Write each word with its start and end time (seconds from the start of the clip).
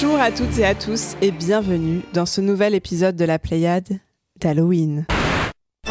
Bonjour 0.00 0.20
à 0.20 0.30
toutes 0.30 0.56
et 0.58 0.64
à 0.64 0.76
tous 0.76 1.16
et 1.20 1.32
bienvenue 1.32 2.02
dans 2.12 2.24
ce 2.24 2.40
nouvel 2.40 2.76
épisode 2.76 3.16
de 3.16 3.24
la 3.24 3.40
Pléiade 3.40 3.98
d'Halloween. 4.38 5.06
Je 5.84 5.90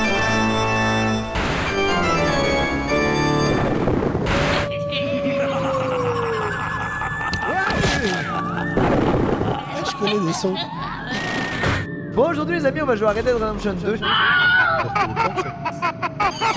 connais 9.99 10.25
des 10.25 10.31
sons. 10.31 10.55
Bon, 12.13 12.29
aujourd'hui, 12.29 12.59
les 12.59 12.65
amis, 12.65 12.81
on 12.81 12.85
va 12.85 12.95
jouer 12.95 13.09
à 13.09 13.11
Red 13.11 13.25
Dead 13.25 13.33
Redemption 13.33 13.73
2. 13.73 13.99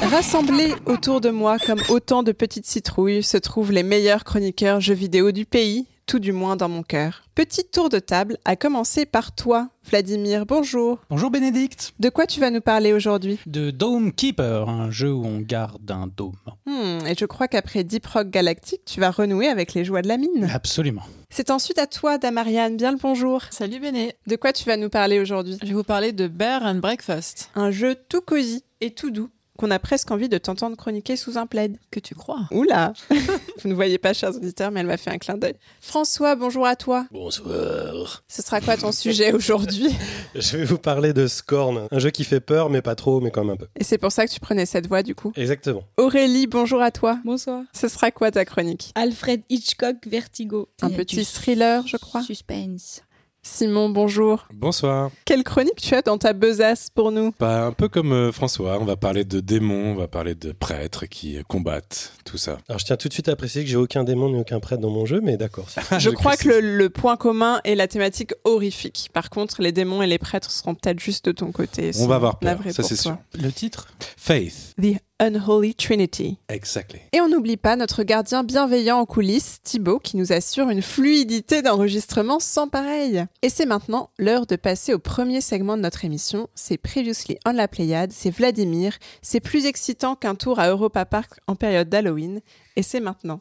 Rassemblés 0.08 0.72
autour 0.86 1.20
de 1.20 1.30
moi 1.30 1.58
comme 1.58 1.80
autant 1.88 2.22
de 2.22 2.30
petites 2.30 2.66
citrouilles 2.66 3.24
se 3.24 3.38
trouvent 3.38 3.72
les 3.72 3.82
meilleurs 3.82 4.22
chroniqueurs 4.22 4.80
jeux 4.80 4.94
vidéo 4.94 5.32
du 5.32 5.46
pays, 5.46 5.88
tout 6.10 6.18
du 6.18 6.32
moins 6.32 6.56
dans 6.56 6.68
mon 6.68 6.82
cœur. 6.82 7.22
Petit 7.36 7.62
tour 7.64 7.88
de 7.88 8.00
table, 8.00 8.36
à 8.44 8.56
commencer 8.56 9.06
par 9.06 9.32
toi, 9.32 9.68
Vladimir. 9.88 10.44
Bonjour. 10.44 10.98
Bonjour 11.08 11.30
Bénédicte. 11.30 11.92
De 12.00 12.08
quoi 12.08 12.26
tu 12.26 12.40
vas 12.40 12.50
nous 12.50 12.60
parler 12.60 12.92
aujourd'hui? 12.92 13.38
De 13.46 13.70
Dome 13.70 14.12
Keeper, 14.12 14.68
un 14.68 14.90
jeu 14.90 15.12
où 15.12 15.24
on 15.24 15.38
garde 15.38 15.88
un 15.88 16.08
dôme. 16.08 16.34
Hmm, 16.66 17.06
Et 17.06 17.14
je 17.16 17.26
crois 17.26 17.46
qu'après 17.46 17.84
Deep 17.84 18.04
Rock 18.08 18.28
Galactic, 18.28 18.84
tu 18.84 18.98
vas 18.98 19.12
renouer 19.12 19.46
avec 19.46 19.72
les 19.72 19.84
joies 19.84 20.02
de 20.02 20.08
la 20.08 20.16
mine. 20.16 20.50
Absolument. 20.52 21.02
C'est 21.28 21.48
ensuite 21.52 21.78
à 21.78 21.86
toi, 21.86 22.18
Damariane. 22.18 22.76
Bien 22.76 22.90
le 22.90 22.98
bonjour. 23.00 23.44
Salut 23.50 23.78
Béné, 23.78 24.14
De 24.26 24.34
quoi 24.34 24.52
tu 24.52 24.64
vas 24.64 24.76
nous 24.76 24.90
parler 24.90 25.20
aujourd'hui? 25.20 25.58
Je 25.62 25.68
vais 25.68 25.74
vous 25.74 25.84
parler 25.84 26.10
de 26.10 26.26
Bear 26.26 26.64
and 26.64 26.80
Breakfast. 26.80 27.52
Un 27.54 27.70
jeu 27.70 27.94
tout 28.08 28.20
cosy 28.20 28.64
et 28.80 28.90
tout 28.94 29.12
doux 29.12 29.28
qu'on 29.60 29.70
a 29.70 29.78
presque 29.78 30.10
envie 30.10 30.30
de 30.30 30.38
t'entendre 30.38 30.74
chroniquer 30.74 31.16
sous 31.16 31.36
un 31.36 31.46
plaid. 31.46 31.76
Que 31.90 32.00
tu 32.00 32.14
crois 32.14 32.48
Oula 32.50 32.94
Vous 33.10 33.68
ne 33.68 33.74
voyez 33.74 33.98
pas, 33.98 34.14
chers 34.14 34.34
auditeurs, 34.34 34.70
mais 34.70 34.80
elle 34.80 34.86
m'a 34.86 34.96
fait 34.96 35.10
un 35.10 35.18
clin 35.18 35.36
d'œil. 35.36 35.52
François, 35.82 36.34
bonjour 36.34 36.66
à 36.66 36.76
toi. 36.76 37.06
Bonsoir. 37.10 38.24
Ce 38.26 38.40
sera 38.40 38.62
quoi 38.62 38.78
ton 38.78 38.90
sujet 38.90 39.34
aujourd'hui? 39.34 39.94
Je 40.34 40.56
vais 40.56 40.64
vous 40.64 40.78
parler 40.78 41.12
de 41.12 41.26
Scorn, 41.26 41.88
un 41.90 41.98
jeu 41.98 42.08
qui 42.08 42.24
fait 42.24 42.40
peur, 42.40 42.70
mais 42.70 42.80
pas 42.80 42.94
trop, 42.94 43.20
mais 43.20 43.30
quand 43.30 43.44
même 43.44 43.52
un 43.52 43.56
peu. 43.56 43.66
Et 43.78 43.84
c'est 43.84 43.98
pour 43.98 44.12
ça 44.12 44.26
que 44.26 44.32
tu 44.32 44.40
prenais 44.40 44.64
cette 44.64 44.86
voix, 44.86 45.02
du 45.02 45.14
coup. 45.14 45.30
Exactement. 45.36 45.82
Aurélie, 45.98 46.46
bonjour 46.46 46.80
à 46.80 46.90
toi. 46.90 47.18
Bonsoir. 47.26 47.64
Ce 47.74 47.88
sera 47.88 48.10
quoi 48.10 48.30
ta 48.30 48.46
chronique? 48.46 48.92
Alfred 48.94 49.42
Hitchcock 49.50 49.96
Vertigo. 50.06 50.70
Un 50.80 50.88
petit 50.88 51.26
thriller, 51.26 51.86
je 51.86 51.98
crois. 51.98 52.22
Suspense. 52.22 53.02
Simon, 53.42 53.88
bonjour. 53.88 54.46
Bonsoir. 54.52 55.10
Quelle 55.24 55.44
chronique 55.44 55.80
tu 55.80 55.94
as 55.94 56.02
dans 56.02 56.18
ta 56.18 56.34
besace 56.34 56.90
pour 56.94 57.10
nous? 57.10 57.32
Bah, 57.40 57.64
un 57.64 57.72
peu 57.72 57.88
comme 57.88 58.12
euh, 58.12 58.32
François, 58.32 58.78
on 58.78 58.84
va 58.84 58.96
parler 58.96 59.24
de 59.24 59.40
démons, 59.40 59.92
on 59.92 59.94
va 59.94 60.08
parler 60.08 60.34
de 60.34 60.52
prêtres 60.52 61.06
qui 61.06 61.38
euh, 61.38 61.42
combattent, 61.48 62.12
tout 62.26 62.36
ça. 62.36 62.58
Alors 62.68 62.78
je 62.78 62.84
tiens 62.84 62.98
tout 62.98 63.08
de 63.08 63.14
suite 63.14 63.28
à 63.30 63.36
préciser 63.36 63.64
que 63.64 63.70
j'ai 63.70 63.76
aucun 63.78 64.04
démon 64.04 64.28
ni 64.28 64.38
aucun 64.38 64.60
prêtre 64.60 64.82
dans 64.82 64.90
mon 64.90 65.06
jeu, 65.06 65.22
mais 65.22 65.38
d'accord. 65.38 65.66
Je 65.98 66.10
crois 66.10 66.36
que 66.36 66.48
le, 66.48 66.60
le 66.60 66.90
point 66.90 67.16
commun 67.16 67.60
est 67.64 67.74
la 67.74 67.88
thématique 67.88 68.32
horrifique. 68.44 69.08
Par 69.14 69.30
contre, 69.30 69.62
les 69.62 69.72
démons 69.72 70.02
et 70.02 70.06
les 70.06 70.18
prêtres 70.18 70.50
seront 70.50 70.74
peut-être 70.74 71.00
juste 71.00 71.24
de 71.24 71.32
ton 71.32 71.50
côté. 71.50 71.92
On 71.98 72.06
va 72.06 72.16
avoir 72.16 72.38
peur, 72.38 72.50
Navré 72.50 72.72
ça 72.72 72.82
c'est 72.82 72.96
sûr. 72.96 73.16
Le 73.34 73.50
titre? 73.50 73.88
Faith. 74.18 74.74
The 74.80 74.98
Unholy 75.20 75.74
Trinity. 75.74 76.38
Exactly. 76.48 77.00
Et 77.12 77.20
on 77.20 77.28
n'oublie 77.28 77.58
pas 77.58 77.76
notre 77.76 78.02
gardien 78.02 78.42
bienveillant 78.42 78.98
en 78.98 79.06
coulisses, 79.06 79.60
Thibaut, 79.62 79.98
qui 79.98 80.16
nous 80.16 80.32
assure 80.32 80.70
une 80.70 80.82
fluidité 80.82 81.62
d'enregistrement 81.62 82.40
sans 82.40 82.68
pareil. 82.68 83.24
Et 83.42 83.50
c'est 83.50 83.66
maintenant 83.66 84.10
l'heure 84.18 84.46
de 84.46 84.56
passer 84.56 84.94
au 84.94 84.98
premier 84.98 85.40
segment 85.40 85.76
de 85.76 85.82
notre 85.82 86.04
émission. 86.04 86.48
C'est 86.54 86.78
Previously 86.78 87.38
on 87.46 87.52
la 87.52 87.68
Pléiade, 87.68 88.12
c'est 88.12 88.30
Vladimir. 88.30 88.98
C'est 89.22 89.40
plus 89.40 89.66
excitant 89.66 90.16
qu'un 90.16 90.34
tour 90.34 90.58
à 90.58 90.68
Europa 90.68 91.04
Park 91.04 91.38
en 91.46 91.54
période 91.54 91.88
d'Halloween. 91.88 92.40
Et 92.76 92.82
c'est 92.82 93.00
maintenant. 93.00 93.40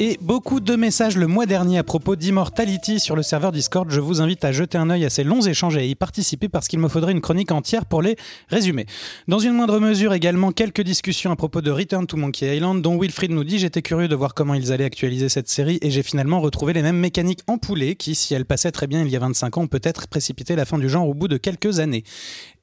Et 0.00 0.16
beaucoup 0.20 0.60
de 0.60 0.76
messages 0.76 1.16
le 1.16 1.26
mois 1.26 1.44
dernier 1.44 1.76
à 1.76 1.82
propos 1.82 2.14
d'Immortality 2.14 3.00
sur 3.00 3.16
le 3.16 3.24
serveur 3.24 3.50
Discord. 3.50 3.90
Je 3.90 3.98
vous 3.98 4.20
invite 4.20 4.44
à 4.44 4.52
jeter 4.52 4.78
un 4.78 4.90
œil 4.90 5.04
à 5.04 5.10
ces 5.10 5.24
longs 5.24 5.40
échanges 5.40 5.76
et 5.76 5.80
à 5.80 5.82
y 5.82 5.96
participer 5.96 6.48
parce 6.48 6.68
qu'il 6.68 6.78
me 6.78 6.86
faudrait 6.86 7.10
une 7.10 7.20
chronique 7.20 7.50
entière 7.50 7.84
pour 7.84 8.00
les 8.00 8.14
résumer. 8.48 8.86
Dans 9.26 9.40
une 9.40 9.54
moindre 9.54 9.80
mesure 9.80 10.14
également 10.14 10.52
quelques 10.52 10.82
discussions 10.82 11.32
à 11.32 11.36
propos 11.36 11.62
de 11.62 11.72
Return 11.72 12.06
to 12.06 12.16
Monkey 12.16 12.56
Island 12.56 12.80
dont 12.80 12.96
Wilfried 12.96 13.32
nous 13.32 13.42
dit 13.42 13.58
j'étais 13.58 13.82
curieux 13.82 14.06
de 14.06 14.14
voir 14.14 14.34
comment 14.34 14.54
ils 14.54 14.70
allaient 14.72 14.84
actualiser 14.84 15.28
cette 15.28 15.48
série 15.48 15.80
et 15.82 15.90
j'ai 15.90 16.04
finalement 16.04 16.40
retrouvé 16.40 16.74
les 16.74 16.82
mêmes 16.82 16.98
mécaniques 16.98 17.40
empoulées 17.48 17.96
qui, 17.96 18.14
si 18.14 18.34
elles 18.34 18.46
passaient 18.46 18.70
très 18.70 18.86
bien 18.86 19.02
il 19.02 19.10
y 19.10 19.16
a 19.16 19.20
25 19.20 19.58
ans, 19.58 19.66
peut-être 19.66 20.06
précipité 20.06 20.54
la 20.54 20.64
fin 20.64 20.78
du 20.78 20.88
genre 20.88 21.08
au 21.08 21.14
bout 21.14 21.26
de 21.26 21.38
quelques 21.38 21.80
années. 21.80 22.04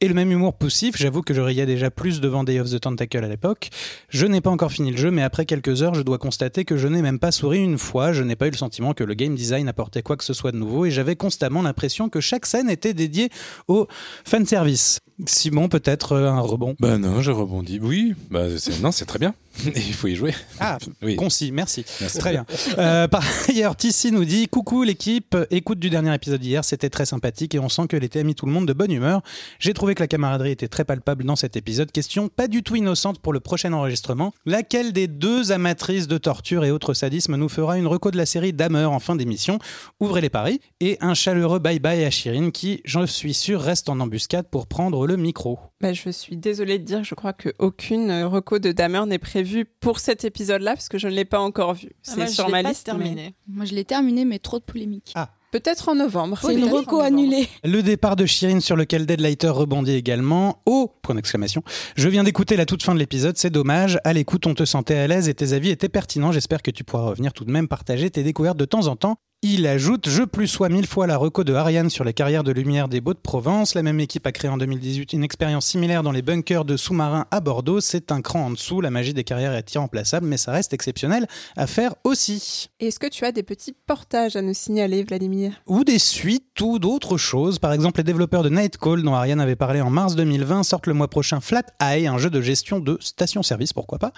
Et 0.05 0.07
le 0.07 0.13
même 0.13 0.31
humour 0.31 0.53
poussif, 0.53 0.95
j'avoue 0.97 1.23
que 1.23 1.33
je 1.33 1.41
riais 1.41 1.65
déjà 1.65 1.89
plus 1.89 2.21
devant 2.21 2.43
Day 2.43 2.59
of 2.59 2.69
the 2.69 2.79
Tentacle 2.79 3.23
à 3.23 3.27
l'époque. 3.27 3.69
Je 4.09 4.27
n'ai 4.27 4.39
pas 4.39 4.51
encore 4.51 4.71
fini 4.71 4.91
le 4.91 4.97
jeu, 4.97 5.09
mais 5.09 5.23
après 5.23 5.47
quelques 5.47 5.81
heures, 5.81 5.95
je 5.95 6.03
dois 6.03 6.19
constater 6.19 6.63
que 6.63 6.77
je 6.77 6.87
n'ai 6.87 7.01
même 7.01 7.17
pas 7.17 7.31
souri 7.31 7.57
une 7.57 7.79
fois. 7.79 8.13
Je 8.13 8.21
n'ai 8.21 8.35
pas 8.35 8.45
eu 8.45 8.51
le 8.51 8.55
sentiment 8.55 8.93
que 8.93 9.03
le 9.03 9.15
game 9.15 9.33
design 9.33 9.67
apportait 9.67 10.03
quoi 10.03 10.15
que 10.15 10.23
ce 10.23 10.35
soit 10.35 10.51
de 10.51 10.57
nouveau, 10.57 10.85
et 10.85 10.91
j'avais 10.91 11.15
constamment 11.15 11.63
l'impression 11.63 12.07
que 12.07 12.19
chaque 12.19 12.45
scène 12.45 12.69
était 12.69 12.93
dédiée 12.93 13.29
au 13.67 13.87
fanservice. 14.25 14.99
Simon, 15.25 15.69
peut-être 15.69 16.11
euh, 16.13 16.29
un 16.29 16.41
rebond? 16.41 16.75
Bah 16.79 16.97
non, 16.97 17.21
je 17.21 17.31
rebondis. 17.31 17.79
Oui, 17.81 18.13
c'est- 18.57 18.81
non, 18.81 18.91
c'est 18.91 19.05
très 19.05 19.19
bien. 19.19 19.33
Il 19.73 19.93
faut 19.93 20.07
y 20.07 20.15
jouer. 20.15 20.33
Ah, 20.59 20.77
Oui. 21.01 21.15
concis, 21.15 21.53
merci. 21.53 21.85
Merci. 22.01 22.17
Très 22.17 22.31
bien. 22.31 22.45
Euh, 22.77 23.07
par 23.07 23.23
ailleurs, 23.49 23.77
Tissi 23.77 24.11
nous 24.11 24.25
dit 24.25 24.49
Coucou 24.49 24.83
l'équipe, 24.83 25.37
écoute 25.49 25.79
du 25.79 25.89
dernier 25.89 26.13
épisode 26.13 26.41
d'hier, 26.41 26.65
c'était 26.65 26.89
très 26.89 27.05
sympathique 27.05 27.55
et 27.55 27.59
on 27.59 27.69
sent 27.69 27.87
que 27.87 27.95
l'été 27.95 28.19
a 28.19 28.23
mis 28.23 28.35
tout 28.35 28.45
le 28.45 28.51
monde 28.51 28.67
de 28.67 28.73
bonne 28.73 28.91
humeur. 28.91 29.21
J'ai 29.59 29.73
trouvé 29.73 29.95
que 29.95 30.03
la 30.03 30.07
camaraderie 30.07 30.51
était 30.51 30.67
très 30.67 30.83
palpable 30.83 31.23
dans 31.23 31.37
cet 31.37 31.55
épisode. 31.55 31.93
Question 31.93 32.27
pas 32.27 32.49
du 32.49 32.63
tout 32.63 32.75
innocente 32.75 33.19
pour 33.19 33.31
le 33.31 33.39
prochain 33.39 33.71
enregistrement. 33.71 34.33
Laquelle 34.45 34.91
des 34.91 35.07
deux 35.07 35.53
amatrices 35.53 36.09
de 36.09 36.17
torture 36.17 36.65
et 36.65 36.71
autres 36.71 36.93
sadismes 36.93 37.37
nous 37.37 37.47
fera 37.49 37.77
une 37.77 37.87
reco 37.87 38.11
de 38.11 38.17
la 38.17 38.25
série 38.25 38.51
Dahmer 38.51 38.83
en 38.83 38.99
fin 38.99 39.15
d'émission? 39.15 39.59
Ouvrez 40.01 40.19
les 40.19 40.29
paris. 40.29 40.59
Et 40.81 40.97
un 40.99 41.13
chaleureux 41.13 41.59
bye 41.59 41.79
bye 41.79 42.03
à 42.03 42.09
Chirine 42.11 42.51
qui, 42.51 42.81
je 42.83 43.05
suis 43.05 43.33
sûr, 43.33 43.61
reste 43.61 43.87
en 43.87 44.01
embuscade 44.01 44.47
pour 44.51 44.67
prendre 44.67 45.04
le 45.05 45.17
micro. 45.17 45.59
Bah, 45.81 45.93
je 45.93 46.09
suis 46.09 46.37
désolée 46.37 46.79
de 46.79 46.83
dire, 46.83 47.03
je 47.03 47.15
crois 47.15 47.33
qu'aucune 47.33 48.11
reco 48.23 48.59
de 48.59 48.71
Damer 48.71 49.05
n'est 49.05 49.19
prévue 49.19 49.65
pour 49.65 49.99
cet 49.99 50.25
épisode-là, 50.25 50.73
parce 50.73 50.89
que 50.89 50.97
je 50.97 51.07
ne 51.07 51.13
l'ai 51.13 51.25
pas 51.25 51.39
encore 51.39 51.73
vu. 51.73 51.89
C'est 52.01 52.13
Ah, 52.13 52.17
moi, 52.17 52.25
je 52.27 52.31
sur 52.31 52.49
ma 52.49 52.63
pas 52.63 52.69
liste. 52.69 52.87
mais 52.87 52.93
terminé. 53.03 53.35
Moi, 53.47 53.65
je 53.65 53.73
l'ai 53.75 53.85
terminé, 53.85 54.25
mais 54.25 54.39
trop 54.39 54.59
de 54.59 54.63
polémiques. 54.63 55.13
Peut-être 55.51 55.87
en 55.87 55.95
novembre. 55.95 56.37
C'est 56.41 56.53
une 56.53 56.65
reco 56.65 56.99
annulée. 56.99 57.47
Le 57.63 57.81
départ 57.81 58.17
de 58.17 58.25
Shirin 58.25 58.59
sur 58.59 58.75
lequel 58.75 59.05
Deadlighter 59.05 59.47
rebondit 59.47 59.93
également. 59.93 60.61
Oh 60.65 60.91
Point 61.01 61.15
d'exclamation. 61.15 61.63
Je 61.95 62.09
viens 62.09 62.25
d'écouter 62.25 62.57
la 62.57 62.65
toute 62.65 62.83
fin 62.83 62.93
de 62.93 62.99
l'épisode, 62.99 63.37
c'est 63.37 63.51
dommage. 63.51 63.97
À 64.03 64.11
l'écoute, 64.11 64.47
on 64.47 64.53
te 64.53 64.65
sentait 64.65 64.95
à 64.95 65.07
l'aise 65.07 65.29
et 65.29 65.33
tes 65.33 65.53
avis 65.53 65.69
étaient 65.69 65.87
pertinents. 65.87 66.33
J'espère 66.33 66.61
que 66.61 66.71
tu 66.71 66.83
pourras 66.83 67.03
revenir 67.05 67.31
tout 67.31 67.45
de 67.45 67.51
même 67.51 67.69
partager 67.69 68.09
tes 68.09 68.23
découvertes 68.23 68.57
de 68.57 68.65
temps 68.65 68.87
en 68.87 68.97
temps. 68.97 69.15
Il 69.47 69.67
ajoute 69.67 70.09
Je 70.09 70.23
plus 70.23 70.47
sois 70.47 70.69
mille 70.69 70.87
fois 70.87 71.05
la 71.05 71.17
reco 71.17 71.43
de 71.43 71.53
Ariane 71.53 71.91
sur 71.91 72.03
les 72.03 72.13
carrières 72.13 72.43
de 72.43 72.51
lumière 72.51 72.87
des 72.87 72.99
Beaux 72.99 73.13
de 73.13 73.19
Provence. 73.19 73.75
La 73.75 73.83
même 73.83 73.99
équipe 73.99 74.25
a 74.25 74.31
créé 74.31 74.49
en 74.49 74.57
2018 74.57 75.13
une 75.13 75.23
expérience 75.23 75.67
similaire 75.67 76.01
dans 76.01 76.11
les 76.11 76.23
bunkers 76.23 76.65
de 76.65 76.75
sous-marins 76.75 77.27
à 77.29 77.41
Bordeaux. 77.41 77.79
C'est 77.79 78.11
un 78.11 78.23
cran 78.23 78.47
en 78.47 78.49
dessous. 78.49 78.81
La 78.81 78.89
magie 78.89 79.13
des 79.13 79.23
carrières 79.23 79.53
est 79.53 79.71
irremplaçable, 79.75 80.25
mais 80.25 80.37
ça 80.37 80.51
reste 80.51 80.73
exceptionnel 80.73 81.27
à 81.55 81.67
faire 81.67 81.93
aussi. 82.03 82.71
Est-ce 82.79 82.97
que 82.97 83.05
tu 83.05 83.23
as 83.23 83.31
des 83.31 83.43
petits 83.43 83.75
portages 83.85 84.35
à 84.35 84.41
nous 84.41 84.55
signaler, 84.55 85.03
Vladimir? 85.03 85.61
Ou 85.67 85.83
des 85.83 85.99
suites 85.99 86.59
ou 86.59 86.79
d'autres 86.79 87.17
choses. 87.17 87.59
Par 87.59 87.71
exemple, 87.71 87.99
les 87.99 88.03
développeurs 88.03 88.41
de 88.41 88.49
Nightcall, 88.49 89.03
dont 89.03 89.13
Ariane 89.13 89.39
avait 89.39 89.55
parlé 89.55 89.79
en 89.79 89.91
mars 89.91 90.15
2020, 90.15 90.63
sortent 90.63 90.87
le 90.87 90.95
mois 90.95 91.07
prochain 91.07 91.39
Flat 91.39 91.65
Eye, 91.79 92.07
un 92.07 92.17
jeu 92.17 92.31
de 92.31 92.41
gestion 92.41 92.79
de 92.79 92.97
station-service, 92.99 93.73
pourquoi 93.73 93.99
pas. 93.99 94.11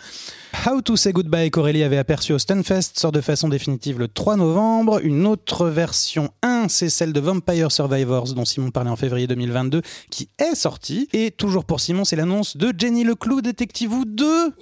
How 0.65 0.81
to 0.81 0.95
Say 0.95 1.11
Goodbye 1.11 1.51
qu'Aurélie 1.51 1.83
avait 1.83 1.97
aperçu 1.97 2.31
au 2.31 2.39
Stunfest 2.39 2.97
sort 2.97 3.11
de 3.11 3.19
façon 3.19 3.49
définitive 3.49 3.99
le 3.99 4.07
3 4.07 4.37
novembre. 4.37 5.01
Une 5.03 5.16
autre 5.25 5.67
version. 5.67 6.29
1, 6.43 6.67
c'est 6.69 6.89
celle 6.89 7.13
de 7.13 7.19
Vampire 7.19 7.71
Survivors, 7.71 8.33
dont 8.33 8.45
Simon 8.45 8.71
parlait 8.71 8.89
en 8.89 8.95
février 8.95 9.27
2022, 9.27 9.81
qui 10.09 10.29
est 10.39 10.55
sortie. 10.55 11.07
Et 11.13 11.31
toujours 11.31 11.65
pour 11.65 11.79
Simon, 11.79 12.05
c'est 12.05 12.15
l'annonce 12.15 12.57
de 12.57 12.73
Jenny 12.77 13.03
Leclou, 13.03 13.41
Détective 13.41 13.91
2 14.05 14.53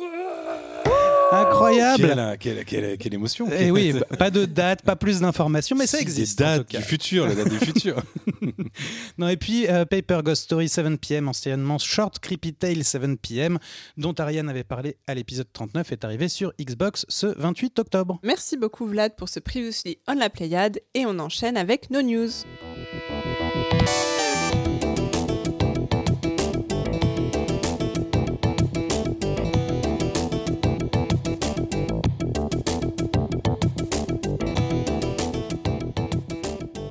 Incroyable 1.32 2.38
Quelle, 2.40 2.40
quelle, 2.40 2.66
quelle, 2.66 2.98
quelle 2.98 3.14
émotion. 3.14 3.52
Et 3.52 3.72
oui, 3.72 3.94
pas 4.20 4.30
de 4.30 4.46
date, 4.46 4.84
pas 4.84 4.96
plus 4.96 5.20
d'informations, 5.22 5.76
mais 5.76 5.88
ça 5.88 5.98
Des 5.98 6.04
existe. 6.04 6.38
tout 6.38 6.44
dates 6.44 6.70
du 6.70 6.82
futur, 6.82 7.28
la 7.28 7.36
date 7.36 7.50
du 7.50 7.60
futur. 7.60 8.02
Non, 9.18 9.28
et 9.30 9.38
puis 9.38 9.68
euh, 9.68 9.86
Paper 9.86 10.20
Ghost 10.24 10.44
Story 10.44 10.70
7 10.70 11.00
p.m., 11.00 11.28
anciennement 11.28 11.78
Short 11.78 12.20
Creepy 12.20 12.54
Tale 12.54 12.84
7 12.84 13.20
p.m., 13.20 13.58
dont 13.98 14.14
Ariane 14.14 14.50
avait 14.50 14.64
parlé 14.64 14.98
à 15.08 15.14
l'épisode 15.14 15.48
39, 15.52 15.92
est 15.92 16.04
arrivé 16.04 16.28
sur 16.28 16.54
Xbox 16.60 17.06
ce 17.10 17.28
28 17.28 17.80
octobre. 17.80 18.20
Merci 18.24 18.58
beaucoup, 18.58 18.86
Vlad, 18.86 19.16
pour 19.16 19.30
ce 19.30 19.40
Previously 19.40 19.98
on 20.08 20.14
la 20.14 20.30
Pléiade. 20.30 20.80
Et 20.94 21.06
on 21.06 21.18
enchaîne 21.20 21.58
avec 21.58 21.90
nos 21.90 22.02
news. 22.02 22.30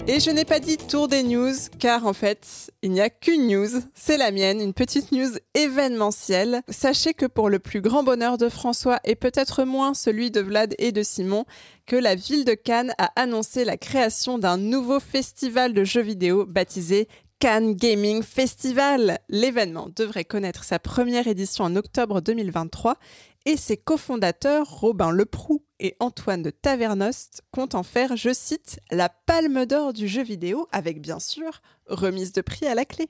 Et 0.06 0.20
je 0.20 0.30
n'ai 0.30 0.44
pas 0.44 0.60
dit 0.60 0.76
tour 0.76 1.08
des 1.08 1.22
news, 1.22 1.54
car 1.78 2.06
en 2.06 2.12
fait, 2.12 2.70
il 2.82 2.92
n'y 2.92 3.00
a 3.00 3.08
qu'une 3.08 3.46
news, 3.46 3.80
c'est 3.94 4.18
la 4.18 4.32
mienne, 4.32 4.60
une 4.60 4.74
petite 4.74 5.12
news 5.12 5.30
événementielle. 5.54 6.60
Sachez 6.68 7.14
que 7.14 7.24
pour 7.24 7.48
le 7.48 7.58
plus 7.58 7.80
grand 7.80 8.02
bonheur 8.02 8.36
de 8.36 8.50
François, 8.50 9.00
et 9.04 9.14
peut-être 9.14 9.64
moins 9.64 9.94
celui 9.94 10.30
de 10.30 10.42
Vlad 10.42 10.74
et 10.78 10.92
de 10.92 11.02
Simon, 11.02 11.46
que 11.86 11.96
la 11.96 12.16
ville 12.16 12.44
de 12.44 12.52
Cannes 12.52 12.92
a 12.98 13.12
annoncé 13.16 13.64
la 13.64 13.78
création 13.78 14.36
d'un 14.36 14.58
nouveau 14.58 15.00
festival 15.00 15.72
de 15.72 15.84
jeux 15.84 16.02
vidéo 16.02 16.44
baptisé 16.44 17.08
Cannes 17.38 17.72
Gaming 17.72 18.22
Festival. 18.22 19.20
L'événement 19.30 19.88
devrait 19.96 20.26
connaître 20.26 20.64
sa 20.64 20.78
première 20.78 21.28
édition 21.28 21.64
en 21.64 21.76
octobre 21.76 22.20
2023 22.20 22.98
et 23.46 23.56
ses 23.56 23.78
cofondateurs, 23.78 24.68
Robin 24.68 25.10
Leproux 25.10 25.63
et 25.80 25.96
Antoine 26.00 26.42
de 26.42 26.50
Tavernost, 26.50 27.42
comptent 27.50 27.74
en 27.74 27.82
faire, 27.82 28.16
je 28.16 28.32
cite, 28.32 28.80
la 28.90 29.08
palme 29.08 29.66
d'or 29.66 29.92
du 29.92 30.08
jeu 30.08 30.22
vidéo 30.22 30.68
avec 30.72 31.00
bien 31.00 31.18
sûr 31.18 31.60
remise 31.86 32.32
de 32.32 32.40
prix 32.40 32.66
à 32.66 32.74
la 32.74 32.84
clé. 32.84 33.08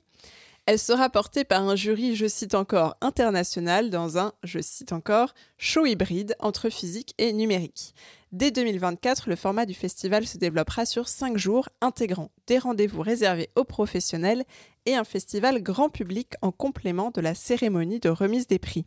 Elle 0.66 0.78
sera 0.78 1.10
portée 1.10 1.44
par 1.44 1.62
un 1.68 1.76
jury, 1.76 2.16
je 2.16 2.26
cite 2.26 2.54
encore, 2.54 2.96
international 3.02 3.90
dans 3.90 4.16
un, 4.16 4.32
je 4.44 4.60
cite 4.60 4.92
encore, 4.92 5.34
show 5.58 5.84
hybride 5.84 6.34
entre 6.40 6.70
physique 6.70 7.14
et 7.18 7.34
numérique. 7.34 7.94
Dès 8.32 8.50
2024, 8.50 9.28
le 9.28 9.36
format 9.36 9.66
du 9.66 9.74
festival 9.74 10.26
se 10.26 10.38
développera 10.38 10.86
sur 10.86 11.06
5 11.06 11.36
jours, 11.36 11.68
intégrant 11.82 12.30
des 12.46 12.58
rendez-vous 12.58 13.02
réservés 13.02 13.50
aux 13.56 13.64
professionnels 13.64 14.44
et 14.86 14.96
un 14.96 15.04
festival 15.04 15.62
grand 15.62 15.90
public 15.90 16.32
en 16.40 16.50
complément 16.50 17.10
de 17.10 17.20
la 17.20 17.34
cérémonie 17.34 18.00
de 18.00 18.08
remise 18.08 18.46
des 18.46 18.58
prix. 18.58 18.86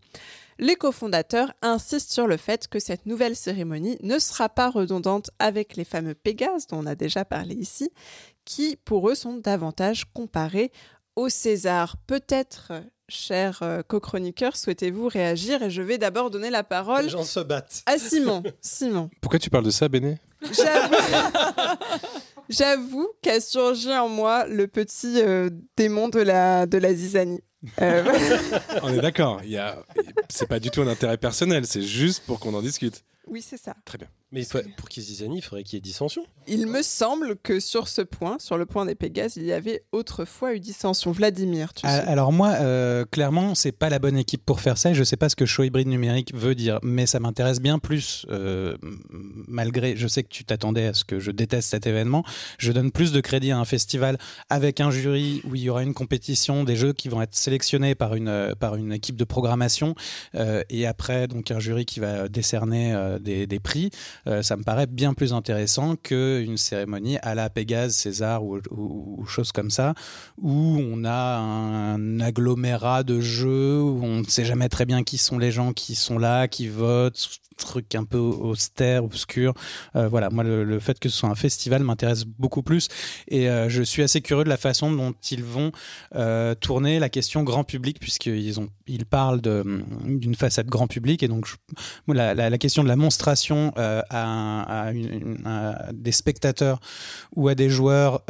Les 0.59 0.75
cofondateurs 0.75 1.53
insistent 1.61 2.11
sur 2.11 2.25
le 2.27 2.37
fait 2.37 2.67
que 2.67 2.79
cette 2.79 3.05
nouvelle 3.05 3.35
cérémonie 3.35 3.97
ne 4.01 4.17
sera 4.17 4.49
pas 4.49 4.69
redondante 4.71 5.29
avec 5.39 5.75
les 5.75 5.83
fameux 5.85 6.15
Pégases 6.15 6.65
dont 6.67 6.79
on 6.79 6.85
a 6.87 6.95
déjà 6.95 7.25
parlé 7.25 7.53
ici, 7.55 7.91
qui 8.43 8.75
pour 8.75 9.09
eux 9.09 9.15
sont 9.15 9.35
davantage 9.37 10.05
comparés 10.13 10.71
au 11.15 11.29
César. 11.29 11.95
Peut-être, 12.07 12.71
cher 13.07 13.59
euh, 13.61 13.81
co-chroniqueur, 13.87 14.57
souhaitez-vous 14.57 15.07
réagir 15.07 15.61
et 15.61 15.69
je 15.69 15.81
vais 15.83 15.97
d'abord 15.99 16.31
donner 16.31 16.49
la 16.49 16.63
parole 16.63 17.03
Les 17.03 17.09
gens 17.09 17.23
se 17.23 17.39
battent. 17.39 17.83
à 17.85 17.97
Simon. 17.99 18.41
Simon, 18.61 19.09
Pourquoi 19.21 19.37
tu 19.39 19.49
parles 19.51 19.65
de 19.65 19.69
ça, 19.71 19.87
Béné? 19.87 20.17
J'avoue, 20.41 20.95
j'avoue 22.49 23.09
qu'a 23.21 23.39
surgi 23.41 23.91
en 23.93 24.07
moi 24.09 24.45
le 24.47 24.67
petit 24.67 25.21
euh, 25.21 25.49
démon 25.75 26.09
de 26.09 26.19
la, 26.19 26.65
de 26.65 26.77
la 26.77 26.93
zizanie. 26.93 27.41
Euh, 27.81 28.03
On 28.83 28.93
est 28.93 29.01
d'accord. 29.01 29.41
C'est 30.29 30.47
pas 30.47 30.59
du 30.59 30.69
tout 30.69 30.81
un 30.81 30.87
intérêt 30.87 31.17
personnel. 31.17 31.65
C'est 31.65 31.81
juste 31.81 32.23
pour 32.25 32.39
qu'on 32.39 32.53
en 32.53 32.61
discute. 32.61 33.03
Oui, 33.29 33.41
c'est 33.41 33.57
ça. 33.57 33.75
Très 33.85 33.97
bien. 33.97 34.07
Mais 34.33 34.41
il 34.41 34.45
faut- 34.45 34.59
pour 34.75 34.89
qu'ils 34.89 35.09
y 35.09 35.23
il 35.23 35.41
faudrait 35.41 35.63
qu'il 35.63 35.75
y 35.75 35.77
ait 35.77 35.81
dissension. 35.81 36.25
Il 36.47 36.67
me 36.67 36.81
semble 36.81 37.37
que 37.37 37.61
sur 37.61 37.87
ce 37.87 38.01
point, 38.01 38.35
sur 38.39 38.57
le 38.57 38.65
point 38.65 38.85
des 38.85 38.93
Pégases, 38.95 39.37
il 39.37 39.45
y 39.45 39.53
avait 39.53 39.83
autrefois 39.93 40.53
eu 40.53 40.59
dissension. 40.59 41.11
Vladimir, 41.13 41.73
tu 41.73 41.85
Ah, 41.85 42.01
sais. 42.01 42.07
Alors 42.07 42.33
moi, 42.33 42.49
euh, 42.59 43.05
clairement, 43.05 43.55
c'est 43.55 43.71
pas 43.71 43.89
la 43.89 43.99
bonne 43.99 44.17
équipe 44.17 44.45
pour 44.45 44.59
faire 44.59 44.77
ça. 44.77 44.91
Je 44.93 45.03
sais 45.05 45.15
pas 45.15 45.29
ce 45.29 45.37
que 45.37 45.45
show 45.45 45.63
hybride 45.63 45.87
numérique 45.87 46.35
veut 46.35 46.55
dire, 46.55 46.79
mais 46.83 47.05
ça 47.05 47.21
m'intéresse 47.21 47.61
bien 47.61 47.79
plus. 47.79 48.25
euh, 48.29 48.75
malgré, 49.47 49.95
je 49.95 50.07
sais 50.07 50.23
que 50.23 50.29
tu 50.29 50.43
t'attendais 50.45 50.87
à 50.87 50.93
ce 50.93 51.05
que 51.05 51.19
je 51.19 51.31
déteste 51.31 51.69
cet 51.69 51.87
événement. 51.87 52.23
Je 52.57 52.71
donne 52.71 52.91
plus 52.91 53.11
de 53.11 53.21
crédit 53.21 53.51
à 53.51 53.59
un 53.59 53.65
festival 53.65 54.17
avec 54.49 54.81
un 54.81 54.91
jury 54.91 55.41
où 55.45 55.55
il 55.55 55.61
y 55.61 55.69
aura 55.69 55.83
une 55.83 55.93
compétition, 55.93 56.63
des 56.63 56.75
jeux 56.75 56.93
qui 56.93 57.09
vont 57.09 57.21
être 57.21 57.35
sélectionnés 57.35 57.95
par 57.95 58.15
une 58.15 58.53
par 58.59 58.75
une 58.75 58.91
équipe 58.93 59.15
de 59.15 59.23
programmation 59.23 59.95
euh, 60.35 60.63
et 60.69 60.85
après 60.85 61.27
donc 61.27 61.51
un 61.51 61.59
jury 61.59 61.85
qui 61.85 61.99
va 61.99 62.27
décerner 62.27 62.93
euh, 62.93 63.16
des, 63.19 63.59
prix. 63.59 63.89
Euh, 64.27 64.43
ça 64.43 64.55
me 64.55 64.63
paraît 64.63 64.87
bien 64.87 65.13
plus 65.13 65.33
intéressant 65.33 65.95
qu'une 65.95 66.57
cérémonie 66.57 67.17
à 67.21 67.35
la 67.35 67.49
Pégase, 67.49 67.95
César 67.95 68.43
ou, 68.43 68.59
ou, 68.71 69.25
choses 69.25 69.51
comme 69.51 69.71
ça 69.71 69.93
où 70.41 70.77
on 70.79 71.03
a 71.03 71.37
un 71.37 72.19
agglomérat 72.19 73.03
de 73.03 73.19
jeux, 73.19 73.81
où 73.81 74.03
on 74.03 74.19
ne 74.19 74.25
sait 74.25 74.45
jamais 74.45 74.69
très 74.69 74.85
bien 74.85 75.03
qui 75.03 75.17
sont 75.17 75.37
les 75.37 75.51
gens 75.51 75.73
qui 75.73 75.95
sont 75.95 76.19
là, 76.19 76.47
qui 76.47 76.67
votent, 76.67 77.39
truc 77.57 77.95
un 77.95 78.05
peu 78.05 78.17
austère, 78.17 79.03
obscur. 79.03 79.53
Euh, 79.95 80.07
voilà, 80.07 80.29
moi 80.29 80.43
le, 80.43 80.79
fait 80.79 80.99
que 80.99 81.09
ce 81.09 81.17
soit 81.17 81.29
un 81.29 81.35
festival 81.35 81.83
m'intéresse 81.83 82.23
beaucoup 82.23 82.61
plus 82.61 82.87
et 83.27 83.49
euh, 83.49 83.67
je 83.67 83.81
suis 83.81 84.03
assez 84.03 84.21
curieux 84.21 84.43
de 84.43 84.49
la 84.49 84.57
façon 84.57 84.91
dont 84.91 85.13
ils 85.31 85.43
vont 85.43 85.71
euh, 86.15 86.55
tourner 86.55 86.99
la 86.99 87.09
question 87.09 87.43
grand 87.43 87.63
public 87.63 87.99
puisqu'ils 87.99 88.55
ils 88.85 89.05
parlent 89.05 89.41
d'une 89.41 90.35
façade 90.35 90.67
grand 90.67 90.87
public 90.87 91.23
et 91.23 91.27
donc 91.27 91.47
la, 92.07 92.57
question 92.57 92.83
de 92.83 92.87
la 92.87 92.95
monstration 92.95 93.73
à, 93.75 94.89
à 94.89 94.91
des 95.91 96.11
spectateurs 96.11 96.79
ou 97.35 97.47
à 97.49 97.55
des 97.55 97.69
joueurs 97.69 98.23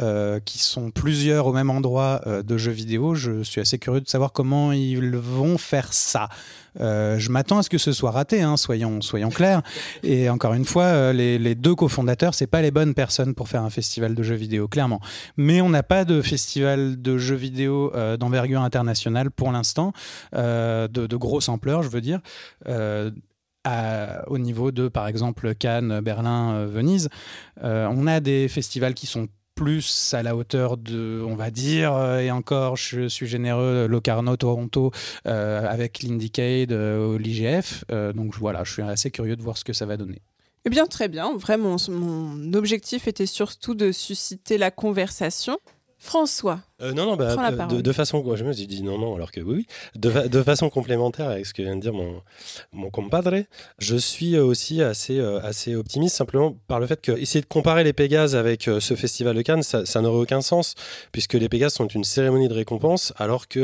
qui 0.44 0.58
sont 0.58 0.90
plusieurs 0.90 1.46
au 1.46 1.52
même 1.52 1.70
endroit 1.70 2.22
de 2.26 2.58
jeux 2.58 2.72
vidéo, 2.72 3.14
je 3.14 3.42
suis 3.42 3.60
assez 3.60 3.78
curieux 3.78 4.00
de 4.00 4.08
savoir 4.08 4.32
comment 4.32 4.72
ils 4.72 5.16
vont 5.16 5.58
faire 5.58 5.92
ça. 5.92 6.28
Euh, 6.80 7.18
je 7.18 7.30
m'attends 7.30 7.58
à 7.58 7.62
ce 7.62 7.70
que 7.70 7.78
ce 7.78 7.92
soit 7.92 8.10
raté, 8.10 8.42
hein, 8.42 8.56
soyons, 8.56 9.00
clairs. 9.30 9.62
Et 10.02 10.28
encore 10.28 10.54
une 10.54 10.64
fois, 10.64 10.84
euh, 10.84 11.12
les, 11.12 11.54
deux 11.54 11.74
cofondateurs, 11.74 12.34
c'est 12.34 12.46
pas 12.46 12.62
les 12.62 12.70
bonnes 12.70 12.94
personnes 12.94 13.34
pour 13.34 13.48
faire 13.48 13.62
un 13.62 13.70
festival 13.70 14.14
de 14.14 14.22
jeux 14.22 14.34
vidéo, 14.34 14.68
clairement. 14.68 15.00
Mais 15.36 15.60
on 15.60 15.68
n'a 15.68 15.82
pas 15.82 16.04
de 16.04 16.22
festival 16.22 17.00
de 17.00 17.18
jeux 17.18 17.34
vidéo 17.34 17.92
euh, 17.94 18.16
d'envergure 18.16 18.62
internationale 18.62 19.30
pour 19.30 19.52
l'instant, 19.52 19.92
de, 20.32 21.16
grosse 21.16 21.48
ampleur, 21.48 21.82
je 21.82 21.88
veux 21.88 22.00
dire. 22.00 22.20
Au 24.26 24.38
niveau 24.38 24.70
de, 24.70 24.88
par 24.88 25.08
exemple, 25.08 25.54
Cannes, 25.54 26.00
Berlin, 26.00 26.66
Venise, 26.66 27.08
on 27.62 28.06
a 28.06 28.20
des 28.20 28.48
festivals 28.48 28.94
qui 28.94 29.06
sont 29.06 29.28
plus 29.58 30.14
à 30.14 30.22
la 30.22 30.36
hauteur 30.36 30.76
de, 30.76 31.20
on 31.26 31.34
va 31.34 31.50
dire, 31.50 31.92
euh, 31.92 32.20
et 32.20 32.30
encore, 32.30 32.76
je 32.76 33.08
suis 33.08 33.26
généreux, 33.26 33.88
Locarno, 33.88 34.36
Toronto, 34.36 34.92
euh, 35.26 35.66
avec 35.68 36.04
l'Indiecade, 36.04 36.70
euh, 36.70 37.18
l'IGF. 37.18 37.84
Euh, 37.90 38.12
donc 38.12 38.36
voilà, 38.36 38.62
je 38.62 38.72
suis 38.74 38.82
assez 38.82 39.10
curieux 39.10 39.34
de 39.34 39.42
voir 39.42 39.58
ce 39.58 39.64
que 39.64 39.72
ça 39.72 39.84
va 39.84 39.96
donner. 39.96 40.22
Eh 40.64 40.70
bien, 40.70 40.86
très 40.86 41.08
bien. 41.08 41.36
Vraiment, 41.36 41.76
mon 41.88 42.52
objectif 42.52 43.08
était 43.08 43.26
surtout 43.26 43.74
de 43.74 43.90
susciter 43.90 44.58
la 44.58 44.70
conversation. 44.70 45.58
François, 45.98 46.60
Euh, 46.80 46.92
non, 46.92 47.06
non, 47.06 47.16
bah, 47.16 47.34
euh, 47.50 47.82
de, 47.82 47.92
façon. 47.92 48.24
Je 48.36 48.44
me 48.44 48.52
suis 48.52 48.68
dit 48.68 48.82
non, 48.82 48.98
non, 48.98 49.16
alors 49.16 49.32
que 49.32 49.40
oui, 49.40 49.54
oui. 49.56 49.66
De, 49.96 50.10
fa- 50.10 50.28
de 50.28 50.42
façon 50.44 50.70
complémentaire 50.70 51.28
avec 51.28 51.44
ce 51.44 51.52
que 51.52 51.62
vient 51.62 51.74
de 51.74 51.80
dire 51.80 51.92
mon, 51.92 52.22
mon 52.72 52.88
compadre, 52.88 53.34
je 53.78 53.96
suis 53.96 54.38
aussi 54.38 54.80
assez, 54.80 55.18
euh, 55.18 55.40
assez 55.42 55.74
optimiste 55.74 56.14
simplement 56.14 56.56
par 56.68 56.78
le 56.78 56.86
fait 56.86 57.00
que 57.00 57.10
essayer 57.10 57.40
de 57.40 57.46
comparer 57.46 57.82
les 57.82 57.92
Pégases 57.92 58.36
avec 58.36 58.68
euh, 58.68 58.78
ce 58.78 58.94
festival 58.94 59.34
de 59.34 59.42
Cannes, 59.42 59.64
ça, 59.64 59.84
ça 59.86 60.00
n'aurait 60.02 60.20
aucun 60.20 60.40
sens 60.40 60.76
puisque 61.10 61.34
les 61.34 61.48
Pégases 61.48 61.74
sont 61.74 61.88
une 61.88 62.04
cérémonie 62.04 62.46
de 62.48 62.54
récompense 62.54 63.12
alors 63.16 63.48
que 63.48 63.58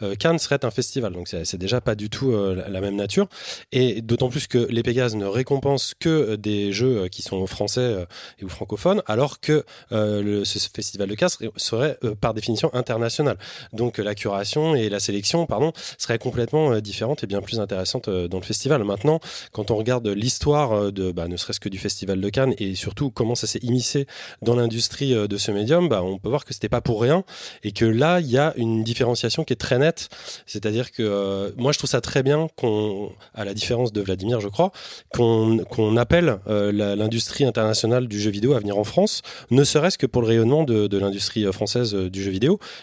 euh, 0.00 0.14
Cannes 0.18 0.38
serait 0.38 0.64
un 0.64 0.70
festival. 0.70 1.12
Donc 1.12 1.28
c'est 1.28 1.58
déjà 1.58 1.82
pas 1.82 1.94
du 1.94 2.08
tout 2.08 2.32
la, 2.32 2.70
la 2.70 2.80
même 2.80 2.96
nature. 2.96 3.28
Et 3.72 4.00
d'autant 4.00 4.30
plus 4.30 4.46
que 4.46 4.58
les 4.58 4.82
Pégases 4.82 5.14
ne 5.14 5.26
récompensent 5.26 5.92
que 6.00 6.36
des 6.36 6.72
jeux 6.72 7.08
qui 7.08 7.20
sont 7.20 7.46
français 7.46 8.06
et 8.38 8.44
ou 8.44 8.48
francophones 8.48 9.02
alors 9.06 9.40
que 9.40 9.62
le, 9.90 10.44
ce 10.44 10.58
festival 10.74 11.08
de 11.08 11.14
Cannes 11.14 11.28
serait, 11.56 11.98
par 12.20 12.32
définition 12.32 12.45
international. 12.72 13.36
Donc 13.72 13.98
euh, 13.98 14.02
la 14.02 14.14
curation 14.14 14.74
et 14.74 14.88
la 14.88 15.00
sélection, 15.00 15.46
pardon, 15.46 15.72
seraient 15.98 16.18
complètement 16.18 16.72
euh, 16.72 16.80
différentes 16.80 17.24
et 17.24 17.26
bien 17.26 17.40
plus 17.40 17.60
intéressantes 17.60 18.08
euh, 18.08 18.28
dans 18.28 18.38
le 18.38 18.44
festival. 18.44 18.84
Maintenant, 18.84 19.20
quand 19.52 19.70
on 19.70 19.76
regarde 19.76 20.06
l'histoire 20.08 20.92
de, 20.92 21.12
bah, 21.12 21.28
ne 21.28 21.36
serait-ce 21.36 21.60
que 21.60 21.68
du 21.68 21.78
festival 21.78 22.20
de 22.20 22.28
Cannes 22.28 22.54
et 22.58 22.74
surtout 22.74 23.10
comment 23.10 23.34
ça 23.34 23.46
s'est 23.46 23.60
immiscé 23.62 24.06
dans 24.42 24.56
l'industrie 24.56 25.14
de 25.14 25.36
ce 25.36 25.50
médium, 25.50 25.88
bah, 25.88 26.02
on 26.02 26.18
peut 26.18 26.28
voir 26.28 26.44
que 26.44 26.54
c'était 26.54 26.68
pas 26.68 26.80
pour 26.80 27.00
rien 27.00 27.24
et 27.62 27.72
que 27.72 27.84
là, 27.84 28.20
il 28.20 28.30
y 28.30 28.38
a 28.38 28.52
une 28.56 28.84
différenciation 28.84 29.44
qui 29.44 29.52
est 29.52 29.56
très 29.56 29.78
nette. 29.78 30.08
C'est-à-dire 30.46 30.92
que 30.92 31.54
moi, 31.56 31.72
je 31.72 31.78
trouve 31.78 31.90
ça 31.90 32.00
très 32.00 32.22
bien 32.22 32.48
qu'on, 32.56 33.12
à 33.34 33.44
la 33.44 33.54
différence 33.54 33.92
de 33.92 34.00
Vladimir, 34.00 34.40
je 34.40 34.48
crois, 34.48 34.72
qu'on 35.12 35.58
qu'on 35.70 35.96
appelle 35.96 36.38
l'industrie 36.46 37.44
internationale 37.44 38.08
du 38.08 38.20
jeu 38.20 38.30
vidéo 38.30 38.54
à 38.54 38.60
venir 38.60 38.78
en 38.78 38.84
France, 38.84 39.22
ne 39.50 39.64
serait-ce 39.64 39.98
que 39.98 40.06
pour 40.06 40.22
le 40.22 40.28
rayonnement 40.28 40.64
de, 40.64 40.86
de 40.86 40.98
l'industrie 40.98 41.44
française 41.52 41.94
du 41.94 42.22
jeu 42.22 42.30
vidéo. 42.30 42.35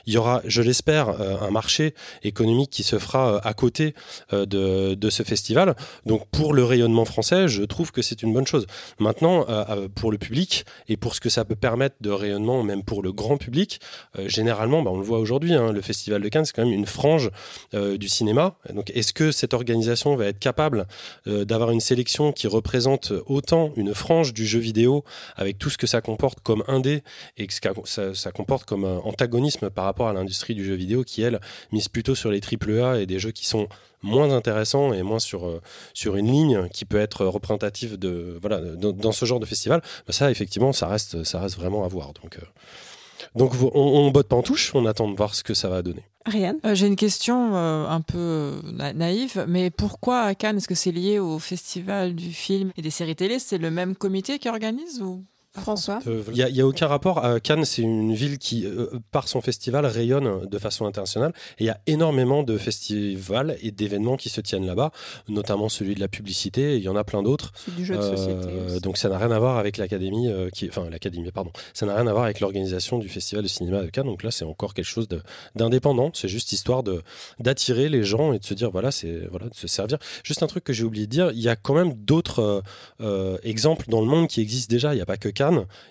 Il 0.05 0.13
y 0.13 0.17
aura, 0.17 0.41
je 0.45 0.61
l'espère, 0.61 1.09
euh, 1.09 1.37
un 1.41 1.51
marché 1.51 1.93
économique 2.23 2.69
qui 2.69 2.83
se 2.83 2.99
fera 2.99 3.35
euh, 3.35 3.39
à 3.43 3.53
côté 3.53 3.93
euh, 4.31 4.45
de, 4.45 5.09
ce 5.09 5.23
festival. 5.23 5.75
Donc 6.05 6.27
pour 6.29 6.53
le 6.53 6.63
rayonnement 6.63 7.05
français, 7.05 7.47
je 7.47 7.63
trouve 7.63 7.91
que 7.91 8.01
c'est 8.01 8.23
une 8.23 8.33
bonne 8.33 8.47
chose. 8.47 8.65
Maintenant, 8.99 9.45
pour 9.95 10.11
le 10.11 10.17
public 10.17 10.65
et 10.87 10.97
pour 10.97 11.13
ce 11.13 11.21
que 11.21 11.29
ça 11.29 11.45
peut 11.45 11.55
permettre 11.55 11.97
de 12.01 12.09
rayonnement, 12.09 12.63
même 12.63 12.83
pour 12.83 13.03
le 13.03 13.11
grand 13.11 13.37
public, 13.37 13.79
généralement, 14.25 14.81
bah, 14.81 14.89
on 14.91 14.97
le 14.97 15.03
voit 15.03 15.19
aujourd'hui, 15.19 15.53
hein, 15.53 15.71
le 15.71 15.81
Festival 15.81 16.21
de 16.21 16.29
Cannes, 16.29 16.45
c'est 16.45 16.53
quand 16.53 16.65
même 16.65 16.73
une 16.73 16.87
frange 16.87 17.29
du 17.73 18.07
cinéma. 18.07 18.55
Donc 18.73 18.91
est-ce 18.95 19.13
que 19.13 19.31
cette 19.31 19.53
organisation 19.53 20.15
va 20.15 20.25
être 20.27 20.39
capable 20.39 20.87
d'avoir 21.27 21.69
une 21.69 21.81
sélection 21.81 22.31
qui 22.31 22.47
représente 22.47 23.13
autant 23.27 23.71
une 23.75 23.93
frange 23.93 24.33
du 24.33 24.47
jeu 24.47 24.59
vidéo 24.59 25.03
avec 25.35 25.59
tout 25.59 25.69
ce 25.69 25.77
que 25.77 25.87
ça 25.87 26.01
comporte 26.01 26.39
comme 26.39 26.63
indé 26.67 27.03
et 27.37 27.45
que 27.45 27.53
ça, 27.85 28.15
ça 28.15 28.31
comporte 28.31 28.65
comme 28.65 28.85
antagoniste 28.85 29.42
antagonisme 29.43 29.69
par 29.69 29.85
rapport 29.85 30.07
à 30.07 30.13
l'industrie 30.13 30.55
du 30.55 30.63
jeu 30.65 30.75
vidéo 30.75 31.03
qui, 31.03 31.21
elle, 31.21 31.39
mise 31.71 31.89
plutôt 31.89 32.15
sur 32.15 32.31
les 32.31 32.39
AAA 32.41 32.99
et 33.01 33.05
des 33.05 33.19
jeux 33.19 33.31
qui 33.31 33.45
sont 33.45 33.67
moins 34.01 34.31
intéressants 34.31 34.93
et 34.93 35.01
moins 35.03 35.19
sur, 35.19 35.45
euh, 35.47 35.61
sur 35.93 36.15
une 36.15 36.27
ligne 36.31 36.67
qui 36.73 36.85
peut 36.85 36.99
être 36.99 37.25
représentative 37.25 37.97
de, 37.97 38.37
voilà, 38.41 38.59
dans, 38.59 38.91
dans 38.91 39.11
ce 39.11 39.25
genre 39.25 39.39
de 39.39 39.45
festival, 39.45 39.81
bah 40.07 40.13
ça, 40.13 40.29
effectivement, 40.31 40.73
ça 40.73 40.87
reste, 40.87 41.23
ça 41.23 41.39
reste 41.39 41.55
vraiment 41.57 41.83
à 41.85 41.87
voir. 41.87 42.13
Donc, 42.21 42.37
euh, 42.37 42.45
donc 43.35 43.53
on, 43.61 43.79
on 43.79 44.11
botte 44.11 44.27
pas 44.27 44.35
en 44.35 44.41
touche, 44.43 44.73
on 44.75 44.85
attend 44.85 45.09
de 45.09 45.15
voir 45.15 45.33
ce 45.35 45.43
que 45.43 45.53
ça 45.53 45.69
va 45.69 45.81
donner. 45.81 46.03
Ariane 46.25 46.57
Euh, 46.65 46.75
J'ai 46.75 46.87
une 46.87 46.95
question 46.95 47.55
euh, 47.55 47.85
un 47.87 48.01
peu 48.01 48.59
na- 48.71 48.93
naïve, 48.93 49.45
mais 49.47 49.69
pourquoi 49.71 50.21
à 50.21 50.35
Cannes? 50.35 50.57
Est-ce 50.57 50.67
que 50.67 50.75
c'est 50.75 50.91
lié 50.91 51.19
au 51.19 51.39
festival 51.39 52.15
du 52.15 52.31
film 52.31 52.71
et 52.77 52.81
des 52.81 52.91
séries 52.91 53.15
télé? 53.15 53.39
C'est 53.39 53.57
le 53.57 53.71
même 53.71 53.95
comité 53.95 54.39
qui 54.39 54.47
organise 54.49 55.01
ou? 55.01 55.23
François 55.61 55.99
Il 56.33 56.45
n'y 56.51 56.61
a, 56.61 56.65
aucun 56.67 56.87
rapport. 56.87 57.23
Cannes, 57.43 57.63
c'est 57.65 57.83
une 57.83 58.13
ville 58.13 58.39
qui, 58.39 58.65
euh, 58.65 58.87
par 59.11 59.27
son 59.27 59.39
festival, 59.39 59.85
rayonne 59.85 60.47
de 60.47 60.57
façon 60.57 60.85
internationale. 60.85 61.31
Et 61.59 61.65
il 61.65 61.67
y 61.67 61.69
a 61.69 61.79
énormément 61.85 62.41
de 62.41 62.57
festivals 62.57 63.55
et 63.61 63.69
d'événements 63.71 64.17
qui 64.17 64.29
se 64.29 64.41
tiennent 64.41 64.65
là-bas, 64.65 64.91
notamment 65.29 65.69
celui 65.69 65.93
de 65.93 65.99
la 65.99 66.07
publicité. 66.07 66.77
Il 66.77 66.83
y 66.83 66.89
en 66.89 66.95
a 66.95 67.03
plein 67.03 67.21
d'autres. 67.21 67.51
C'est 67.55 67.75
du 67.75 67.85
jeu 67.85 67.95
de 67.95 68.01
Euh, 68.01 68.15
société. 68.17 68.47
aussi. 68.65 68.81
donc 68.81 68.97
ça 68.97 69.09
n'a 69.09 69.17
rien 69.17 69.29
à 69.31 69.37
voir 69.39 69.57
avec 69.57 69.77
l'académie, 69.77 70.27
euh, 70.27 70.49
qui, 70.49 70.67
enfin 70.69 70.89
l'académie, 70.89 71.31
pardon. 71.31 71.51
Ça 71.73 71.85
n'a 71.85 71.95
rien 71.95 72.07
à 72.07 72.11
voir 72.11 72.23
avec 72.23 72.39
l'organisation 72.39 72.97
du 72.97 73.07
festival 73.07 73.43
de 73.43 73.47
cinéma 73.47 73.81
de 73.83 73.89
Cannes. 73.89 74.07
Donc 74.07 74.23
là, 74.23 74.31
c'est 74.31 74.45
encore 74.45 74.73
quelque 74.73 74.85
chose 74.85 75.07
d'indépendant. 75.55 76.09
C'est 76.13 76.27
juste 76.27 76.51
histoire 76.51 76.81
de 76.83 77.01
d'attirer 77.39 77.89
les 77.89 78.03
gens 78.03 78.33
et 78.33 78.39
de 78.39 78.45
se 78.45 78.53
dire 78.55 78.71
voilà, 78.71 78.91
c'est 78.91 79.27
voilà, 79.29 79.49
de 79.49 79.55
se 79.55 79.67
servir. 79.67 79.97
Juste 80.23 80.41
un 80.41 80.47
truc 80.47 80.63
que 80.63 80.73
j'ai 80.73 80.83
oublié 80.83 81.05
de 81.05 81.11
dire, 81.11 81.31
il 81.31 81.41
y 81.41 81.49
a 81.49 81.55
quand 81.55 81.75
même 81.75 81.93
d'autres 81.93 82.63
euh, 83.01 83.37
exemples 83.43 83.85
dans 83.89 84.01
le 84.01 84.07
monde 84.07 84.27
qui 84.27 84.41
existent 84.41 84.71
déjà. 84.71 84.93
Il 84.93 84.97
n'y 84.97 85.01
a 85.01 85.05
pas 85.05 85.17
que 85.17 85.29
Cannes, 85.29 85.42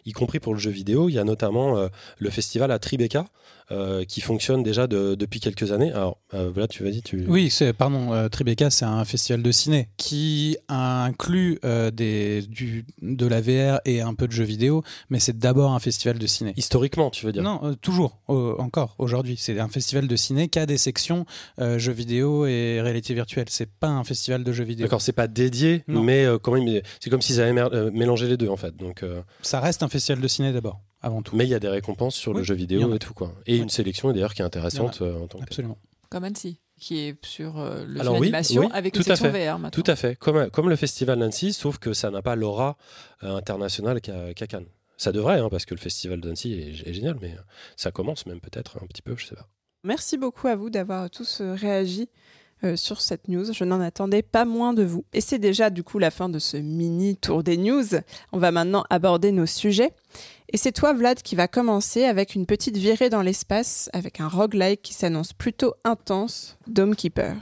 y 0.04 0.12
compris 0.12 0.40
pour 0.40 0.54
le 0.54 0.60
jeu 0.60 0.70
vidéo. 0.70 1.08
Il 1.08 1.12
y 1.12 1.18
a 1.18 1.24
notamment 1.24 1.76
euh, 1.76 1.88
le 2.18 2.30
festival 2.30 2.70
à 2.70 2.78
Tribeca. 2.78 3.26
Euh, 3.72 4.04
qui 4.04 4.20
fonctionne 4.20 4.62
déjà 4.62 4.86
de- 4.86 5.14
depuis 5.14 5.40
quelques 5.40 5.72
années. 5.72 5.90
Alors 5.92 6.18
euh, 6.34 6.50
voilà, 6.52 6.68
tu 6.68 6.84
vas 6.84 6.90
dire, 6.90 7.02
tu. 7.02 7.24
Oui, 7.26 7.48
c'est 7.50 7.72
pardon, 7.72 8.12
euh, 8.12 8.28
Tribeca, 8.28 8.70
c'est 8.70 8.84
un 8.84 9.04
festival 9.04 9.42
de 9.42 9.50
ciné 9.50 9.88
qui 9.96 10.56
inclut 10.68 11.58
des 11.92 12.42
du 12.42 12.84
de 13.00 13.26
la 13.26 13.40
VR 13.40 13.80
et 13.84 14.00
un 14.00 14.14
peu 14.14 14.26
de 14.26 14.32
jeux 14.32 14.44
vidéo, 14.44 14.82
mais 15.10 15.18
c'est 15.20 15.38
d'abord 15.38 15.72
un 15.72 15.78
festival 15.78 16.18
de 16.18 16.26
ciné. 16.26 16.52
Historiquement, 16.56 17.10
tu 17.10 17.26
veux 17.26 17.32
dire? 17.32 17.42
Non, 17.42 17.74
toujours, 17.80 18.18
encore 18.28 18.94
aujourd'hui, 18.98 19.36
c'est 19.38 19.58
un 19.58 19.68
festival 19.68 20.06
de 20.06 20.16
ciné 20.16 20.48
qui 20.48 20.58
a 20.58 20.66
des 20.66 20.78
sections 20.78 21.24
jeux 21.58 21.92
vidéo 21.92 22.46
et 22.46 22.80
réalité 22.80 23.14
virtuelle. 23.14 23.46
C'est 23.48 23.70
pas 23.70 23.88
un 23.88 24.04
festival 24.04 24.44
de 24.44 24.52
jeux 24.52 24.64
vidéo. 24.64 24.84
D'accord, 24.86 25.00
c'est 25.02 25.12
pas 25.12 25.28
dédié, 25.28 25.84
Non. 25.88 26.02
mais 26.02 26.26
quand 26.42 26.52
même, 26.52 26.80
c'est 27.00 27.10
comme 27.10 27.22
s'ils 27.22 27.40
avaient 27.40 27.90
mélangé 27.90 28.28
les 28.28 28.36
deux 28.36 28.48
en 28.48 28.56
fait. 28.56 28.76
Donc, 28.76 29.04
Ça 29.42 29.60
reste 29.60 29.82
un 29.82 29.88
festival 29.88 30.20
de 30.20 30.28
ciné 30.28 30.52
d'abord, 30.52 30.80
avant 31.02 31.22
tout. 31.22 31.36
mais 31.36 31.44
il 31.44 31.50
y 31.50 31.54
a 31.54 31.60
des 31.60 31.68
récompenses 31.68 32.14
sur 32.14 32.32
le 32.32 32.42
jeu 32.42 32.54
vidéo 32.54 32.94
et 32.94 32.98
tout 32.98 33.14
quoi. 33.14 33.34
Et 33.46 33.56
une 33.58 33.68
sélection 33.68 34.10
d'ailleurs 34.12 34.34
qui 34.34 34.42
est 34.42 34.44
intéressante 34.44 35.02
euh, 35.02 35.22
en 35.22 35.26
tant 35.26 35.38
que. 35.38 35.44
Absolument. 35.44 35.78
comme 36.08 36.24
Annecy, 36.24 36.60
qui 36.78 36.98
est 37.00 37.24
sur 37.24 37.58
euh, 37.58 37.84
le 37.86 38.00
Alors 38.00 38.14
film 38.14 38.22
oui, 38.22 38.26
d'animation 38.30 38.62
oui, 38.62 38.68
avec 38.72 38.94
tout 38.94 39.02
une 39.02 39.12
à 39.12 39.16
fait. 39.16 39.30
VR 39.30 39.58
maintenant. 39.58 39.70
Tout 39.82 39.90
à 39.90 39.96
fait, 39.96 40.16
comme, 40.16 40.50
comme 40.50 40.68
le 40.68 40.76
festival 40.76 41.18
d'Annecy, 41.18 41.52
sauf 41.52 41.78
que 41.78 41.92
ça 41.92 42.10
n'a 42.10 42.22
pas 42.22 42.36
l'aura 42.36 42.76
euh, 43.22 43.36
internationale 43.36 44.00
qu'à 44.00 44.46
Cannes. 44.46 44.66
Ça 44.96 45.10
devrait, 45.10 45.40
hein, 45.40 45.48
parce 45.50 45.64
que 45.64 45.74
le 45.74 45.80
festival 45.80 46.20
d'Annecy 46.20 46.52
est, 46.52 46.88
est 46.88 46.92
génial, 46.92 47.16
mais 47.20 47.34
ça 47.76 47.90
commence 47.90 48.26
même 48.26 48.40
peut-être 48.40 48.78
un 48.82 48.86
petit 48.86 49.02
peu, 49.02 49.14
je 49.16 49.26
sais 49.26 49.34
pas. 49.34 49.48
Merci 49.84 50.16
beaucoup 50.16 50.46
à 50.46 50.54
vous 50.54 50.70
d'avoir 50.70 51.10
tous 51.10 51.40
euh, 51.40 51.54
réagi 51.54 52.08
euh, 52.64 52.76
sur 52.76 53.00
cette 53.00 53.28
news. 53.28 53.52
Je 53.52 53.64
n'en 53.64 53.80
attendais 53.80 54.22
pas 54.22 54.44
moins 54.44 54.74
de 54.74 54.82
vous. 54.82 55.04
Et 55.12 55.20
c'est 55.20 55.38
déjà 55.38 55.70
du 55.70 55.82
coup 55.82 55.98
la 55.98 56.10
fin 56.10 56.28
de 56.28 56.38
ce 56.38 56.56
mini 56.56 57.16
tour 57.16 57.42
des 57.42 57.56
news. 57.56 57.86
On 58.32 58.38
va 58.38 58.50
maintenant 58.52 58.84
aborder 58.90 59.32
nos 59.32 59.46
sujets. 59.46 59.92
Et 60.52 60.56
c'est 60.58 60.72
toi, 60.72 60.92
Vlad, 60.92 61.22
qui 61.22 61.34
va 61.34 61.48
commencer 61.48 62.04
avec 62.04 62.34
une 62.34 62.46
petite 62.46 62.76
virée 62.76 63.08
dans 63.08 63.22
l'espace 63.22 63.88
avec 63.92 64.20
un 64.20 64.28
roguelike 64.28 64.82
qui 64.82 64.92
s'annonce 64.92 65.32
plutôt 65.32 65.74
intense, 65.84 66.58
Dome 66.66 66.94
Keeper. 66.94 67.36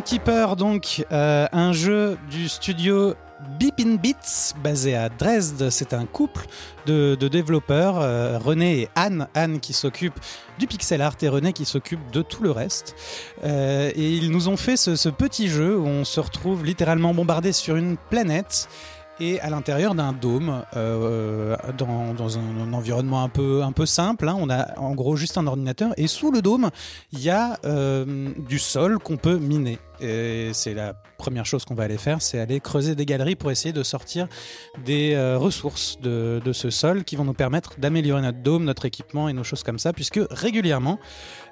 Dome 0.00 0.06
Keeper, 0.06 0.56
donc, 0.56 1.04
euh, 1.12 1.46
un 1.52 1.74
jeu 1.74 2.16
du 2.30 2.48
studio 2.48 3.12
Beep 3.58 3.74
in 3.80 3.96
Beats, 3.96 4.54
basé 4.64 4.96
à 4.96 5.10
Dresde. 5.10 5.68
C'est 5.68 5.92
un 5.92 6.06
couple 6.06 6.46
de, 6.86 7.16
développeurs, 7.16 8.00
euh, 8.00 8.38
René 8.38 8.80
et 8.80 8.88
Anne. 8.94 9.28
Anne 9.34 9.60
qui 9.60 9.74
s'occupe 9.74 10.18
du 10.58 10.66
pixel 10.66 11.02
art 11.02 11.16
et 11.20 11.28
René 11.28 11.52
qui 11.52 11.66
s'occupe 11.66 12.00
de 12.12 12.22
tout 12.22 12.42
le 12.42 12.50
reste. 12.50 12.94
Euh, 13.44 13.90
et 13.94 14.16
ils 14.16 14.30
nous 14.30 14.48
ont 14.48 14.56
fait 14.56 14.78
ce, 14.78 15.10
petit 15.10 15.48
jeu 15.48 15.76
où 15.76 15.86
on 15.86 16.06
se 16.06 16.20
retrouve 16.20 16.64
littéralement 16.64 17.12
bombardé 17.12 17.52
sur 17.52 17.76
une 17.76 17.98
planète 17.98 18.70
et 19.20 19.38
à 19.40 19.50
l'intérieur 19.50 19.94
d'un 19.94 20.14
dôme, 20.14 20.62
dans, 20.72 22.38
un, 22.38 22.72
environnement 22.72 23.22
un 23.22 23.28
peu, 23.28 23.84
simple. 23.84 24.30
hein. 24.30 24.36
On 24.38 24.48
a 24.48 24.78
en 24.78 24.94
gros 24.94 25.16
juste 25.16 25.36
un 25.36 25.46
ordinateur 25.46 25.92
et 25.98 26.06
sous 26.06 26.30
le 26.30 26.40
dôme, 26.40 26.70
il 27.12 27.20
y 27.20 27.28
a 27.28 27.58
du 28.48 28.58
sol 28.58 28.98
qu'on 28.98 29.18
peut 29.18 29.36
miner. 29.36 29.78
Et 30.00 30.50
c'est 30.52 30.74
la 30.74 30.94
première 31.20 31.44
chose 31.44 31.66
qu'on 31.66 31.74
va 31.74 31.84
aller 31.84 31.98
faire, 31.98 32.22
c'est 32.22 32.40
aller 32.40 32.60
creuser 32.60 32.94
des 32.94 33.04
galeries 33.04 33.36
pour 33.36 33.50
essayer 33.50 33.74
de 33.74 33.82
sortir 33.82 34.26
des 34.84 35.12
euh, 35.12 35.36
ressources 35.36 35.98
de, 36.00 36.40
ce 36.52 36.70
sol 36.70 37.04
qui 37.04 37.14
vont 37.14 37.24
nous 37.24 37.34
permettre 37.34 37.78
d'améliorer 37.78 38.22
notre 38.22 38.38
dôme, 38.38 38.64
notre 38.64 38.86
équipement 38.86 39.28
et 39.28 39.34
nos 39.34 39.44
choses 39.44 39.62
comme 39.62 39.78
ça, 39.78 39.92
puisque 39.92 40.20
régulièrement, 40.30 40.98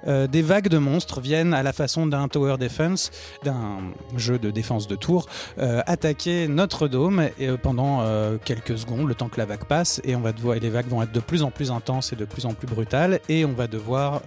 euh, 0.07 0.27
des 0.27 0.41
vagues 0.41 0.69
de 0.69 0.79
monstres 0.79 1.21
viennent 1.21 1.53
à 1.53 1.61
la 1.61 1.71
façon 1.71 2.07
d'un 2.07 2.27
tower 2.27 2.57
defense, 2.57 3.11
d'un 3.43 3.79
jeu 4.17 4.39
de 4.39 4.49
défense 4.49 4.87
de 4.87 4.95
tour, 4.95 5.27
euh, 5.59 5.81
attaquer 5.85 6.47
notre 6.47 6.87
dôme 6.87 7.29
et, 7.39 7.49
pendant 7.61 8.03
quelques 8.43 8.77
secondes, 8.77 9.07
le 9.07 9.15
temps 9.15 9.29
que 9.29 9.37
la 9.37 9.45
vague 9.45 9.65
passe, 9.65 10.01
et 10.03 10.15
on 10.15 10.21
va 10.21 10.31
devoir, 10.31 10.55
et 10.55 10.59
les 10.59 10.69
vagues 10.69 10.87
vont 10.87 11.03
être 11.03 11.11
de 11.11 11.19
plus 11.19 11.43
en 11.43 11.51
plus 11.51 11.69
intenses 11.69 12.11
et 12.11 12.15
de 12.15 12.25
plus 12.25 12.45
en 12.45 12.53
plus 12.53 12.67
brutales, 12.67 13.19
et 13.29 13.45
on 13.45 13.53
va 13.53 13.67
devoir 13.67 14.21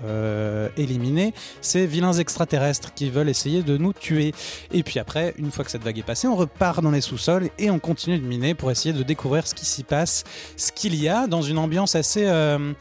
éliminer 0.76 1.34
ces 1.60 1.86
vilains 1.86 2.12
extraterrestres 2.12 2.94
qui 2.94 3.10
veulent 3.10 3.28
essayer 3.28 3.62
de 3.62 3.76
nous 3.76 3.92
tuer. 3.92 4.11
Et 4.18 4.82
puis 4.82 4.98
après, 4.98 5.34
une 5.38 5.50
fois 5.50 5.64
que 5.64 5.70
cette 5.70 5.82
vague 5.82 5.98
est 5.98 6.02
passée, 6.02 6.28
on 6.28 6.36
repart 6.36 6.82
dans 6.82 6.90
les 6.90 7.00
sous-sols 7.00 7.48
et 7.58 7.70
on 7.70 7.78
continue 7.78 8.18
de 8.18 8.26
miner 8.26 8.54
pour 8.54 8.70
essayer 8.70 8.92
de 8.92 9.02
découvrir 9.02 9.46
ce 9.46 9.54
qui 9.54 9.64
s'y 9.64 9.84
passe, 9.84 10.24
ce 10.56 10.72
qu'il 10.72 10.94
y 10.94 11.08
a 11.08 11.26
dans 11.26 11.42
une 11.42 11.58
ambiance 11.58 11.94
assez 11.94 12.26
euh, 12.26 12.72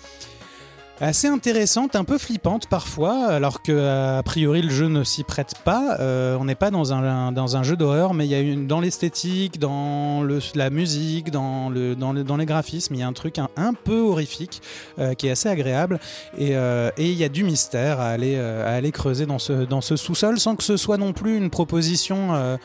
assez 1.02 1.28
intéressante, 1.28 1.96
un 1.96 2.04
peu 2.04 2.18
flippante 2.18 2.68
parfois, 2.68 3.28
alors 3.28 3.62
que 3.62 4.18
a 4.18 4.22
priori 4.24 4.62
le 4.62 4.70
jeu 4.70 4.88
ne 4.88 5.04
s'y 5.04 5.24
prête 5.24 5.54
pas. 5.66 5.98
Euh, 6.00 6.38
on 6.40 6.46
n'est 6.46 6.56
pas 6.56 6.70
dans 6.72 6.94
un, 6.94 7.32
dans 7.32 7.58
un 7.58 7.64
jeu 7.64 7.76
d'horreur, 7.76 8.14
mais 8.14 8.26
il 8.26 8.30
y 8.30 8.36
a 8.36 8.40
une, 8.40 8.68
dans 8.68 8.80
l'esthétique, 8.80 9.60
dans 9.60 10.22
le, 10.22 10.40
la 10.56 10.70
musique, 10.70 11.32
dans, 11.32 11.70
le, 11.70 11.96
dans, 11.96 12.14
le- 12.14 12.24
dans 12.24 12.38
les 12.38 12.46
graphismes, 12.46 12.94
il 12.94 13.00
y 13.00 13.04
a 13.04 13.08
un 13.08 13.14
truc 13.14 13.40
un, 13.40 13.74
peu 13.74 14.00
horrifique 14.00 14.62
euh, 15.00 15.14
qui 15.16 15.28
est 15.28 15.32
assez 15.32 15.50
agréable. 15.50 16.00
Et 16.38 16.56
euh, 16.56 16.92
il 16.98 17.14
y 17.14 17.24
a 17.24 17.30
du 17.30 17.44
mystère 17.44 18.00
à 18.00 18.10
aller, 18.10 18.36
euh, 18.38 18.68
à 18.68 18.76
aller 18.76 18.92
creuser 18.92 19.26
dans 19.26 19.40
ce, 19.40 19.66
dans 19.66 19.82
ce 19.82 19.96
sous-sol 19.96 20.40
sans 20.40 20.56
que 20.56 20.64
ce 20.64 20.78
soit 20.78 20.98
non 20.98 21.14
plus 21.14 21.36
une 21.36 21.50
proposition. 21.50 22.58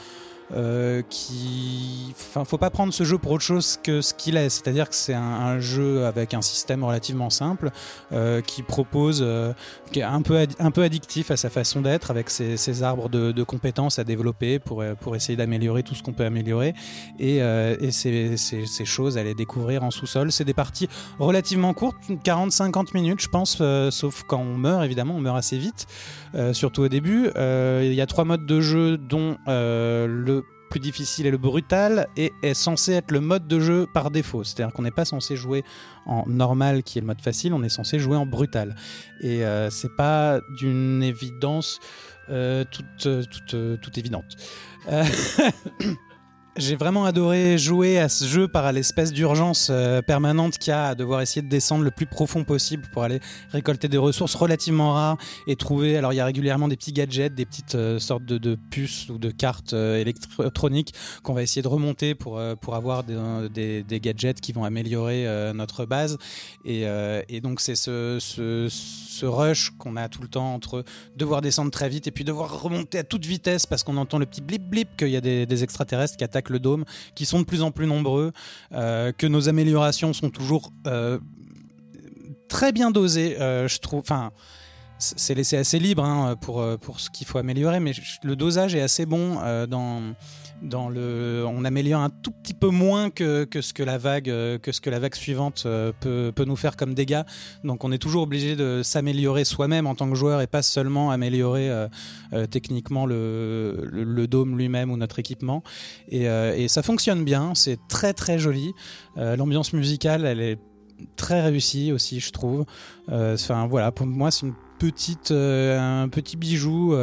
Euh, 0.54 1.02
qui, 1.10 2.12
enfin, 2.12 2.44
faut 2.44 2.58
pas 2.58 2.70
prendre 2.70 2.92
ce 2.92 3.02
jeu 3.04 3.18
pour 3.18 3.32
autre 3.32 3.42
chose 3.42 3.78
que 3.82 4.00
ce 4.00 4.14
qu'il 4.14 4.36
est. 4.36 4.48
C'est-à-dire 4.48 4.88
que 4.88 4.94
c'est 4.94 5.14
un, 5.14 5.58
jeu 5.58 6.04
avec 6.04 6.34
un 6.34 6.42
système 6.42 6.84
relativement 6.84 7.30
simple 7.30 7.70
euh, 8.12 8.40
qui 8.42 8.62
propose, 8.62 9.20
euh, 9.22 9.52
qui 9.90 10.00
est 10.00 10.04
un 10.04 10.22
peu, 10.22 10.46
un 10.58 10.70
peu 10.70 10.82
addictif 10.82 11.30
à 11.30 11.36
sa 11.36 11.50
façon 11.50 11.80
d'être, 11.80 12.10
avec 12.10 12.30
ses, 12.30 12.82
arbres 12.82 13.08
de, 13.08 13.42
compétences 13.42 13.98
à 13.98 14.04
développer 14.04 14.58
pour, 14.58 14.84
pour 15.00 15.16
essayer 15.16 15.36
d'améliorer 15.36 15.82
tout 15.82 15.94
ce 15.94 16.02
qu'on 16.02 16.12
peut 16.12 16.24
améliorer 16.24 16.74
et, 17.18 17.42
euh, 17.42 17.76
et 17.80 17.90
ces, 17.90 18.36
ces- 18.36 18.84
choses 18.84 19.18
à 19.18 19.24
les 19.24 19.34
découvrir 19.34 19.82
en 19.82 19.90
sous-sol. 19.90 20.30
C'est 20.30 20.44
des 20.44 20.54
parties 20.54 20.88
relativement 21.18 21.74
courtes, 21.74 21.96
40-50 22.24 22.94
minutes, 22.94 23.20
je 23.20 23.28
pense, 23.28 23.62
sauf 23.90 24.22
quand 24.22 24.38
on 24.38 24.56
meurt, 24.56 24.84
évidemment, 24.84 25.14
on 25.16 25.20
meurt 25.20 25.36
assez 25.36 25.58
vite, 25.58 25.86
surtout 26.52 26.82
au 26.82 26.88
début. 26.88 27.30
Il 27.36 27.94
y 27.94 28.00
a 28.00 28.06
trois 28.06 28.24
modes 28.24 28.46
de 28.46 28.60
jeu, 28.60 28.96
dont 28.96 29.38
le 29.46 30.36
plus 30.70 30.80
difficile 30.80 31.26
et 31.26 31.30
le 31.30 31.38
brutal 31.38 32.08
et 32.16 32.32
est 32.42 32.54
censé 32.54 32.92
être 32.92 33.10
le 33.10 33.20
mode 33.20 33.46
de 33.46 33.60
jeu 33.60 33.86
par 33.92 34.10
défaut. 34.10 34.44
C'est-à-dire 34.44 34.72
qu'on 34.72 34.82
n'est 34.82 34.90
pas 34.90 35.04
censé 35.04 35.36
jouer 35.36 35.64
en 36.06 36.24
normal 36.26 36.82
qui 36.82 36.98
est 36.98 37.00
le 37.00 37.06
mode 37.06 37.20
facile, 37.20 37.52
on 37.54 37.62
est 37.62 37.68
censé 37.68 37.98
jouer 37.98 38.16
en 38.16 38.26
brutal. 38.26 38.74
Et 39.20 39.44
euh, 39.44 39.70
c'est 39.70 39.94
pas 39.96 40.40
d'une 40.58 41.02
évidence 41.02 41.80
euh, 42.28 42.64
toute, 42.70 42.86
toute, 43.30 43.54
euh, 43.54 43.76
toute 43.76 43.98
évidente. 43.98 44.24
J'ai 46.58 46.74
vraiment 46.74 47.04
adoré 47.04 47.58
jouer 47.58 47.98
à 47.98 48.08
ce 48.08 48.24
jeu 48.24 48.48
par 48.48 48.72
l'espèce 48.72 49.12
d'urgence 49.12 49.68
euh, 49.70 50.00
permanente 50.00 50.56
qu'il 50.56 50.70
y 50.70 50.74
a 50.74 50.86
à 50.86 50.94
devoir 50.94 51.20
essayer 51.20 51.42
de 51.42 51.50
descendre 51.50 51.84
le 51.84 51.90
plus 51.90 52.06
profond 52.06 52.44
possible 52.44 52.88
pour 52.94 53.02
aller 53.02 53.20
récolter 53.50 53.88
des 53.88 53.98
ressources 53.98 54.34
relativement 54.34 54.94
rares 54.94 55.18
et 55.46 55.54
trouver. 55.56 55.98
Alors 55.98 56.14
il 56.14 56.16
y 56.16 56.20
a 56.20 56.24
régulièrement 56.24 56.66
des 56.68 56.76
petits 56.76 56.94
gadgets, 56.94 57.34
des 57.34 57.44
petites 57.44 57.74
euh, 57.74 57.98
sortes 57.98 58.24
de, 58.24 58.38
de 58.38 58.54
puces 58.70 59.10
ou 59.10 59.18
de 59.18 59.30
cartes 59.30 59.74
euh, 59.74 60.00
électroniques 60.00 60.94
qu'on 61.22 61.34
va 61.34 61.42
essayer 61.42 61.60
de 61.60 61.68
remonter 61.68 62.14
pour, 62.14 62.40
pour 62.62 62.74
avoir 62.74 63.04
des, 63.04 63.84
gadgets 64.00 64.40
qui 64.40 64.52
vont 64.52 64.64
améliorer 64.64 65.26
notre 65.52 65.84
base. 65.84 66.16
Et, 66.64 66.86
donc 67.42 67.60
c'est 67.60 67.74
ce, 67.74 69.26
rush 69.26 69.70
qu'on 69.78 69.96
a 69.96 70.08
tout 70.08 70.22
le 70.22 70.28
temps 70.28 70.54
entre 70.54 70.84
devoir 71.16 71.42
descendre 71.42 71.70
très 71.70 71.88
vite 71.88 72.06
et 72.06 72.10
puis 72.10 72.24
devoir 72.24 72.62
remonter 72.62 72.98
à 72.98 73.04
toute 73.04 73.26
vitesse 73.26 73.66
parce 73.66 73.82
qu'on 73.82 73.96
entend 73.96 74.18
le 74.18 74.26
petit 74.26 74.40
blip 74.40 74.62
blip 74.62 74.96
qu'il 74.96 75.08
y 75.08 75.16
a 75.16 75.20
des 75.20 75.62
extraterrestres 75.62 76.16
qui 76.16 76.24
attaquent 76.24 76.45
le 76.52 76.58
dôme, 76.58 76.84
qui 77.14 77.26
sont 77.26 77.40
de 77.40 77.44
plus 77.44 77.62
en 77.62 77.70
plus 77.70 77.86
nombreux, 77.86 78.32
euh, 78.72 79.12
que 79.12 79.26
nos 79.26 79.48
améliorations 79.48 80.12
sont 80.12 80.30
toujours 80.30 80.72
euh, 80.86 81.18
très 82.48 82.72
bien 82.72 82.90
dosées, 82.90 83.40
euh, 83.40 83.68
je 83.68 83.78
trouve. 83.78 84.00
Enfin, 84.00 84.30
c'est 84.98 85.34
laissé 85.34 85.58
assez 85.58 85.78
libre 85.78 86.02
hein, 86.04 86.36
pour, 86.40 86.64
pour 86.78 87.00
ce 87.00 87.10
qu'il 87.10 87.26
faut 87.26 87.36
améliorer, 87.36 87.80
mais 87.80 87.92
le 88.22 88.34
dosage 88.34 88.74
est 88.74 88.80
assez 88.80 89.04
bon 89.04 89.36
dans. 89.68 90.14
On 90.62 91.64
améliore 91.64 92.00
un 92.00 92.10
tout 92.10 92.30
petit 92.30 92.54
peu 92.54 92.68
moins 92.68 93.10
que, 93.10 93.46
ce 93.60 93.72
que 93.72 93.82
la 93.82 93.98
vague, 93.98 94.30
euh, 94.30 94.58
que 94.58 94.72
ce 94.72 94.80
que 94.80 94.90
la 94.90 94.98
vague 94.98 95.14
suivante 95.14 95.64
euh, 95.66 95.92
peut, 96.00 96.44
nous 96.44 96.56
faire 96.56 96.76
comme 96.76 96.94
dégâts. 96.94 97.22
Donc 97.64 97.84
on 97.84 97.92
est 97.92 97.98
toujours 97.98 98.22
obligé 98.22 98.56
de 98.56 98.82
s'améliorer 98.82 99.44
soi-même 99.44 99.86
en 99.86 99.94
tant 99.94 100.08
que 100.08 100.14
joueur 100.14 100.40
et 100.40 100.46
pas 100.46 100.62
seulement 100.62 101.10
améliorer 101.10 101.68
euh, 101.70 102.46
techniquement 102.50 103.06
le, 103.06 104.26
dôme 104.28 104.56
lui-même 104.56 104.90
ou 104.90 104.96
notre 104.96 105.18
équipement. 105.18 105.62
Et, 106.08 106.26
ça 106.68 106.82
fonctionne 106.82 107.24
bien, 107.24 107.54
c'est 107.54 107.78
très 107.88 108.12
très 108.12 108.38
joli. 108.38 108.72
L'ambiance 109.16 109.72
musicale, 109.72 110.24
elle 110.24 110.40
est 110.40 110.58
très 111.16 111.42
réussie 111.42 111.92
aussi, 111.92 112.18
je 112.20 112.32
trouve. 112.32 112.64
Enfin 113.08 113.66
voilà, 113.68 113.92
pour 113.92 114.06
moi 114.06 114.30
c'est 114.30 114.46
une 114.46 114.54
petite, 114.78 115.30
un 115.30 116.08
petit 116.08 116.36
bijou. 116.36 116.94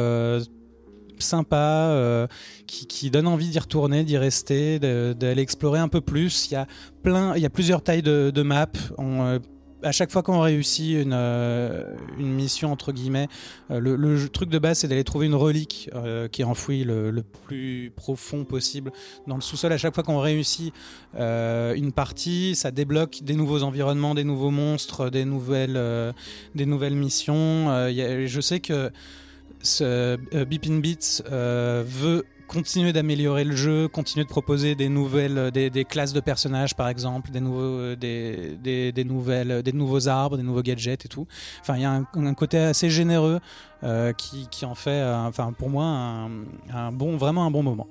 Sympa 1.22 1.88
euh, 1.90 2.26
qui, 2.66 2.86
qui 2.86 3.10
donne 3.10 3.26
envie 3.26 3.48
d'y 3.48 3.58
retourner 3.58 4.04
d'y 4.04 4.16
rester 4.16 4.78
d'aller 4.78 5.42
explorer 5.42 5.78
un 5.78 5.88
peu 5.88 6.00
plus 6.00 6.48
il 6.50 6.54
y 6.54 6.56
a 6.56 6.66
plein 7.02 7.34
il 7.36 7.42
y 7.42 7.46
a 7.46 7.50
plusieurs 7.50 7.82
tailles 7.82 8.02
de, 8.02 8.30
de 8.34 8.42
maps 8.42 8.66
On, 8.98 9.22
euh, 9.22 9.38
à 9.82 9.92
chaque 9.92 10.10
fois 10.10 10.22
qu'on 10.22 10.40
réussit 10.40 11.02
une, 11.02 11.12
euh, 11.12 11.94
une 12.18 12.32
mission 12.32 12.72
entre 12.72 12.90
guillemets, 12.90 13.28
le, 13.68 14.28
truc 14.28 14.48
de 14.48 14.58
base 14.58 14.78
c'est 14.78 14.88
d'aller 14.88 15.04
trouver 15.04 15.26
une 15.26 15.34
relique 15.34 15.90
qui 16.32 16.40
est 16.40 16.44
enfouie 16.44 16.84
le, 16.84 17.10
le 17.10 17.22
plus 17.22 17.92
profond 17.94 18.44
possible 18.44 18.92
dans 19.26 19.34
le 19.34 19.42
sous-sol. 19.42 19.70
À 19.72 19.76
chaque 19.76 19.94
fois 19.94 20.02
qu'on 20.02 20.20
réussit 20.20 20.72
une 21.18 21.92
partie, 21.92 22.54
ça 22.54 22.70
débloque 22.70 23.18
des 23.24 23.34
nouveaux 23.34 23.62
environnements, 23.62 24.14
des 24.14 24.24
nouveaux 24.24 24.50
monstres, 24.50 25.10
des 25.10 25.26
nouvelles, 25.26 25.78
des 26.54 26.64
nouvelles 26.64 26.96
missions. 26.96 27.66
Je 27.90 28.40
sais 28.40 28.60
que 28.60 28.90
ce 29.64 29.84
euh, 30.34 30.44
Beepin 30.44 30.78
Beats 30.78 31.22
euh, 31.30 31.82
veut 31.86 32.24
continuer 32.46 32.92
d'améliorer 32.92 33.44
le 33.44 33.56
jeu, 33.56 33.88
continuer 33.88 34.24
de 34.24 34.28
proposer 34.28 34.74
des 34.74 34.90
nouvelles, 34.90 35.38
euh, 35.38 35.50
des, 35.50 35.84
classes 35.84 36.12
de 36.12 36.20
personnages 36.20 36.76
par 36.76 36.88
exemple, 36.88 37.30
des 37.30 37.40
nouveaux, 37.40 37.96
des, 37.96 38.56
des, 38.92 39.04
nouvelles, 39.04 39.62
des 39.62 39.72
nouveaux 39.72 40.08
arbres, 40.08 40.36
des 40.36 40.42
nouveaux 40.42 40.62
gadgets 40.62 41.06
et 41.06 41.08
tout. 41.08 41.26
Enfin, 41.60 41.76
il 41.76 41.82
y 41.82 41.86
a 41.86 41.90
un, 41.90 42.34
côté 42.34 42.58
assez 42.58 42.90
généreux 42.90 43.40
qui, 44.16 44.48
qui 44.50 44.64
en 44.64 44.74
fait, 44.74 45.02
enfin 45.04 45.52
pour 45.52 45.68
moi, 45.68 45.84
un 46.72 46.92
bon, 46.92 47.16
vraiment 47.16 47.44
un 47.46 47.50
bon 47.50 47.62
moment. 47.62 47.88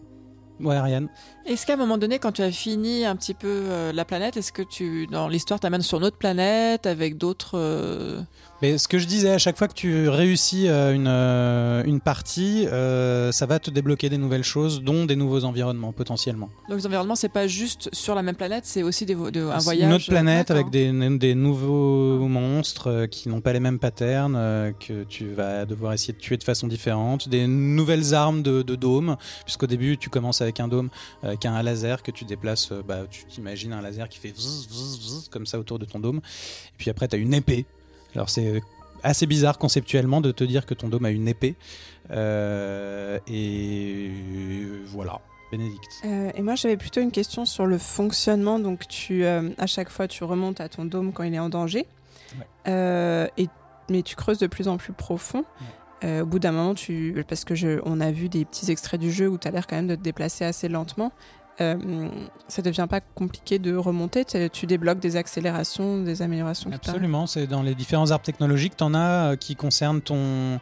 Ouais, 0.60 0.76
Ariane. 0.76 1.10
Est-ce 1.46 1.66
qu'à 1.66 1.74
un 1.74 1.78
moment 1.78 1.98
donné, 1.98 2.20
quand 2.20 2.32
tu 2.32 2.42
as 2.42 2.52
fini 2.52 3.04
un 3.06 3.16
petit 3.18 3.34
peu 3.34 3.48
euh, 3.50 3.92
la 3.92 4.06
planète, 4.06 4.38
est-ce 4.38 4.54
que 4.54 4.62
tu, 4.62 5.08
dans 5.08 5.28
l'histoire, 5.28 5.60
t'amènes 5.60 5.82
sur 5.82 5.98
une 5.98 6.06
autre 6.06 6.18
planète 6.18 6.86
avec 6.86 7.18
d'autres. 7.18 7.56
euh, 7.60 8.22
Mais 8.62 8.78
ce 8.78 8.88
que 8.88 8.98
je 8.98 9.06
disais, 9.06 9.30
à 9.32 9.38
chaque 9.38 9.58
fois 9.58 9.68
que 9.68 9.74
tu 9.74 10.08
réussis 10.08 10.70
euh, 10.70 10.94
une, 10.94 11.08
une 11.90 12.00
partie, 12.00 12.66
ça 13.34 13.46
va 13.46 13.60
te 13.60 13.70
débloquer 13.70 14.08
des 14.10 14.18
nouvelles 14.18 14.44
choses, 14.46 14.82
dont 14.82 15.06
des 15.06 15.18
nouveaux 15.18 15.44
environnements 15.44 15.92
potentiellement. 15.92 16.50
Donc 16.70 16.78
les 16.78 16.86
environnements, 16.88 17.16
c'est 17.16 17.28
pas 17.28 17.46
juste 17.48 17.90
sur 17.94 18.16
la 18.16 18.24
même 18.24 18.36
planète, 18.36 18.64
c'est 18.66 18.84
aussi 18.84 19.06
des, 19.06 19.16
de- 19.16 19.50
un 19.50 19.58
voyage. 19.58 19.88
Une 19.90 19.94
autre 19.96 20.08
planète 20.08 20.50
avec 20.50 20.70
des, 20.70 20.92
des 21.18 21.36
nouveaux 21.36 22.26
monstres 22.28 23.06
qui 23.08 23.28
n'ont 23.28 23.42
pas 23.42 23.52
les 23.52 23.60
mêmes 23.60 23.80
patterns, 23.80 24.74
que 24.80 25.04
tu 25.04 25.34
vas 25.34 25.66
devoir 25.66 25.92
essayer 25.92 26.14
de 26.14 26.20
tuer 26.20 26.38
de 26.38 26.44
façon 26.44 26.68
différente, 26.68 27.28
des 27.28 27.48
nouvelles 27.48 28.14
armes 28.14 28.44
de, 28.44 28.62
de 28.62 28.76
dôme, 28.76 29.18
puisqu'au 29.46 29.68
début 29.68 29.98
tu 29.98 30.10
commences 30.10 30.42
avec 30.42 30.62
un 30.62 30.70
dôme, 30.70 30.90
avec 31.34 31.46
un 31.46 31.62
laser 31.62 32.02
que 32.04 32.12
tu 32.12 32.26
déplaces, 32.26 32.72
euh, 32.72 32.82
bah, 32.82 33.02
tu 33.10 33.26
t'imagines 33.26 33.74
un 33.74 33.82
laser 33.82 34.08
qui 34.08 34.20
fait 34.20 34.34
zzz, 34.36 34.68
zzz, 34.70 35.00
zzz, 35.02 35.30
comme 35.30 35.46
ça 35.46 35.60
autour 35.60 35.80
de 35.80 35.86
ton 35.86 36.00
dôme, 36.00 36.18
et 36.18 36.78
puis 36.78 36.90
après 36.90 37.08
tu 37.08 37.16
as 37.16 37.20
une 37.20 37.34
épée. 37.34 37.66
Alors 38.16 38.30
c'est 38.30 38.62
assez 39.04 39.26
bizarre 39.26 39.58
conceptuellement 39.58 40.22
de 40.22 40.32
te 40.32 40.44
dire 40.44 40.66
que 40.66 40.74
ton 40.74 40.88
dôme 40.88 41.06
a 41.06 41.10
une 41.12 41.28
épée, 41.28 41.56
Euh, 42.12 43.18
et 43.28 44.12
voilà. 44.88 45.20
Bénédicte. 45.52 46.02
Euh, 46.04 46.32
et 46.36 46.42
moi, 46.42 46.56
j'avais 46.56 46.78
plutôt 46.78 47.00
une 47.00 47.12
question 47.12 47.46
sur 47.46 47.66
le 47.66 47.78
fonctionnement. 47.78 48.60
Donc, 48.60 48.88
tu, 48.88 49.24
euh, 49.24 49.52
à 49.58 49.68
chaque 49.68 49.90
fois, 49.90 50.08
tu 50.08 50.24
remontes 50.24 50.60
à 50.60 50.68
ton 50.68 50.84
dôme 50.84 51.14
quand 51.14 51.24
il 51.24 51.34
est 51.34 51.40
en 51.40 51.50
danger. 51.50 51.86
Ouais. 52.38 52.46
Euh, 52.68 53.28
et, 53.38 53.48
mais 53.90 54.02
tu 54.02 54.16
creuses 54.16 54.40
de 54.40 54.48
plus 54.48 54.68
en 54.68 54.78
plus 54.78 54.94
profond. 54.94 55.46
Euh, 55.62 55.64
au 56.04 56.26
bout 56.26 56.40
d'un 56.40 56.52
moment, 56.52 56.74
tu, 56.74 57.24
parce 57.28 57.46
que 57.46 57.56
je, 57.56 57.80
on 57.86 58.00
a 58.02 58.12
vu 58.12 58.30
des 58.30 58.46
petits 58.46 58.70
extraits 58.72 59.00
du 59.00 59.12
jeu 59.12 59.28
où 59.30 59.38
tu 59.38 59.48
as 59.48 59.52
l'air 59.52 59.68
quand 59.68 59.76
même 59.76 59.88
de 59.88 59.96
te 59.96 60.02
déplacer 60.02 60.44
assez 60.46 60.68
lentement. 60.68 61.12
Euh, 61.62 62.10
ça 62.48 62.64
devient 62.64 62.88
pas 62.90 63.00
compliqué 63.00 63.60
de 63.60 63.76
remonter 63.76 64.26
Tu- 64.26 64.66
débloques 64.66 65.00
des 65.00 65.16
accélérations, 65.18 66.02
des 66.02 66.24
améliorations. 66.24 66.72
Absolument, 66.74 67.28
c'est 67.28 67.46
dans 67.46 67.62
les 67.62 67.76
différents 67.76 68.10
arbres 68.10 68.26
technologiques, 68.26 68.76
tu 68.76 68.84
en 68.84 68.96
as 68.96 69.34
euh, 69.34 69.36
qui 69.36 69.56
concernent 69.56 70.02
ton, 70.02 70.60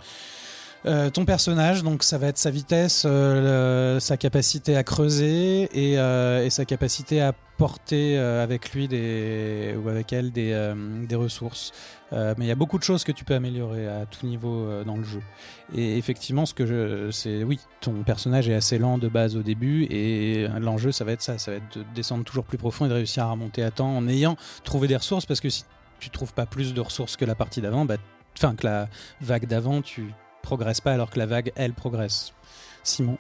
euh, 0.86 1.12
ton 1.12 1.26
personnage, 1.26 1.84
donc 1.84 2.04
ça 2.04 2.18
va 2.18 2.28
être 2.28 2.40
sa 2.40 2.50
vitesse, 2.50 3.04
euh, 3.06 4.00
sa 4.00 4.18
capacité 4.18 4.76
à 4.76 4.84
creuser 4.84 5.70
et, 5.74 6.00
euh, 6.00 6.50
sa 6.50 6.66
capacité 6.66 7.22
à 7.22 7.34
porter 7.58 8.18
avec 8.18 8.74
lui 8.74 8.88
des, 8.88 9.76
ou 9.84 9.88
avec 9.88 10.12
elle 10.14 10.32
des, 10.32 11.16
ressources. 11.16 11.72
Mais 12.12 12.34
il 12.40 12.48
y 12.48 12.52
a 12.52 12.56
beaucoup 12.56 12.80
de 12.80 12.84
choses 12.84 13.04
que 13.04 13.12
tu 13.12 13.24
peux 13.24 13.36
améliorer 13.36 13.88
à 13.88 14.08
tout 14.08 14.26
niveau 14.26 14.84
dans 14.84 14.98
le 14.98 15.04
jeu. 15.04 15.22
Et 15.76 16.00
effectivement, 16.00 16.48
ce 16.48 16.56
que 16.56 16.66
je, 16.66 17.12
c'est 17.12 17.44
oui, 17.44 17.60
ton 17.80 18.02
personnage 18.02 18.50
est 18.50 18.56
assez 18.56 18.80
lent 18.80 18.98
de 18.98 19.08
base 19.08 19.36
au 19.36 19.44
début, 19.44 19.84
et 19.92 20.48
l'enjeu, 20.60 20.92
ça 20.92 21.06
va 21.06 21.12
être 21.12 21.22
ça, 21.22 21.38
ça 21.38 21.52
va 21.52 21.58
être 21.58 21.78
de 21.78 21.86
descendre 21.94 22.24
toujours 22.24 22.46
plus 22.46 22.58
profond 22.58 22.86
et 22.86 22.90
de 22.90 22.96
réussir 22.96 23.26
à 23.26 23.32
remonter 23.32 23.62
à 23.62 23.70
temps 23.70 23.96
en 23.96 24.08
ayant 24.08 24.38
trouvé 24.64 24.88
des 24.88 24.98
ressources, 24.98 25.28
parce 25.28 25.40
que 25.40 25.50
si 25.50 25.64
tu 26.00 26.10
trouves 26.10 26.34
pas 26.34 26.48
plus 26.48 26.74
de 26.74 26.82
ressources 26.82 27.16
que 27.16 27.26
la 27.26 27.36
partie 27.36 27.62
d'avant, 27.62 27.86
bah, 27.86 27.98
enfin 28.36 28.56
que 28.56 28.66
la 28.66 28.90
vague 29.22 29.46
d'avant, 29.46 29.84
tu 29.84 30.12
progresses 30.42 30.82
pas 30.82 30.94
alors 30.94 31.10
que 31.10 31.20
la 31.20 31.26
vague, 31.26 31.52
elle, 31.56 31.74
progresse. 31.74 32.34
Simon. 32.84 33.18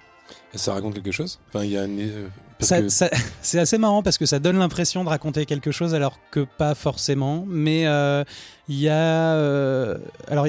Ça 0.55 0.73
raconte 0.73 0.95
quelque 0.95 1.11
chose? 1.11 1.39
Enfin, 1.49 1.65
y 1.65 1.77
a 1.77 1.83
une- 1.85 1.99
euh, 1.99 2.27
parce 2.57 2.69
Ça- 2.69 2.81
que- 2.81 2.89
ça- 2.89 3.09
c'est 3.41 3.59
assez 3.59 3.77
marrant 3.77 4.01
parce 4.01 4.17
que 4.17 4.25
ça 4.25 4.39
donne 4.39 4.57
l'impression 4.57 5.03
de 5.03 5.09
raconter 5.09 5.45
quelque 5.45 5.71
chose 5.71 5.93
alors 5.93 6.19
que 6.31 6.45
pas 6.57 6.73
forcément. 6.75 7.43
Mais 7.47 7.85
euh, 7.87 8.23
il 8.69 8.79
y 8.79 8.87
a. 8.89 9.33
euh, 9.35 9.97
alors, 10.29 10.47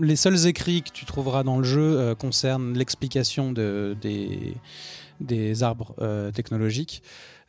les 0.00 0.16
seuls 0.16 0.46
écrits 0.46 0.82
que 0.82 0.90
tu 0.90 1.04
trouveras 1.04 1.42
dans 1.42 1.58
le 1.58 1.64
jeu 1.64 1.98
euh, 1.98 2.14
concernent 2.14 2.74
l'explication 2.76 3.50
de, 3.52 3.96
des, 4.00 4.54
des 5.20 5.62
arbres 5.62 5.94
technologiques. 6.34 7.02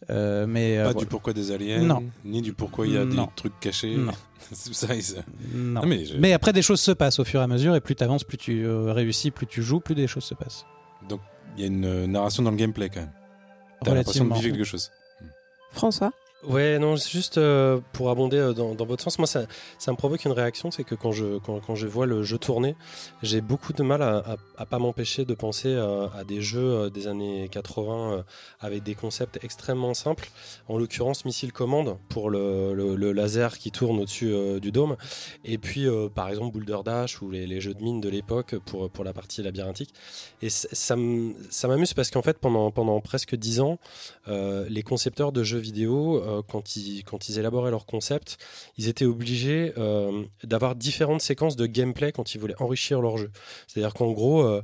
Euh, 0.10 0.46
mais 0.48 0.78
euh, 0.78 0.84
pas 0.86 0.92
voilà. 0.92 1.00
du 1.00 1.06
pourquoi 1.08 1.34
des 1.34 1.52
aliens, 1.52 1.82
Non. 1.82 2.04
ni 2.24 2.42
du 2.42 2.54
pourquoi 2.54 2.86
il 2.86 2.94
y 2.94 2.98
a 2.98 3.04
Non. 3.06 3.26
des 3.26 3.30
trucs 3.36 3.60
cachés. 3.60 3.96
Non. 3.98 4.14
Ça, 4.54 4.94
il- 4.96 5.04
ça- 5.04 5.22
Non. 5.54 5.82
Non, 5.82 5.88
mais 5.88 6.06
je- 6.06 6.16
Mais 6.18 6.32
après, 6.34 6.54
des 6.54 6.62
choses 6.62 6.80
se 6.80 6.92
passent 6.92 7.20
au 7.20 7.26
fur 7.26 7.42
et 7.42 7.44
à 7.44 7.48
mesure, 7.48 7.76
et 7.76 7.82
plus 7.82 7.96
tu 7.96 8.04
avances, 8.04 8.24
plus 8.24 8.38
tu 8.38 8.64
euh, 8.66 8.94
réussis, 8.94 9.32
plus 9.32 9.48
tu 9.48 9.62
joues, 9.64 9.80
plus 9.82 9.96
des 9.96 10.08
choses 10.08 10.24
se 10.24 10.36
passent. 10.36 10.66
Donc, 11.10 11.20
il 11.58 11.62
y 11.62 11.64
a 11.64 11.68
une 11.68 12.06
narration 12.06 12.44
dans 12.44 12.52
le 12.52 12.58
gameplay 12.58 12.90
quand 12.90 13.02
même. 13.02 13.12
T'as 13.84 13.94
l'impression 13.96 14.26
de 14.26 14.34
vivre 14.36 14.56
quelque 14.56 14.64
chose. 14.64 14.92
François? 15.72 16.12
Ouais, 16.48 16.80
non, 16.80 16.96
juste 16.96 17.38
euh, 17.38 17.82
pour 17.92 18.10
abonder 18.10 18.38
euh, 18.38 18.54
dans, 18.54 18.86
votre 18.86 19.04
sens, 19.04 19.20
moi 19.20 19.28
ça, 19.28 19.48
ça 19.78 19.92
me 19.92 19.98
provoque 19.98 20.24
une 20.24 20.32
réaction, 20.32 20.72
c'est 20.72 20.86
que 20.86 20.96
quand 20.96 21.12
je, 21.12 21.40
quand, 21.40 21.76
je 21.76 21.88
vois 21.88 22.06
le 22.06 22.24
jeu 22.24 22.38
tourner, 22.38 22.78
j'ai 23.22 23.42
beaucoup 23.42 23.74
de 23.74 23.84
mal 23.84 24.02
à, 24.02 24.38
à, 24.56 24.66
pas 24.66 24.80
m'empêcher 24.80 25.26
de 25.26 25.34
penser 25.34 25.68
euh, 25.68 26.08
à 26.18 26.24
des 26.24 26.40
jeux 26.40 26.90
des 26.90 27.08
années 27.08 27.50
80 27.52 28.14
euh, 28.14 28.24
avec 28.62 28.84
des 28.84 28.96
concepts 28.96 29.44
extrêmement 29.44 29.94
simples, 29.94 30.30
en 30.70 30.78
l'occurrence 30.78 31.26
Missile 31.26 31.52
Commande 31.52 31.98
pour 32.08 32.30
le, 32.30 32.96
laser 33.12 33.58
qui 33.58 33.72
tourne 33.72 34.00
au-dessus 34.00 34.34
du 34.62 34.72
dôme, 34.72 34.96
et 35.44 35.58
puis 35.58 35.88
par 36.16 36.30
exemple 36.30 36.54
Boulder 36.54 36.80
Dash 36.86 37.22
ou 37.22 37.30
les, 37.30 37.60
jeux 37.60 37.74
de 37.74 37.84
mine 37.84 38.00
de 38.00 38.08
l'époque 38.08 38.56
pour, 38.66 38.90
pour 38.90 39.04
la 39.04 39.12
partie 39.12 39.44
labyrinthique. 39.44 39.94
Et 40.42 40.50
ça 40.50 40.96
m'amuse 40.96 41.94
parce 41.94 42.10
qu'en 42.10 42.22
fait 42.22 42.38
pendant, 42.38 42.72
pendant 42.72 43.02
presque 43.02 43.36
10 43.36 43.60
ans, 43.60 43.80
les 44.28 44.84
concepteurs 44.84 45.34
de 45.34 45.44
jeux 45.44 45.58
vidéo 45.58 46.22
euh, 46.38 46.41
quand, 46.47 46.76
ils, 46.76 47.04
quand 47.04 47.30
ils 47.30 47.39
élaboraient 47.39 47.71
leur 47.71 47.86
concept, 47.86 48.38
ils 48.78 48.88
étaient 48.88 49.06
obligés 49.06 49.73
euh, 49.78 50.23
d'avoir 50.43 50.76
différentes 50.76 51.21
séquences 51.21 51.56
de 51.56 51.65
gameplay 51.65 52.12
quand 52.12 52.34
ils 52.36 52.39
voulaient 52.39 52.62
enrichir 52.62 53.02
leur 53.02 53.17
jeu. 53.17 53.32
C'est-à-dire 53.67 53.93
qu'en 53.93 54.12
gros, 54.12 54.43
euh, 54.43 54.62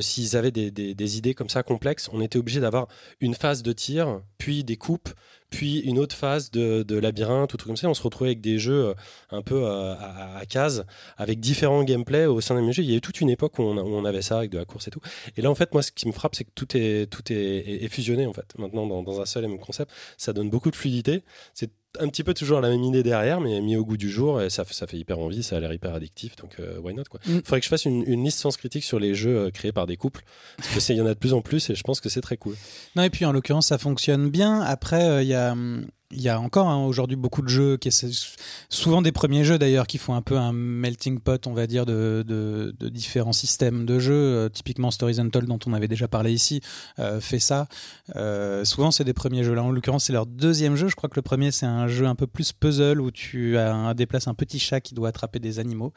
s'ils 0.00 0.36
avaient 0.36 0.50
des- 0.50 0.70
des 0.70 1.18
idées 1.18 1.34
comme 1.34 1.48
ça 1.48 1.62
complexes, 1.62 2.08
on 2.12 2.20
était 2.20 2.38
obligé 2.38 2.60
d'avoir 2.60 2.88
une 3.20 3.34
phase 3.34 3.62
de 3.62 3.72
tir, 3.72 4.20
puis 4.38 4.64
des 4.64 4.76
coupes, 4.76 5.08
puis 5.52 5.80
une 5.80 5.98
autre 5.98 6.16
phase 6.16 6.50
de, 6.50 6.98
labyrinthe 6.98 7.54
ou 7.54 7.56
tout 7.56 7.66
comme 7.66 7.76
ça. 7.76 7.88
On 7.88 7.94
se 7.94 8.02
retrouvait 8.02 8.30
avec 8.30 8.40
des 8.40 8.58
jeux 8.58 8.86
euh, 8.86 8.94
un 9.30 9.42
peu 9.42 9.62
euh, 9.62 9.94
à, 9.94 10.38
à 10.38 10.46
cases, 10.46 10.82
avec 11.16 11.38
différents 11.38 11.84
gameplays 11.84 12.26
au 12.26 12.40
sein 12.40 12.60
des 12.60 12.72
jeux. 12.72 12.82
Il 12.82 12.90
y 12.90 12.94
a 12.94 12.96
eu 12.96 13.00
toute 13.00 13.20
une 13.20 13.30
époque 13.30 13.58
où 13.58 13.62
on, 13.62 14.04
avait 14.04 14.22
ça 14.22 14.38
avec 14.38 14.50
de 14.50 14.58
la 14.58 14.64
course 14.64 14.88
et 14.88 14.90
tout. 14.90 15.00
Et 15.36 15.42
là, 15.42 15.50
en 15.50 15.54
fait, 15.54 15.72
moi, 15.74 15.82
ce 15.82 15.92
qui 15.92 16.08
me 16.08 16.12
frappe, 16.12 16.34
c'est 16.34 16.44
que 16.44 16.50
tout 16.54 16.76
est, 16.76 17.06
tout 17.06 17.22
est 17.30 17.88
fusionné, 17.88 18.26
en 18.26 18.32
fait, 18.32 18.46
maintenant, 18.58 18.86
dans, 18.86 19.02
dans 19.02 19.20
un 19.20 19.26
seul 19.26 19.44
et 19.44 19.48
même 19.48 19.60
concept. 19.60 19.92
Ça 20.16 20.32
donne 20.32 20.50
beaucoup 20.50 20.70
de 20.70 20.76
fluidité. 20.76 21.22
C'est 21.54 21.70
un 22.00 22.08
petit 22.08 22.24
peu 22.24 22.32
toujours 22.34 22.60
la 22.60 22.68
même 22.70 22.82
idée 22.82 23.02
derrière, 23.02 23.40
mais 23.40 23.60
mis 23.60 23.76
au 23.76 23.84
goût 23.84 23.96
du 23.96 24.10
jour, 24.10 24.40
et 24.42 24.50
ça, 24.50 24.64
ça 24.70 24.86
fait 24.86 24.96
hyper 24.98 25.18
envie, 25.18 25.42
ça 25.42 25.56
a 25.56 25.60
l'air 25.60 25.72
hyper 25.72 25.94
addictif, 25.94 26.36
donc 26.36 26.56
euh, 26.60 26.78
why 26.80 26.94
not, 26.94 27.04
quoi. 27.10 27.20
Mm. 27.26 27.38
Faudrait 27.44 27.60
que 27.60 27.64
je 27.64 27.68
fasse 27.68 27.84
une, 27.84 28.02
une 28.06 28.24
liste 28.24 28.38
sans 28.38 28.56
critique 28.56 28.84
sur 28.84 28.98
les 28.98 29.14
jeux 29.14 29.36
euh, 29.46 29.50
créés 29.50 29.72
par 29.72 29.86
des 29.86 29.96
couples, 29.96 30.22
parce 30.56 30.68
que 30.74 30.80
c'est- 30.80 30.94
il 30.94 30.98
y 30.98 31.00
en 31.02 31.06
a 31.06 31.14
de 31.14 31.18
plus 31.18 31.32
en 31.34 31.42
plus, 31.42 31.68
et 31.70 31.74
je 31.74 31.82
pense 31.82 32.00
que 32.00 32.08
c'est 32.08 32.20
très 32.22 32.36
cool. 32.36 32.56
Non, 32.96 33.02
et 33.02 33.10
puis 33.10 33.24
en 33.24 33.32
l'occurrence, 33.32 33.66
ça 33.68 33.78
fonctionne 33.78 34.30
bien. 34.30 34.60
Après, 34.60 35.04
euh, 35.04 35.22
il 35.22 35.28
y 35.28 35.34
a. 35.34 35.52
hum, 35.52 35.86
Il 36.12 36.20
y 36.20 36.28
a 36.28 36.38
encore 36.38 36.68
hein, 36.68 36.84
aujourd'hui 36.84 37.16
beaucoup 37.16 37.42
de 37.42 37.48
jeux, 37.48 37.76
qui 37.76 37.90
souvent 38.68 39.02
des 39.02 39.12
premiers 39.12 39.44
jeux 39.44 39.58
d'ailleurs, 39.58 39.86
qui 39.86 39.98
font 39.98 40.14
un 40.14 40.22
peu 40.22 40.36
un 40.36 40.52
melting 40.52 41.20
pot, 41.20 41.46
on 41.46 41.54
va 41.54 41.66
dire, 41.66 41.86
de, 41.86 42.74
différents 42.80 43.32
systèmes 43.32 43.86
de 43.86 43.98
jeux. 43.98 44.12
Euh, 44.12 44.48
typiquement 44.48 44.90
Stories 44.90 45.20
Untold, 45.20 45.46
dont 45.46 45.58
on 45.66 45.72
avait 45.72 45.88
déjà 45.88 46.08
parlé 46.08 46.32
ici, 46.32 46.60
euh, 46.98 47.20
fait 47.20 47.38
ça. 47.38 47.66
Euh, 48.16 48.64
souvent, 48.64 48.90
c'est 48.90 49.04
des 49.04 49.14
premiers 49.14 49.44
jeux. 49.44 49.54
Là, 49.54 49.62
en 49.62 49.70
l'occurrence, 49.70 50.04
c'est 50.04 50.12
leur 50.12 50.26
deuxième 50.26 50.76
jeu. 50.76 50.88
Je 50.88 50.96
crois 50.96 51.08
que 51.08 51.16
le 51.16 51.22
premier, 51.22 51.50
c'est 51.50 51.66
un 51.66 51.88
jeu 51.88 52.06
un 52.06 52.14
peu 52.14 52.26
plus 52.26 52.52
puzzle 52.52 53.00
où 53.00 53.10
tu 53.10 53.56
déplaces 53.96 54.28
un 54.28 54.34
petit 54.34 54.58
chat 54.58 54.80
qui 54.80 54.94
doit 54.94 55.08
attraper 55.08 55.38
des 55.38 55.58
animaux. 55.58 55.92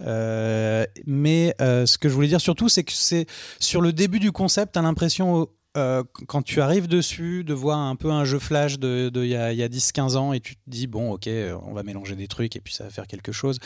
Mais 0.00 1.54
ce 1.58 1.98
que 1.98 2.08
je 2.08 2.14
voulais 2.14 2.28
dire 2.28 2.40
surtout, 2.40 2.68
c'est 2.68 2.84
que 2.84 2.92
c'est 2.92 3.26
sur 3.60 3.80
le 3.80 3.92
début 3.92 4.20
du 4.20 4.32
concept, 4.32 4.74
tu 4.74 4.78
as 4.78 4.82
l'impression 4.82 5.48
euh, 5.76 6.02
quand 6.28 6.42
tu 6.42 6.60
arrives 6.60 6.86
dessus, 6.88 7.44
de 7.44 7.54
voir 7.54 7.78
un 7.78 7.96
peu 7.96 8.10
un 8.10 8.24
jeu 8.24 8.38
flash 8.38 8.78
de 8.78 9.10
il 9.14 9.26
y 9.28 9.36
a, 9.36 9.46
a 9.46 9.52
10-15 9.68 10.16
ans 10.16 10.32
et 10.32 10.40
tu 10.40 10.54
te 10.56 10.60
dis, 10.66 10.86
bon, 10.86 11.12
ok, 11.12 11.28
on 11.66 11.72
va 11.72 11.82
mélanger 11.82 12.16
des 12.16 12.28
trucs 12.28 12.56
et 12.56 12.60
puis 12.60 12.74
ça 12.74 12.84
va 12.84 12.90
faire 12.90 13.06
quelque 13.06 13.32
chose. 13.32 13.58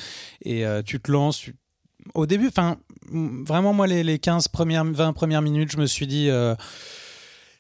Et 0.42 0.66
euh, 0.66 0.82
tu 0.82 1.00
te 1.00 1.10
lances. 1.10 1.46
Au 2.14 2.26
début, 2.26 2.48
enfin, 2.48 2.78
vraiment, 3.10 3.72
moi, 3.72 3.86
les, 3.86 4.02
les 4.02 4.18
15 4.18 4.48
premières, 4.48 4.84
20 4.84 5.12
premières 5.12 5.42
minutes, 5.42 5.70
je 5.72 5.78
me 5.78 5.86
suis 5.86 6.06
dit. 6.06 6.28
euh, 6.30 6.54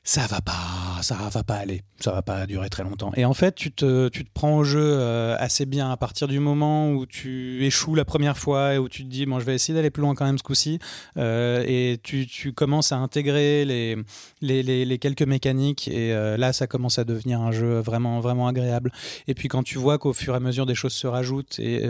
ça 0.08 0.26
va 0.26 0.40
pas, 0.40 1.02
ça 1.02 1.28
va 1.30 1.42
pas 1.42 1.56
aller, 1.56 1.82
ça 2.00 2.12
va 2.12 2.22
pas 2.22 2.46
durer 2.46 2.70
très 2.70 2.82
longtemps. 2.82 3.12
Et 3.14 3.26
en 3.26 3.34
fait, 3.34 3.54
tu 3.54 3.70
te, 3.70 4.08
tu 4.08 4.24
te 4.24 4.30
prends 4.32 4.56
au 4.56 4.64
jeu 4.64 4.80
euh, 4.82 5.36
assez 5.38 5.66
bien 5.66 5.90
à 5.90 5.98
partir 5.98 6.28
du 6.28 6.40
moment 6.40 6.92
où 6.92 7.04
tu 7.04 7.62
échoues 7.66 7.94
la 7.94 8.06
première 8.06 8.38
fois 8.38 8.72
et 8.72 8.78
où 8.78 8.88
tu 8.88 9.04
te 9.04 9.08
dis, 9.10 9.26
bon, 9.26 9.38
je 9.38 9.44
vais 9.44 9.54
essayer 9.54 9.74
d'aller 9.74 9.90
plus 9.90 10.00
loin 10.00 10.14
quand 10.14 10.24
même 10.24 10.38
ce 10.38 10.42
coup-ci. 10.42 10.78
Euh, 11.18 11.62
et 11.66 11.98
tu, 12.02 12.26
tu 12.26 12.54
commences 12.54 12.90
à 12.90 12.96
intégrer 12.96 13.66
les, 13.66 13.98
les, 14.40 14.62
les, 14.62 14.98
quelques 14.98 15.20
mécaniques 15.20 15.88
et 15.88 16.14
euh, 16.14 16.38
là, 16.38 16.54
ça 16.54 16.66
commence 16.66 16.98
à 16.98 17.04
devenir 17.04 17.42
un 17.42 17.52
jeu 17.52 17.78
vraiment, 17.80 18.20
vraiment 18.20 18.48
agréable. 18.48 18.90
Et 19.26 19.34
puis 19.34 19.48
quand 19.48 19.62
tu 19.62 19.76
vois 19.76 19.98
qu'au 19.98 20.14
fur 20.14 20.32
et 20.32 20.38
à 20.38 20.40
mesure 20.40 20.64
des 20.64 20.74
choses 20.74 20.94
se 20.94 21.06
rajoutent 21.06 21.58
et 21.58 21.84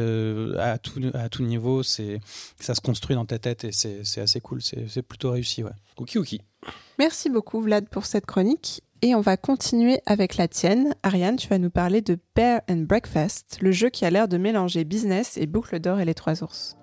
à, 0.58 0.76
tout, 0.78 1.00
à 1.14 1.28
tout 1.28 1.44
niveau, 1.44 1.84
ça 1.84 2.74
se 2.74 2.80
construit 2.80 3.14
dans 3.14 3.26
ta 3.26 3.38
tête 3.38 3.62
et 3.62 3.70
c'est, 3.70 4.20
assez 4.20 4.40
cool, 4.40 4.60
c'est, 4.60 4.88
c'est 4.88 5.02
plutôt 5.02 5.30
réussi. 5.30 5.62
Ouais. 5.62 5.70
Ok, 5.98 6.16
ok. 6.16 6.36
Merci 6.98 7.30
beaucoup 7.30 7.60
Vlad 7.60 7.88
pour 7.88 8.06
cette 8.06 8.26
chronique. 8.26 8.82
Et 9.02 9.14
on 9.14 9.20
va 9.20 9.36
continuer 9.36 10.00
avec 10.06 10.36
la 10.36 10.48
tienne. 10.48 10.94
Ariane, 11.04 11.36
tu 11.36 11.46
vas 11.46 11.58
nous 11.58 11.70
parler 11.70 12.00
de 12.00 12.18
Bear 12.34 12.62
and 12.68 12.86
Breakfast, 12.88 13.58
le 13.60 13.70
jeu 13.70 13.90
qui 13.90 14.04
a 14.04 14.10
l'air 14.10 14.26
de 14.26 14.38
mélanger 14.38 14.84
business 14.84 15.36
et 15.36 15.46
boucle 15.46 15.78
d'or 15.78 16.00
et 16.00 16.04
les 16.04 16.14
trois 16.14 16.42
ours. 16.42 16.77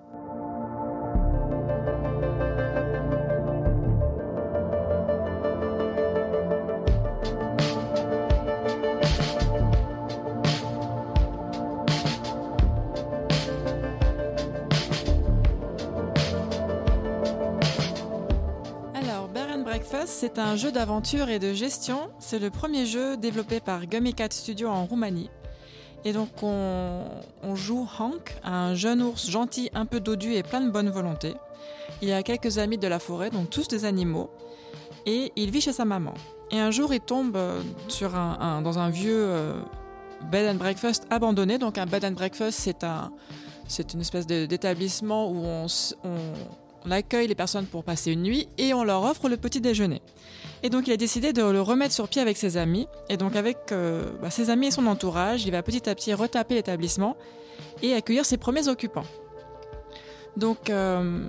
C'est 20.18 20.38
un 20.38 20.56
jeu 20.56 20.72
d'aventure 20.72 21.28
et 21.28 21.38
de 21.38 21.52
gestion. 21.52 22.08
C'est 22.20 22.38
le 22.38 22.48
premier 22.48 22.86
jeu 22.86 23.18
développé 23.18 23.60
par 23.60 23.84
Gummy 23.84 24.14
Cat 24.14 24.28
Studio 24.30 24.66
en 24.68 24.86
Roumanie. 24.86 25.28
Et 26.06 26.14
donc, 26.14 26.42
on, 26.42 27.04
joue 27.54 27.86
Hank, 27.98 28.34
un 28.42 28.74
jeune 28.74 29.02
ours 29.02 29.28
gentil, 29.28 29.68
un 29.74 29.84
peu 29.84 30.00
dodu 30.00 30.32
et 30.32 30.42
plein 30.42 30.62
de 30.62 30.70
bonne 30.70 30.88
volonté. 30.88 31.34
Il 32.00 32.10
a 32.14 32.22
quelques 32.22 32.56
amis 32.56 32.78
de 32.78 32.88
la 32.88 32.98
forêt, 32.98 33.28
donc 33.28 33.50
tous 33.50 33.68
des 33.68 33.84
animaux. 33.84 34.30
Et 35.04 35.32
il 35.36 35.50
vit 35.50 35.60
chez 35.60 35.74
sa 35.74 35.84
maman. 35.84 36.14
Et 36.50 36.58
un 36.58 36.70
jour, 36.70 36.94
il 36.94 37.00
tombe 37.00 37.36
euh, 37.36 37.60
dans 38.62 38.78
un 38.78 38.88
vieux 38.88 39.26
euh, 39.28 39.60
bed 40.32 40.48
and 40.48 40.58
breakfast 40.58 41.06
abandonné. 41.10 41.58
Donc, 41.58 41.76
un 41.76 41.84
bed 41.84 42.06
and 42.06 42.12
breakfast, 42.12 42.58
c'est 42.58 42.84
un, 42.84 43.12
c'est 43.68 43.92
une 43.92 44.00
espèce 44.00 44.26
d'établissement 44.26 45.30
où 45.30 45.44
on, 45.44 45.66
on, 46.04 46.16
on 46.86 46.90
accueille 46.90 47.26
les 47.26 47.34
personnes 47.34 47.66
pour 47.66 47.84
passer 47.84 48.12
une 48.12 48.22
nuit 48.22 48.48
et 48.58 48.72
on 48.72 48.84
leur 48.84 49.02
offre 49.02 49.28
le 49.28 49.36
petit 49.36 49.60
déjeuner. 49.60 50.00
Et 50.62 50.70
donc 50.70 50.86
il 50.86 50.92
a 50.92 50.96
décidé 50.96 51.32
de 51.32 51.42
le 51.42 51.60
remettre 51.60 51.92
sur 51.92 52.08
pied 52.08 52.22
avec 52.22 52.36
ses 52.36 52.56
amis. 52.56 52.86
Et 53.08 53.16
donc 53.16 53.36
avec 53.36 53.72
euh, 53.72 54.04
bah, 54.22 54.30
ses 54.30 54.50
amis 54.50 54.68
et 54.68 54.70
son 54.70 54.86
entourage, 54.86 55.44
il 55.44 55.52
va 55.52 55.62
petit 55.62 55.88
à 55.88 55.94
petit 55.94 56.14
retaper 56.14 56.54
l'établissement 56.54 57.16
et 57.82 57.94
accueillir 57.94 58.24
ses 58.24 58.36
premiers 58.36 58.68
occupants. 58.68 59.04
Donc 60.36 60.70
euh, 60.70 61.26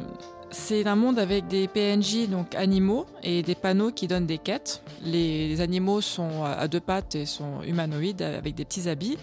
c'est 0.52 0.86
un 0.86 0.96
monde 0.96 1.18
avec 1.18 1.48
des 1.48 1.68
PNJ, 1.68 2.30
donc 2.30 2.56
animaux, 2.56 3.06
et 3.24 3.42
des 3.42 3.56
panneaux 3.56 3.92
qui 3.92 4.08
donnent 4.08 4.26
des 4.26 4.38
quêtes. 4.38 4.84
Les, 5.04 5.60
animaux 5.62 6.02
sont 6.02 6.44
à 6.44 6.68
deux 6.68 6.80
pattes 6.80 7.16
et 7.16 7.26
sont 7.26 7.62
humanoïdes 7.66 8.22
avec 8.22 8.56
des 8.56 8.66
petits 8.66 8.88
habits. 8.88 9.18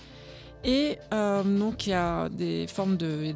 Et 0.65 0.99
euh, 1.13 1.43
donc 1.43 1.87
il 1.87 1.91
y 1.91 1.95
a 1.95 2.29
des 2.29 2.67
formes 2.67 2.97
de... 2.97 3.33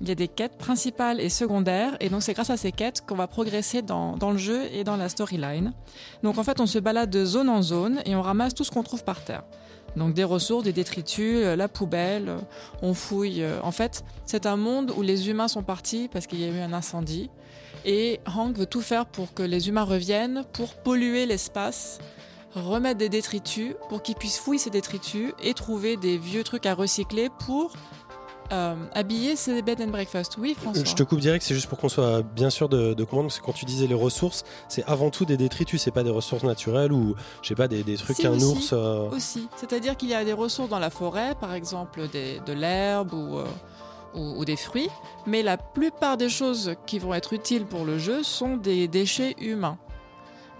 il 0.00 0.08
y 0.08 0.12
a 0.12 0.14
des 0.14 0.28
quêtes 0.28 0.56
principales 0.56 1.20
et 1.20 1.28
secondaires, 1.28 1.96
et 2.00 2.08
donc 2.08 2.22
c'est 2.22 2.32
grâce 2.32 2.50
à 2.50 2.56
ces 2.56 2.72
quêtes 2.72 3.04
qu'on 3.06 3.16
va 3.16 3.26
progresser 3.26 3.82
dans, 3.82 4.16
le 4.30 4.38
jeu 4.38 4.62
et 4.72 4.82
dans 4.82 4.96
la 4.96 5.08
storyline. 5.08 5.72
Donc 6.22 6.38
en 6.38 6.42
fait, 6.42 6.60
on 6.60 6.66
se 6.66 6.78
balade 6.78 7.10
de 7.10 7.24
zone 7.24 7.48
en 7.48 7.60
zone 7.60 8.00
et 8.06 8.16
on 8.16 8.22
ramasse 8.22 8.54
tout 8.54 8.64
ce 8.64 8.70
qu'on 8.70 8.82
trouve 8.82 9.04
par 9.04 9.22
terre. 9.22 9.42
Donc 9.96 10.14
des 10.14 10.24
ressources, 10.24 10.64
des 10.64 10.72
détritus, 10.72 11.42
euh, 11.42 11.56
la 11.56 11.66
poubelle, 11.66 12.28
euh, 12.28 12.38
on 12.80 12.94
fouille. 12.94 13.42
euh, 13.42 13.58
En 13.62 13.72
fait, 13.72 14.04
c'est 14.24 14.46
un 14.46 14.56
monde 14.56 14.92
où 14.96 15.02
les 15.02 15.28
humains 15.28 15.48
sont 15.48 15.64
partis 15.64 16.08
parce 16.12 16.28
qu'il 16.28 16.40
y 16.40 16.44
a 16.44 16.48
eu 16.48 16.60
un 16.60 16.72
incendie. 16.72 17.28
Et 17.84 18.20
Hank 18.36 18.56
veut 18.56 18.66
tout 18.66 18.82
faire 18.82 19.04
pour 19.04 19.34
que 19.34 19.42
les 19.42 19.68
humains 19.68 19.82
reviennent, 19.82 20.44
pour 20.52 20.74
polluer 20.74 21.26
l'espace, 21.26 21.98
remettre 22.54 22.98
des 22.98 23.08
détritus, 23.08 23.74
pour 23.88 24.02
qu'ils 24.02 24.14
puissent 24.14 24.38
fouiller 24.38 24.60
ces 24.60 24.70
détritus 24.70 25.32
et 25.42 25.54
trouver 25.54 25.96
des 25.96 26.18
vieux 26.18 26.44
trucs 26.44 26.66
à 26.66 26.74
recycler 26.74 27.28
pour 27.46 27.72
euh, 28.52 28.74
habiller 28.94 29.36
ces 29.36 29.62
bed 29.62 29.80
and 29.80 29.88
breakfast. 29.88 30.36
Oui, 30.38 30.54
François. 30.60 30.84
Je 30.84 30.94
te 30.94 31.02
coupe 31.02 31.20
direct, 31.20 31.44
c'est 31.44 31.54
juste 31.54 31.68
pour 31.68 31.78
qu'on 31.78 31.88
soit 31.88 32.22
bien 32.22 32.50
sûr 32.50 32.68
de, 32.68 32.94
de 32.94 33.04
comprendre, 33.04 33.28
parce 33.28 33.38
que 33.40 33.44
quand 33.44 33.52
tu 33.52 33.64
disais 33.64 33.86
les 33.86 33.94
ressources, 33.94 34.44
c'est 34.68 34.84
avant 34.84 35.10
tout 35.10 35.24
des 35.24 35.36
détritus, 35.36 35.82
c'est 35.82 35.90
pas 35.90 36.02
des 36.02 36.10
ressources 36.10 36.42
naturelles 36.44 36.92
ou, 36.92 37.14
je 37.42 37.48
sais 37.48 37.54
pas, 37.54 37.68
des, 37.68 37.82
des 37.82 37.96
trucs 37.96 38.16
qu'un 38.16 38.32
aussi. 38.32 38.44
ours. 38.44 38.70
euh, 38.72 39.08
Aussi. 39.10 39.48
C'est-à-dire 39.56 39.96
qu'il 39.96 40.08
y 40.08 40.14
a 40.14 40.24
des 40.24 40.32
ressources 40.32 40.68
dans 40.68 40.78
la 40.78 40.90
forêt, 40.90 41.34
par 41.40 41.54
exemple 41.54 42.08
des- 42.08 42.40
de 42.46 42.52
l'herbe 42.52 43.12
ou, 43.14 43.38
euh, 43.38 43.44
ou, 44.14 44.40
ou 44.40 44.44
des 44.44 44.56
fruits, 44.56 44.88
mais 45.26 45.42
la 45.42 45.56
plupart 45.56 46.16
des 46.16 46.28
choses 46.28 46.74
qui 46.86 46.98
vont 46.98 47.14
être 47.14 47.32
utiles 47.32 47.64
pour 47.66 47.84
le 47.84 47.98
jeu 47.98 48.22
sont 48.22 48.56
des 48.56 48.88
déchets 48.88 49.36
humains. 49.40 49.78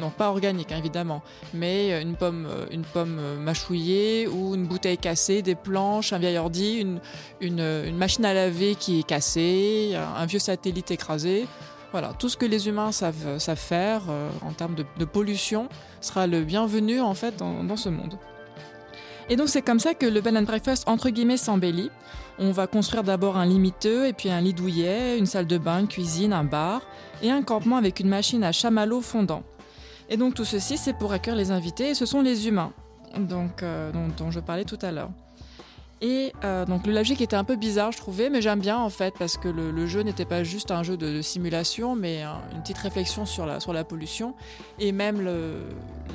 Donc 0.01 0.15
pas 0.15 0.31
organiques 0.31 0.73
hein, 0.73 0.79
évidemment, 0.79 1.23
mais 1.55 1.93
euh, 1.93 2.03
une 2.03 2.17
pomme, 2.17 2.47
euh, 2.51 2.67
une 2.71 2.83
pomme 2.83 3.19
euh, 3.21 3.39
mâchouillée 3.39 4.27
ou 4.27 4.55
une 4.55 4.67
bouteille 4.67 4.99
cassée, 4.99 5.43
des 5.43 5.55
planches, 5.55 6.13
un 6.13 6.19
vieil 6.19 6.39
ordi, 6.39 6.79
une, 6.79 7.01
une, 7.41 7.97
machine 7.97 8.25
à 8.25 8.35
laver 8.35 8.75
qui 8.75 9.01
est 9.01 9.03
cassée, 9.03 9.95
un, 9.95 10.27
vieux 10.27 10.39
satellite 10.39 10.91
écrasé. 10.91 11.47
Voilà, 11.93 12.13
tout 12.19 12.29
ce 12.29 12.37
que 12.37 12.47
les 12.47 12.69
humains 12.69 12.93
savent, 12.93 13.39
faire 13.57 14.03
en 14.43 14.53
termes 14.53 14.77
de, 14.77 15.05
pollution 15.05 15.69
sera 16.01 16.29
le 16.29 16.43
bienvenu 16.43 17.01
en 17.01 17.15
fait 17.15 17.37
dans, 17.37 17.77
ce 17.77 17.89
monde. 17.89 18.17
Et 19.29 19.37
donc 19.37 19.49
c'est 19.49 19.63
comme 19.63 19.81
ça 19.81 19.95
que 19.95 20.07
le 20.07 20.21
bed 20.21 20.37
and 20.37 20.43
breakfast 20.43 20.89
entre 20.89 21.11
guillemets 21.11 21.37
s'embellit. 21.37 21.91
On 22.39 22.53
va 22.53 22.69
construire 22.69 23.03
d'abord 23.03 23.37
un 23.37 23.45
lit 23.45 23.59
miteux 23.59 24.07
et 24.07 24.13
puis 24.13 24.31
un 24.31 24.41
lit 24.41 24.55
douillet, 24.55 25.19
une 25.19 25.27
salle 25.27 25.47
de 25.47 25.59
bain, 25.59 25.81
une 25.81 25.89
cuisine, 25.89 26.33
un 26.33 26.45
bar 26.45 26.83
et 27.23 27.31
un 27.31 27.43
campement 27.43 27.77
avec 27.77 27.99
une 27.99 28.09
machine 28.09 28.45
à 28.45 28.53
chamallow 28.53 29.01
fondant. 29.01 29.43
Et 30.11 30.17
donc 30.17 30.35
tout 30.35 30.45
ceci 30.45 30.77
c'est 30.77 30.93
pour 30.93 31.13
accueillir 31.13 31.37
les 31.37 31.51
invités 31.51 31.91
et 31.91 31.95
ce 31.95 32.05
sont 32.05 32.21
les 32.21 32.49
humains 32.49 32.73
donc, 33.19 33.63
euh, 33.63 33.91
dont, 34.17 34.31
je 34.31 34.41
parlais 34.41 34.65
tout 34.65 34.79
à 34.83 34.93
l'heure. 34.93 35.11
Et 36.03 36.33
euh, 36.45 36.65
donc 36.65 36.87
le 36.87 36.95
logique 36.95 37.21
était 37.21 37.37
un 37.37 37.45
peu 37.45 37.57
bizarre, 37.57 37.93
je 37.93 37.99
trouvais, 37.99 38.31
mais 38.31 38.41
j'aime 38.41 38.61
bien 38.61 38.79
en 38.79 38.89
fait 38.89 39.13
parce 39.19 39.37
que 39.37 39.49
le, 39.49 39.87
jeu 39.87 40.01
n'était 40.01 40.25
pas 40.25 40.43
juste 40.45 40.71
un 40.71 40.83
jeu 40.83 40.97
de, 40.97 41.21
simulation, 41.21 41.95
mais 41.95 42.23
un- 42.23 42.41
une 42.55 42.63
petite 42.63 42.79
réflexion 42.79 43.27
sur 43.27 43.45
la, 43.45 43.61
sur 43.61 43.75
la 43.75 43.85
pollution. 43.85 44.35
Et 44.79 44.93
même 44.93 45.29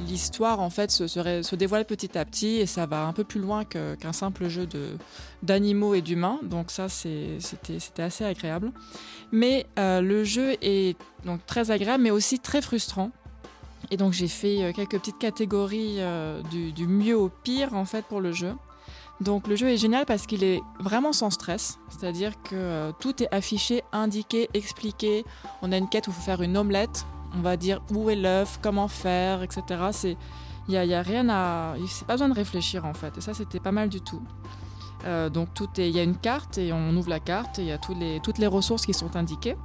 l'histoire 0.08 0.60
en 0.60 0.72
fait 0.72 0.90
se, 0.90 1.06
se, 1.06 1.56
dévoile 1.56 1.86
petit 1.86 2.18
à 2.18 2.26
petit 2.26 2.56
et 2.56 2.66
ça 2.66 2.88
va 2.88 3.06
un 3.06 3.14
peu 3.14 3.24
plus 3.24 3.40
loin 3.40 3.64
qu'un 3.64 4.14
simple 4.14 4.48
jeu 4.48 4.68
d'animaux 5.44 5.94
et 5.94 6.02
d'humains. 6.02 6.40
Donc 6.42 6.72
ça 6.72 6.90
c'était 6.90 8.02
assez 8.02 8.26
agréable. 8.26 8.72
Mais 9.32 9.68
euh, 9.78 10.02
le 10.02 10.24
jeu 10.24 10.56
est 10.64 10.98
donc 11.26 11.46
très 11.46 11.70
agréable, 11.70 12.02
mais 12.02 12.12
aussi 12.12 12.40
très 12.40 12.64
frustrant. 12.64 13.12
Et 13.92 13.98
donc 13.98 14.14
j'ai 14.14 14.28
fait 14.28 14.64
euh, 14.64 14.72
quelques 14.74 14.98
petites 15.00 15.18
catégories 15.18 15.98
euh, 16.00 16.42
du, 16.44 16.88
mieux 16.88 17.18
au 17.18 17.30
pire 17.30 17.74
en 17.74 17.86
fait 17.86 18.06
pour 18.06 18.22
le 18.22 18.32
jeu. 18.32 18.54
Donc 19.22 19.48
le 19.48 19.56
jeu 19.56 19.70
est 19.70 19.78
génial 19.78 20.06
parce 20.06 20.26
qu'il 20.26 20.44
est 20.44 20.62
vraiment 20.80 21.14
sans 21.14 21.30
stress, 21.30 21.80
c'est-à-dire 21.90 22.34
que 22.44 22.56
euh, 22.56 22.92
tout 23.00 23.24
est 23.24 23.34
affiché, 23.34 23.84
indiqué, 23.94 24.50
expliqué. 24.54 25.24
On 25.62 25.72
a 25.72 25.78
une 25.78 25.88
quête 25.88 26.08
où 26.08 26.12
il 26.12 26.14
faut 26.14 26.22
faire 26.22 26.42
une 26.42 26.58
omelette, 26.58 27.06
on 27.34 27.42
va 27.42 27.56
dire 27.56 27.82
où 27.94 28.10
est 28.10 28.16
l'œuf, 28.16 28.60
comment 28.62 28.88
faire, 28.88 29.42
etc. 29.42 29.64
C'est 29.92 30.18
il 30.68 30.74
y 30.74 30.78
a, 30.78 30.84
il 30.84 30.90
y 30.90 30.96
a 30.96 31.04
rien 31.04 31.30
à, 31.30 31.76
c'est 31.88 32.08
pas 32.08 32.14
besoin 32.14 32.30
de 32.30 32.34
réfléchir 32.34 32.86
en 32.86 32.94
fait. 32.94 33.18
Et 33.18 33.22
ça 33.22 33.34
c'était 33.34 33.60
pas 33.60 33.72
mal 33.72 33.90
du 33.90 34.02
tout. 34.02 34.22
Donc 35.32 35.54
tout 35.54 35.70
est, 35.78 35.88
il 35.88 35.96
y 35.96 36.00
a 36.00 36.04
une 36.04 36.18
carte 36.18 36.58
et 36.58 36.74
on 36.74 36.90
ouvre 36.98 37.12
la 37.12 37.20
carte 37.20 37.60
et 37.60 37.62
il 37.62 37.68
y 37.68 37.72
a 37.72 37.80
les, 38.00 38.20
toutes 38.22 38.40
les 38.40 38.48
ressources 38.48 38.88
qui 38.88 38.94
sont 38.96 39.16
indiquées. 39.16 39.56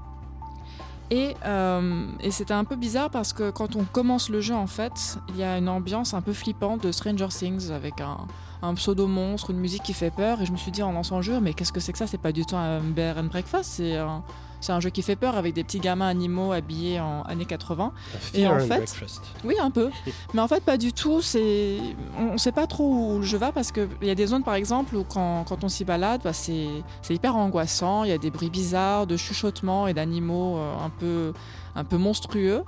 Et, 1.11 1.35
euh, 1.45 2.07
c'était 2.31 2.55
un 2.55 2.65
peu 2.65 2.77
bizarre 2.77 3.11
parce 3.11 3.33
que 3.33 3.51
quand 3.51 3.75
on 3.75 3.85
commence 3.85 4.29
le 4.29 4.41
jeu, 4.41 4.55
en 4.55 4.69
fait, 4.69 5.19
il 5.31 5.37
y 5.37 5.43
a 5.43 5.59
une 5.59 5.69
ambiance 5.69 6.15
un 6.15 6.21
peu 6.21 6.33
flippante 6.33 6.83
de 6.83 6.93
Stranger 6.93 7.29
Things 7.29 7.71
avec 7.73 8.01
un, 8.01 8.19
un 8.63 8.75
pseudo-monstre, 8.75 9.51
une 9.51 9.59
musique 9.59 9.83
qui 9.83 9.93
fait 9.93 10.11
peur. 10.11 10.41
Et 10.41 10.47
je 10.47 10.53
me 10.53 10.57
suis 10.57 10.71
dit 10.71 10.83
en 10.83 10.93
lançant 10.93 11.17
le 11.17 11.23
jeu, 11.23 11.41
mais 11.41 11.55
qu'est-ce 11.55 11.73
que 11.73 11.81
c'est 11.81 11.93
que 11.93 11.99
ça? 11.99 12.07
C'est 12.07 12.19
pas 12.19 12.33
du 12.33 12.47
tout 12.47 12.57
un 12.57 12.81
Bear 12.81 13.19
and 13.19 13.25
Breakfast, 13.25 13.71
c'est 13.73 13.97
un, 13.97 14.23
c'est 14.61 14.73
un 14.73 14.81
jeu 14.81 14.91
qui 14.91 15.03
fait 15.03 15.17
peur 15.17 15.37
avec 15.37 15.55
des 15.55 15.65
petits 15.65 15.81
gamins 15.81 16.07
animaux 16.09 16.53
habillés 16.53 17.01
en 17.01 17.23
années 17.23 17.45
80. 17.47 17.93
Un 18.35 18.39
Et 18.39 18.47
en 18.47 18.59
fait- 18.61 18.67
breakfast. 18.69 19.23
Oui, 19.45 19.55
un 19.61 19.71
peu. 19.71 19.91
Mais 20.35 20.41
en 20.41 20.49
fait, 20.49 20.63
pas 20.63 20.77
du 20.77 20.93
tout. 20.93 21.21
C'est, 21.23 21.79
on 22.19 22.33
ne 22.33 22.39
sait 22.39 22.53
pas 22.53 22.67
trop 22.67 22.85
où 23.15 23.17
le 23.19 23.25
jeu 23.25 23.39
va 23.39 23.53
parce 23.53 23.73
qu'il 23.73 23.89
y 24.03 24.11
a 24.11 24.15
des 24.15 24.27
zones, 24.27 24.45
par 24.45 24.55
exemple, 24.55 24.95
où 24.97 25.05
quand, 25.05 25.45
quand 25.49 25.65
on 25.65 25.69
s'y 25.69 25.85
balade, 25.85 26.21
bah, 26.25 26.33
c'est, 26.33 26.69
c'est 27.03 27.15
hyper 27.15 27.37
angoissant. 27.37 28.05
Il 28.05 28.11
y 28.11 28.13
a 28.13 28.19
des 28.19 28.31
bruits 28.31 28.51
bizarres, 28.51 29.07
de 29.07 29.17
chuchotements 29.17 29.87
et 29.87 29.95
d'animaux 29.95 30.57
euh, 30.59 30.75
un 30.85 30.91
peu, 30.91 31.33
un 31.75 31.85
peu 31.85 31.97
monstrueux. 31.97 32.63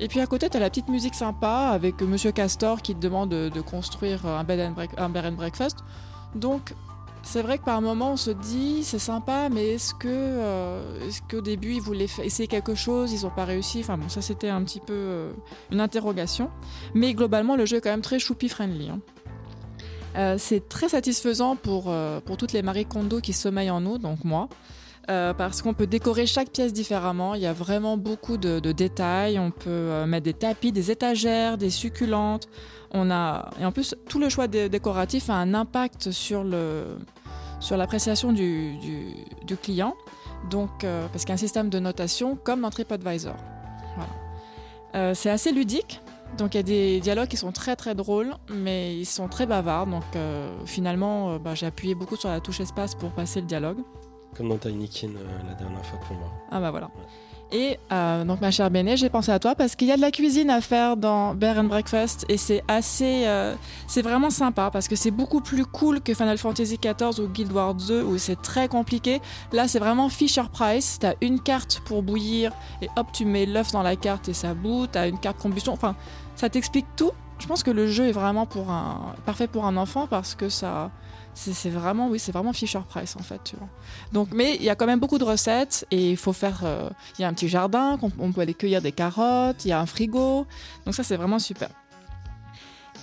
Et 0.00 0.08
puis 0.08 0.20
à 0.20 0.26
côté, 0.26 0.48
tu 0.50 0.56
as 0.56 0.60
la 0.60 0.68
petite 0.68 0.88
musique 0.88 1.14
sympa 1.14 1.70
avec 1.72 2.02
Monsieur 2.02 2.32
Castor 2.32 2.82
qui 2.82 2.94
te 2.94 3.00
demande 3.00 3.28
de, 3.28 3.48
de 3.48 3.60
construire 3.60 4.26
un 4.26 4.42
bed 4.42 4.58
and, 4.60 4.72
break- 4.72 4.98
un 4.98 5.08
bed 5.08 5.24
and 5.26 5.32
breakfast. 5.32 5.78
Donc, 6.34 6.74
c'est 7.22 7.42
vrai 7.42 7.58
que 7.58 7.64
par 7.64 7.80
moment, 7.80 8.12
on 8.12 8.16
se 8.16 8.30
dit, 8.30 8.82
c'est 8.84 8.98
sympa, 8.98 9.48
mais 9.50 9.74
est-ce 9.74 9.94
que, 9.94 10.08
euh, 10.08 11.08
est-ce 11.08 11.22
qu'au 11.22 11.40
début, 11.40 11.74
ils 11.74 11.80
voulaient 11.80 12.08
essayer 12.22 12.46
quelque 12.46 12.74
chose, 12.74 13.12
ils 13.12 13.22
n'ont 13.24 13.30
pas 13.30 13.44
réussi? 13.44 13.80
Enfin 13.80 13.96
bon, 13.96 14.08
ça 14.08 14.20
c'était 14.22 14.48
un 14.48 14.62
petit 14.64 14.80
peu 14.80 14.92
euh, 14.92 15.32
une 15.70 15.80
interrogation. 15.80 16.50
Mais 16.94 17.14
globalement, 17.14 17.56
le 17.56 17.64
jeu 17.64 17.78
est 17.78 17.80
quand 17.80 17.90
même 17.90 18.02
très 18.02 18.18
choupi 18.18 18.48
friendly. 18.48 18.90
hein. 18.90 19.00
Euh, 20.16 20.36
c'est 20.38 20.68
très 20.68 20.90
satisfaisant 20.90 21.56
pour, 21.56 21.90
pour 22.26 22.36
toutes 22.36 22.52
les 22.52 22.62
Marie 22.62 22.84
Kondo 22.84 23.20
qui 23.20 23.32
sommeillent 23.32 23.70
en 23.70 23.80
nous, 23.80 23.96
donc 23.98 24.24
moi. 24.24 24.48
Euh, 25.10 25.34
parce 25.34 25.62
qu'on 25.62 25.74
peut 25.74 25.88
décorer 25.88 26.26
chaque 26.26 26.50
pièce 26.50 26.72
différemment. 26.72 27.34
Il 27.34 27.42
y 27.42 27.46
a 27.46 27.52
vraiment 27.52 27.96
beaucoup 27.96 28.36
de, 28.36 28.60
détails. 28.60 29.38
On 29.38 29.50
peut 29.50 29.68
euh, 29.68 30.06
mettre 30.06 30.24
des 30.24 30.34
tapis, 30.34 30.70
des 30.70 30.90
étagères, 30.90 31.58
des 31.58 31.70
succulentes. 31.70 32.48
On 32.92 33.10
a 33.10 33.50
et 33.60 33.64
en 33.64 33.72
plus 33.72 33.96
tout 34.08 34.20
le 34.20 34.28
choix 34.28 34.46
dé- 34.46 34.68
décoratif 34.68 35.30
a 35.30 35.34
un 35.34 35.54
impact 35.54 36.10
sur 36.10 36.44
sur 37.58 37.76
l'appréciation 37.76 38.32
du, 38.32 38.76
du, 38.76 39.14
du 39.44 39.56
client. 39.56 39.94
Donc 40.50 40.84
euh, 40.84 41.06
parce 41.08 41.24
qu'il 41.24 41.30
y 41.30 41.32
a 41.32 41.34
un 41.34 41.38
système 41.38 41.68
de 41.68 41.78
notation 41.80 42.36
comme 42.36 42.60
dans 42.60 42.70
TripAdvisor. 42.70 43.36
Voilà. 43.96 44.12
Euh, 44.94 45.14
c'est 45.14 45.30
assez 45.30 45.50
ludique. 45.52 46.00
Donc 46.38 46.54
il 46.54 46.58
y 46.58 46.60
a 46.60 46.64
des 46.64 47.00
dialogues 47.00 47.28
qui 47.28 47.36
sont 47.36 47.52
très 47.52 47.74
très 47.76 47.94
drôles, 47.94 48.34
mais 48.50 48.96
ils 48.96 49.04
sont 49.04 49.28
très 49.28 49.46
bavards. 49.46 49.86
Donc 49.86 50.04
finalement, 50.64 51.38
bah, 51.38 51.54
j'ai 51.54 51.66
appuyé 51.66 51.94
beaucoup 51.94 52.16
sur 52.16 52.30
la 52.30 52.40
touche 52.40 52.60
espace 52.60 52.94
pour 52.94 53.10
passer 53.10 53.40
le 53.40 53.46
dialogue. 53.46 53.78
Comme 54.36 54.48
dans 54.48 54.58
Tiny 54.58 54.88
Kin 54.88 55.08
euh, 55.08 55.48
la 55.48 55.54
dernière 55.54 55.84
fois 55.84 55.98
pour 56.06 56.16
moi. 56.16 56.28
Ah 56.50 56.60
bah 56.60 56.70
voilà. 56.70 56.90
Et 57.52 57.78
euh, 57.92 58.24
donc 58.24 58.40
ma 58.40 58.50
chère 58.50 58.70
Béné, 58.70 58.96
j'ai 58.96 59.10
pensé 59.10 59.30
à 59.30 59.38
toi 59.38 59.54
parce 59.54 59.76
qu'il 59.76 59.86
y 59.86 59.92
a 59.92 59.96
de 59.96 60.00
la 60.00 60.10
cuisine 60.10 60.48
à 60.48 60.62
faire 60.62 60.96
dans 60.96 61.34
Bear 61.34 61.58
and 61.58 61.64
Breakfast 61.64 62.24
et 62.30 62.38
c'est 62.38 62.64
assez, 62.66 63.24
euh, 63.26 63.54
c'est 63.86 64.00
vraiment 64.00 64.30
sympa 64.30 64.70
parce 64.72 64.88
que 64.88 64.96
c'est 64.96 65.10
beaucoup 65.10 65.42
plus 65.42 65.66
cool 65.66 66.00
que 66.00 66.14
Final 66.14 66.38
Fantasy 66.38 66.78
XIV 66.78 67.20
ou 67.22 67.28
Guild 67.28 67.52
Wars 67.52 67.74
2 67.74 68.04
où 68.04 68.16
c'est 68.16 68.40
très 68.40 68.68
compliqué. 68.68 69.20
Là 69.52 69.68
c'est 69.68 69.80
vraiment 69.80 70.08
Fisher 70.08 70.44
Price, 70.50 70.96
t'as 70.98 71.12
une 71.20 71.40
carte 71.40 71.82
pour 71.84 72.02
bouillir 72.02 72.52
et 72.80 72.88
hop 72.96 73.08
tu 73.12 73.26
mets 73.26 73.44
l'œuf 73.44 73.70
dans 73.72 73.82
la 73.82 73.96
carte 73.96 74.30
et 74.30 74.34
ça 74.34 74.54
bout, 74.54 74.86
t'as 74.86 75.06
une 75.06 75.18
carte 75.18 75.38
combustion, 75.38 75.74
enfin 75.74 75.94
ça 76.36 76.48
t'explique 76.48 76.86
tout. 76.96 77.12
Je 77.38 77.46
pense 77.46 77.62
que 77.62 77.70
le 77.70 77.86
jeu 77.86 78.06
est 78.06 78.12
vraiment 78.12 78.46
pour 78.46 78.70
un, 78.70 79.14
parfait 79.26 79.46
pour 79.48 79.66
un 79.66 79.76
enfant 79.76 80.06
parce 80.06 80.34
que 80.34 80.48
ça, 80.48 80.90
c'est 81.34 81.70
vraiment, 81.70 82.08
oui, 82.08 82.18
c'est 82.18 82.32
vraiment 82.32 82.52
Fisher 82.52 82.80
Price 82.88 83.16
en 83.16 83.22
fait. 83.22 83.54
Donc, 84.12 84.28
mais 84.32 84.56
il 84.56 84.62
y 84.62 84.70
a 84.70 84.74
quand 84.74 84.86
même 84.86 85.00
beaucoup 85.00 85.18
de 85.18 85.24
recettes 85.24 85.86
et 85.90 86.10
il 86.10 86.16
faut 86.16 86.32
faire. 86.32 86.60
euh, 86.64 86.90
Il 87.18 87.22
y 87.22 87.24
a 87.24 87.28
un 87.28 87.32
petit 87.32 87.48
jardin, 87.48 87.98
on 88.18 88.32
peut 88.32 88.42
aller 88.42 88.54
cueillir 88.54 88.82
des 88.82 88.92
carottes, 88.92 89.64
il 89.64 89.68
y 89.68 89.72
a 89.72 89.80
un 89.80 89.86
frigo. 89.86 90.46
Donc 90.84 90.94
ça, 90.94 91.02
c'est 91.02 91.16
vraiment 91.16 91.38
super. 91.38 91.70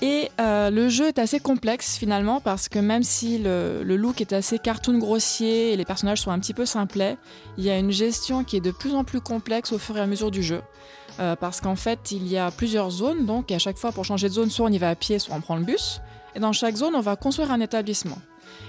Et 0.01 0.31
euh, 0.39 0.69
le 0.69 0.87
jeu 0.87 1.07
est 1.07 1.19
assez 1.19 1.39
complexe 1.39 1.97
finalement 1.97 2.39
parce 2.39 2.69
que 2.69 2.79
même 2.79 3.03
si 3.03 3.37
le, 3.37 3.83
look 3.83 4.21
est 4.21 4.31
assez 4.31 4.57
cartoon 4.57 4.97
grossier 4.97 5.73
et 5.73 5.75
les 5.75 5.83
personnages 5.83 6.21
sont 6.21 6.31
un 6.31 6.39
petit 6.39 6.53
peu 6.53 6.65
simplets, 6.65 7.17
il 7.57 7.65
y 7.65 7.69
a 7.69 7.77
une 7.77 7.91
gestion 7.91 8.45
qui 8.45 8.55
est 8.55 8.61
de 8.61 8.71
plus 8.71 8.95
en 8.95 9.03
plus 9.03 9.19
complexe 9.19 9.73
au 9.73 9.77
fur 9.77 9.97
et 9.97 9.99
à 9.99 10.07
mesure 10.07 10.31
du 10.31 10.41
jeu. 10.41 10.61
Euh, 11.19 11.35
parce 11.35 11.59
qu'en 11.59 11.75
fait, 11.75 12.11
il 12.11 12.27
y 12.27 12.37
a 12.37 12.49
plusieurs 12.49 12.91
zones, 12.91 13.25
donc 13.25 13.51
à 13.51 13.59
chaque 13.59 13.77
fois 13.77 13.91
pour 13.91 14.05
changer 14.05 14.29
de 14.29 14.33
zone, 14.33 14.49
soit 14.49 14.67
on 14.67 14.71
y 14.71 14.77
va 14.77 14.89
à 14.89 14.95
pied, 14.95 15.19
soit 15.19 15.35
on 15.35 15.41
prend 15.41 15.57
le 15.57 15.65
bus. 15.65 15.99
Et 16.35 16.39
dans 16.39 16.53
chaque 16.53 16.75
zone, 16.75 16.95
on 16.95 17.01
va 17.01 17.15
construire 17.15 17.51
un 17.51 17.59
établissement. 17.59 18.17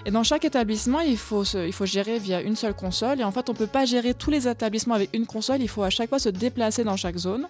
Et 0.06 0.10
dans 0.10 0.22
chaque 0.22 0.44
établissement, 0.44 1.00
il 1.00 1.16
faut, 1.16 1.44
il 1.44 1.72
faut 1.72 1.86
gérer 1.86 2.18
via 2.18 2.40
une 2.40 2.56
seule 2.56 2.74
console. 2.74 3.20
Et 3.20 3.24
en 3.24 3.30
fait, 3.32 3.48
on 3.48 3.52
ne 3.52 3.58
peut 3.58 3.66
pas 3.66 3.84
gérer 3.84 4.14
tous 4.14 4.30
les 4.30 4.48
établissements 4.48 4.94
avec 4.94 5.10
une 5.14 5.26
console. 5.26 5.60
Il 5.60 5.68
faut 5.68 5.82
à 5.82 5.90
chaque 5.90 6.08
fois 6.08 6.18
se 6.18 6.28
déplacer 6.28 6.84
dans 6.84 6.96
chaque 6.96 7.16
zone. 7.16 7.46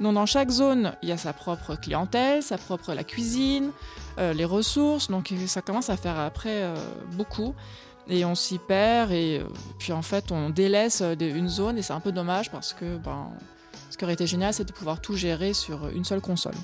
Donc, 0.00 0.14
dans 0.14 0.26
chaque 0.26 0.50
zone, 0.50 0.94
il 1.02 1.08
y 1.08 1.12
a 1.12 1.16
sa 1.16 1.32
propre 1.32 1.76
clientèle, 1.76 2.42
sa 2.42 2.58
propre 2.58 2.92
la 2.92 3.04
cuisine, 3.04 3.70
euh, 4.18 4.32
les 4.32 4.44
ressources. 4.44 5.08
Donc, 5.08 5.32
ça 5.46 5.62
commence 5.62 5.88
à 5.88 5.96
faire 5.96 6.18
après 6.18 6.62
euh, 6.62 6.74
beaucoup. 7.12 7.54
Et 8.08 8.24
on 8.24 8.34
s'y 8.34 8.58
perd. 8.58 9.10
Et 9.12 9.40
euh, 9.40 9.48
puis, 9.78 9.92
en 9.92 10.02
fait, 10.02 10.30
on 10.30 10.50
délaisse 10.50 11.02
une 11.20 11.48
zone. 11.48 11.78
Et 11.78 11.82
c'est 11.82 11.94
un 11.94 12.00
peu 12.00 12.12
dommage 12.12 12.50
parce 12.50 12.74
que 12.74 12.96
ben, 12.98 13.30
ce 13.90 13.96
qui 13.96 14.04
aurait 14.04 14.14
été 14.14 14.26
génial, 14.26 14.52
c'est 14.52 14.64
de 14.64 14.72
pouvoir 14.72 15.00
tout 15.00 15.16
gérer 15.16 15.54
sur 15.54 15.88
une 15.88 16.04
seule 16.04 16.20
console. 16.20 16.54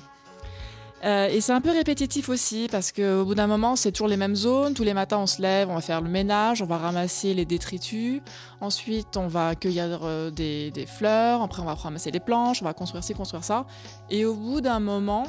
Euh, 1.03 1.27
et 1.27 1.41
c'est 1.41 1.51
un 1.51 1.61
peu 1.61 1.71
répétitif 1.71 2.29
aussi 2.29 2.67
parce 2.69 2.91
qu'au 2.91 3.25
bout 3.25 3.33
d'un 3.33 3.47
moment, 3.47 3.75
c'est 3.75 3.91
toujours 3.91 4.07
les 4.07 4.17
mêmes 4.17 4.35
zones. 4.35 4.73
Tous 4.73 4.83
les 4.83 4.93
matins, 4.93 5.17
on 5.17 5.27
se 5.27 5.41
lève, 5.41 5.69
on 5.69 5.75
va 5.75 5.81
faire 5.81 6.01
le 6.01 6.09
ménage, 6.09 6.61
on 6.61 6.65
va 6.65 6.77
ramasser 6.77 7.33
les 7.33 7.45
détritus. 7.45 8.21
Ensuite, 8.59 9.17
on 9.17 9.27
va 9.27 9.55
cueillir 9.55 10.01
euh, 10.03 10.29
des, 10.29 10.69
des 10.71 10.85
fleurs. 10.85 11.41
Après, 11.41 11.61
on 11.61 11.65
va 11.65 11.73
ramasser 11.73 12.11
les 12.11 12.19
planches, 12.19 12.61
on 12.61 12.65
va 12.65 12.73
construire 12.73 13.03
ci, 13.03 13.13
construire 13.13 13.43
ça. 13.43 13.65
Et 14.09 14.25
au 14.25 14.35
bout 14.35 14.61
d'un 14.61 14.79
moment, 14.79 15.25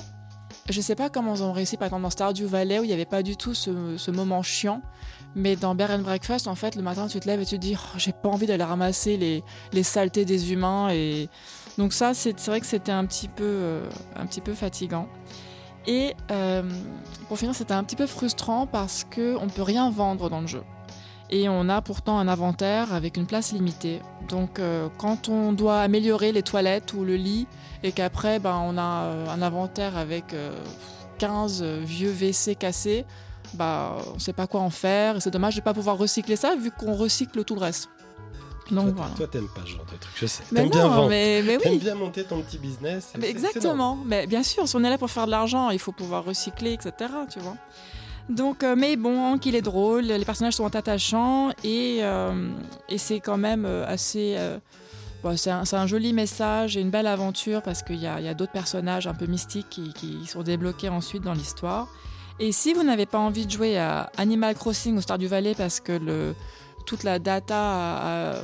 je 0.68 0.80
sais 0.80 0.94
pas 0.94 1.08
comment 1.08 1.34
ils 1.34 1.42
ont 1.42 1.52
réussi, 1.52 1.76
par 1.76 1.86
exemple, 1.86 2.02
dans 2.02 2.10
Stardew 2.10 2.44
Valley, 2.44 2.78
où 2.78 2.84
il 2.84 2.88
n'y 2.88 2.92
avait 2.92 3.04
pas 3.04 3.22
du 3.22 3.36
tout 3.36 3.54
ce, 3.54 3.96
ce 3.96 4.10
moment 4.10 4.42
chiant. 4.42 4.82
Mais 5.34 5.56
dans 5.56 5.74
Bear 5.74 5.90
and 5.90 6.00
Breakfast, 6.00 6.46
en 6.46 6.54
fait, 6.54 6.76
le 6.76 6.82
matin, 6.82 7.06
tu 7.08 7.18
te 7.18 7.26
lèves 7.26 7.40
et 7.40 7.46
tu 7.46 7.56
te 7.56 7.60
dis, 7.60 7.76
Oh, 7.76 7.98
j'ai 7.98 8.12
pas 8.12 8.28
envie 8.28 8.46
d'aller 8.46 8.64
ramasser 8.64 9.16
les, 9.16 9.42
les 9.72 9.82
saletés 9.82 10.26
des 10.26 10.52
humains. 10.52 10.90
Et 10.90 11.30
donc 11.78 11.94
ça, 11.94 12.12
c'est 12.12 12.38
vrai 12.46 12.60
que 12.60 12.66
c'était 12.66 12.92
un 12.92 13.06
euh, 13.40 13.88
un 14.16 14.26
petit 14.26 14.40
peu 14.42 14.52
fatigant. 14.52 15.08
Et 15.86 16.14
euh, 16.30 16.62
pour 17.28 17.38
finir, 17.38 17.54
c'était 17.54 17.74
un 17.74 17.84
petit 17.84 17.96
peu 17.96 18.06
frustrant 18.06 18.66
parce 18.66 19.04
que 19.08 19.36
on 19.36 19.48
peut 19.48 19.62
rien 19.62 19.90
vendre 19.90 20.30
dans 20.30 20.40
le 20.40 20.46
jeu. 20.46 20.62
Et 21.32 21.48
on 21.48 21.70
a 21.70 21.80
pourtant 21.80 22.18
un 22.18 22.28
inventaire 22.28 22.92
avec 22.92 23.16
une 23.16 23.24
place 23.26 23.52
limitée. 23.52 24.00
Donc 24.28 24.58
euh, 24.58 24.88
quand 24.98 25.30
on 25.30 25.52
doit 25.52 25.80
améliorer 25.80 26.30
les 26.30 26.42
toilettes 26.42 26.92
ou 26.92 27.04
le 27.04 27.16
lit 27.16 27.46
et 27.82 27.92
qu'après 27.92 28.38
ben, 28.38 28.60
on 28.62 28.76
a 28.76 29.04
euh, 29.04 29.26
un 29.28 29.40
inventaire 29.40 29.96
avec 29.96 30.34
euh, 30.34 30.54
15 31.18 31.62
vieux 31.62 32.12
WC 32.12 32.54
cassés, 32.54 33.06
bah, 33.54 33.96
on 34.14 34.18
sait 34.18 34.34
pas 34.34 34.46
quoi 34.46 34.60
en 34.60 34.68
faire. 34.68 35.22
C'est 35.22 35.30
dommage 35.30 35.56
de 35.56 35.62
pas 35.62 35.72
pouvoir 35.72 35.96
recycler 35.96 36.36
ça 36.36 36.54
vu 36.54 36.70
qu'on 36.70 36.94
recycle 36.94 37.44
tout 37.44 37.54
le 37.54 37.62
reste. 37.62 37.88
Donc 38.70 38.86
toi, 38.86 38.94
voilà. 38.96 39.14
toi, 39.16 39.26
t'aimes 39.26 39.48
pas 39.48 39.62
ce 39.64 39.70
genre 39.70 39.84
de 39.84 39.96
truc, 39.98 40.12
je 40.16 40.26
sais. 40.26 40.42
Mais 40.52 40.60
T'aimes 40.60 40.70
bien 40.70 40.82
non, 40.84 40.88
vendre. 40.90 41.08
mais, 41.08 41.42
mais 41.44 41.58
T'aimes 41.58 41.72
oui. 41.72 41.78
bien 41.78 41.94
monter 41.94 42.24
ton 42.24 42.40
petit 42.42 42.58
business. 42.58 43.12
Mais 43.18 43.28
exactement. 43.28 43.98
Mais 44.06 44.26
bien 44.26 44.42
sûr, 44.42 44.66
si 44.68 44.76
on 44.76 44.84
est 44.84 44.90
là 44.90 44.98
pour 44.98 45.10
faire 45.10 45.26
de 45.26 45.30
l'argent, 45.32 45.70
il 45.70 45.78
faut 45.78 45.92
pouvoir 45.92 46.24
recycler, 46.24 46.72
etc. 46.72 46.92
Tu 47.30 47.38
vois. 47.40 47.56
Donc, 48.28 48.62
euh, 48.62 48.76
mais 48.78 48.96
bon, 48.96 49.36
qu'il 49.38 49.54
est 49.56 49.62
drôle, 49.62 50.04
les 50.04 50.24
personnages 50.24 50.54
sont 50.54 50.74
attachants 50.74 51.50
et, 51.64 51.98
euh, 52.02 52.50
et 52.88 52.96
c'est 52.98 53.18
quand 53.20 53.36
même 53.36 53.64
euh, 53.66 53.84
assez. 53.86 54.36
euh, 54.38 54.58
bon, 55.24 55.36
c'est 55.36 55.50
un, 55.50 55.86
joli 55.88 56.12
message 56.12 56.76
et 56.76 56.80
une 56.80 56.90
belle 56.90 57.08
aventure 57.08 57.62
parce 57.62 57.82
qu'il 57.82 57.96
y 58.00 58.06
a, 58.06 58.14
a 58.14 58.34
d'autres 58.34 58.52
personnages 58.52 59.08
un 59.08 59.14
peu 59.14 59.26
mystiques 59.26 59.68
qui, 59.70 59.92
qui 59.92 60.24
sont 60.26 60.42
débloqués 60.44 60.88
ensuite 60.88 61.24
dans 61.24 61.34
l'histoire. 61.34 61.88
Et 62.38 62.52
si 62.52 62.72
vous 62.72 62.82
n'avez 62.84 63.06
pas 63.06 63.18
envie 63.18 63.44
de 63.46 63.50
jouer 63.50 63.76
à 63.76 64.10
Animal 64.16 64.54
Crossing 64.54 64.96
ou 64.96 65.00
Stardew 65.00 65.26
Valley 65.26 65.54
parce 65.56 65.80
que 65.80 65.92
le, 65.92 66.34
toute 66.84 67.04
la 67.04 67.18
data 67.18 68.36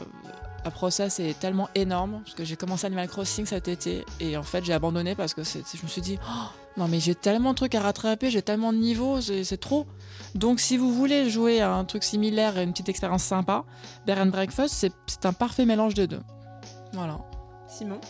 à, 0.64 0.70
process 0.70 1.18
est 1.18 1.38
tellement 1.38 1.70
énorme, 1.74 2.20
parce 2.22 2.34
que 2.34 2.44
j'ai 2.44 2.54
commencé 2.54 2.86
Animal 2.86 3.08
Crossing 3.08 3.46
cet 3.46 3.68
été 3.68 4.04
et 4.20 4.36
en 4.36 4.42
fait 4.42 4.66
j'ai 4.66 4.74
abandonné 4.74 5.14
parce 5.14 5.32
que 5.32 5.42
je 5.42 5.82
me 5.82 5.88
suis 5.88 6.02
dit 6.02 6.18
Oh, 6.28 6.48
non 6.76 6.88
mais 6.88 7.00
j'ai 7.00 7.14
tellement 7.14 7.52
de 7.52 7.54
trucs 7.54 7.74
à 7.74 7.80
rattraper, 7.80 8.28
j'ai 8.28 8.42
tellement 8.42 8.74
de 8.74 8.76
niveaux, 8.76 9.22
c'est 9.22 9.56
trop. 9.56 9.86
Donc 10.34 10.60
si 10.60 10.76
vous 10.76 10.92
voulez 10.92 11.30
jouer 11.30 11.62
à 11.62 11.72
un 11.72 11.86
truc 11.86 12.04
similaire 12.04 12.58
et 12.58 12.64
une 12.64 12.72
petite 12.72 12.90
expérience 12.90 13.22
sympa, 13.22 13.64
Bear 14.04 14.18
and 14.18 14.26
Breakfast 14.26 14.74
c'est 15.06 15.24
un 15.24 15.32
parfait 15.32 15.64
mélange 15.64 15.94
des 15.94 16.06
deux. 16.06 16.20
Voilà. 16.92 17.18
Simon? 17.66 18.00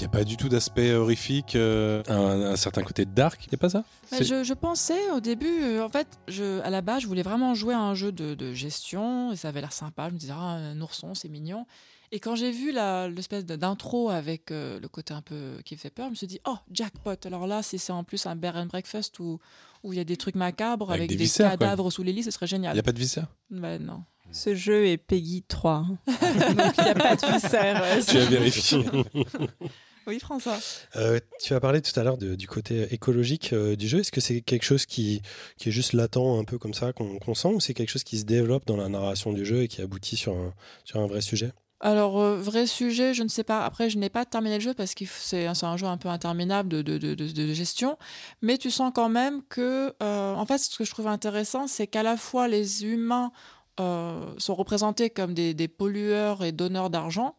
Il 0.00 0.04
n'y 0.04 0.06
a 0.06 0.10
pas 0.18 0.24
du 0.24 0.36
tout 0.38 0.48
d'aspect 0.48 0.94
horrifique, 0.94 1.56
euh, 1.56 2.02
un, 2.08 2.52
un 2.52 2.56
certain 2.56 2.82
côté 2.82 3.04
dark, 3.04 3.44
il 3.44 3.50
n'y 3.50 3.54
a 3.56 3.58
pas 3.58 3.68
ça? 3.68 3.84
Mais 4.12 4.24
je, 4.24 4.42
je 4.44 4.54
pensais 4.54 5.10
au 5.10 5.20
début, 5.20 5.62
euh, 5.62 5.84
en 5.84 5.90
fait, 5.90 6.08
je, 6.26 6.60
à 6.62 6.70
la 6.70 6.80
base, 6.80 7.02
je 7.02 7.06
voulais 7.06 7.22
vraiment 7.22 7.54
jouer 7.54 7.74
à 7.74 7.80
un 7.80 7.94
jeu 7.94 8.10
de, 8.10 8.34
de 8.34 8.52
gestion 8.54 9.30
et 9.32 9.36
ça 9.36 9.48
avait 9.48 9.60
l'air 9.60 9.72
sympa. 9.72 10.08
Je 10.08 10.14
me 10.14 10.18
disais, 10.18 10.32
ah, 10.34 10.40
un 10.54 10.80
ourson, 10.80 11.14
c'est 11.14 11.28
mignon. 11.28 11.66
Et 12.12 12.18
quand 12.18 12.34
j'ai 12.34 12.50
vu 12.50 12.72
l'espèce 12.72 13.44
d'intro 13.44 14.08
avec 14.10 14.50
euh, 14.50 14.80
le 14.80 14.88
côté 14.88 15.12
un 15.14 15.22
peu 15.22 15.60
qui 15.64 15.76
fait 15.76 15.90
peur, 15.90 16.06
je 16.06 16.10
me 16.10 16.14
suis 16.16 16.26
dit, 16.26 16.40
oh, 16.46 16.56
jackpot. 16.72 17.14
Alors 17.24 17.46
là, 17.46 17.62
si 17.62 17.78
c'est 17.78 17.92
en 17.92 18.02
plus 18.02 18.24
un 18.26 18.34
bear 18.36 18.56
and 18.56 18.66
breakfast 18.66 19.18
où 19.20 19.38
où 19.82 19.92
il 19.92 19.96
y 19.96 20.00
a 20.00 20.04
des 20.04 20.16
trucs 20.16 20.34
macabres 20.34 20.90
Avec 20.90 21.00
avec, 21.02 21.10
des 21.10 21.16
des, 21.16 21.24
viscères, 21.24 21.48
quoi. 21.50 21.56
cadavres 21.58 21.90
sous 21.90 22.02
les 22.02 22.12
lits, 22.12 22.22
ce 22.24 22.30
serait 22.30 22.46
Il 22.46 22.50
génial. 22.50 22.72
n'y 22.74 22.80
a 22.80 22.82
pas 22.82 22.92
de 22.92 22.98
viscère 22.98 23.26
Ben 23.50 23.80
non. 23.82 24.02
Ce 24.32 24.54
jeu 24.54 24.86
est 24.86 24.96
Peggy 24.98 25.42
3. 25.46 25.72
hein. 25.72 25.98
Donc 26.06 26.72
il 26.78 26.84
n'y 26.84 26.90
a 26.90 26.94
pas 26.94 27.16
de 27.16 27.26
viscère. 27.32 27.82
euh, 27.84 28.00
Tu 28.06 28.16
as 28.18 28.24
vérifié. 28.26 28.84
Oui, 30.06 30.18
François. 30.18 30.58
Euh, 30.96 31.20
tu 31.42 31.54
as 31.54 31.60
parlé 31.60 31.80
tout 31.82 31.98
à 31.98 32.02
l'heure 32.02 32.16
du 32.18 32.46
côté 32.48 32.92
écologique 32.92 33.52
euh, 33.52 33.76
du 33.76 33.86
jeu. 33.86 34.00
Est-ce 34.00 34.10
que 34.12 34.20
c'est 34.20 34.40
quelque 34.40 34.64
chose 34.64 34.86
qui, 34.86 35.22
qui 35.56 35.68
est 35.68 35.72
juste 35.72 35.92
latent, 35.92 36.38
un 36.38 36.44
peu 36.44 36.58
comme 36.58 36.74
ça, 36.74 36.92
qu'on 36.92 37.34
sent, 37.34 37.48
ou 37.48 37.60
c'est 37.60 37.74
quelque 37.74 37.90
chose 37.90 38.04
qui 38.04 38.18
se 38.18 38.24
développe 38.24 38.66
dans 38.66 38.76
la 38.76 38.88
narration 38.88 39.32
du 39.32 39.44
jeu 39.44 39.62
et 39.62 39.68
qui 39.68 39.82
aboutit 39.82 40.16
sur 40.16 40.34
un, 40.34 40.52
sur 40.84 41.00
un 41.00 41.06
vrai 41.06 41.20
sujet? 41.20 41.52
Alors, 41.80 42.20
euh, 42.20 42.36
vrai 42.38 42.66
sujet, 42.66 43.14
je 43.14 43.22
ne 43.22 43.28
sais 43.28 43.44
pas. 43.44 43.64
Après, 43.64 43.88
je 43.88 43.98
n'ai 43.98 44.10
pas 44.10 44.24
terminé 44.24 44.56
le 44.56 44.60
jeu 44.60 44.74
parce 44.74 44.94
que 44.94 45.04
c'est 45.06 45.46
un, 45.46 45.76
jeu 45.76 45.86
un 45.86 45.96
peu 45.96 46.08
interminable 46.08 46.68
de, 46.68 46.82
de, 46.82 46.98
de, 46.98 47.14
de- 47.14 47.32
de 47.32 47.52
gestion. 47.52 47.96
Mais 48.42 48.58
tu 48.58 48.70
sens 48.70 48.92
quand 48.94 49.08
même 49.08 49.42
que, 49.48 49.94
en 50.00 50.44
fait, 50.44 50.58
ce 50.58 50.76
que 50.76 50.84
je 50.84 50.90
trouve 50.90 51.06
intéressant, 51.06 51.66
c'est 51.66 51.86
qu'à 51.86 52.02
la 52.02 52.16
fois 52.16 52.48
les 52.48 52.84
humains 52.84 53.32
sont 53.78 54.54
représentés 54.54 55.08
comme 55.08 55.32
des, 55.32 55.54
des 55.54 55.68
pollueurs 55.68 56.44
et 56.44 56.52
donneurs 56.52 56.90
d'argent, 56.90 57.34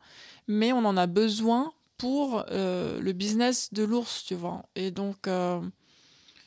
mais 0.47 0.74
on 0.74 0.86
en 0.86 0.97
a 0.97 1.06
besoin 1.06 1.71
pour 2.01 2.45
euh, 2.49 2.99
le 2.99 3.11
business 3.13 3.71
de 3.73 3.83
l'ours, 3.83 4.25
tu 4.25 4.33
vois. 4.33 4.63
Et 4.75 4.89
donc, 4.89 5.27
euh, 5.27 5.61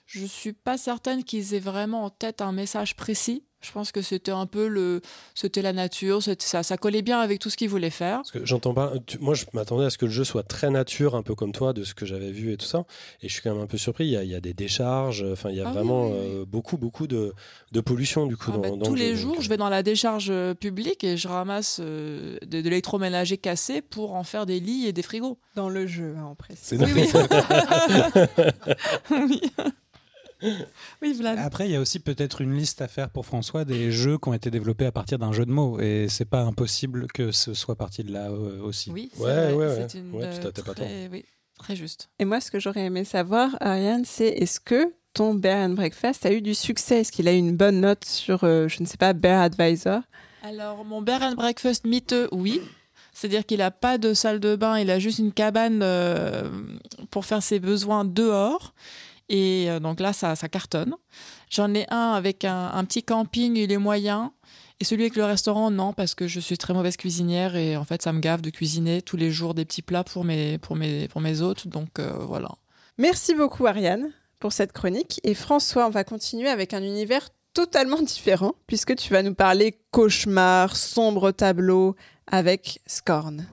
je 0.04 0.26
suis 0.26 0.52
pas 0.52 0.76
certaine 0.76 1.22
qu'ils 1.22 1.54
aient 1.54 1.60
vraiment 1.60 2.02
en 2.02 2.10
tête 2.10 2.42
un 2.42 2.50
message 2.50 2.96
précis. 2.96 3.44
Je 3.64 3.72
pense 3.72 3.90
que 3.92 4.02
c'était 4.02 4.30
un 4.30 4.46
peu 4.46 4.68
le, 4.68 5.00
c'était 5.34 5.62
la 5.62 5.72
nature, 5.72 6.22
c'était- 6.22 6.44
ça, 6.44 6.62
ça 6.62 6.76
collait 6.76 7.02
bien 7.02 7.20
avec 7.20 7.40
tout 7.40 7.50
ce 7.50 7.56
qu'ils 7.56 7.68
voulaient 7.68 7.90
faire. 7.90 8.18
Parce 8.18 8.30
que 8.30 8.44
j'entends 8.44 8.74
pas. 8.74 8.92
tu- 9.06 9.18
moi, 9.18 9.34
je 9.34 9.44
m'attendais 9.54 9.86
à 9.86 9.90
ce 9.90 9.98
que 9.98 10.04
le 10.04 10.10
jeu 10.12 10.24
soit 10.24 10.42
très 10.42 10.70
nature, 10.70 11.14
un 11.16 11.22
peu 11.22 11.34
comme 11.34 11.52
toi, 11.52 11.72
de 11.72 11.82
ce 11.84 11.94
que 11.94 12.04
j'avais 12.06 12.30
vu 12.30 12.52
et 12.52 12.56
tout 12.56 12.66
ça. 12.66 12.84
Et 13.22 13.28
je 13.28 13.32
suis 13.32 13.42
quand 13.42 13.52
même 13.54 13.62
un 13.62 13.66
peu 13.66 13.78
surpris. 13.78 14.04
Il 14.04 14.10
y 14.10 14.16
a, 14.16 14.22
il 14.24 14.30
y 14.30 14.34
a 14.34 14.40
des 14.40 14.52
décharges. 14.54 15.24
Enfin, 15.32 15.50
il 15.50 15.56
y 15.56 15.60
a 15.60 15.68
Ah 15.68 15.72
vraiment 15.72 16.06
oui, 16.08 16.12
oui. 16.12 16.18
euh, 16.40 16.44
beaucoup, 16.46 16.76
beaucoup 16.76 17.06
de, 17.06 17.32
de 17.72 17.80
pollution 17.80 18.26
du 18.26 18.36
coup 18.36 18.50
Ah 18.52 18.56
dans, 18.56 18.60
bah, 18.60 18.70
dans 18.70 18.78
tous 18.80 18.94
le 18.94 19.00
les 19.00 19.14
jeu, 19.16 19.22
jours, 19.22 19.34
donc, 19.34 19.42
je 19.42 19.48
vais 19.48 19.56
dans 19.56 19.68
la 19.70 19.82
décharge 19.82 20.28
euh, 20.30 20.54
publique 20.54 21.04
et 21.04 21.16
je 21.16 21.28
ramasse 21.28 21.78
euh, 21.80 22.36
de, 22.46 22.60
de 22.60 22.68
l'électroménager 22.68 23.38
cassé 23.38 23.80
pour 23.82 24.14
en 24.14 24.24
faire 24.24 24.46
des 24.46 24.60
lits 24.60 24.86
et 24.86 24.92
des 24.92 25.02
frigos. 25.02 25.38
Dans 25.54 25.68
le 25.68 25.86
jeu, 25.86 26.14
hein, 26.18 26.24
en 26.24 26.34
précis. 26.34 26.60
C'est 26.62 26.78
Oui, 26.78 26.90
oui. 26.94 27.08
oui. 31.02 31.12
Vlad. 31.14 31.38
Après, 31.38 31.66
il 31.68 31.72
y 31.72 31.76
a 31.76 31.80
aussi 31.80 32.00
peut-être 32.00 32.40
une 32.40 32.54
liste 32.54 32.82
à 32.82 32.88
faire 32.88 33.10
pour 33.10 33.26
François 33.26 33.64
des 33.64 33.90
jeux 33.92 34.18
qui 34.18 34.28
ont 34.28 34.34
été 34.34 34.50
développés 34.50 34.86
à 34.86 34.92
partir 34.92 35.18
d'un 35.18 35.32
jeu 35.32 35.46
de 35.46 35.50
mots. 35.50 35.80
Et 35.80 36.06
c'est 36.08 36.24
pas 36.24 36.42
impossible 36.42 37.06
que 37.12 37.32
ce 37.32 37.54
soit 37.54 37.76
parti 37.76 38.04
de 38.04 38.12
là 38.12 38.30
euh, 38.30 38.60
aussi. 38.62 38.90
Oui, 38.90 39.10
c'est 39.14 39.22
Ouais, 39.22 39.52
ouais, 39.52 39.66
ouais. 39.66 39.86
une, 39.94 40.14
Ouais, 40.14 40.24
euh, 40.24 40.50
t'as 40.52 40.62
pas 40.62 40.74
très, 40.74 41.08
oui, 41.10 41.24
très 41.58 41.76
juste. 41.76 42.10
Et 42.18 42.24
moi, 42.24 42.40
ce 42.40 42.50
que 42.50 42.58
j'aurais 42.58 42.84
aimé 42.84 43.04
savoir, 43.04 43.56
Ariane, 43.60 44.04
c'est 44.04 44.28
est-ce 44.28 44.60
que 44.60 44.92
ton 45.12 45.34
Bear 45.34 45.66
and 45.66 45.74
Breakfast 45.74 46.26
a 46.26 46.32
eu 46.32 46.42
du 46.42 46.54
succès? 46.54 47.00
Est-ce 47.00 47.12
qu'il 47.12 47.28
a 47.28 47.32
eu 47.32 47.38
une 47.38 47.56
bonne 47.56 47.80
note 47.80 48.04
sur, 48.04 48.44
euh, 48.44 48.68
je 48.68 48.80
ne 48.82 48.86
sais 48.86 48.96
pas, 48.96 49.12
Bear 49.12 49.40
Advisor? 49.40 50.00
Alors, 50.42 50.84
mon 50.84 51.00
bear 51.00 51.22
and 51.22 51.36
breakfast 51.36 51.86
miteux, 51.86 52.28
oui. 52.30 52.60
C'est-à-dire 53.14 53.46
qu'il 53.46 53.58
n'a 53.58 53.70
pas 53.70 53.96
de 53.96 54.12
salle 54.12 54.40
de 54.40 54.56
bain, 54.56 54.78
il 54.78 54.90
a 54.90 54.98
juste 54.98 55.20
une 55.20 55.32
cabane 55.32 55.80
euh, 55.82 56.50
pour 57.10 57.24
faire 57.24 57.42
ses 57.42 57.60
besoins 57.60 58.04
dehors. 58.04 58.74
Et 59.28 59.70
euh, 59.70 59.80
donc 59.80 60.00
là, 60.00 60.12
ça, 60.12 60.36
ça 60.36 60.48
cartonne. 60.48 60.94
J'en 61.50 61.72
ai 61.74 61.86
un 61.90 62.12
avec 62.12 62.44
un, 62.44 62.84
petit 62.84 63.02
camping, 63.02 63.56
il 63.56 63.72
est 63.72 63.78
moyen. 63.78 64.32
Et 64.80 64.84
celui 64.84 65.04
avec 65.04 65.16
le 65.16 65.24
restaurant, 65.24 65.70
non, 65.70 65.92
parce 65.92 66.14
que 66.14 66.26
je 66.26 66.40
suis 66.40 66.58
très 66.58 66.74
mauvaise 66.74 66.96
cuisinière 66.96 67.54
et 67.54 67.76
en 67.76 67.84
fait, 67.84 68.02
ça 68.02 68.12
me 68.12 68.20
gave 68.20 68.40
de 68.40 68.50
cuisiner 68.50 69.02
tous 69.02 69.16
les 69.16 69.30
jours 69.30 69.54
des 69.54 69.64
petits 69.64 69.82
plats 69.82 70.04
pour 70.04 70.24
mes, 70.24 70.58
pour 70.58 70.74
mes, 70.74 71.08
pour 71.08 71.20
mes 71.20 71.42
hôtes. 71.42 71.68
Donc 71.68 71.98
euh, 71.98 72.12
voilà. 72.20 72.48
Merci 72.98 73.34
beaucoup, 73.34 73.66
Ariane, 73.66 74.10
pour 74.40 74.52
cette 74.52 74.72
chronique. 74.72 75.20
Et 75.22 75.34
François, 75.34 75.86
on 75.86 75.90
va 75.90 76.04
continuer 76.04 76.48
avec 76.48 76.74
un 76.74 76.82
univers 76.82 77.28
totalement 77.54 78.02
différent, 78.02 78.54
puisque 78.66 78.96
tu 78.96 79.12
vas 79.12 79.22
nous 79.22 79.34
parler 79.34 79.78
cauchemar, 79.92 80.76
sombre 80.76 81.30
tableau, 81.30 81.94
avec 82.26 82.80
Scorn. 82.86 83.46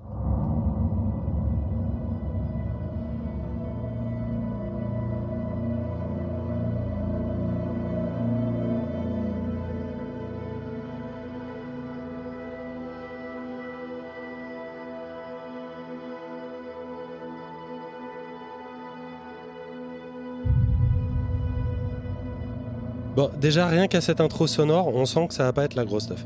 Déjà, 23.40 23.68
rien 23.68 23.88
qu'à 23.88 24.02
cette 24.02 24.22
intro 24.22 24.48
sonore, 24.48 24.88
on 24.88 25.06
sent 25.06 25.28
que 25.28 25.34
ça 25.34 25.44
va 25.44 25.54
pas 25.54 25.64
être 25.64 25.76
la 25.76 25.86
grosse 25.86 26.04
stuff. 26.04 26.26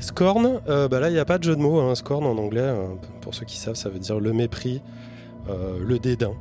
Scorn, 0.00 0.60
euh, 0.68 0.88
bah 0.88 1.00
là, 1.00 1.08
il 1.08 1.12
n'y 1.12 1.18
a 1.18 1.24
pas 1.24 1.38
de 1.38 1.44
jeu 1.44 1.56
de 1.56 1.60
mots. 1.60 1.80
Hein. 1.80 1.94
Scorn 1.94 2.26
en 2.26 2.36
anglais, 2.36 2.60
euh, 2.60 2.86
pour 3.20 3.34
ceux 3.34 3.46
qui 3.46 3.56
savent, 3.56 3.74
ça 3.74 3.88
veut 3.88 3.98
dire 3.98 4.20
le 4.20 4.32
mépris, 4.32 4.82
euh, 5.48 5.78
le 5.80 5.98
dédain. 5.98 6.34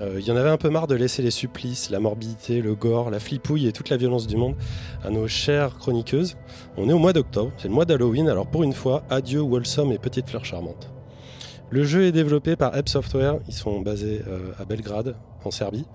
Euh, 0.00 0.16
Il 0.18 0.26
y 0.26 0.30
en 0.32 0.36
avait 0.36 0.50
un 0.50 0.56
peu 0.56 0.70
marre 0.70 0.86
de 0.86 0.94
laisser 0.94 1.22
les 1.22 1.30
supplices, 1.30 1.90
la 1.90 2.00
morbidité, 2.00 2.60
le 2.60 2.74
gore, 2.74 3.10
la 3.10 3.20
flipouille 3.20 3.66
et 3.66 3.72
toute 3.72 3.90
la 3.90 3.96
violence 3.96 4.26
du 4.26 4.36
monde 4.36 4.56
à 5.04 5.10
nos 5.10 5.28
chères 5.28 5.76
chroniqueuses. 5.76 6.36
On 6.76 6.88
est 6.88 6.92
au 6.92 6.98
mois 6.98 7.12
d'octobre, 7.12 7.52
c'est 7.58 7.68
le 7.68 7.74
mois 7.74 7.84
d'Halloween, 7.84 8.28
alors 8.28 8.46
pour 8.46 8.64
une 8.64 8.72
fois, 8.72 9.04
adieu 9.10 9.40
Wholesome 9.40 9.92
et 9.92 9.98
Petite 9.98 10.28
Fleur 10.28 10.44
Charmante. 10.44 10.90
Le 11.70 11.84
jeu 11.84 12.04
est 12.04 12.12
développé 12.12 12.56
par 12.56 12.76
Ebb 12.76 12.88
Software, 12.88 13.36
ils 13.48 13.54
sont 13.54 13.80
basés 13.80 14.22
euh, 14.28 14.52
à 14.58 14.64
Belgrade, 14.64 15.16
en 15.44 15.50
Serbie. 15.50 15.86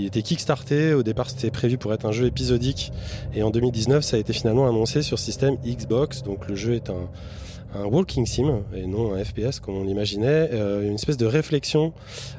Il 0.00 0.06
était 0.06 0.22
kickstarté, 0.22 0.94
au 0.94 1.02
départ 1.02 1.28
c'était 1.28 1.50
prévu 1.50 1.76
pour 1.76 1.92
être 1.92 2.06
un 2.06 2.12
jeu 2.12 2.24
épisodique, 2.24 2.90
et 3.34 3.42
en 3.42 3.50
2019 3.50 4.02
ça 4.02 4.16
a 4.16 4.18
été 4.18 4.32
finalement 4.32 4.66
annoncé 4.66 5.02
sur 5.02 5.18
système 5.18 5.56
Xbox, 5.56 6.22
donc 6.22 6.48
le 6.48 6.54
jeu 6.54 6.72
est 6.72 6.88
un, 6.88 7.10
walking 7.84 8.24
sim 8.24 8.62
et 8.74 8.86
non 8.86 9.12
un 9.12 9.22
FPS 9.22 9.60
comme 9.60 9.76
on 9.76 9.84
l'imaginait, 9.84 10.48
euh, 10.54 10.88
une 10.88 10.94
espèce 10.94 11.18
de 11.18 11.26
réflexion 11.26 11.92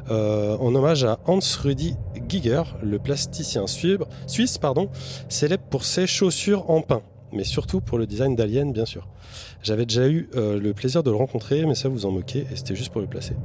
euh, 0.09 0.57
en 0.57 0.73
hommage 0.73 1.03
à 1.03 1.19
Hans 1.27 1.39
Rudi 1.61 1.95
Giger, 2.27 2.63
le 2.81 2.97
plasticien 2.97 3.65
suisse 3.67 4.57
pardon, 4.57 4.89
célèbre 5.29 5.63
pour 5.69 5.85
ses 5.85 6.07
chaussures 6.07 6.67
en 6.67 6.81
pain, 6.81 7.03
mais 7.31 7.43
surtout 7.43 7.79
pour 7.79 7.99
le 7.99 8.07
design 8.07 8.35
d'Alien 8.35 8.73
bien 8.73 8.85
sûr. 8.85 9.07
J'avais 9.61 9.85
déjà 9.85 10.07
eu 10.07 10.31
euh, 10.35 10.59
le 10.59 10.73
plaisir 10.73 11.03
de 11.03 11.11
le 11.11 11.15
rencontrer, 11.15 11.63
mais 11.67 11.75
ça 11.75 11.89
vous 11.89 12.07
en 12.07 12.11
moquez, 12.11 12.47
et 12.51 12.55
c'était 12.55 12.75
juste 12.75 12.91
pour 12.91 13.01
le 13.01 13.07
placer. 13.07 13.35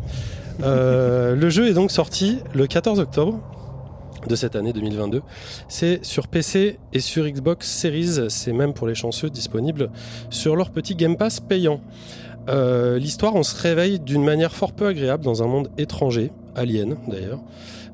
Le 0.58 1.50
jeu 1.50 1.68
est 1.68 1.74
donc 1.74 1.90
sorti 1.90 2.38
le 2.54 2.66
14 2.66 2.98
octobre 2.98 3.42
de 4.26 4.36
cette 4.36 4.56
année 4.56 4.72
2022. 4.72 5.22
C'est 5.68 6.04
sur 6.04 6.28
PC 6.28 6.78
et 6.92 7.00
sur 7.00 7.26
Xbox 7.26 7.68
Series, 7.68 8.30
c'est 8.30 8.52
même 8.52 8.72
pour 8.74 8.86
les 8.86 8.94
chanceux 8.94 9.30
disponible 9.30 9.90
sur 10.30 10.56
leur 10.56 10.70
petit 10.70 10.94
Game 10.94 11.16
Pass 11.16 11.40
payant. 11.40 11.80
Euh, 12.48 12.98
L'histoire, 12.98 13.34
on 13.34 13.42
se 13.42 13.60
réveille 13.60 13.98
d'une 13.98 14.24
manière 14.24 14.54
fort 14.54 14.72
peu 14.72 14.86
agréable 14.86 15.24
dans 15.24 15.42
un 15.42 15.46
monde 15.46 15.70
étranger, 15.78 16.30
alien 16.54 16.96
d'ailleurs, 17.08 17.40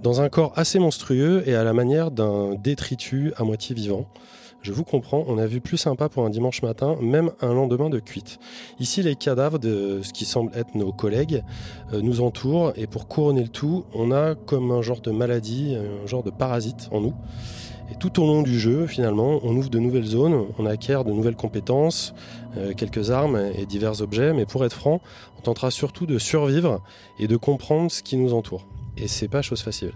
dans 0.03 0.21
un 0.21 0.29
corps 0.29 0.53
assez 0.57 0.79
monstrueux 0.79 1.43
et 1.47 1.55
à 1.55 1.65
la 1.65 1.73
manière 1.73 2.11
d'un 2.11 2.55
détritus 2.55 3.33
à 3.37 3.45
moitié 3.45 3.75
vivant. 3.75 4.07
Je 4.63 4.73
vous 4.73 4.85
comprends, 4.85 5.25
on 5.27 5.39
a 5.39 5.47
vu 5.47 5.61
plus 5.61 5.77
sympa 5.77 6.09
pour 6.09 6.25
un 6.25 6.31
dimanche 6.31 6.63
matin, 6.63 6.97
même 7.01 7.33
un 7.41 7.53
lendemain 7.53 7.91
de 7.91 7.99
cuite. 7.99 8.39
Ici, 8.79 9.03
les 9.03 9.17
cadavres 9.17 9.59
de 9.59 10.01
ce 10.03 10.13
qui 10.13 10.25
semble 10.25 10.53
être 10.55 10.77
nos 10.77 10.93
collègues 10.93 11.43
euh, 11.93 12.01
nous 12.01 12.21
entourent 12.21 12.73
et 12.77 12.87
pour 12.87 13.09
couronner 13.09 13.43
le 13.43 13.49
tout, 13.49 13.85
on 13.93 14.13
a 14.13 14.37
comme 14.37 14.71
un 14.71 14.81
genre 14.81 15.01
de 15.01 15.11
maladie, 15.11 15.75
un 15.75 16.07
genre 16.07 16.23
de 16.23 16.31
parasite 16.31 16.89
en 16.93 17.01
nous. 17.01 17.15
Et 17.91 17.97
tout 17.97 18.23
au 18.23 18.27
long 18.27 18.43
du 18.43 18.57
jeu, 18.57 18.87
finalement, 18.87 19.41
on 19.43 19.57
ouvre 19.57 19.69
de 19.69 19.81
nouvelles 19.81 20.07
zones, 20.07 20.47
on 20.59 20.65
acquiert 20.65 21.05
de 21.05 21.11
nouvelles 21.11 21.35
compétences, 21.35 22.15
euh, 22.57 22.73
quelques 22.73 23.11
armes 23.11 23.51
et 23.59 23.67
divers 23.67 24.01
objets, 24.01 24.33
mais 24.33 24.47
pour 24.47 24.65
être 24.65 24.75
franc, 24.75 25.01
on 25.39 25.43
tentera 25.43 25.73
surtout 25.73 26.07
de 26.07 26.19
survivre 26.19 26.81
et 27.19 27.27
de 27.27 27.37
comprendre 27.37 27.91
ce 27.91 28.05
qui 28.05 28.17
nous 28.17 28.33
entoure. 28.33 28.65
Et 28.97 29.09
c'est 29.09 29.29
pas 29.29 29.43
chose 29.43 29.61
facile. 29.61 29.93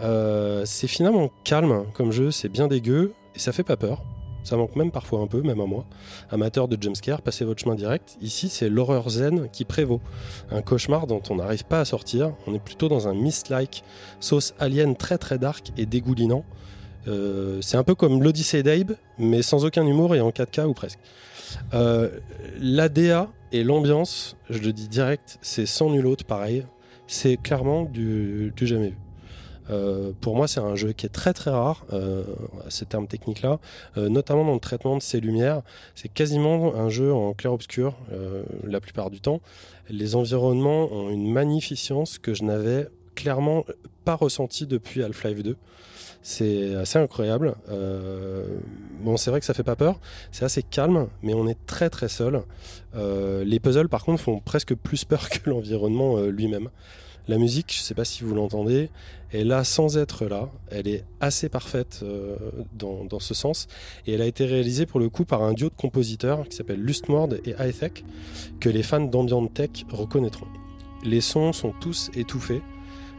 Euh, 0.00 0.62
c'est 0.64 0.86
finalement 0.86 1.30
calme 1.44 1.84
comme 1.92 2.12
jeu, 2.12 2.30
c'est 2.30 2.48
bien 2.48 2.66
dégueu 2.66 3.12
et 3.40 3.42
ça 3.42 3.52
fait 3.52 3.64
pas 3.64 3.78
peur. 3.78 4.02
Ça 4.44 4.58
manque 4.58 4.76
même 4.76 4.90
parfois 4.90 5.20
un 5.20 5.26
peu, 5.26 5.40
même 5.40 5.62
à 5.62 5.66
moi. 5.66 5.86
Amateur 6.30 6.68
de 6.68 6.76
jumpscare, 6.80 7.22
passez 7.22 7.46
votre 7.46 7.62
chemin 7.62 7.74
direct. 7.74 8.18
Ici, 8.20 8.50
c'est 8.50 8.68
l'horreur 8.68 9.08
zen 9.08 9.48
qui 9.50 9.64
prévaut. 9.64 10.02
Un 10.50 10.60
cauchemar 10.60 11.06
dont 11.06 11.22
on 11.30 11.36
n'arrive 11.36 11.64
pas 11.64 11.80
à 11.80 11.86
sortir. 11.86 12.34
On 12.46 12.54
est 12.54 12.62
plutôt 12.62 12.90
dans 12.90 13.08
un 13.08 13.14
mist-like, 13.14 13.82
sauce 14.20 14.52
alien 14.58 14.94
très 14.94 15.16
très 15.16 15.38
dark 15.38 15.72
et 15.78 15.86
dégoulinant. 15.86 16.44
Euh, 17.08 17.62
c'est 17.62 17.78
un 17.78 17.82
peu 17.82 17.94
comme 17.94 18.22
l'Odyssée 18.22 18.62
d'Abe, 18.62 18.92
mais 19.18 19.40
sans 19.40 19.64
aucun 19.64 19.86
humour 19.86 20.14
et 20.14 20.20
en 20.20 20.28
4K 20.28 20.66
ou 20.66 20.74
presque. 20.74 20.98
Euh, 21.72 22.10
L'ADA 22.60 23.30
et 23.52 23.64
l'ambiance, 23.64 24.36
je 24.50 24.58
le 24.58 24.74
dis 24.74 24.88
direct, 24.88 25.38
c'est 25.40 25.66
sans 25.66 25.88
nul 25.88 26.06
autre 26.06 26.26
pareil. 26.26 26.66
C'est 27.06 27.38
clairement 27.38 27.84
du, 27.84 28.52
du 28.54 28.66
jamais 28.66 28.90
vu. 28.90 28.96
Euh, 29.70 30.12
pour 30.20 30.36
moi, 30.36 30.48
c'est 30.48 30.60
un 30.60 30.74
jeu 30.74 30.92
qui 30.92 31.06
est 31.06 31.10
très 31.10 31.32
très 31.32 31.50
rare, 31.50 31.86
euh, 31.92 32.24
ces 32.68 32.86
termes 32.86 33.06
techniques-là, 33.06 33.58
euh, 33.96 34.08
notamment 34.08 34.44
dans 34.44 34.54
le 34.54 34.60
traitement 34.60 34.96
de 34.96 35.02
ses 35.02 35.20
lumières. 35.20 35.62
C'est 35.94 36.08
quasiment 36.08 36.74
un 36.74 36.88
jeu 36.88 37.12
en 37.12 37.32
clair-obscur 37.32 37.94
euh, 38.12 38.42
la 38.64 38.80
plupart 38.80 39.10
du 39.10 39.20
temps. 39.20 39.40
Les 39.88 40.14
environnements 40.14 40.92
ont 40.92 41.10
une 41.10 41.30
magnificence 41.30 42.18
que 42.18 42.34
je 42.34 42.44
n'avais 42.44 42.88
clairement 43.14 43.64
pas 44.04 44.14
ressentie 44.14 44.66
depuis 44.66 45.02
Half-Life 45.02 45.42
2. 45.42 45.56
C'est 46.22 46.74
assez 46.74 46.98
incroyable. 46.98 47.54
Bon, 49.00 49.16
c'est 49.16 49.30
vrai 49.30 49.40
que 49.40 49.46
ça 49.46 49.54
fait 49.54 49.64
pas 49.64 49.74
peur. 49.74 49.98
C'est 50.32 50.44
assez 50.44 50.62
calme, 50.62 51.08
mais 51.22 51.32
on 51.32 51.48
est 51.48 51.56
très 51.66 51.88
très 51.88 52.08
seul. 52.08 52.42
Les 52.94 53.58
puzzles, 53.58 53.88
par 53.88 54.04
contre, 54.04 54.22
font 54.22 54.38
presque 54.38 54.74
plus 54.74 55.04
peur 55.04 55.28
que 55.30 55.48
l'environnement 55.48 56.20
lui-même. 56.20 56.68
La 57.28 57.38
musique, 57.38 57.72
je 57.76 57.80
sais 57.80 57.94
pas 57.94 58.04
si 58.04 58.24
vous 58.24 58.34
l'entendez, 58.34 58.90
est 59.32 59.44
là 59.44 59.64
sans 59.64 59.98
être 59.98 60.26
là. 60.26 60.48
Elle 60.70 60.88
est 60.88 61.04
assez 61.20 61.48
parfaite 61.48 62.00
euh, 62.02 62.36
dans, 62.72 63.20
ce 63.20 63.34
sens. 63.34 63.68
Et 64.06 64.14
elle 64.14 64.22
a 64.22 64.26
été 64.26 64.46
réalisée 64.46 64.86
pour 64.86 65.00
le 65.00 65.08
coup 65.08 65.24
par 65.24 65.42
un 65.42 65.52
duo 65.52 65.68
de 65.68 65.74
compositeurs 65.74 66.48
qui 66.48 66.56
s'appelle 66.56 66.80
Lustmord 66.80 67.28
et 67.44 67.54
Hightech, 67.54 68.04
que 68.58 68.68
les 68.68 68.82
fans 68.82 69.00
d'ambient 69.00 69.46
tech 69.46 69.70
reconnaîtront. 69.90 70.46
Les 71.04 71.20
sons 71.20 71.52
sont 71.52 71.72
tous 71.80 72.10
étouffés, 72.14 72.62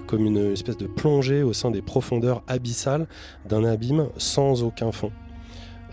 comme 0.07 0.25
une 0.25 0.51
espèce 0.51 0.77
de 0.77 0.87
plongée 0.87 1.43
au 1.43 1.53
sein 1.53 1.71
des 1.71 1.81
profondeurs 1.81 2.43
abyssales 2.47 3.07
d'un 3.47 3.63
abîme 3.63 4.09
sans 4.17 4.63
aucun 4.63 4.91
fond. 4.91 5.11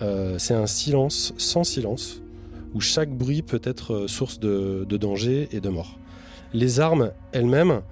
Euh, 0.02 0.38
C'est 0.38 0.54
un 0.54 0.66
silence 0.66 1.34
sans 1.38 1.64
silence, 1.64 2.22
où 2.74 2.80
chaque 2.80 3.10
bruit 3.10 3.42
peut 3.42 3.62
être 3.64 4.06
source 4.06 4.40
de 4.40 4.84
danger 4.84 5.48
et 5.52 5.60
de 5.60 5.68
mort. 5.68 5.98
Les 6.54 6.80
armes 6.80 7.12
elles-mêmes 7.32 7.82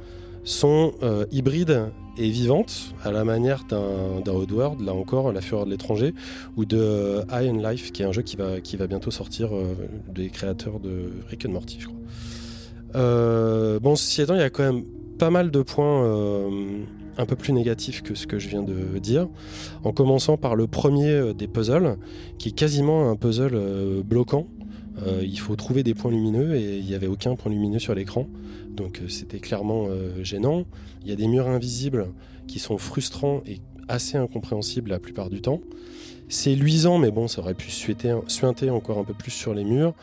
sont 0.47 0.93
euh, 1.03 1.27
hybrides 1.33 1.91
et 2.17 2.31
vivantes, 2.31 2.95
à 3.05 3.11
la 3.11 3.25
manière 3.25 3.65
d'un 3.69 4.33
Oddworld, 4.33 4.81
là 4.81 4.95
encore, 4.95 5.33
La 5.33 5.43
Fureur 5.43 5.67
de 5.67 5.71
l'étranger, 5.71 6.15
ou 6.57 6.65
de 6.65 6.79
euh, 6.79 7.23
High 7.31 7.51
and 7.51 7.69
Life, 7.69 7.93
qui 7.93 8.03
est 8.03 8.07
un 8.07 8.13
jeu 8.13 8.23
qui 8.23 8.37
va, 8.37 8.87
bientôt 8.87 9.11
sortir 9.11 9.55
euh, 9.55 9.75
des 10.09 10.31
créateurs 10.31 10.81
de 10.81 11.11
Rick 11.29 11.45
and 11.45 11.51
Morty, 11.51 11.79
je 11.81 11.89
crois. 11.89 11.99
Bon, 13.81 13.97
ceci 13.97 14.23
étant, 14.23 14.35
il 14.35 14.41
y 14.41 14.45
a 14.45 14.49
quand 14.49 14.63
même 14.63 14.85
pas 15.19 15.29
mal 15.29 15.51
de 15.51 15.61
points 15.61 16.49
un 17.19 17.27
peu 17.27 17.37
plus 17.37 17.53
négatifs 17.53 18.03
que 18.03 18.15
ce 18.15 18.27
que 18.27 18.39
je 18.39 18.49
viens 18.49 18.63
de 18.63 18.99
dire, 18.99 19.29
en 19.85 19.93
commençant 19.93 20.39
par 20.39 20.57
le 20.57 20.67
premier 20.67 21.35
des 21.35 21.47
puzzles, 21.47 21.99
qui 22.39 22.51
est 22.51 22.53
quasiment 22.53 23.11
un 23.11 23.17
puzzle 23.17 23.59
bloquant. 24.03 24.47
Euh, 25.03 25.23
il 25.23 25.39
faut 25.39 25.57
trouver 25.57 25.83
des 25.83 25.95
points 25.95 26.11
lumineux 26.11 26.57
et 26.57 26.79
il 26.79 26.85
n'y 26.85 26.95
avait 26.95 27.07
aucun 27.07 27.37
point 27.37 27.51
lumineux 27.51 27.79
sur 27.79 27.95
l'écran. 27.95 28.27
Donc 28.71 29.01
euh, 29.01 29.09
c'était 29.09 29.39
clairement 29.39 29.87
euh, 29.89 30.23
gênant. 30.23 30.65
Il 31.03 31.09
y 31.09 31.13
a 31.13 31.17
des 31.17 31.27
murs 31.27 31.49
invisibles 31.49 32.09
qui 32.47 32.59
sont 32.59 32.79
frustrants 32.79 33.43
et 33.47 33.61
assez 33.89 34.17
incompréhensibles 34.17 34.91
la 34.91 34.99
plupart 34.99 35.31
du 35.31 35.41
temps. 35.41 35.61
C'est 36.29 36.55
luisant, 36.55 36.99
mais 36.99 37.11
bon, 37.11 37.29
ça 37.29 37.41
aurait 37.41 37.55
pu 37.55 37.71
suinter, 37.71 38.71
encore 38.71 38.99
un 38.99 39.05
peu 39.05 39.15
plus 39.15 39.31
sur 39.31 39.55
les 39.55 39.65
murs. 39.65 39.95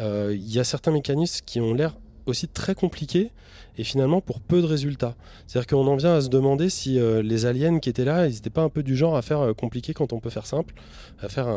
Il 0.00 0.52
y 0.52 0.58
a 0.58 0.64
certains 0.64 0.90
mécanismes 0.90 1.42
qui 1.46 1.60
ont 1.60 1.72
l'air 1.72 1.96
aussi 2.26 2.46
très 2.46 2.74
compliqués 2.74 3.30
et 3.78 3.84
finalement 3.84 4.20
pour 4.20 4.40
peu 4.40 4.60
de 4.60 4.66
résultats. 4.66 5.14
C'est-à-dire 5.46 5.66
qu'on 5.66 5.86
en 5.86 5.96
vient 5.96 6.14
à 6.14 6.20
se 6.20 6.28
demander 6.28 6.68
si 6.68 6.98
euh, 6.98 7.22
les 7.22 7.46
aliens 7.46 7.78
qui 7.78 7.88
étaient 7.88 8.04
là, 8.04 8.26
ils 8.26 8.34
n'étaient 8.34 8.50
pas 8.50 8.62
un 8.62 8.68
peu 8.68 8.82
du 8.82 8.96
genre 8.96 9.16
à 9.16 9.22
faire 9.22 9.40
euh, 9.40 9.54
compliqué 9.54 9.94
quand 9.94 10.12
on 10.12 10.20
peut 10.20 10.30
faire 10.30 10.46
simple, 10.46 10.74
à 11.20 11.28
faire 11.28 11.48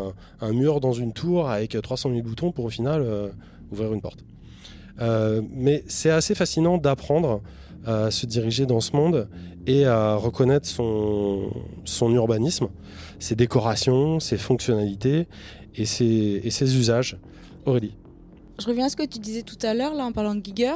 un, 0.41 0.53
mur 0.53 0.79
dans 0.79 0.93
une 0.93 1.13
tour 1.13 1.49
avec 1.49 1.77
300 1.79 2.09
000 2.11 2.21
boutons 2.21 2.51
pour 2.51 2.65
au 2.65 2.69
final 2.69 3.01
euh, 3.01 3.29
ouvrir 3.71 3.93
une 3.93 4.01
porte. 4.01 4.19
Euh, 5.01 5.41
mais 5.51 5.83
c'est 5.87 6.09
assez 6.09 6.35
fascinant 6.35 6.77
d'apprendre 6.77 7.41
à 7.85 8.09
se 8.09 8.25
diriger 8.25 8.65
dans 8.65 8.79
ce 8.79 8.95
monde 8.95 9.27
et 9.67 9.85
à 9.85 10.15
reconnaître 10.15 10.67
son, 10.67 11.51
son 11.83 12.11
urbanisme, 12.11 12.69
ses 13.19 13.35
décorations, 13.35 14.19
ses 14.19 14.37
fonctionnalités 14.37 15.27
et 15.75 15.85
ses, 15.85 16.41
et 16.43 16.49
ses 16.49 16.77
usages. 16.77 17.17
Aurélie. 17.65 17.93
Je 18.59 18.65
reviens 18.67 18.85
à 18.85 18.89
ce 18.89 18.95
que 18.95 19.05
tu 19.05 19.19
disais 19.19 19.41
tout 19.41 19.57
à 19.63 19.73
l'heure, 19.73 19.93
là, 19.93 20.05
en 20.05 20.11
parlant 20.13 20.33
de 20.33 20.43
Giger. 20.43 20.75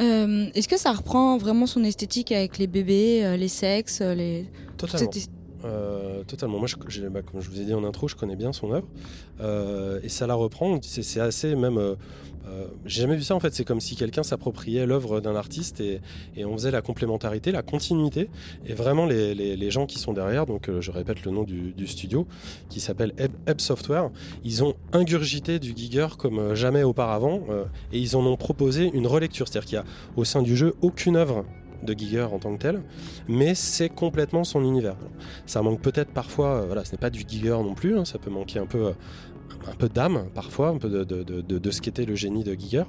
Euh, 0.00 0.46
Est-ce 0.54 0.68
que 0.68 0.78
ça 0.78 0.92
reprend 0.92 1.36
vraiment 1.38 1.66
son 1.66 1.84
esthétique 1.84 2.32
avec 2.32 2.58
les 2.58 2.66
bébés, 2.66 3.24
euh, 3.24 3.36
les 3.36 3.48
sexes, 3.48 4.00
euh, 4.00 4.14
les... 4.14 4.46
Totalement. 4.76 5.10
Euh, 5.64 6.24
totalement. 6.24 6.58
Moi, 6.58 6.68
je, 6.68 7.08
bah, 7.08 7.22
comme 7.22 7.40
je 7.40 7.48
vous 7.48 7.60
ai 7.60 7.64
dit 7.64 7.74
en 7.74 7.84
intro, 7.84 8.08
je 8.08 8.16
connais 8.16 8.36
bien 8.36 8.52
son 8.52 8.72
œuvre 8.72 8.86
Euh, 9.40 10.00
et 10.02 10.08
ça 10.08 10.26
la 10.26 10.34
reprend. 10.34 10.78
C'est, 10.82 11.20
assez 11.20 11.56
même. 11.56 11.78
euh, 11.78 11.96
j'ai 12.84 13.02
jamais 13.02 13.16
vu 13.16 13.22
ça 13.22 13.34
en 13.34 13.40
fait. 13.40 13.54
C'est 13.54 13.64
comme 13.64 13.80
si 13.80 13.96
quelqu'un 13.96 14.22
s'appropriait 14.22 14.86
l'œuvre 14.86 15.20
d'un 15.20 15.34
artiste 15.34 15.80
et, 15.80 16.00
on 16.44 16.52
faisait 16.52 16.70
la 16.70 16.82
complémentarité, 16.82 17.50
la 17.50 17.62
continuité. 17.62 18.28
Et 18.66 18.74
vraiment, 18.74 19.06
les, 19.06 19.70
gens 19.70 19.86
qui 19.86 19.98
sont 19.98 20.12
derrière, 20.12 20.46
donc 20.46 20.70
je 20.80 20.90
répète 20.90 21.24
le 21.24 21.32
nom 21.32 21.42
du, 21.42 21.86
studio, 21.86 22.26
qui 22.68 22.80
s'appelle 22.80 23.12
Ebb, 23.16 23.60
Software, 23.60 24.10
ils 24.44 24.62
ont 24.62 24.74
ingurgité 24.92 25.58
du 25.58 25.74
Giger 25.74 26.08
comme 26.18 26.54
jamais 26.54 26.82
auparavant 26.82 27.40
et 27.92 27.98
ils 27.98 28.16
en 28.16 28.24
ont 28.26 28.36
proposé 28.36 28.90
une 28.92 29.06
relecture. 29.06 29.48
C'est-à-dire 29.48 29.68
qu'il 29.68 29.76
y 29.76 29.80
a 29.80 29.84
au 30.16 30.24
sein 30.24 30.42
du 30.42 30.56
jeu 30.56 30.74
aucune 30.82 31.16
œuvre 31.16 31.44
de 31.84 31.92
Giger 31.94 32.22
en 32.32 32.38
tant 32.38 32.54
que 32.56 32.62
tel, 32.62 32.82
mais 33.28 33.54
c'est 33.54 33.88
complètement 33.88 34.44
son 34.44 34.62
univers. 34.62 34.96
Ça 35.46 35.62
manque 35.62 35.80
peut-être 35.80 36.10
parfois, 36.10 36.62
euh, 36.62 36.66
voilà, 36.66 36.84
ce 36.84 36.92
n'est 36.92 36.98
pas 36.98 37.10
du 37.10 37.24
Giger 37.26 37.50
non 37.50 37.74
plus, 37.74 37.98
hein, 37.98 38.04
ça 38.04 38.18
peut 38.18 38.30
manquer 38.30 38.58
un 38.58 38.66
peu, 38.66 38.86
euh, 38.86 38.92
un 39.70 39.74
peu 39.74 39.88
d'âme 39.88 40.26
parfois, 40.34 40.68
un 40.68 40.78
peu 40.78 40.88
de, 40.88 41.04
de, 41.04 41.22
de, 41.22 41.58
de- 41.58 41.70
ce 41.70 41.80
qu'était 41.80 42.04
le 42.04 42.14
génie 42.14 42.44
de 42.44 42.54
Giger, 42.54 42.84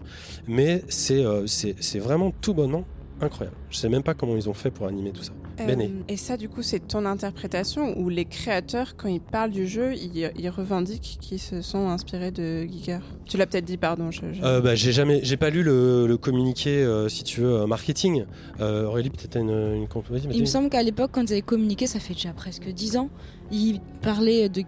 mais 0.48 0.84
c'est 0.88 1.24
euh, 1.24 1.46
c'est 1.48 2.00
vraiment 2.00 2.32
tout 2.42 2.54
bonnement 2.54 2.86
incroyable. 3.22 3.58
Je 3.70 3.78
sais 3.78 3.90
même 3.90 4.04
pas 4.04 4.14
comment 4.14 4.36
ils 4.36 4.50
ont 4.50 4.54
fait 4.54 4.72
pour 4.72 4.88
animer 4.88 5.12
tout 5.12 5.24
ça. 5.24 5.32
Bene. 5.58 5.82
Euh, 5.82 5.88
et 6.10 6.18
ça, 6.18 6.36
du 6.36 6.50
coup, 6.50 6.62
c'est 6.62 6.86
ton 6.86 7.06
interprétation 7.06 7.98
ou 7.98 8.10
les 8.10 8.26
créateurs, 8.26 8.96
quand 8.98 9.08
ils 9.08 9.22
parlent 9.22 9.52
du 9.52 9.68
jeu, 9.68 9.94
ils, 9.96 10.30
ils 10.38 10.50
revendiquent 10.50 11.18
qu'ils 11.22 11.40
se 11.40 11.62
sont 11.62 11.88
inspirés 11.88 12.32
de 12.32 12.64
Giger 12.66 13.00
Tu 13.26 13.38
l'as 13.38 13.46
peut-être 13.46 13.64
dit, 13.64 13.78
pardon. 13.78 14.12
Je, 14.12 14.34
je- 14.34 14.44
Euh, 14.44 14.60
bah, 14.60 14.76
j'ai 14.76 14.92
jamais, 14.92 15.22
j'ai 15.24 15.38
pas 15.38 15.50
lu 15.50 15.64
le, 15.64 16.08
le 16.08 16.18
communiqué, 16.18 16.84
euh, 16.84 17.08
si 17.08 17.24
tu 17.24 17.40
veux, 17.42 17.66
marketing. 17.66 18.26
Euh, 18.60 18.86
Aurélie, 18.86 19.10
peut-être 19.10 19.38
une, 19.38 19.50
une 19.50 19.88
Il 20.34 20.42
me 20.42 20.46
semble 20.46 20.70
qu'à 20.70 20.84
l'époque, 20.84 21.12
quand 21.14 21.22
ils 21.30 21.32
avaient 21.34 21.42
communiqué, 21.42 21.88
ça 21.88 22.00
fait 22.02 22.14
déjà 22.16 22.34
presque 22.34 22.68
10 22.68 22.98
ans, 22.98 23.10
ils 23.52 23.80
parlaient 24.02 24.50
de 24.50 24.62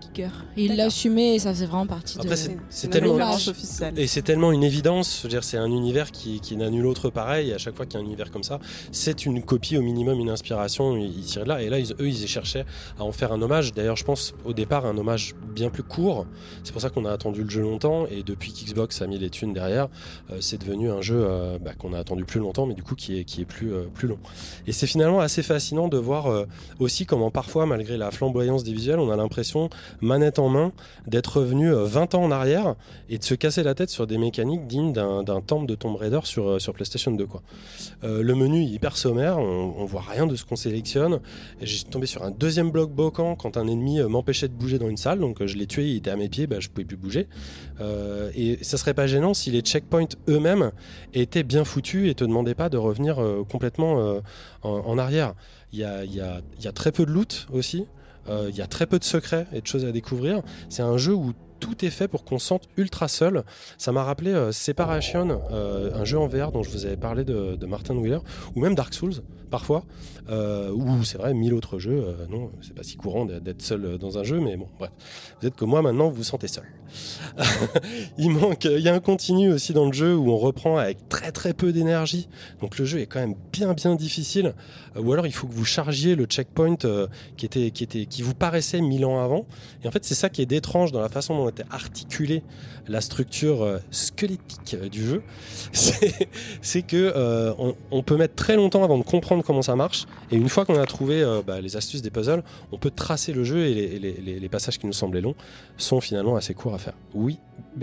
ils 0.56 0.70
D'accord. 0.70 0.86
l'assumaient 0.86 1.36
et 1.36 1.40
ça 1.40 1.54
faisait 1.54 1.66
vraiment 1.68 1.86
partie 1.86 2.18
Après, 2.18 2.30
de... 2.32 2.36
c'est- 2.36 2.88
tellement- 2.88 3.14
référence 3.14 3.48
officielle. 3.48 3.94
Et 3.98 4.08
c'est 4.08 4.22
tellement 4.24 4.52
une 4.52 4.64
évidence, 4.64 5.18
je 5.20 5.24
veux 5.24 5.30
dire, 5.30 5.44
c'est 5.44 5.58
un 5.58 5.70
univers 5.72 6.12
qui, 6.12 6.40
qui 6.40 6.56
n'a 6.58 6.70
nul 6.70 6.86
autre 6.88 7.10
pareil. 7.12 7.50
Et 7.50 7.54
à 7.54 7.58
chaque 7.60 7.76
fois 7.76 7.86
qu'il 7.86 8.00
y 8.00 8.02
a 8.02 8.04
un 8.04 8.08
univers 8.08 8.32
comme 8.32 8.44
ça, 8.44 8.60
c'est 8.92 9.26
une 9.26 9.44
copie 9.44 9.78
au 9.78 9.82
minimum, 9.82 10.20
une 10.20 10.30
inspiration. 10.30 10.96
Ils, 10.98 11.24
de 11.36 11.44
là. 11.46 11.62
Et 11.62 11.70
là, 11.70 11.78
ils- 11.80 11.94
eux, 12.00 12.08
ils 12.08 12.28
cherchaient 12.28 12.66
à 12.98 13.04
en 13.04 13.12
faire 13.12 13.32
un 13.32 13.42
hommage. 13.42 13.74
D'ailleurs, 13.74 13.96
je 13.96 14.04
pense 14.06 14.34
au 14.46 14.54
départ 14.54 14.86
un 14.86 14.98
hommage 14.98 15.36
bien 15.54 15.70
plus 15.70 15.84
court. 15.84 16.26
C'est 16.64 16.72
pour 16.72 16.82
ça 16.82 16.90
qu'on 16.90 17.06
a 17.06 17.12
attendu 17.12 17.44
le 17.44 17.50
jeu 17.50 17.62
longtemps. 17.62 18.08
Et 18.08 18.24
depuis 18.24 18.52
qu'Xbox 18.54 19.02
a 19.04 19.08
mis 19.08 19.20
les 19.20 19.30
thunes 19.30 19.54
derrière, 19.54 19.88
euh, 20.32 20.38
c'est 20.40 20.58
devenu 20.60 20.90
un 20.90 21.02
jeu 21.02 21.24
euh, 21.24 21.60
bah, 21.60 21.74
qu'on 21.78 21.94
a 21.94 22.00
attendu 22.00 22.26
plus 22.26 22.40
longtemps, 22.40 22.66
mais 22.66 22.74
du 22.74 22.82
coup 22.84 22.96
qui 22.96 23.20
est, 23.20 23.24
qui 23.24 23.42
est 23.42 23.46
plus, 23.46 23.72
euh, 23.74 23.84
plus 23.94 24.08
long. 24.08 24.18
Et 24.66 24.72
c'est 24.72 24.88
finalement 24.88 25.20
assez 25.20 25.44
fascinant 25.44 25.88
de 25.88 25.98
voir 25.98 26.28
euh, 26.28 26.46
aussi 26.80 27.06
comment 27.06 27.30
parfois, 27.32 27.66
malgré 27.68 27.98
la 27.98 28.10
flamboyance 28.12 28.64
on 29.00 29.10
a 29.10 29.16
l'impression, 29.16 29.70
manette 30.02 30.40
en 30.40 30.50
main, 30.50 30.72
d'être 31.08 31.38
revenu 31.38 31.72
euh, 31.72 31.86
20 31.86 32.16
ans 32.16 32.24
en 32.24 32.32
arrière 32.32 32.76
et 33.10 33.18
de 33.18 33.24
se 33.24 33.34
casser 33.34 33.64
la 33.64 33.76
tête 33.76 33.90
sur 33.90 34.08
des 34.08 34.18
mécaniques 34.18 34.68
dignes 34.68 34.94
d'un 34.94 35.42
temple 35.42 35.66
de 35.66 35.76
Tomb 35.76 35.96
Raider 35.96 36.20
sur, 36.24 36.48
euh, 36.48 36.58
PlayStation 36.74 37.12
2. 37.12 37.26
Quoi. 37.26 37.42
Euh, 38.04 38.22
le 38.22 38.36
menu 38.36 38.62
est 38.62 38.68
hyper 38.68 38.98
sommaire, 38.98 39.38
on, 39.40 39.74
on 39.78 39.86
voit 39.86 40.04
rien 40.08 40.28
de 40.28 40.36
ce 40.36 40.46
qu'on 40.46 40.56
sélectionne. 40.56 41.20
J'ai 41.62 41.84
tombé 41.84 42.06
sur 42.06 42.24
un 42.24 42.32
deuxième 42.32 42.72
bloc 42.72 42.92
bloquant 42.92 43.36
quand 43.36 43.58
un 43.58 43.68
ennemi 43.68 44.00
euh, 44.00 44.08
m'empêchait 44.08 44.48
de 44.48 44.54
bouger 44.54 44.80
dans 44.80 44.90
une 44.90 44.98
salle, 44.98 45.20
donc 45.20 45.42
euh, 45.42 45.48
je 45.48 45.58
l'ai 45.58 45.68
tué, 45.68 45.88
il 45.88 45.98
était 45.98 46.12
à 46.12 46.16
mes 46.16 46.30
pieds, 46.30 46.48
bah, 46.48 46.60
je 46.60 46.70
pouvais 46.70 46.86
plus 46.86 46.98
bouger. 46.98 47.28
Euh, 47.80 48.32
et 48.36 48.64
ça 48.64 48.78
serait 48.78 48.94
pas 48.94 49.08
gênant 49.08 49.34
si 49.34 49.52
les 49.52 49.62
checkpoints 49.62 50.08
eux-mêmes 50.28 50.72
étaient 51.14 51.44
bien 51.44 51.64
foutus 51.64 52.10
et 52.10 52.16
te 52.16 52.24
demandaient 52.24 52.56
pas 52.56 52.70
de 52.70 52.78
revenir 52.78 53.20
euh, 53.20 53.44
complètement 53.50 54.00
euh, 54.00 54.20
en, 54.64 54.98
arrière. 54.98 55.34
Il 55.74 55.80
y 55.80 55.84
a 55.84 56.72
très 56.74 56.92
peu 56.92 57.06
de 57.06 57.12
loot 57.12 57.48
aussi. 57.52 57.86
Euh, 58.30 58.48
Il 58.50 58.56
y 58.56 58.62
a 58.62 58.68
très 58.68 58.86
peu 58.86 59.00
de 59.00 59.04
secrets 59.04 59.48
et 59.54 59.62
de 59.62 59.68
choses 59.68 59.86
à 59.86 59.92
découvrir. 59.92 60.42
C'est 60.70 60.82
un 60.82 60.98
jeu 60.98 61.14
où 61.14 61.34
tout 61.60 61.84
est 61.84 61.90
fait 61.90 62.08
pour 62.08 62.24
qu'on 62.24 62.38
se 62.38 62.48
sente 62.48 62.70
ultra 62.78 63.08
seul. 63.08 63.44
Ça 63.78 63.92
m'a 63.92 64.04
rappelé 64.04 64.32
euh, 64.32 64.52
Separation, 64.52 65.42
euh, 65.52 65.92
un 65.96 66.06
jeu 66.06 66.20
en 66.20 66.28
VR 66.28 66.52
dont 66.52 66.62
je 66.62 66.70
vous 66.70 66.86
avais 66.86 66.98
parlé 66.98 67.24
de, 67.24 67.66
Martin 67.66 67.96
Wheeler, 67.96 68.20
ou 68.56 68.62
même 68.62 68.76
Dark 68.76 68.94
Souls 68.94 69.16
parfois, 69.50 69.86
ou 70.30 71.04
c'est 71.06 71.18
vrai 71.18 71.34
mille 71.34 71.54
autres 71.54 71.80
jeux. 71.80 72.04
non, 72.30 72.52
c'est 72.62 72.74
pas 72.74 72.84
si 72.84 72.98
courant 72.98 73.26
d'être 73.26 73.44
d'être 73.44 73.62
seul 73.62 73.98
dans 73.98 74.18
un 74.18 74.24
jeu, 74.24 74.40
mais 74.40 74.58
bon, 74.58 74.68
bref. 74.78 74.92
Vous 75.40 75.48
êtes 75.48 75.56
comme 75.56 75.70
moi 75.70 75.82
maintenant, 75.82 76.10
vous 76.10 76.18
vous 76.18 76.24
sentez 76.24 76.48
seul. 76.48 76.66
il 78.18 78.30
manque, 78.32 78.66
il 78.66 78.80
y 78.80 78.90
a 78.90 78.94
un 78.94 79.00
continu 79.00 79.52
aussi 79.52 79.74
dans 79.74 79.86
le 79.86 79.94
jeu 79.94 80.16
où 80.16 80.32
on 80.32 80.38
reprend 80.38 80.78
avec 80.78 81.10
très 81.10 81.32
très 81.32 81.54
peu 81.54 81.72
d'énergie. 81.72 82.28
Donc 82.62 82.78
le 82.78 82.86
jeu 82.86 83.00
est 83.00 83.06
quand 83.06 83.20
même 83.20 83.36
bien 83.52 83.74
bien 83.74 83.96
difficile. 83.96 84.54
Euh, 84.96 85.02
ou 85.02 85.14
alors 85.14 85.28
il 85.28 85.32
faut 85.32 85.48
que 85.48 85.54
vous 85.54 85.66
chargiez 85.66 86.16
le 86.16 86.26
checkpoint 86.26 86.78
euh, 86.86 87.08
qui 87.36 87.46
était 87.46 87.72
qui 87.72 87.88
qui 87.88 88.22
vous 88.22 88.34
paraissait 88.34 88.82
mille 88.82 89.06
ans 89.06 89.24
avant. 89.24 89.46
Et 89.84 89.88
en 89.88 89.92
fait 89.92 90.04
c'est 90.06 90.16
ça 90.16 90.30
qui 90.30 90.42
est 90.42 90.46
d'étrange 90.46 90.92
dans 90.92 91.02
la 91.02 91.10
façon 91.10 91.36
dont 91.36 91.50
était 91.50 91.66
articulée 91.72 92.44
la 92.88 93.02
structure 93.02 93.64
euh, 93.64 93.80
squelettique 93.92 94.76
du 94.90 95.06
jeu. 95.06 95.24
C'est 96.62 96.82
que 96.82 97.14
on, 97.92 98.04
peut 98.04 98.18
mettre 98.18 98.36
très 98.36 98.56
longtemps 98.56 98.84
avant 98.84 98.98
de 98.98 99.04
comprendre 99.04 99.44
comment 99.44 99.62
ça 99.62 99.76
marche. 99.76 100.06
Et 100.32 100.38
une 100.38 100.50
fois 100.50 100.66
qu'on 100.66 100.80
a 100.80 100.86
trouvé 100.86 101.24
bah, 101.46 101.60
les 101.60 101.76
astuces 101.76 102.02
des 102.02 102.10
puzzles, 102.10 102.44
on 102.72 102.78
peut 102.78 102.92
tracer 102.92 103.34
le 103.34 103.44
jeu 103.44 103.66
et 103.66 104.00
les 104.00 104.50
passages 104.50 104.78
qui 104.78 104.86
nous 104.86 104.94
semblaient 104.94 105.22
longs 105.22 105.36
sont 105.78 106.02
finalement 106.02 106.36
assez 106.36 106.54
courts 106.54 106.76
à 106.78 106.80
faire. 106.80 106.94
Oui, 107.14 107.38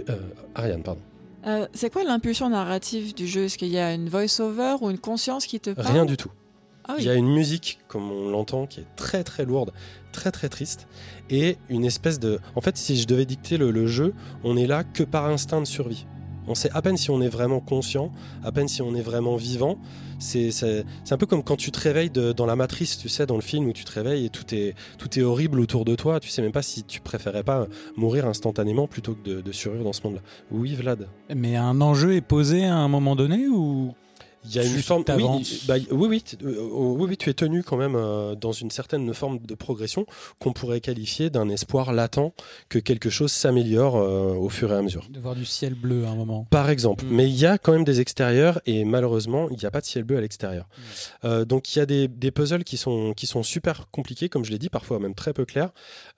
euh, 0.08 0.16
Ariane, 0.54 0.82
pardon. 0.82 1.00
Euh, 1.46 1.66
c'est 1.74 1.92
quoi 1.92 2.04
l'impulsion 2.04 2.48
narrative 2.48 3.14
du 3.14 3.26
jeu? 3.26 3.44
Est-ce 3.44 3.58
qu'il 3.58 3.68
y 3.68 3.78
a 3.78 3.92
une 3.92 4.08
voice-over 4.08 4.76
ou 4.80 4.90
une 4.90 4.98
conscience 4.98 5.46
qui 5.46 5.60
te 5.60 5.70
parle? 5.70 5.88
Rien 5.88 6.06
du 6.06 6.16
tout. 6.16 6.30
Ah 6.86 6.96
Il 6.98 7.04
y 7.04 7.10
a 7.10 7.14
une 7.14 7.32
musique, 7.32 7.78
comme 7.88 8.10
on 8.10 8.28
l'entend, 8.30 8.66
qui 8.66 8.80
est 8.80 8.86
très 8.96 9.24
très 9.24 9.44
lourde, 9.44 9.72
très 10.12 10.30
très 10.30 10.48
triste, 10.48 10.86
et 11.30 11.56
une 11.70 11.84
espèce 11.84 12.18
de... 12.18 12.40
En 12.56 12.60
fait, 12.60 12.76
si 12.76 12.96
je 12.96 13.06
devais 13.06 13.24
dicter 13.24 13.56
le, 13.56 13.70
le 13.70 13.86
jeu, 13.86 14.14
on 14.42 14.56
est 14.56 14.66
là 14.66 14.84
que 14.84 15.02
par 15.02 15.26
instinct 15.26 15.60
de 15.60 15.66
survie. 15.66 16.06
On 16.46 16.54
sait 16.54 16.70
à 16.72 16.82
peine 16.82 16.96
si 16.96 17.10
on 17.10 17.20
est 17.20 17.28
vraiment 17.28 17.60
conscient, 17.60 18.12
à 18.42 18.52
peine 18.52 18.68
si 18.68 18.82
on 18.82 18.94
est 18.94 19.02
vraiment 19.02 19.36
vivant. 19.36 19.78
C'est 20.18 20.52
un 21.10 21.16
peu 21.16 21.26
comme 21.26 21.42
quand 21.42 21.56
tu 21.56 21.70
te 21.70 21.80
réveilles 21.80 22.10
dans 22.10 22.46
la 22.46 22.56
matrice, 22.56 22.98
tu 22.98 23.08
sais, 23.08 23.26
dans 23.26 23.34
le 23.34 23.42
film 23.42 23.66
où 23.66 23.72
tu 23.72 23.84
te 23.84 23.92
réveilles 23.92 24.26
et 24.26 24.30
tout 24.30 24.54
est, 24.54 24.74
tout 24.98 25.18
est 25.18 25.22
horrible 25.22 25.60
autour 25.60 25.84
de 25.84 25.94
toi. 25.94 26.20
Tu 26.20 26.28
sais 26.28 26.42
même 26.42 26.52
pas 26.52 26.62
si 26.62 26.84
tu 26.84 27.00
préférais 27.00 27.42
pas 27.42 27.66
mourir 27.96 28.26
instantanément 28.26 28.86
plutôt 28.86 29.14
que 29.14 29.40
de 29.40 29.52
survivre 29.52 29.84
dans 29.84 29.92
ce 29.92 30.02
monde-là. 30.04 30.20
Oui, 30.50 30.74
Vlad. 30.74 31.08
Mais 31.34 31.56
un 31.56 31.80
enjeu 31.80 32.14
est 32.14 32.20
posé 32.20 32.64
à 32.64 32.76
un 32.76 32.88
moment 32.88 33.16
donné 33.16 33.48
ou 33.48 33.94
Il 34.46 34.54
y 34.54 34.58
a 34.58 34.64
une 34.64 34.82
forme. 34.82 35.04
Oui, 35.16 35.60
bah, 35.66 35.74
oui, 35.90 36.06
oui, 36.08 36.22
t- 36.22 36.36
euh, 36.44 36.68
oui, 36.72 37.06
oui, 37.10 37.16
tu 37.16 37.30
es 37.30 37.34
tenu 37.34 37.62
quand 37.62 37.76
même 37.76 37.94
euh, 37.96 38.34
dans 38.34 38.52
une 38.52 38.70
certaine 38.70 39.12
forme 39.14 39.38
de 39.38 39.54
progression 39.54 40.06
qu'on 40.38 40.52
pourrait 40.52 40.80
qualifier 40.80 41.30
d'un 41.30 41.48
espoir 41.48 41.92
latent 41.92 42.32
que 42.68 42.78
quelque 42.78 43.10
chose 43.10 43.32
s'améliore 43.32 43.96
euh, 43.96 44.34
au 44.34 44.48
fur 44.48 44.72
et 44.72 44.76
à 44.76 44.82
mesure. 44.82 45.06
de 45.10 45.20
voir 45.20 45.34
du 45.34 45.44
ciel 45.44 45.74
bleu 45.74 46.04
à 46.06 46.10
un 46.10 46.14
moment 46.14 46.46
Par 46.50 46.70
exemple, 46.70 47.04
Mm. 47.04 47.08
mais 47.10 47.28
il 47.28 47.36
y 47.36 47.46
a 47.46 47.58
quand 47.58 47.72
même 47.72 47.84
des 47.84 48.00
extérieurs 48.00 48.60
et 48.66 48.84
malheureusement 48.84 49.48
il 49.50 49.56
n'y 49.58 49.64
a 49.64 49.70
pas 49.70 49.80
de 49.80 49.86
ciel 49.86 50.04
bleu 50.04 50.16
à 50.18 50.20
l'extérieur. 50.20 50.66
Mm. 50.66 50.80
Euh, 51.26 51.44
donc 51.44 51.74
il 51.74 51.78
y 51.78 51.82
a 51.82 51.86
des, 51.86 52.08
des 52.08 52.30
puzzles 52.30 52.64
qui 52.64 52.76
sont, 52.76 53.14
qui 53.14 53.26
sont 53.26 53.42
super 53.42 53.88
compliqués, 53.90 54.28
comme 54.28 54.44
je 54.44 54.50
l'ai 54.50 54.58
dit, 54.58 54.68
parfois 54.68 54.98
même 54.98 55.14
très 55.14 55.32
peu 55.32 55.44
clairs. 55.44 55.70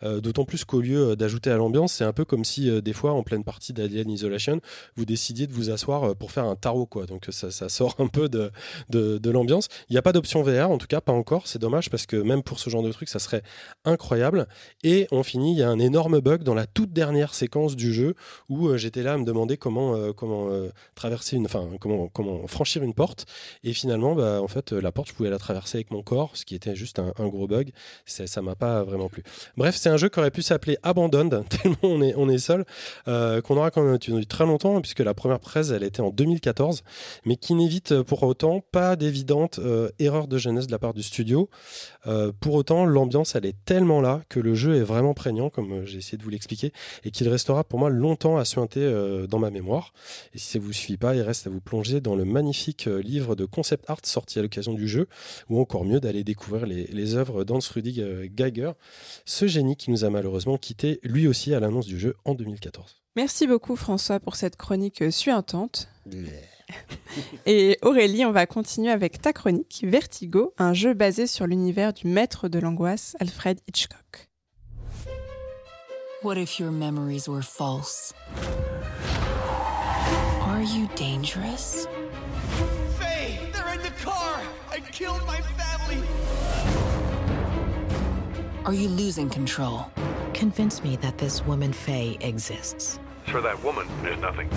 Euh, 0.03 0.21
D'autant 0.21 0.45
plus 0.45 0.65
qu'au 0.65 0.81
lieu 0.81 1.15
d'ajouter 1.17 1.51
à 1.51 1.57
l'ambiance, 1.57 1.93
c'est 1.93 2.05
un 2.05 2.13
peu 2.13 2.25
comme 2.25 2.45
si 2.45 2.69
euh, 2.71 2.81
des 2.81 2.93
fois 2.93 3.13
en 3.13 3.23
pleine 3.23 3.45
partie 3.45 3.73
d'Alien 3.73 4.11
Isolation, 4.11 4.61
vous 4.97 5.05
décidiez 5.05 5.47
de 5.47 5.53
vous 5.53 5.71
asseoir 5.71 6.17
pour 6.17 6.33
faire 6.33 6.45
un 6.45 6.57
tarot, 6.57 6.87
quoi. 6.87 7.07
Donc 7.07 7.27
ça, 7.31 7.51
ça 7.51 7.69
sort 7.69 7.95
un 7.99 8.07
peu 8.09 8.16
de, 8.19 9.31
l'ambiance. 9.31 9.69
Il 9.89 9.93
n'y 9.93 9.99
a 9.99 10.03
pas 10.03 10.13
d'option 10.13 10.43
VR, 10.43 10.71
en 10.71 10.79
tout 10.79 10.87
cas 10.87 11.01
pas 11.01 11.13
encore. 11.13 11.47
C'est 11.47 11.59
dommage 11.59 11.91
parce 11.91 12.07
que 12.07 12.17
même 12.17 12.43
pour 12.43 12.59
ce 12.59 12.71
genre 12.71 12.83
de 12.83 12.93
truc, 12.93 13.09
ça 13.09 13.19
serait 13.19 13.43
incroyable. 13.85 14.47
Et 14.83 15.07
on 15.11 15.23
finit, 15.23 15.53
il 15.53 15.59
y 15.59 15.63
a 15.63 15.69
un 15.69 15.79
énorme 15.79 16.21
bug 16.21 16.43
dans 16.43 16.55
la 16.55 16.67
toute 16.67 16.93
dernière 16.93 17.35
séquence 17.35 17.77
du 17.77 17.93
jeu 17.93 18.15
où 18.49 18.69
euh, 18.69 18.77
j'étais 18.77 19.03
là 19.03 19.15
à 19.15 19.19
me 19.19 19.25
demander 19.25 19.57
comment, 19.57 19.95
euh, 19.95 20.13
euh, 20.23 20.71
traverser 20.95 21.39
enfin 21.45 21.69
comment, 21.81 22.47
franchir 22.47 22.83
une 22.83 22.95
porte. 22.95 23.27
Et 23.65 23.73
finalement, 23.73 24.15
bah, 24.15 24.41
en 24.43 24.49
fait, 24.49 24.73
la 24.73 24.93
porte, 24.93 25.09
je 25.09 25.15
pouvais 25.15 25.31
la 25.31 25.39
traverser 25.39 25.79
avec 25.79 25.91
mon 25.91 26.03
corps, 26.03 26.37
ce 26.37 26.45
qui 26.45 26.55
était 26.55 26.75
juste 26.75 26.99
un, 26.99 27.29
gros 27.29 27.47
bug. 27.47 27.71
Ça 28.05 28.43
m'a 28.43 28.55
pas 28.55 28.85
vraiment 28.85 29.09
plu. 29.09 29.23
Bref, 29.57 29.77
c'est 29.77 29.89
un 29.89 29.97
jeu 29.97 30.09
qui 30.09 30.19
aurait 30.19 30.31
pu 30.31 30.43
s'appeler 30.43 30.79
Abandoned, 30.83 31.45
tellement 31.49 31.77
on 31.83 32.29
est, 32.29 32.39
seul, 32.39 32.65
qu'on 33.05 33.57
aura 33.57 33.71
quand 33.71 33.83
même 33.83 33.99
tenu 33.99 34.27
très 34.27 34.47
longtemps, 34.47 34.81
puisque 34.81 35.01
la 35.01 35.15
première 35.15 35.41
presse, 35.41 35.71
elle 35.71 35.83
était 35.83 36.01
en 36.01 36.11
2014, 36.11 36.83
mais 37.25 37.37
qui 37.37 37.55
n'évite 37.55 38.03
pour 38.07 38.23
autant 38.23 38.61
pas 38.73 38.97
d'évidente 38.97 39.59
euh, 39.59 39.91
erreur 39.99 40.29
de 40.29 40.39
jeunesse 40.39 40.67
de 40.67 40.73
la 40.73 40.79
part 40.79 40.95
du 40.95 41.03
studio. 41.03 41.51
Euh, 42.07 42.33
pour 42.39 42.55
autant, 42.55 42.87
l'ambiance, 42.87 43.35
elle 43.35 43.47
est 43.47 43.57
tellement 43.65 44.01
là 44.01 44.23
que 44.29 44.41
le 44.41 44.55
jeu 44.55 44.77
est 44.77 44.83
vraiment 44.83 45.15
prégnant, 45.15 45.51
comme 45.51 45.73
euh, 45.73 45.85
j'ai 45.85 45.99
essayé 45.99 46.17
de 46.19 46.23
vous 46.23 46.31
l'expliquer, 46.31 46.73
et 47.05 47.11
qu'il 47.11 47.29
restera 47.29 47.65
pour 47.65 47.79
moi 47.79 47.91
longtemps 47.91 48.37
à 48.37 48.45
suinter 48.45 48.81
euh, 48.81 49.27
dans 49.27 49.39
ma 49.39 49.51
mémoire. 49.51 49.93
Et 50.35 50.39
si 50.39 50.53
ça 50.53 50.59
vous 50.59 50.73
suffit 50.73 50.97
pas, 50.97 51.15
il 51.15 51.23
reste 51.23 51.47
à 51.47 51.51
vous 51.51 51.61
plonger 51.61 52.01
dans 52.01 52.17
le 52.17 52.25
magnifique 52.25 52.87
euh, 52.87 53.01
livre 53.01 53.35
de 53.35 53.45
concept 53.45 53.89
art 53.89 54.01
sorti 54.05 54.39
à 54.39 54.43
l'occasion 54.43 54.73
du 54.75 54.89
jeu, 54.89 55.09
ou 55.49 55.61
encore 55.61 55.85
mieux 55.85 56.01
d'aller 56.01 56.25
découvrir 56.25 56.67
les, 56.67 56.87
les 56.87 57.15
œuvres 57.15 57.45
d'Hans 57.45 57.59
Rudig 57.73 58.01
euh, 58.01 58.29
Geiger, 58.31 58.73
ce 59.25 59.47
génie 59.47 59.77
qui 59.77 59.91
nous 59.91 60.05
a 60.05 60.11
malheureusement 60.11 60.59
quitté 60.59 61.01
lui 61.03 61.27
aussi 61.27 61.55
à 61.55 61.61
l'annonce 61.61 61.87
du 61.87 61.99
jeu 61.99 62.15
en 62.25 62.35
2014. 62.35 63.03
Merci 63.17 63.47
beaucoup 63.47 63.77
François 63.77 64.21
pour 64.21 64.37
cette 64.37 64.57
chronique 64.57 65.05
suintante. 65.11 65.89
Et 67.47 67.79
Aurélie, 67.83 68.25
on 68.25 68.33
va 68.33 68.47
continuer 68.47 68.91
avec 68.91 69.21
ta 69.21 69.33
chronique 69.33 69.85
Vertigo, 69.87 70.55
un 70.59 70.75
jeu 70.75 70.95
basé 70.95 71.27
sur 71.27 71.47
l'univers 71.47 71.93
du 71.93 72.07
maître 72.07 72.49
de 72.49 72.59
l'angoisse 72.59 73.17
Alfred 73.21 73.61
Hitchcock. 73.69 74.29
What 76.23 76.37
if 76.39 76.59
your 76.59 76.71
memories 76.71 77.29
were 77.29 77.43
false? 77.43 78.13
Are 80.43 80.63
you 80.63 80.89
dangerous? 80.97 81.87
Faye, 82.99 83.39
they're 83.53 83.75
in 83.75 83.83
the 83.83 83.93
car. 84.03 84.41
I 84.73 84.81
killed 84.91 85.23
my 85.27 85.41
family. 85.57 86.03
Are 88.65 88.75
you 88.75 88.89
losing 88.89 89.29
control? 89.29 89.87
Convince 90.35 90.83
me 90.83 90.97
that 90.97 91.19
this 91.19 91.47
woman 91.47 91.73
Faye 91.73 92.19
exists. 92.21 92.99
For 93.27 93.43
that 93.43 93.63
woman, 93.65 93.87
there's 94.03 94.21
nothing. 94.21 94.49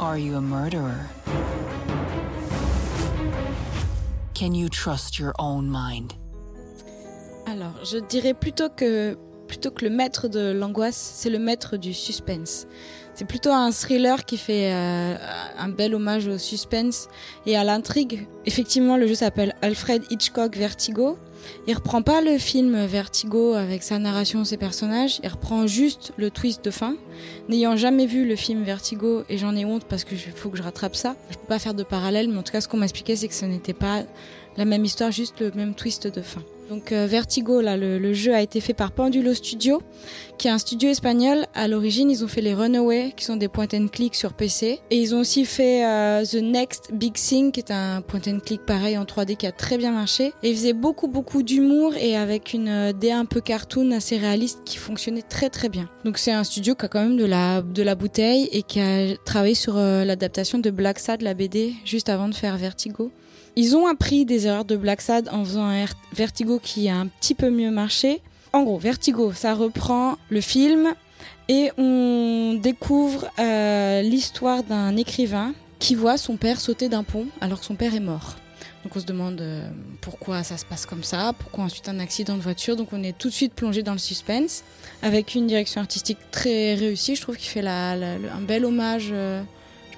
Are 0.00 0.18
you 0.18 0.36
a 0.36 0.40
murderer? 0.40 1.08
Can 4.34 4.52
you 4.54 4.68
trust 4.68 5.18
your 5.18 5.32
own 5.38 5.70
mind? 5.70 6.12
Alors, 7.46 7.72
je 7.84 7.98
dirais 7.98 8.34
plutôt 8.34 8.68
que, 8.68 9.16
plutôt 9.46 9.70
que 9.70 9.84
le 9.84 9.90
maître 9.90 10.28
de 10.28 10.50
l'angoisse, 10.52 10.96
c'est 11.14 11.30
le 11.30 11.38
maître 11.38 11.76
du 11.76 11.94
suspense. 11.94 12.66
C'est 13.14 13.26
plutôt 13.26 13.52
un 13.52 13.70
thriller 13.70 14.24
qui 14.24 14.38
fait 14.38 14.72
euh, 14.72 15.16
un 15.56 15.68
bel 15.68 15.94
hommage 15.94 16.26
au 16.26 16.36
suspense 16.36 17.08
et 17.46 17.56
à 17.56 17.62
l'intrigue. 17.62 18.26
Effectivement, 18.44 18.96
le 18.96 19.06
jeu 19.06 19.14
s'appelle 19.14 19.54
Alfred 19.62 20.02
Hitchcock 20.10 20.56
Vertigo. 20.56 21.16
Il 21.66 21.74
reprend 21.74 22.02
pas 22.02 22.20
le 22.20 22.38
film 22.38 22.84
Vertigo 22.86 23.54
avec 23.54 23.82
sa 23.82 23.98
narration, 23.98 24.44
ses 24.44 24.56
personnages. 24.56 25.20
Il 25.22 25.28
reprend 25.28 25.66
juste 25.66 26.12
le 26.16 26.30
twist 26.30 26.64
de 26.64 26.70
fin. 26.70 26.96
N'ayant 27.48 27.76
jamais 27.76 28.06
vu 28.06 28.26
le 28.26 28.36
film 28.36 28.62
Vertigo 28.62 29.24
et 29.28 29.38
j'en 29.38 29.54
ai 29.56 29.64
honte 29.64 29.84
parce 29.84 30.04
que 30.04 30.14
faut 30.16 30.50
que 30.50 30.56
je 30.56 30.62
rattrape 30.62 30.96
ça. 30.96 31.16
Je 31.30 31.36
peux 31.36 31.46
pas 31.46 31.58
faire 31.58 31.74
de 31.74 31.82
parallèle, 31.82 32.28
mais 32.28 32.38
en 32.38 32.42
tout 32.42 32.52
cas, 32.52 32.60
ce 32.60 32.68
qu'on 32.68 32.76
m'a 32.76 32.84
expliqué, 32.86 33.16
c'est 33.16 33.28
que 33.28 33.34
ce 33.34 33.44
n'était 33.44 33.72
pas 33.72 34.02
la 34.56 34.64
même 34.64 34.84
histoire, 34.84 35.10
juste 35.10 35.40
le 35.40 35.50
même 35.52 35.74
twist 35.74 36.06
de 36.06 36.22
fin. 36.22 36.42
Donc 36.68 36.92
euh, 36.92 37.06
Vertigo, 37.06 37.60
là, 37.60 37.76
le, 37.76 38.12
jeu 38.12 38.34
a 38.34 38.40
été 38.40 38.60
fait 38.60 38.74
par 38.74 38.92
Pendulo 38.92 39.34
Studio, 39.34 39.82
qui 40.38 40.48
est 40.48 40.50
un 40.50 40.58
studio 40.58 40.88
espagnol. 40.88 41.46
À 41.54 41.68
l'origine, 41.68 42.10
ils 42.10 42.24
ont 42.24 42.28
fait 42.28 42.40
les 42.40 42.54
Runaway, 42.54 43.12
qui 43.16 43.24
sont 43.24 43.36
des 43.36 43.48
point 43.48 43.66
and 43.74 43.88
click 43.88 44.14
sur 44.14 44.32
PC, 44.32 44.80
et 44.90 44.96
ils 44.96 45.14
ont 45.14 45.20
aussi 45.20 45.44
fait 45.44 45.84
euh, 45.84 46.24
The 46.24 46.42
Next 46.42 46.92
Big 46.92 47.14
Thing, 47.14 47.52
qui 47.52 47.60
est 47.60 47.70
un 47.70 48.00
point 48.02 48.20
and 48.26 48.40
click 48.40 48.64
pareil 48.64 48.96
en 48.96 49.04
3D 49.04 49.36
qui 49.36 49.46
a 49.46 49.52
très 49.52 49.78
bien 49.78 49.92
marché. 49.92 50.32
Et 50.42 50.50
ils 50.50 50.56
faisaient 50.56 50.72
beaucoup 50.72 51.08
beaucoup 51.08 51.42
d'humour 51.42 51.94
et 51.96 52.16
avec 52.16 52.54
une 52.54 52.68
euh, 52.68 52.92
DA 52.92 53.18
un 53.18 53.26
peu 53.26 53.40
cartoon, 53.40 53.90
assez 53.90 54.16
réaliste, 54.16 54.60
qui 54.64 54.78
fonctionnait 54.78 55.22
très 55.22 55.50
très 55.50 55.68
bien. 55.68 55.88
Donc 56.04 56.18
c'est 56.18 56.32
un 56.32 56.44
studio 56.44 56.74
qui 56.74 56.86
a 56.86 56.88
quand 56.88 57.02
même 57.02 57.16
de 57.16 57.24
la 57.24 57.62
de 57.62 57.82
la 57.82 57.94
bouteille 57.94 58.48
et 58.52 58.62
qui 58.62 58.80
a 58.80 59.16
travaillé 59.24 59.54
sur 59.54 59.76
euh, 59.76 60.04
l'adaptation 60.04 60.58
de 60.58 60.70
Black 60.70 60.98
Sad, 60.98 61.22
la 61.22 61.34
BD, 61.34 61.74
juste 61.84 62.08
avant 62.08 62.28
de 62.28 62.34
faire 62.34 62.56
Vertigo. 62.56 63.10
Ils 63.56 63.76
ont 63.76 63.86
appris 63.86 64.24
des 64.24 64.46
erreurs 64.46 64.64
de 64.64 64.76
Black 64.76 65.00
Sad 65.00 65.28
en 65.30 65.44
faisant 65.44 65.66
un 65.66 65.84
Vertigo 66.12 66.58
qui 66.60 66.88
a 66.88 66.96
un 66.96 67.06
petit 67.06 67.34
peu 67.34 67.50
mieux 67.50 67.70
marché. 67.70 68.20
En 68.52 68.64
gros, 68.64 68.78
Vertigo, 68.78 69.32
ça 69.32 69.54
reprend 69.54 70.16
le 70.28 70.40
film 70.40 70.94
et 71.48 71.70
on 71.78 72.58
découvre 72.60 73.30
euh, 73.38 74.02
l'histoire 74.02 74.64
d'un 74.64 74.96
écrivain 74.96 75.52
qui 75.78 75.94
voit 75.94 76.16
son 76.16 76.36
père 76.36 76.60
sauter 76.60 76.88
d'un 76.88 77.04
pont 77.04 77.26
alors 77.40 77.60
que 77.60 77.66
son 77.66 77.76
père 77.76 77.94
est 77.94 78.00
mort. 78.00 78.36
Donc 78.82 78.96
on 78.96 79.00
se 79.00 79.06
demande 79.06 79.40
euh, 79.40 79.66
pourquoi 80.00 80.42
ça 80.42 80.58
se 80.58 80.64
passe 80.64 80.84
comme 80.84 81.04
ça, 81.04 81.32
pourquoi 81.38 81.64
ensuite 81.64 81.88
un 81.88 82.00
accident 82.00 82.36
de 82.36 82.42
voiture. 82.42 82.76
Donc 82.76 82.88
on 82.92 83.02
est 83.02 83.16
tout 83.16 83.28
de 83.28 83.34
suite 83.34 83.54
plongé 83.54 83.82
dans 83.82 83.92
le 83.92 83.98
suspense 83.98 84.62
avec 85.02 85.34
une 85.34 85.46
direction 85.46 85.80
artistique 85.80 86.18
très 86.30 86.74
réussie. 86.74 87.16
Je 87.16 87.22
trouve 87.22 87.36
qu'il 87.36 87.48
fait 87.48 87.66
un 87.66 88.40
bel 88.40 88.64
hommage, 88.64 89.08
euh, 89.12 89.42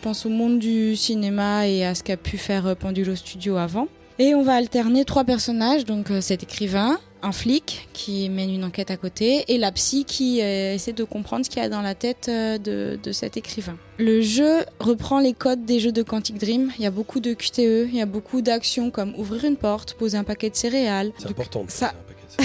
pense, 0.07 0.25
au 0.25 0.29
monde 0.29 0.61
du 0.61 0.95
cinéma 0.95 1.67
et 1.67 1.85
à 1.85 1.97
ce 1.97 2.05
qu'a 2.05 2.17
pu 2.17 2.39
faire 2.39 2.65
euh, 2.69 2.75
Pendulo 2.77 3.17
Studio 3.17 3.57
avant. 3.57 3.89
Et 4.21 4.37
on 4.37 4.43
va 4.45 4.55
alterner 4.55 5.05
trois 5.05 5.25
personnages, 5.25 5.85
donc 5.85 6.13
euh, 6.13 6.21
cet 6.21 6.45
écrivain, 6.45 7.01
un 7.23 7.33
flic 7.33 7.89
qui 7.93 8.29
mène 8.29 8.51
une 8.51 8.63
enquête 8.63 8.93
à 8.93 8.97
côté 8.97 9.45
et 9.49 9.59
la 9.59 9.73
psy 9.73 10.05
qui 10.05 10.41
euh, 10.43 10.75
essaie 10.75 10.93
de 10.93 11.03
comprendre 11.03 11.45
ce 11.45 11.51
qu'il 11.51 11.61
y 11.61 11.65
a 11.65 11.69
dans 11.69 11.83
la 11.83 11.97
tête 11.97 12.31
de, 12.31 12.97
de 13.03 13.13
cet 13.13 13.37
écrivain. 13.37 13.77
Le 13.99 14.21
jeu 14.21 14.61
reprend 14.79 15.19
les 15.19 15.33
codes 15.33 15.65
des 15.65 15.81
jeux 15.81 15.91
de 15.93 16.05
Quantic 16.05 16.39
Dream. 16.39 16.71
Il 16.79 16.85
y 16.85 16.87
a 16.87 16.93
beaucoup 16.93 17.19
de 17.19 17.35
QTE, 17.35 17.89
il 17.91 17.97
y 17.97 18.01
a 18.01 18.07
beaucoup 18.07 18.43
d'actions 18.43 18.93
comme 18.93 19.13
ouvrir 19.17 19.45
une 19.45 19.57
porte, 19.57 19.95
poser 19.95 20.17
un 20.17 20.25
paquet 20.25 20.51
de 20.51 20.57
céréales. 20.57 21.11
C'est 21.19 21.27
important. 21.31 21.65
ça- 21.67 21.95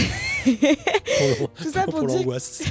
pour 1.37 1.49
Tout 1.51 1.71
ça 1.71 1.83
pour 1.83 2.05
dire- 2.07 2.17
l'angoisse. 2.17 2.63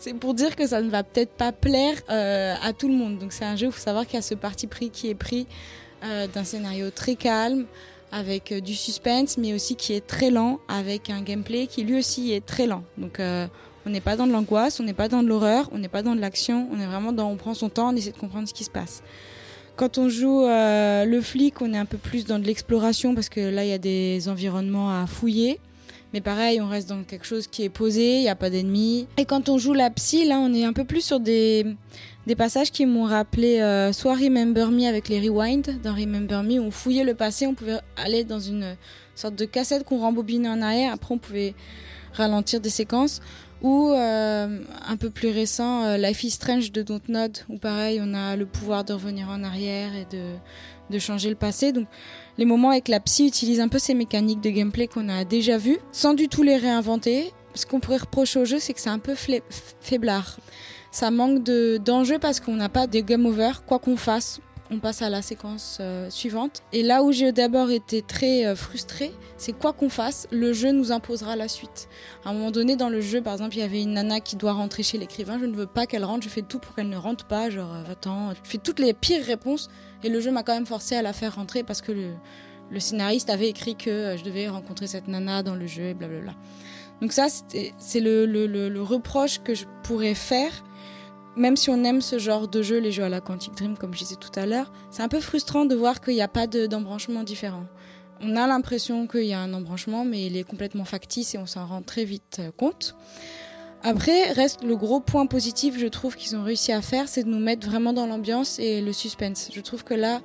C'est 0.00 0.14
pour 0.14 0.32
dire 0.32 0.56
que 0.56 0.66
ça 0.66 0.80
ne 0.80 0.88
va 0.88 1.04
peut-être 1.04 1.32
pas 1.32 1.52
plaire 1.52 1.94
euh, 2.08 2.54
à 2.62 2.72
tout 2.72 2.88
le 2.88 2.94
monde. 2.94 3.18
Donc 3.18 3.34
c'est 3.34 3.44
un 3.44 3.54
jeu, 3.54 3.66
il 3.66 3.72
faut 3.72 3.78
savoir 3.78 4.06
qu'il 4.06 4.14
y 4.14 4.18
a 4.18 4.22
ce 4.22 4.34
parti 4.34 4.66
pris 4.66 4.88
qui 4.88 5.10
est 5.10 5.14
pris 5.14 5.46
euh, 6.02 6.26
d'un 6.26 6.42
scénario 6.42 6.90
très 6.90 7.16
calme, 7.16 7.66
avec 8.10 8.50
euh, 8.50 8.60
du 8.60 8.74
suspense, 8.74 9.36
mais 9.36 9.52
aussi 9.52 9.76
qui 9.76 9.92
est 9.92 10.06
très 10.06 10.30
lent, 10.30 10.58
avec 10.68 11.10
un 11.10 11.20
gameplay 11.20 11.66
qui 11.66 11.84
lui 11.84 11.98
aussi 11.98 12.32
est 12.32 12.44
très 12.44 12.66
lent. 12.66 12.82
Donc 12.96 13.20
on 13.20 13.90
n'est 13.90 14.00
pas 14.00 14.16
dans 14.16 14.26
de 14.26 14.32
l'angoisse, 14.32 14.80
on 14.80 14.84
n'est 14.84 14.94
pas 14.94 15.08
dans 15.08 15.22
de 15.22 15.28
l'horreur, 15.28 15.68
on 15.70 15.76
n'est 15.76 15.88
pas 15.88 16.02
dans 16.02 16.14
de 16.14 16.20
l'action, 16.20 16.66
on 16.72 16.80
est 16.80 16.86
vraiment 16.86 17.12
dans, 17.12 17.30
on 17.30 17.36
prend 17.36 17.52
son 17.52 17.68
temps, 17.68 17.90
on 17.92 17.96
essaie 17.96 18.12
de 18.12 18.18
comprendre 18.18 18.48
ce 18.48 18.54
qui 18.54 18.64
se 18.64 18.70
passe. 18.70 19.02
Quand 19.76 19.98
on 19.98 20.08
joue 20.08 20.46
le 20.46 21.20
flic, 21.20 21.60
on 21.60 21.74
est 21.74 21.78
un 21.78 21.84
peu 21.84 21.98
plus 21.98 22.24
dans 22.24 22.38
de 22.38 22.46
l'exploration 22.46 23.14
parce 23.14 23.28
que 23.28 23.40
là 23.40 23.64
il 23.64 23.68
y 23.68 23.74
a 23.74 23.78
des 23.78 24.30
environnements 24.30 25.02
à 25.02 25.06
fouiller. 25.06 25.60
Mais 26.12 26.20
pareil, 26.20 26.60
on 26.60 26.68
reste 26.68 26.88
dans 26.88 27.04
quelque 27.04 27.24
chose 27.24 27.46
qui 27.46 27.62
est 27.62 27.68
posé, 27.68 28.16
il 28.16 28.22
n'y 28.22 28.28
a 28.28 28.34
pas 28.34 28.50
d'ennemis. 28.50 29.06
Et 29.16 29.24
quand 29.24 29.48
on 29.48 29.58
joue 29.58 29.72
la 29.72 29.90
psy, 29.90 30.26
là, 30.26 30.38
on 30.38 30.52
est 30.52 30.64
un 30.64 30.72
peu 30.72 30.84
plus 30.84 31.02
sur 31.02 31.20
des, 31.20 31.76
passages 32.36 32.70
qui 32.72 32.86
m'ont 32.86 33.04
rappelé 33.04 33.60
euh, 33.60 33.92
soit 33.92 34.14
Remember 34.14 34.70
Me 34.70 34.86
avec 34.86 35.08
les 35.08 35.20
Rewind. 35.20 35.80
Dans 35.82 35.94
Remember 35.94 36.42
Me, 36.42 36.60
on 36.60 36.70
fouillait 36.70 37.04
le 37.04 37.14
passé, 37.14 37.46
on 37.46 37.54
pouvait 37.54 37.78
aller 37.96 38.24
dans 38.24 38.40
une 38.40 38.76
sorte 39.14 39.36
de 39.36 39.44
cassette 39.44 39.84
qu'on 39.84 39.98
rembobinait 39.98 40.48
en 40.48 40.62
arrière. 40.62 40.92
Après, 40.92 41.14
on 41.14 41.18
pouvait 41.18 41.54
ralentir 42.12 42.60
des 42.60 42.70
séquences. 42.70 43.20
Ou 43.62 43.90
euh, 43.90 44.58
un 44.88 44.96
peu 44.96 45.10
plus 45.10 45.28
récent, 45.28 45.84
euh, 45.84 45.96
Life 45.98 46.24
is 46.24 46.30
Strange 46.30 46.72
de 46.72 46.82
Dontnod, 46.82 47.38
où 47.50 47.58
pareil, 47.58 48.00
on 48.02 48.14
a 48.14 48.34
le 48.36 48.46
pouvoir 48.46 48.84
de 48.84 48.94
revenir 48.94 49.28
en 49.28 49.44
arrière 49.44 49.94
et 49.94 50.06
de, 50.10 50.22
de 50.88 50.98
changer 50.98 51.28
le 51.28 51.36
passé. 51.36 51.72
Donc, 51.72 51.86
les 52.38 52.46
moments 52.46 52.70
avec 52.70 52.88
la 52.88 53.00
psy 53.00 53.26
utilisent 53.26 53.60
un 53.60 53.68
peu 53.68 53.78
ces 53.78 53.92
mécaniques 53.92 54.40
de 54.40 54.48
gameplay 54.48 54.86
qu'on 54.86 55.10
a 55.10 55.24
déjà 55.24 55.58
vues, 55.58 55.78
sans 55.92 56.14
du 56.14 56.28
tout 56.28 56.42
les 56.42 56.56
réinventer. 56.56 57.32
Ce 57.54 57.66
qu'on 57.66 57.80
pourrait 57.80 57.98
reprocher 57.98 58.38
au 58.40 58.44
jeu, 58.46 58.58
c'est 58.58 58.72
que 58.72 58.80
c'est 58.80 58.88
un 58.88 58.98
peu 58.98 59.14
faiblard. 59.80 60.38
Ça 60.90 61.10
manque 61.10 61.42
de- 61.42 61.78
d'enjeu 61.84 62.18
parce 62.18 62.40
qu'on 62.40 62.56
n'a 62.56 62.68
pas 62.68 62.86
de 62.86 63.00
game 63.00 63.26
over, 63.26 63.50
quoi 63.66 63.78
qu'on 63.78 63.96
fasse. 63.96 64.40
On 64.72 64.78
passe 64.78 65.02
à 65.02 65.10
la 65.10 65.20
séquence 65.20 65.78
euh, 65.80 66.08
suivante. 66.10 66.62
Et 66.72 66.84
là 66.84 67.02
où 67.02 67.10
j'ai 67.10 67.32
d'abord 67.32 67.72
été 67.72 68.02
très 68.02 68.46
euh, 68.46 68.54
frustrée, 68.54 69.12
c'est 69.36 69.52
quoi 69.52 69.72
qu'on 69.72 69.88
fasse, 69.88 70.28
le 70.30 70.52
jeu 70.52 70.70
nous 70.70 70.92
imposera 70.92 71.34
la 71.34 71.48
suite. 71.48 71.88
À 72.24 72.30
un 72.30 72.34
moment 72.34 72.52
donné, 72.52 72.76
dans 72.76 72.88
le 72.88 73.00
jeu, 73.00 73.20
par 73.20 73.32
exemple, 73.32 73.56
il 73.56 73.60
y 73.60 73.62
avait 73.62 73.82
une 73.82 73.94
nana 73.94 74.20
qui 74.20 74.36
doit 74.36 74.52
rentrer 74.52 74.84
chez 74.84 74.96
l'écrivain. 74.96 75.40
Je 75.40 75.46
ne 75.46 75.56
veux 75.56 75.66
pas 75.66 75.86
qu'elle 75.86 76.04
rentre, 76.04 76.22
je 76.22 76.28
fais 76.28 76.42
tout 76.42 76.60
pour 76.60 76.76
qu'elle 76.76 76.88
ne 76.88 76.96
rentre 76.96 77.26
pas. 77.26 77.50
Genre, 77.50 77.74
euh, 77.74 77.82
va-t'en. 77.82 78.32
Je 78.32 78.38
fais 78.44 78.58
toutes 78.58 78.78
les 78.78 78.94
pires 78.94 79.24
réponses. 79.24 79.70
Et 80.04 80.08
le 80.08 80.20
jeu 80.20 80.30
m'a 80.30 80.44
quand 80.44 80.54
même 80.54 80.66
forcé 80.66 80.94
à 80.94 81.02
la 81.02 81.12
faire 81.12 81.34
rentrer 81.34 81.64
parce 81.64 81.82
que 81.82 81.90
le, 81.90 82.78
scénariste 82.78 83.28
avait 83.28 83.48
écrit 83.48 83.74
que 83.74 84.14
je 84.16 84.22
devais 84.22 84.46
rencontrer 84.48 84.86
cette 84.86 85.08
nana 85.08 85.42
dans 85.42 85.56
le 85.56 85.66
jeu 85.66 85.86
et 85.86 85.94
blablabla. 85.94 86.34
Donc 87.00 87.12
ça, 87.12 87.26
c'est 87.78 88.00
le 88.00 88.82
reproche 88.82 89.40
que 89.42 89.54
je 89.54 89.64
pourrais 89.82 90.14
faire. 90.14 90.52
Même 91.36 91.56
si 91.56 91.70
on 91.70 91.84
aime 91.84 92.00
ce 92.00 92.18
genre 92.18 92.48
de 92.48 92.62
jeu, 92.62 92.78
les 92.78 92.92
jeux 92.92 93.04
à 93.04 93.08
la 93.08 93.20
Quantic 93.20 93.54
Dream, 93.54 93.76
comme 93.76 93.94
je 93.94 94.00
disais 94.00 94.16
tout 94.16 94.32
à 94.38 94.46
l'heure, 94.46 94.72
c'est 94.90 95.02
un 95.02 95.08
peu 95.08 95.20
frustrant 95.20 95.64
de 95.64 95.74
voir 95.74 96.00
qu'il 96.00 96.14
n'y 96.14 96.22
a 96.22 96.28
pas 96.28 96.46
de- 96.46 96.66
d'embranchement 96.66 97.22
différent. 97.22 97.64
On 98.20 98.36
a 98.36 98.46
l'impression 98.46 99.06
qu'il 99.06 99.24
y 99.24 99.32
a 99.32 99.40
un 99.40 99.54
embranchement, 99.54 100.04
mais 100.04 100.26
il 100.26 100.36
est 100.36 100.42
complètement 100.44 100.84
factice 100.84 101.34
et 101.34 101.38
on 101.38 101.46
s'en 101.46 101.66
rend 101.66 101.82
très 101.82 102.04
vite 102.04 102.38
euh, 102.40 102.50
compte. 102.54 102.94
Après, 103.82 104.32
reste 104.32 104.62
le 104.62 104.76
gros 104.76 105.00
point 105.00 105.24
positif, 105.24 105.78
je 105.78 105.86
trouve, 105.86 106.14
qu'ils 106.16 106.36
ont 106.36 106.42
réussi 106.42 106.70
à 106.72 106.82
faire, 106.82 107.08
c'est 107.08 107.24
de 107.24 107.30
nous 107.30 107.38
mettre 107.38 107.66
vraiment 107.66 107.94
dans 107.94 108.06
l'ambiance 108.06 108.58
et 108.58 108.82
le 108.82 108.92
suspense. 108.92 109.48
Je 109.54 109.60
trouve 109.62 109.84
que 109.84 109.94
là, 109.94 110.20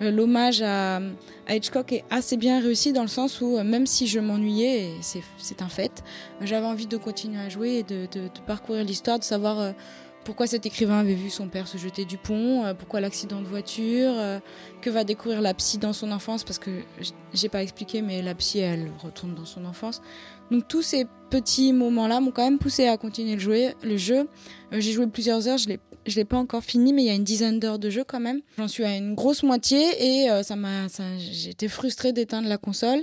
euh, 0.00 0.10
l'hommage 0.10 0.62
à, 0.62 1.00
à 1.46 1.54
Hitchcock 1.54 1.92
est 1.92 2.04
assez 2.08 2.38
bien 2.38 2.60
réussi 2.60 2.94
dans 2.94 3.02
le 3.02 3.08
sens 3.08 3.42
où, 3.42 3.58
euh, 3.58 3.62
même 3.64 3.86
si 3.86 4.06
je 4.06 4.20
m'ennuyais, 4.20 4.94
c'est 5.02 5.60
un 5.60 5.68
fait, 5.68 6.02
j'avais 6.40 6.64
envie 6.66 6.86
de 6.86 6.96
continuer 6.96 7.40
à 7.40 7.50
jouer 7.50 7.80
et 7.80 7.82
de, 7.82 8.08
parcourir 8.46 8.84
l'histoire, 8.84 9.18
de 9.18 9.24
savoir 9.24 9.74
pourquoi 10.24 10.46
cet 10.46 10.66
écrivain 10.66 10.98
avait 10.98 11.14
vu 11.14 11.30
son 11.30 11.48
père 11.48 11.68
se 11.68 11.78
jeter 11.78 12.04
du 12.04 12.16
pont, 12.16 12.64
euh, 12.64 12.74
pourquoi 12.74 13.00
l'accident 13.00 13.40
de 13.40 13.46
voiture, 13.46 14.12
euh, 14.16 14.40
que 14.80 14.90
va 14.90 15.04
découvrir 15.04 15.40
la 15.40 15.54
psy 15.54 15.78
dans 15.78 15.92
son 15.92 16.10
enfance, 16.10 16.44
parce 16.44 16.58
que 16.58 16.70
j'ai 17.32 17.48
pas 17.48 17.62
expliqué, 17.62 18.02
mais 18.02 18.22
la 18.22 18.34
psy, 18.34 18.58
elle 18.58 18.90
retourne 19.02 19.34
dans 19.34 19.44
son 19.44 19.64
enfance. 19.64 20.00
Donc 20.50 20.66
tous 20.66 20.82
ces 20.82 21.06
petits 21.30 21.72
moments-là 21.72 22.20
m'ont 22.20 22.30
quand 22.30 22.44
même 22.44 22.58
poussé 22.58 22.86
à 22.86 22.96
continuer 22.96 23.34
le, 23.34 23.40
jouer, 23.40 23.74
le 23.82 23.96
jeu. 23.96 24.28
Euh, 24.72 24.80
j'ai 24.80 24.92
joué 24.92 25.06
plusieurs 25.06 25.46
heures, 25.46 25.58
je 25.58 25.68
l'ai 25.68 25.80
je 26.06 26.16
l'ai 26.16 26.26
pas 26.26 26.36
encore 26.36 26.62
fini, 26.62 26.92
mais 26.92 27.02
il 27.02 27.06
y 27.06 27.10
a 27.10 27.14
une 27.14 27.24
dizaine 27.24 27.58
d'heures 27.58 27.78
de 27.78 27.88
jeu 27.88 28.04
quand 28.06 28.20
même. 28.20 28.42
J'en 28.58 28.68
suis 28.68 28.84
à 28.84 28.94
une 28.94 29.14
grosse 29.14 29.42
moitié 29.42 29.80
et 29.98 30.42
ça 30.42 30.54
m'a, 30.54 30.84
été 31.48 31.66
frustrée 31.66 32.12
d'éteindre 32.12 32.46
la 32.46 32.58
console. 32.58 33.02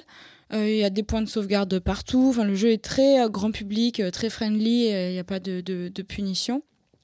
Il 0.54 0.76
y 0.76 0.84
a 0.84 0.92
des 0.92 1.02
points 1.02 1.24
de 1.24 1.28
sauvegarde 1.28 1.80
partout. 1.80 2.28
Enfin, 2.30 2.44
le 2.44 2.54
jeu 2.54 2.70
est 2.70 2.84
très 2.84 3.28
grand 3.28 3.50
public, 3.50 4.04
très 4.14 4.30
friendly. 4.30 4.90
Il 4.90 5.14
n'y 5.14 5.18
a 5.18 5.24
pas 5.24 5.40
de, 5.40 5.62
de 5.62 6.02
punition. 6.04 6.62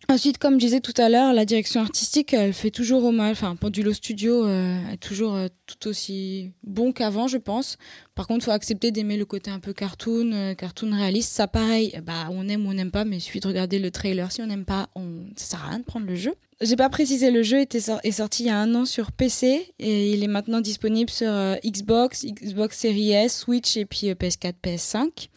Ensuite, 0.09 0.37
comme 0.37 0.53
je 0.53 0.65
disais 0.65 0.79
tout 0.79 0.93
à 0.95 1.09
l'heure, 1.09 1.33
la 1.33 1.43
direction 1.43 1.81
artistique, 1.81 2.33
elle 2.33 2.53
fait 2.53 2.71
toujours 2.71 3.03
hommage. 3.03 3.33
Enfin, 3.33 3.57
Pendulo 3.57 3.91
Studio 3.91 4.45
euh, 4.45 4.79
est 4.93 4.97
toujours 4.97 5.35
euh, 5.35 5.47
tout 5.65 5.89
aussi 5.89 6.53
bon 6.63 6.93
qu'avant, 6.93 7.27
je 7.27 7.37
pense. 7.37 7.77
Par 8.15 8.25
contre, 8.25 8.43
il 8.43 8.45
faut 8.45 8.51
accepter 8.51 8.91
d'aimer 8.91 9.17
le 9.17 9.25
côté 9.25 9.51
un 9.51 9.59
peu 9.59 9.73
cartoon, 9.73 10.31
euh, 10.31 10.53
cartoon 10.53 10.95
réaliste. 10.95 11.33
Ça, 11.33 11.47
pareil, 11.47 11.93
bah, 12.05 12.29
on 12.31 12.47
aime 12.47 12.65
ou 12.65 12.69
on 12.69 12.73
n'aime 12.73 12.91
pas, 12.91 13.03
mais 13.03 13.17
il 13.17 13.21
suffit 13.21 13.41
de 13.41 13.47
regarder 13.47 13.79
le 13.79 13.91
trailer. 13.91 14.31
Si 14.31 14.41
on 14.41 14.47
n'aime 14.47 14.63
pas, 14.63 14.87
on... 14.95 15.25
ça 15.35 15.45
sert 15.45 15.65
à 15.65 15.69
rien 15.71 15.79
de 15.79 15.83
prendre 15.83 16.05
le 16.05 16.15
jeu. 16.15 16.33
J'ai 16.59 16.75
pas 16.75 16.89
précisé, 16.89 17.29
le 17.29 17.43
jeu 17.43 17.59
était 17.59 17.77
est 17.77 18.11
sorti 18.11 18.43
il 18.43 18.45
y 18.47 18.49
a 18.49 18.57
un 18.57 18.73
an 18.73 18.85
sur 18.85 19.11
PC 19.11 19.73
et 19.77 20.11
il 20.11 20.23
est 20.23 20.27
maintenant 20.27 20.59
disponible 20.59 21.11
sur 21.11 21.29
euh, 21.29 21.55
Xbox, 21.63 22.25
Xbox 22.25 22.79
Series 22.79 23.11
S, 23.11 23.37
Switch 23.37 23.77
et 23.77 23.85
puis 23.85 24.09
euh, 24.09 24.15
PS4, 24.15 24.53
PS5. 24.63 25.27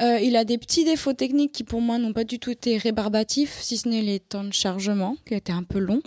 Euh, 0.00 0.18
il 0.20 0.36
a 0.36 0.44
des 0.44 0.58
petits 0.58 0.84
défauts 0.84 1.12
techniques 1.12 1.52
qui 1.52 1.64
pour 1.64 1.80
moi 1.80 1.98
n'ont 1.98 2.12
pas 2.12 2.24
du 2.24 2.38
tout 2.38 2.50
été 2.50 2.76
rébarbatifs, 2.76 3.58
si 3.60 3.78
ce 3.78 3.88
n'est 3.88 4.02
les 4.02 4.20
temps 4.20 4.44
de 4.44 4.52
chargement 4.52 5.16
qui 5.26 5.34
étaient 5.34 5.52
un 5.52 5.62
peu 5.62 5.78
longs. 5.78 6.02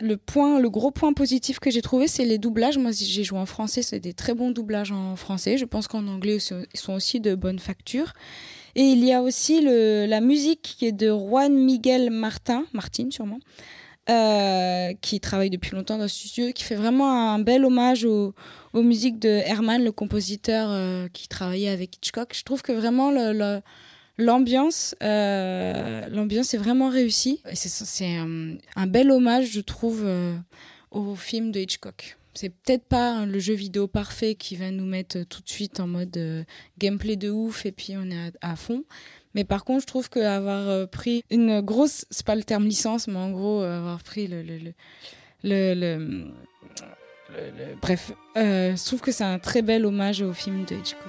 Le 0.00 0.16
point, 0.16 0.60
le 0.60 0.70
gros 0.70 0.92
point 0.92 1.12
positif 1.12 1.58
que 1.58 1.70
j'ai 1.70 1.82
trouvé, 1.82 2.06
c'est 2.06 2.24
les 2.24 2.38
doublages. 2.38 2.78
Moi, 2.78 2.92
j'ai 2.92 3.24
joué 3.24 3.38
en 3.38 3.46
français, 3.46 3.82
c'est 3.82 3.98
des 3.98 4.12
très 4.14 4.34
bons 4.34 4.52
doublages 4.52 4.92
en 4.92 5.16
français. 5.16 5.58
Je 5.58 5.64
pense 5.64 5.88
qu'en 5.88 6.06
anglais, 6.06 6.36
ils 6.36 6.80
sont 6.80 6.92
aussi 6.92 7.18
de 7.18 7.34
bonne 7.34 7.58
facture. 7.58 8.12
Et 8.76 8.82
il 8.82 9.04
y 9.04 9.12
a 9.12 9.20
aussi 9.20 9.60
la 9.62 10.20
musique 10.20 10.62
qui 10.78 10.86
est 10.86 10.92
de 10.92 11.08
Juan 11.08 11.52
Miguel 11.52 12.10
Martin, 12.10 12.64
Martin 12.72 13.08
sûrement, 13.10 13.40
euh, 14.10 14.92
qui 15.00 15.20
travaille 15.20 15.50
depuis 15.50 15.76
longtemps 15.76 15.96
dans 15.96 16.08
ce 16.08 16.26
studio, 16.26 16.52
qui 16.52 16.64
fait 16.64 16.74
vraiment 16.74 17.32
un 17.32 17.38
bel 17.38 17.64
hommage 17.64 18.04
aux, 18.04 18.34
musiques 18.74 19.20
de 19.20 19.28
Herman, 19.28 19.84
le 19.84 19.92
compositeur 19.92 20.68
euh, 20.70 21.06
qui 21.12 21.28
travaillait 21.28 21.68
avec 21.68 21.94
Hitchcock. 21.94 22.34
Je 22.34 22.42
trouve 22.42 22.60
que 22.62 22.72
vraiment 22.72 23.12
l'ambiance, 24.18 24.96
euh, 25.02 26.08
l'ambiance 26.08 26.54
est 26.54 26.58
vraiment 26.58 26.88
réussie. 26.88 27.40
C'est 27.54 28.16
un, 28.16 28.86
bel 28.88 29.12
hommage, 29.12 29.52
je 29.52 29.60
trouve, 29.60 30.04
au 30.90 31.14
film 31.14 31.52
de 31.52 31.60
Hitchcock. 31.60 32.16
C'est 32.34 32.48
peut-être 32.48 32.86
pas 32.86 33.26
le 33.26 33.38
jeu 33.38 33.54
vidéo 33.54 33.86
parfait 33.86 34.34
qui 34.34 34.56
va 34.56 34.72
nous 34.72 34.86
mettre 34.86 35.22
tout 35.22 35.42
de 35.42 35.48
suite 35.48 35.78
en 35.78 35.86
mode 35.86 36.44
gameplay 36.78 37.14
de 37.14 37.30
ouf 37.30 37.64
et 37.64 37.70
puis 37.70 37.94
on 37.96 38.10
est 38.10 38.32
à 38.40 38.56
fond. 38.56 38.82
Mais 39.34 39.44
par 39.44 39.64
contre, 39.64 39.82
je 39.82 39.86
trouve 39.86 40.08
qu'avoir 40.10 40.68
euh, 40.68 40.86
pris 40.86 41.24
une 41.30 41.60
grosse, 41.60 42.04
c'est 42.10 42.26
pas 42.26 42.34
le 42.34 42.42
terme 42.42 42.64
licence, 42.64 43.06
mais 43.06 43.16
en 43.18 43.30
gros, 43.30 43.62
euh, 43.62 43.78
avoir 43.78 44.02
pris 44.02 44.26
le, 44.26 44.42
le, 44.42 44.58
le, 44.58 44.72
le- 45.44 45.74
le- 45.74 45.98
le- 45.98 46.32
le- 47.30 47.74
bref, 47.80 48.12
euh, 48.36 48.74
je 48.76 48.84
trouve 48.84 49.00
que 49.00 49.12
c'est 49.12 49.24
un 49.24 49.38
très 49.38 49.62
bel 49.62 49.86
hommage 49.86 50.20
au 50.22 50.32
film 50.32 50.64
de 50.64 50.74
Hitchcock. 50.74 51.04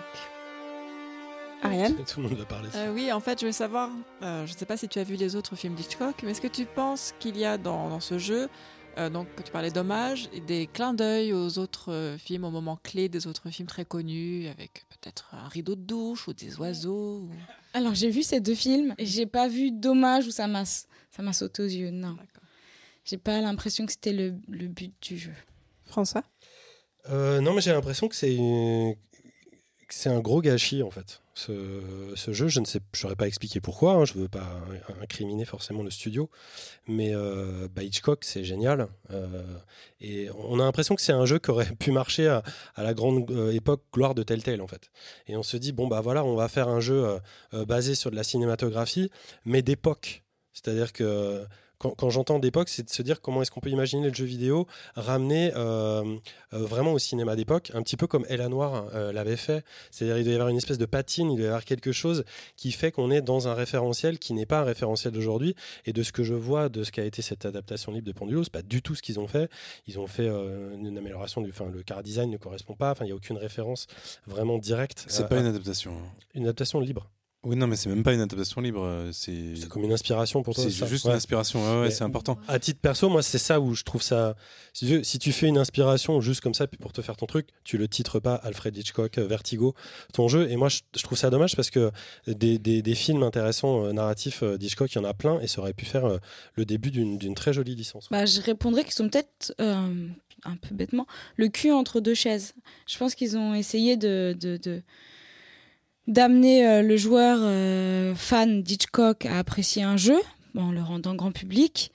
Ariane 1.64 1.96
Tout 2.06 2.22
le 2.22 2.30
monde 2.30 2.38
va 2.40 2.46
parler. 2.46 2.70
Euh, 2.76 2.92
oui, 2.94 3.12
en 3.12 3.20
fait, 3.20 3.40
je 3.42 3.46
veux 3.46 3.52
savoir, 3.52 3.90
euh, 4.24 4.46
je 4.48 4.54
ne 4.54 4.58
sais 4.58 4.66
pas 4.66 4.78
si 4.78 4.88
tu 4.88 4.98
as 5.00 5.04
vu 5.04 5.16
les 5.16 5.36
autres 5.36 5.56
films 5.56 5.76
d'Hitchcock, 5.76 6.16
mais 6.24 6.32
est-ce 6.32 6.42
que 6.42 6.48
tu 6.48 6.66
penses 6.66 7.14
qu'il 7.20 7.38
y 7.38 7.46
a 7.46 7.58
dans, 7.60 7.90
dans 7.90 8.00
ce 8.00 8.18
jeu, 8.18 8.50
euh, 8.98 9.10
donc 9.12 9.28
que 9.36 9.44
tu 9.44 9.52
parlais 9.52 9.70
d'hommage, 9.70 10.28
des 10.48 10.66
clins 10.68 10.94
d'œil 10.96 11.34
aux 11.34 11.60
autres 11.60 11.92
euh, 11.92 12.18
films, 12.18 12.46
aux 12.46 12.50
moments 12.52 12.80
clés 12.82 13.10
des 13.10 13.28
autres 13.28 13.50
films 13.52 13.68
très 13.68 13.86
connus, 13.86 14.48
avec 14.48 14.86
peut-être 14.90 15.30
un 15.34 15.48
rideau 15.50 15.76
de 15.76 15.82
douche 15.82 16.28
ou 16.28 16.34
des 16.34 16.58
oiseaux 16.60 17.20
ou- 17.26 17.30
Alors 17.74 17.96
j'ai 17.96 18.10
vu 18.10 18.24
ces 18.24 18.40
deux 18.42 18.56
films 18.56 18.94
et 18.98 19.06
j'ai 19.06 19.26
pas 19.26 19.48
vu 19.48 19.72
dommage 19.72 20.28
où 20.28 20.32
ça 20.32 20.48
m'a 20.48 20.66
ça 20.66 21.22
m'a 21.22 21.34
sauté 21.34 21.64
aux 21.64 21.68
yeux. 21.68 21.90
Non, 21.92 22.18
j'ai 23.06 23.18
pas 23.18 23.40
l'impression 23.42 23.86
que 23.86 23.92
c'était 23.92 24.14
le, 24.14 24.36
le 24.50 24.68
but 24.68 24.94
du 25.02 25.18
jeu. 25.18 25.34
François? 25.86 26.24
Euh, 27.10 27.42
non, 27.42 27.54
mais 27.54 27.62
j'ai 27.62 27.72
l'impression 27.72 28.08
que 28.08 28.16
c'est 28.16 28.34
une- 28.36 28.96
c'est 29.90 30.10
un 30.10 30.20
gros 30.20 30.42
gâchis 30.42 30.84
en 30.84 30.92
fait. 30.92 31.22
Ce, 31.48 32.34
jeu, 32.34 32.48
je 32.48 32.60
ne 32.60 32.66
sais, 32.66 32.80
je 32.94 33.00
saurais 33.00 33.16
pas 33.16 33.28
expliquer 33.28 33.60
pourquoi. 33.60 33.94
hein, 33.94 34.06
je 34.06 34.14
veux 34.14 34.28
pas 34.28 34.62
incriminer 35.02 35.46
forcément 35.46 35.82
le 35.82 35.90
studio, 35.90 36.30
mais 36.88 37.16
euh, 37.16 37.68
bah, 37.74 37.84
Hitchcock, 37.84 38.24
c'est 38.24 38.44
génial. 38.44 38.88
Euh, 39.12 39.44
et 40.00 40.30
on 40.38 40.60
a 40.60 40.64
l'impression 40.64 40.96
que 40.96 41.02
c'est 41.02 41.14
un 41.14 41.26
jeu 41.26 41.40
qui 41.40 41.50
aurait 41.50 41.74
pu 41.80 41.92
marcher 41.92 42.28
à, 42.28 42.44
la 42.78 42.94
grande 42.94 43.30
euh, 43.32 43.52
époque 43.52 43.84
gloire 43.94 44.14
de 44.14 44.24
Telltale 44.24 44.62
en 44.62 44.68
fait. 44.68 44.92
Et 45.28 45.36
on 45.36 45.44
se 45.44 45.58
dit 45.58 45.72
bon 45.72 45.88
bah 45.88 46.02
voilà, 46.02 46.24
on 46.24 46.36
va 46.36 46.48
faire 46.48 46.68
un 46.68 46.80
jeu 46.80 47.20
euh, 47.54 47.66
basé 47.66 47.96
sur 47.96 48.12
de 48.12 48.16
la 48.16 48.24
cinématographie, 48.24 49.10
mais 49.46 49.62
d'époque. 49.62 50.24
C'est-à-dire 50.54 50.94
que 50.94 51.44
quand, 51.82 51.96
quand 51.96 52.12
j'entends 52.12 52.38
d'époque, 52.38 52.70
c'est 52.70 52.84
de 52.84 52.90
se 52.92 53.02
dire 53.02 53.22
comment 53.22 53.42
est-ce 53.42 53.50
qu'on 53.50 53.60
peut 53.60 53.72
imaginer 53.72 54.08
le 54.08 54.14
jeu 54.14 54.26
vidéo 54.26 54.68
ramener 54.96 55.52
euh, 55.56 56.04
euh, 56.54 56.60
vraiment 56.60 56.94
au 56.94 57.00
cinéma 57.00 57.36
d'époque, 57.36 57.72
un 57.74 57.82
petit 57.82 57.98
peu 57.98 58.06
comme 58.06 58.24
Ella 58.30 58.50
Noir 58.50 58.86
euh, 58.94 59.12
l'avait 59.12 59.36
fait. 59.36 59.66
C'est-à-dire 59.90 60.20
il 60.20 60.24
doit 60.24 60.34
y 60.34 60.36
avoir 60.36 60.50
une 60.50 60.58
espèce 60.58 60.78
de 60.78 60.86
patine, 60.86 61.32
il 61.32 61.38
doit 61.38 61.46
y 61.46 61.48
avoir 61.48 61.66
quelque 61.66 61.92
chose 61.92 62.24
qui 62.56 62.72
fait 62.72 62.92
qu'on 62.92 63.10
est 63.10 63.24
dans 63.24 63.48
un 63.48 63.56
référentiel 63.56 64.20
qui 64.20 64.34
n'est 64.34 64.46
pas 64.46 64.60
un 64.60 64.64
référentiel 64.64 65.12
d'aujourd'hui. 65.12 65.56
Et 65.86 65.94
de 65.94 66.04
ce 66.04 66.12
que 66.12 66.22
je 66.24 66.36
vois 66.36 66.70
de 66.70 66.84
ce 66.84 66.92
qu'a 66.92 67.04
été 67.04 67.24
cette 67.24 67.46
adaptation 67.46 67.92
libre 67.92 68.06
de 68.06 68.14
Pendulo, 68.14 68.44
c'est 68.44 68.54
pas 68.54 68.62
du 68.62 68.84
tout 68.84 68.94
ce 68.94 69.02
qu'ils 69.02 69.20
ont 69.20 69.28
fait. 69.28 69.50
Ils 69.88 70.00
ont 70.00 70.08
fait 70.08 70.28
euh, 70.28 70.76
une 70.76 70.96
amélioration 71.00 71.42
du, 71.42 71.50
enfin 71.50 71.66
le 71.66 71.82
car 71.82 72.04
design 72.04 72.30
ne 72.30 72.38
correspond 72.38 72.76
pas. 72.76 72.92
Enfin 72.92 73.06
il 73.06 73.10
y 73.10 73.12
a 73.12 73.16
aucune 73.16 73.38
référence 73.38 73.88
vraiment 74.28 74.60
directe. 74.60 75.06
C'est 75.08 75.28
pas 75.28 75.40
une 75.40 75.48
adaptation. 75.48 75.94
une 76.36 76.44
adaptation 76.44 76.80
libre. 76.80 77.10
Oui, 77.44 77.56
non, 77.56 77.66
mais 77.66 77.76
c'est 77.76 77.90
même 77.90 78.04
pas 78.04 78.14
une 78.14 78.22
adaptation 78.22 78.62
libre. 78.62 78.84
euh, 78.84 79.10
C'est 79.12 79.68
comme 79.68 79.84
une 79.84 79.92
inspiration 79.94 80.44
pour 80.44 80.54
toi. 80.54 80.64
c'est 80.64 80.88
juste 80.88 81.06
Ouais. 81.06 81.12
une 81.12 81.18
inspiration. 81.18 81.82
Ouais, 81.82 81.90
c'est 81.90 82.04
important. 82.04 82.38
À 82.48 82.60
titre 82.60 82.80
perso, 82.80 83.10
moi, 83.10 83.24
c'est 83.24 83.40
ça 83.40 83.60
où 83.60 83.74
je 83.74 83.84
trouve 83.84 84.04
ça. 84.04 84.36
Si 84.74 84.86
tu, 84.86 84.98
veux, 84.98 85.04
si 85.04 85.18
tu 85.18 85.32
fais 85.32 85.48
une 85.48 85.58
inspiration 85.58 86.22
juste 86.22 86.42
comme 86.42 86.54
ça 86.54 86.68
puis 86.68 86.78
pour 86.78 86.94
te 86.94 87.02
faire 87.02 87.16
ton 87.18 87.26
truc, 87.26 87.48
tu 87.64 87.80
le 87.80 87.88
titres 87.88 88.20
pas 88.20 88.36
Alfred 88.36 88.78
Hitchcock, 88.78 89.18
euh, 89.18 89.26
Vertigo, 89.26 89.74
ton 90.14 90.28
jeu. 90.28 90.52
Et 90.52 90.56
moi, 90.56 90.70
je, 90.70 90.82
je 90.96 91.02
trouve 91.02 91.18
ça 91.18 91.32
dommage 91.32 91.56
parce 91.56 91.72
que 91.72 91.90
des, 92.28 92.60
des- 92.60 92.84
des 92.84 92.96
films 92.96 93.24
intéressants 93.24 93.86
euh, 93.86 93.92
narratifs 93.92 94.44
euh, 94.44 94.60
d'Hitchcock, 94.60 94.94
il 94.94 95.00
y 95.00 95.02
en 95.02 95.04
a 95.06 95.16
plein 95.16 95.40
et 95.40 95.48
ça 95.48 95.62
aurait 95.62 95.74
pu 95.74 95.86
faire 95.86 96.06
euh, 96.06 96.18
le 96.54 96.66
début 96.66 96.92
d'une 96.92 97.18
d'une 97.18 97.34
très 97.34 97.54
jolie 97.54 97.74
licence. 97.74 98.08
Bah, 98.12 98.28
je 98.28 98.40
répondrais 98.42 98.84
qu'ils 98.84 98.94
sont 98.94 99.10
peut-être, 99.10 99.56
euh, 99.60 100.08
un 100.44 100.56
peu 100.58 100.76
bêtement, 100.76 101.08
le 101.38 101.48
cul 101.48 101.72
entre 101.72 102.02
deux 102.02 102.14
chaises. 102.14 102.54
Je 102.88 103.00
pense 103.00 103.16
qu'ils 103.16 103.36
ont 103.36 103.56
essayé 103.56 103.98
de, 103.98 104.36
de, 104.40 104.58
de- 104.58 104.84
d'amener 106.08 106.68
euh, 106.68 106.82
le 106.82 106.98
joueur 106.98 107.40
euh, 107.42 108.16
fan 108.16 108.62
d'Hitchcock 108.64 109.26
à 109.26 109.38
apprécier 109.40 109.84
un 109.84 109.98
jeu 109.98 110.18
en 110.56 110.72
le 110.72 110.82
rendant 110.82 111.16
grand 111.16 111.32
public, 111.32 111.92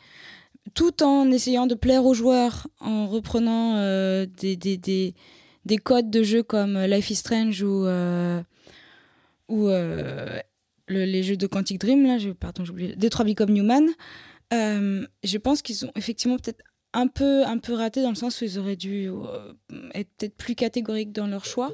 tout 0.74 1.02
en 1.02 1.30
essayant 1.30 1.66
de 1.66 1.74
plaire 1.74 2.04
aux 2.04 2.14
joueurs 2.14 2.68
en 2.80 3.06
reprenant 3.06 3.76
euh, 3.76 4.26
des, 4.38 4.56
des, 4.56 4.76
des, 4.76 5.14
des 5.64 5.76
codes 5.76 6.10
de 6.10 6.22
jeu 6.22 6.42
comme 6.42 6.78
Life 6.84 7.10
is 7.10 7.16
Strange 7.16 7.62
ou, 7.62 7.86
ou 9.48 9.68
le- 9.68 10.40
les 10.88 11.22
jeux 11.22 11.36
de 11.36 11.46
Quantic 11.46 11.80
Dream, 11.80 12.06
là, 12.06 12.18
je, 12.18 12.30
pardon, 12.30 12.64
j'ai 12.64 12.70
oublié, 12.72 12.96
Detroit 12.96 13.24
Become. 13.24 13.90
Euh, 14.52 15.06
je 15.24 15.38
pense 15.38 15.62
qu'ils 15.62 15.84
ont 15.84 15.90
effectivement 15.96 16.36
peut-être 16.36 16.62
un 16.92 17.08
peu, 17.08 17.44
un 17.44 17.58
peu 17.58 17.74
raté 17.74 18.00
dans 18.02 18.10
le 18.10 18.14
sens 18.14 18.40
où 18.40 18.44
ils 18.44 18.58
auraient 18.58 18.76
dû 18.76 19.10
être 19.94 20.08
peut-être 20.16 20.36
plus 20.36 20.54
catégoriques 20.54 21.12
dans 21.12 21.26
leur 21.26 21.44
choix. 21.44 21.72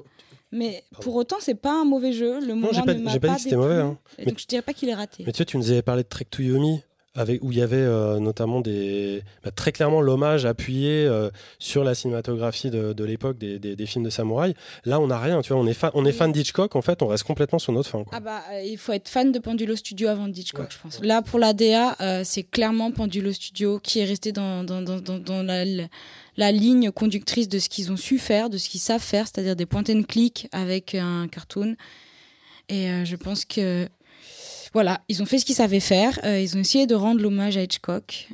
Mais 0.52 0.84
pour 1.00 1.16
autant, 1.16 1.36
c'est 1.40 1.54
pas 1.54 1.80
un 1.80 1.84
mauvais 1.84 2.12
jeu. 2.12 2.38
Le 2.40 2.54
moment 2.54 2.68
j'ai 2.72 2.82
pas- 2.82 2.94
ne 2.94 3.00
m'a 3.02 3.10
j'ai 3.10 3.20
pas 3.20 3.28
dit 3.28 3.34
que 3.36 3.40
c'était 3.40 3.56
mauvais, 3.56 3.76
hein. 3.80 3.98
Mais- 4.18 4.26
Donc 4.26 4.38
je 4.38 4.46
dirais 4.46 4.62
pas 4.62 4.74
qu'il 4.74 4.88
est 4.90 4.94
raté. 4.94 5.24
Mais 5.26 5.32
tu 5.32 5.38
sais, 5.38 5.44
tu 5.46 5.56
nous 5.56 5.70
avais 5.70 5.82
parlé 5.82 6.02
de 6.02 6.08
Trek 6.08 6.26
to 6.30 6.42
Yomi. 6.42 6.82
Avec, 7.14 7.44
où 7.44 7.52
il 7.52 7.58
y 7.58 7.60
avait 7.60 7.76
euh, 7.76 8.20
notamment 8.20 8.62
des, 8.62 9.22
bah, 9.44 9.50
très 9.50 9.70
clairement 9.70 10.00
l'hommage 10.00 10.46
appuyé 10.46 11.04
euh, 11.04 11.28
sur 11.58 11.84
la 11.84 11.94
cinématographie 11.94 12.70
de, 12.70 12.94
de 12.94 13.04
l'époque 13.04 13.36
des, 13.36 13.58
des- 13.58 13.76
des 13.76 13.84
films 13.86 14.02
de 14.04 14.08
samouraï. 14.08 14.54
Là, 14.86 14.98
on 14.98 15.08
n'a 15.08 15.18
rien, 15.18 15.42
tu 15.42 15.52
vois, 15.52 15.60
on 15.62 15.66
est, 15.66 15.74
fa- 15.74 15.90
on 15.92 16.06
est 16.06 16.12
fan 16.12 16.32
d'Hitchcock, 16.32 16.74
en 16.74 16.80
fait, 16.80 17.02
on 17.02 17.08
reste 17.08 17.24
complètement 17.24 17.58
sur 17.58 17.74
notre 17.74 17.90
fin. 17.90 18.02
quoi. 18.02 18.12
Ah 18.16 18.20
bah, 18.20 18.42
euh, 18.52 18.62
il 18.62 18.78
faut 18.78 18.92
être 18.94 19.10
fan 19.10 19.30
de 19.30 19.38
Pendulo 19.38 19.76
Studio 19.76 20.08
avant 20.08 20.26
Hitchcock, 20.26 20.68
je 20.70 20.78
pense. 20.82 21.00
Là, 21.02 21.20
pour 21.20 21.38
la 21.38 21.52
DA, 21.52 21.98
c'est 22.24 22.44
clairement 22.44 22.90
Pendulo 22.90 23.30
Studio 23.32 23.78
qui 23.78 23.98
est 24.00 24.04
resté 24.06 24.32
dans, 24.32 24.64
dans, 24.64 24.80
dans, 24.80 24.98
dans, 24.98 25.18
dans 25.18 25.42
la, 25.42 25.64
la 26.38 26.50
ligne 26.50 26.90
conductrice 26.92 27.46
de 27.46 27.58
ce 27.58 27.68
qu'ils 27.68 27.92
ont 27.92 27.98
su 27.98 28.18
faire, 28.18 28.48
de 28.48 28.56
ce 28.56 28.70
qu'ils 28.70 28.80
savent 28.80 29.02
faire, 29.02 29.26
c'est-à-dire 29.26 29.54
des 29.54 29.66
point 29.66 29.84
and 29.90 30.04
click 30.08 30.48
avec 30.50 30.94
un 30.94 31.28
cartoon. 31.28 31.76
Et 32.70 33.04
je 33.04 33.16
pense 33.16 33.44
que, 33.44 33.86
voilà, 34.72 35.00
ils 35.08 35.22
ont 35.22 35.26
fait 35.26 35.38
ce 35.38 35.44
qu'ils 35.44 35.54
savaient 35.54 35.80
faire. 35.80 36.18
euh, 36.24 36.40
ils 36.40 36.56
ont 36.56 36.60
essayé 36.60 36.86
de 36.86 36.94
rendre 36.94 37.20
l'hommage 37.20 37.56
à 37.56 37.62
Hitchcock. 37.62 38.28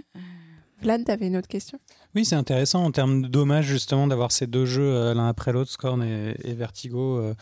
Vlad, 0.80 1.04
t'avais 1.04 1.26
une 1.26 1.36
autre 1.36 1.48
question? 1.48 1.78
Oui, 2.14 2.24
c'est 2.24 2.36
intéressant 2.36 2.84
en 2.84 2.92
termes 2.92 3.22
de 3.22 3.28
dommage 3.28 3.66
justement 3.66 4.06
d'avoir 4.06 4.30
ces 4.30 4.46
deux 4.46 4.64
jeux 4.64 4.94
euh, 4.94 5.14
l'un 5.14 5.28
après 5.28 5.52
l'autre, 5.52 5.70
Scorn 5.70 6.02
et, 6.02 6.34
et 6.44 6.54
Vertigo, 6.54 7.34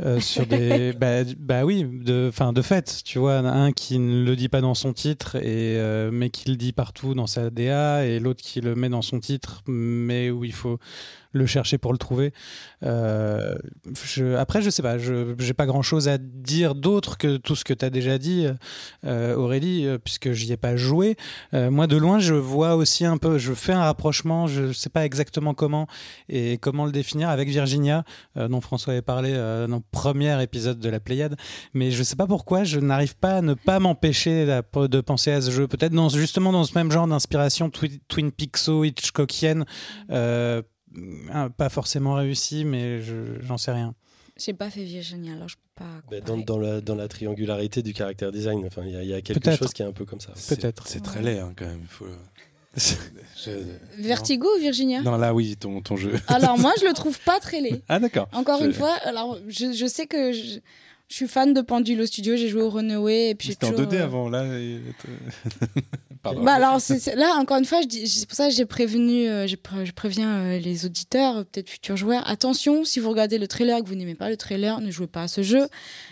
euh, 0.00 0.18
sur 0.18 0.46
des. 0.46 0.92
bah, 1.00 1.22
bah 1.38 1.64
oui, 1.64 1.84
de, 1.84 2.26
enfin 2.28 2.52
de 2.52 2.62
fait, 2.62 3.02
tu 3.04 3.18
vois, 3.18 3.36
un 3.36 3.70
qui 3.72 3.98
ne 3.98 4.24
le 4.24 4.34
dit 4.34 4.48
pas 4.48 4.60
dans 4.60 4.74
son 4.74 4.92
titre, 4.92 5.36
et, 5.36 5.78
euh, 5.78 6.10
mais 6.12 6.30
qui 6.30 6.50
le 6.50 6.56
dit 6.56 6.72
partout 6.72 7.14
dans 7.14 7.28
sa 7.28 7.50
DA, 7.50 8.04
et 8.04 8.18
l'autre 8.18 8.42
qui 8.42 8.60
le 8.60 8.74
met 8.74 8.88
dans 8.88 9.02
son 9.02 9.20
titre, 9.20 9.62
mais 9.68 10.30
où 10.30 10.44
il 10.44 10.52
faut 10.52 10.78
le 11.30 11.46
chercher 11.46 11.78
pour 11.78 11.92
le 11.92 11.98
trouver. 11.98 12.32
Euh, 12.84 13.56
je, 14.04 14.36
après, 14.36 14.62
je 14.62 14.70
sais 14.70 14.82
pas, 14.82 14.98
je 14.98 15.34
j'ai 15.38 15.52
pas 15.52 15.66
grand 15.66 15.82
chose 15.82 16.08
à 16.08 16.16
dire 16.16 16.76
d'autre 16.76 17.18
que 17.18 17.38
tout 17.38 17.56
ce 17.56 17.64
que 17.64 17.74
tu 17.74 17.84
as 17.84 17.90
déjà 17.90 18.18
dit, 18.18 18.46
euh, 19.04 19.34
Aurélie, 19.34 19.86
puisque 20.04 20.30
j'y 20.30 20.52
ai 20.52 20.56
pas 20.56 20.76
joué. 20.76 21.16
Moi, 21.52 21.86
de 21.86 21.96
loin, 21.96 22.18
je 22.18 22.34
vois 22.34 22.76
aussi 22.76 23.04
un 23.04 23.16
peu, 23.16 23.38
je 23.38 23.52
fais 23.52 23.72
un 23.72 23.82
rapprochement, 23.82 24.46
je 24.46 24.72
sais 24.72 24.90
pas 24.90 25.04
exactement 25.04 25.54
comment 25.54 25.88
et 26.28 26.58
comment 26.58 26.84
le 26.84 26.92
définir 26.92 27.30
avec 27.30 27.48
Virginia, 27.48 28.04
dont 28.36 28.60
François 28.60 28.92
avait 28.92 29.02
parlé 29.02 29.32
dans 29.68 29.83
premier 29.90 30.42
épisode 30.42 30.78
de 30.80 30.88
la 30.88 31.00
Pléiade. 31.00 31.36
Mais 31.72 31.90
je 31.90 32.02
sais 32.02 32.16
pas 32.16 32.26
pourquoi, 32.26 32.64
je 32.64 32.80
n'arrive 32.80 33.16
pas 33.16 33.36
à 33.38 33.42
ne 33.42 33.54
pas 33.54 33.78
m'empêcher 33.78 34.44
de 34.46 35.00
penser 35.00 35.30
à 35.32 35.40
ce 35.40 35.50
jeu. 35.50 35.66
Peut-être 35.68 35.92
dans, 35.92 36.08
justement 36.08 36.52
dans 36.52 36.64
ce 36.64 36.74
même 36.76 36.90
genre 36.90 37.06
d'inspiration 37.06 37.68
twi- 37.68 38.00
Twin 38.08 38.30
Peakso, 38.32 38.84
Hitchcockienne. 38.84 39.64
Euh, 40.10 40.62
pas 41.56 41.68
forcément 41.68 42.14
réussi, 42.14 42.64
mais 42.64 43.02
je- 43.02 43.40
j'en 43.40 43.58
sais 43.58 43.72
rien. 43.72 43.94
J'ai 44.36 44.52
pas 44.52 44.68
fait 44.70 44.82
Virginia, 44.84 45.32
alors 45.34 45.48
je 45.48 45.54
peux 45.56 45.60
pas. 45.84 45.84
Bah, 46.10 46.20
dans, 46.20 46.36
dans 46.38 46.58
la, 46.58 46.80
dans 46.80 46.94
la 46.96 47.06
triangularité 47.08 47.82
du 47.82 47.92
caractère 47.94 48.32
design, 48.32 48.64
enfin, 48.66 48.82
il 48.84 48.92
y, 48.92 48.96
a- 48.96 49.02
y 49.04 49.14
a 49.14 49.20
quelque 49.20 49.54
chose 49.56 49.72
qui 49.72 49.82
est 49.82 49.86
un 49.86 49.92
peu 49.92 50.04
comme 50.04 50.20
ça. 50.20 50.30
C'est- 50.34 50.60
Peut-être. 50.60 50.86
C'est 50.88 51.00
très 51.02 51.22
laid 51.22 51.38
hein, 51.38 51.52
quand 51.56 51.66
même. 51.66 51.80
il 51.82 51.88
Faut... 51.88 52.06
Je- 52.76 53.50
Vertigo 53.98 54.48
ou 54.56 54.60
Virginia? 54.60 55.02
Non, 55.02 55.16
là, 55.16 55.34
oui, 55.34 55.56
ton, 55.56 55.80
ton 55.82 55.96
jeu. 55.96 56.12
Alors 56.28 56.58
moi, 56.58 56.72
je 56.80 56.86
le 56.86 56.92
trouve 56.94 57.18
pas 57.20 57.40
très 57.40 57.60
laid. 57.60 57.82
Ah, 57.88 57.98
d'accord. 57.98 58.28
Encore 58.32 58.60
Je- 58.60 58.66
une 58.66 58.72
fois, 58.72 58.94
alors 59.04 59.38
je, 59.48 59.72
je 59.72 59.86
sais 59.86 60.06
que 60.06 60.32
je, 60.32 60.58
je 61.08 61.14
suis 61.14 61.28
fan 61.28 61.52
de 61.52 61.60
Pendulo 61.60 62.06
Studio, 62.06 62.36
j'ai 62.36 62.48
joué 62.48 62.62
au 62.62 62.70
Runaway 62.70 63.30
et 63.30 63.34
puis 63.34 63.48
C'était 63.48 63.66
en 63.66 63.70
toujours, 63.72 63.86
2D 63.86 63.96
euh, 63.96 64.04
avant, 64.04 64.28
là. 64.30 64.44
et- 64.58 64.80
Pardon. 66.22 66.42
Bah 66.42 66.54
alors 66.54 66.78
là 67.16 67.34
encore 67.38 67.58
une 67.58 67.66
fois, 67.66 67.80
c'est 67.90 68.26
pour 68.26 68.34
ça 68.34 68.48
que 68.48 68.54
j'ai 68.54 68.64
prévenu, 68.64 69.28
euh, 69.28 69.46
pré- 69.62 69.84
je 69.84 69.92
préviens 69.92 70.36
euh, 70.38 70.58
les 70.58 70.86
auditeurs, 70.86 71.36
euh, 71.36 71.44
peut-être 71.44 71.68
futurs 71.68 71.98
joueurs, 71.98 72.26
attention, 72.26 72.82
si 72.86 72.98
vous 72.98 73.10
regardez 73.10 73.36
le 73.36 73.46
trailer 73.46 73.76
et 73.76 73.82
que 73.82 73.88
vous 73.88 73.94
n'aimez 73.94 74.14
pas 74.14 74.30
le 74.30 74.38
trailer, 74.38 74.80
ne 74.80 74.90
jouez 74.90 75.06
pas 75.06 75.24
à 75.24 75.28
ce 75.28 75.42
jeu. 75.42 75.68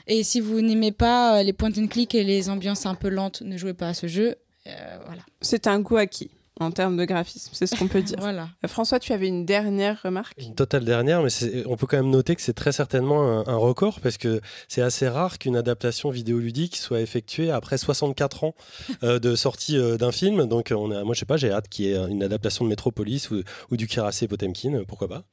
Et 0.06 0.22
si 0.22 0.40
vous 0.40 0.60
n'aimez 0.60 0.92
pas 0.92 1.38
euh, 1.38 1.42
les 1.42 1.54
point 1.54 1.70
and 1.78 1.86
click 1.86 2.14
et 2.14 2.24
les 2.24 2.50
ambiances 2.50 2.84
un 2.84 2.94
peu 2.94 3.08
lentes, 3.08 3.40
ne 3.40 3.56
jouez 3.56 3.72
pas 3.72 3.88
à 3.88 3.94
ce 3.94 4.06
jeu. 4.06 4.34
Euh, 4.66 4.70
voilà. 5.06 5.22
C'est 5.40 5.66
un 5.66 5.80
goût 5.80 5.96
acquis 5.96 6.30
en 6.62 6.70
termes 6.70 6.96
de 6.96 7.04
graphisme, 7.04 7.50
c'est 7.52 7.66
ce 7.66 7.76
qu'on 7.76 7.88
peut 7.88 8.02
dire. 8.02 8.18
Voilà. 8.22 8.48
Euh, 8.64 8.68
François, 8.68 9.00
tu 9.00 9.12
avais 9.12 9.26
une 9.26 9.44
dernière 9.44 10.00
remarque? 10.02 10.34
Une 10.38 10.54
totale 10.54 10.84
dernière, 10.84 11.22
mais 11.22 11.30
on 11.66 11.76
peut 11.76 11.86
quand 11.86 11.96
même 11.96 12.10
noter 12.10 12.36
que 12.36 12.42
c'est 12.42 12.52
très 12.52 12.72
certainement 12.72 13.22
un, 13.22 13.46
un 13.46 13.56
record 13.56 14.00
parce 14.00 14.16
que 14.16 14.40
c'est 14.68 14.82
assez 14.82 15.08
rare 15.08 15.38
qu'une 15.38 15.56
adaptation 15.56 16.10
vidéoludique 16.10 16.76
soit 16.76 17.00
effectuée 17.00 17.50
après 17.50 17.78
64 17.78 18.44
ans 18.44 18.54
euh, 19.02 19.18
de 19.18 19.34
sortie 19.34 19.76
euh, 19.76 19.96
d'un 19.96 20.12
film. 20.12 20.46
Donc, 20.46 20.72
on 20.74 20.90
a, 20.90 21.04
moi, 21.04 21.14
je 21.14 21.20
sais 21.20 21.26
pas, 21.26 21.36
j'ai 21.36 21.50
hâte 21.50 21.68
qu'il 21.68 21.86
y 21.86 21.92
ait 21.92 21.96
une 22.08 22.22
adaptation 22.22 22.64
de 22.64 22.70
Metropolis 22.70 23.30
ou, 23.30 23.42
ou 23.70 23.76
du 23.76 23.86
Kirase 23.86 24.24
Potemkin, 24.28 24.84
pourquoi 24.86 25.08
pas? 25.08 25.24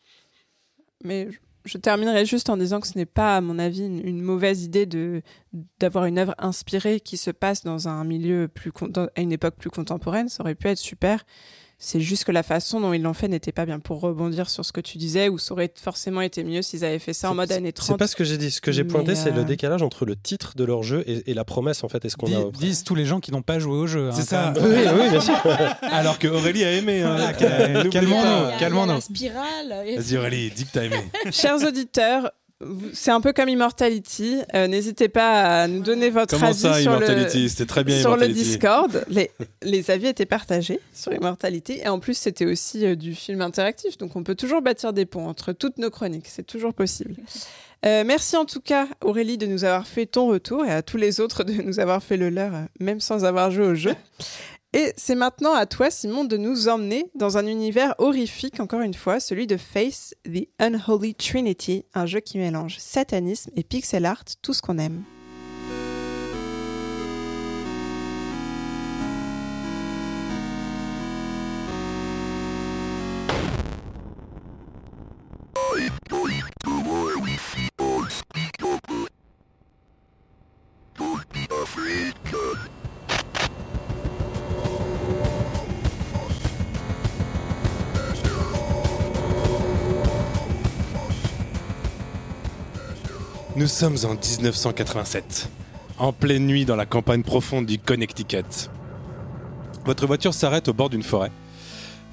Mais 1.04 1.30
je- 1.66 1.78
terminerai 1.78 2.26
juste 2.26 2.50
en 2.50 2.58
disant 2.58 2.80
que 2.80 2.88
ce 2.88 2.98
n'est 2.98 3.06
pas, 3.06 3.38
à 3.38 3.42
mon 3.42 3.60
avis, 3.60 3.86
une, 3.86 4.22
mauvaise 4.22 4.64
idée 4.64 4.88
d'avoir 5.80 6.06
une 6.06 6.18
œuvre 6.18 6.36
inspirée 6.38 7.00
qui 7.00 7.18
se 7.18 7.32
passe 7.32 7.64
dans 7.64 7.88
un 7.88 8.04
milieu 8.04 8.48
plus 8.48 8.72
à 9.16 9.22
une 9.22 9.32
époque 9.32 9.56
plus 9.56 9.70
contemporaine. 9.70 10.30
Ça 10.30 10.44
aurait 10.44 10.56
pu 10.56 10.68
être 10.68 10.78
super. 10.78 11.26
C'est 11.82 12.02
juste 12.02 12.26
que 12.26 12.34
la 12.34 12.44
façon 12.44 12.82
dont 12.82 12.92
ils 12.92 13.02
l'ont 13.02 13.14
fait 13.14 13.30
n'était 13.30 13.54
pas 13.54 13.66
bien. 13.66 13.80
Pour 13.80 14.02
rebondir 14.02 14.50
sur 14.50 14.66
ce 14.66 14.74
que 14.74 14.82
tu 14.82 14.98
disais, 14.98 15.30
où 15.30 15.38
ça 15.38 15.54
aurait 15.54 15.72
forcément 15.82 16.20
été 16.20 16.44
mieux 16.44 16.62
s'ils 16.62 16.84
avaient 16.84 17.00
fait 17.00 17.14
ça 17.14 17.32
en 17.32 17.36
mode 17.36 17.54
années 17.54 17.72
30. 17.72 17.88
C'est 17.88 17.98
pas 17.98 18.08
ce 18.08 18.18
que 18.18 18.26
j'ai 18.26 18.38
dit. 18.38 18.52
Ce 18.52 18.60
que 18.60 18.74
j'ai 18.74 18.84
pointé, 18.84 19.16
c'est 19.16 19.32
euh, 19.32 19.36
le 19.36 19.46
décalage 19.46 19.82
entre 19.82 20.04
le 20.06 20.18
titre 20.18 20.58
de 20.58 20.66
leur 20.66 20.84
jeu 20.84 21.06
et, 21.08 21.32
et 21.32 21.34
la 21.34 21.46
promesse, 21.46 21.86
en 21.86 21.88
fait, 21.88 22.04
et 22.04 22.10
ce 22.10 22.18
qu'on 22.18 22.26
Dis- 22.26 22.36
a. 22.36 22.44
disent 22.52 22.84
tous 22.84 22.96
les 22.96 23.06
gens 23.06 23.22
qui 23.22 23.32
n'ont 23.32 23.42
pas 23.44 23.60
joué 23.60 23.78
au 23.78 23.88
jeu. 23.88 24.10
C'est 24.12 24.34
hein, 24.34 24.52
ça. 24.54 24.54
quand 24.54 24.62
même. 24.68 24.94
Oui, 24.94 25.04
oui, 25.04 25.10
bien 25.10 25.22
sûr. 25.22 25.36
Alors 25.84 26.20
que 26.20 26.28
Aurélie 26.28 26.66
a 26.66 26.74
aimé. 26.74 27.02
Hein. 27.02 27.16
N'oublie 27.72 27.90
calmons-nous. 27.92 28.60
calmons-nous. 28.60 28.94
la 28.96 29.02
spirale. 29.02 29.84
et- 29.86 29.96
Vas-y, 29.98 30.18
Aurélie, 30.18 30.52
dis 30.52 30.66
que 30.66 30.72
t'as 30.74 30.84
aimé. 30.84 30.98
Chers 31.32 31.64
auditeurs, 31.66 32.30
c'est 32.94 33.12
un 33.12 33.22
peu 33.22 33.32
comme 33.32 33.48
Immortality. 33.48 34.38
Euh, 34.54 34.68
N'hésitez 34.68 35.08
pas 35.08 35.62
à 35.62 35.68
nous 35.68 35.82
donner 35.82 36.10
votre 36.10 36.36
Comment 36.36 36.48
avis 36.48 36.60
ça, 36.60 36.74
sur 36.74 36.92
Immortality 36.92 37.56
le 37.60 37.66
très 37.66 37.84
bien 37.84 38.00
sur 38.00 38.18
le. 38.18 38.28
Discord. 38.28 39.06
Les, 39.10 39.32
les 39.62 39.92
avis 39.92 40.08
étaient 40.08 40.26
partagés 40.26 40.80
sur 40.94 41.14
Immortality. 41.14 41.80
Et 41.84 41.88
en 41.88 42.00
plus, 42.00 42.16
c'était 42.16 42.46
aussi 42.46 42.86
euh, 42.86 42.96
du 42.96 43.16
film 43.16 43.42
interactif. 43.42 43.98
Donc, 43.98 44.16
on 44.16 44.24
peut 44.24 44.36
toujours 44.36 44.62
bâtir 44.62 44.92
des 44.92 45.06
ponts 45.06 45.28
entre 45.28 45.54
toutes 45.54 45.78
nos 45.78 45.90
chroniques. 45.90 46.28
C'est 46.28 46.46
toujours 46.46 46.74
possible. 46.74 47.16
Euh, 47.86 48.04
merci 48.06 48.36
en 48.36 48.44
tout 48.44 48.60
cas, 48.60 48.88
Aurélie, 49.02 49.38
de 49.38 49.46
nous 49.46 49.64
avoir 49.64 49.88
fait 49.88 50.06
ton 50.06 50.28
retour 50.28 50.66
et 50.66 50.72
à 50.72 50.82
tous 50.82 50.98
les 50.98 51.22
autres 51.22 51.46
de 51.46 51.54
nous 51.54 51.80
avoir 51.80 52.04
fait 52.04 52.18
le 52.18 52.30
leur, 52.30 52.52
même 52.82 53.00
sans 53.00 53.24
avoir 53.24 53.52
joué 53.52 53.66
au 53.68 53.76
jeu. 53.76 53.96
Et 54.74 54.94
c'est 54.98 55.16
maintenant 55.16 55.54
à 55.54 55.66
toi, 55.66 55.90
Simon, 55.90 56.26
de 56.26 56.38
nous 56.38 56.68
emmener 56.68 57.10
dans 57.16 57.38
un 57.38 57.48
univers 57.48 57.96
horrifique, 57.98 58.60
encore 58.60 58.82
une 58.82 58.94
fois, 58.94 59.20
celui 59.20 59.48
de 59.48 59.58
Face, 59.58 60.14
The 60.26 60.48
Unholy 60.60 61.16
Trinity, 61.16 61.86
un 61.96 62.06
jeu 62.06 62.20
qui 62.20 62.38
mélange 62.38 62.78
satanisme 62.78 63.50
et 63.56 63.64
pixel 63.64 64.06
art, 64.06 64.24
tout 64.44 64.54
ce 64.54 64.62
qu'on 64.62 64.78
aime. 64.78 65.04
Nous 93.60 93.68
sommes 93.68 93.98
en 94.06 94.14
1987, 94.14 95.50
en 95.98 96.14
pleine 96.14 96.46
nuit 96.46 96.64
dans 96.64 96.78
la 96.78 96.86
campagne 96.86 97.24
profonde 97.24 97.66
du 97.66 97.78
Connecticut. 97.78 98.70
Votre 99.84 100.08
voiture 100.08 100.34
s'arrête 100.34 100.70
au 100.70 100.74
bord 100.74 100.90
d'une 100.90 101.04
forêt. 101.04 101.30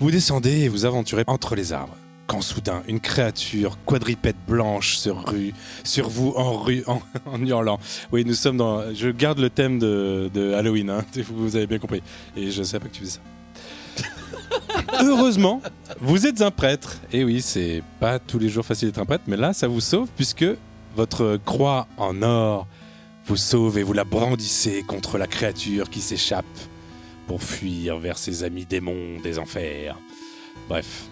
Vous 0.01 0.11
descendez 0.11 0.63
et 0.63 0.69
vous 0.69 0.87
aventurez 0.87 1.23
entre 1.29 1.55
les 1.55 1.73
arbres. 1.73 1.95
Quand 2.27 2.41
soudain, 2.41 2.83
une 2.89 2.99
créature 2.99 3.79
quadripède 3.87 4.35
blanche 4.49 4.97
se 4.97 5.09
rue 5.09 5.55
sur 5.85 6.09
vous 6.09 6.33
en 6.35 6.57
rue 6.57 6.83
en, 6.89 7.01
hurlant. 7.47 7.79
Oui, 8.11 8.25
nous 8.25 8.35
sommes 8.35 8.57
dans. 8.57 8.93
Je 8.93 9.11
garde 9.11 9.39
le 9.39 9.49
thème 9.49 9.79
de, 9.79 10.53
Halloween, 10.53 10.91
hein, 10.91 11.05
vous 11.29 11.55
avez 11.55 11.69
bien 11.69 11.79
compris. 11.79 12.03
Et 12.37 12.51
je 12.51 12.65
sais 12.65 12.81
pas 12.81 12.89
que 12.89 12.93
tu 12.93 13.05
fais 13.05 13.11
ça. 13.11 13.21
Heureusement, 15.01 15.63
vous 16.01 16.27
êtes 16.27 16.43
un 16.43 16.51
prêtre. 16.51 16.97
Et 17.13 17.23
oui, 17.23 17.41
c'est 17.41 17.85
pas 18.01 18.19
tous 18.19 18.41
les 18.41 18.49
jours 18.49 18.67
facile 18.67 18.89
d'être 18.89 18.99
un 18.99 19.07
prêtre, 19.07 19.25
mais 19.29 19.37
là, 19.37 19.53
ça 19.53 19.69
vous 19.69 19.81
sauve 19.81 20.09
puisque 20.17 20.45
votre 20.97 21.39
croix 21.45 21.87
en 21.99 22.23
or 22.23 22.67
vous 23.27 23.37
sauve 23.37 23.77
et 23.77 23.83
vous 23.83 23.93
la 23.93 24.05
brandissez 24.05 24.83
contre 24.83 25.19
la 25.19 25.27
créature 25.27 25.91
qui 25.91 26.01
s'échappe 26.01 26.47
pour 27.27 27.43
fuir 27.43 27.99
vers 27.99 28.17
ses 28.17 28.45
amis 28.45 28.65
démons 28.65 29.21
des 29.23 29.39
enfers. 29.39 29.99
Bref. 30.69 31.09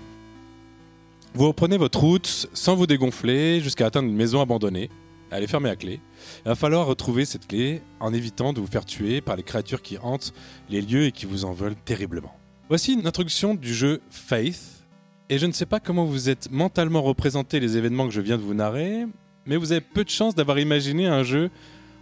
Vous 1.34 1.48
reprenez 1.48 1.76
votre 1.76 2.00
route 2.00 2.48
sans 2.54 2.76
vous 2.76 2.86
dégonfler 2.86 3.60
jusqu'à 3.60 3.86
atteindre 3.86 4.08
une 4.08 4.16
maison 4.16 4.40
abandonnée. 4.40 4.88
Elle 5.30 5.42
est 5.42 5.48
fermée 5.48 5.68
à 5.68 5.76
clé. 5.76 6.00
Il 6.46 6.48
va 6.48 6.54
falloir 6.54 6.86
retrouver 6.86 7.26
cette 7.26 7.46
clé 7.46 7.82
en 8.00 8.14
évitant 8.14 8.52
de 8.52 8.60
vous 8.60 8.66
faire 8.66 8.86
tuer 8.86 9.20
par 9.20 9.36
les 9.36 9.42
créatures 9.42 9.82
qui 9.82 9.98
hantent 9.98 10.32
les 10.70 10.80
lieux 10.80 11.06
et 11.06 11.12
qui 11.12 11.26
vous 11.26 11.44
en 11.44 11.52
veulent 11.52 11.76
terriblement. 11.84 12.34
Voici 12.68 12.94
une 12.94 13.06
introduction 13.06 13.54
du 13.54 13.74
jeu 13.74 14.00
Faith. 14.08 14.86
Et 15.28 15.38
je 15.38 15.46
ne 15.46 15.52
sais 15.52 15.66
pas 15.66 15.80
comment 15.80 16.04
vous 16.04 16.30
êtes 16.30 16.50
mentalement 16.50 17.02
représenté 17.02 17.60
les 17.60 17.76
événements 17.76 18.06
que 18.06 18.14
je 18.14 18.20
viens 18.20 18.36
de 18.36 18.42
vous 18.42 18.54
narrer, 18.54 19.06
mais 19.46 19.56
vous 19.56 19.72
avez 19.72 19.80
peu 19.80 20.04
de 20.04 20.10
chance 20.10 20.34
d'avoir 20.34 20.58
imaginé 20.58 21.06
un 21.06 21.22
jeu 21.22 21.50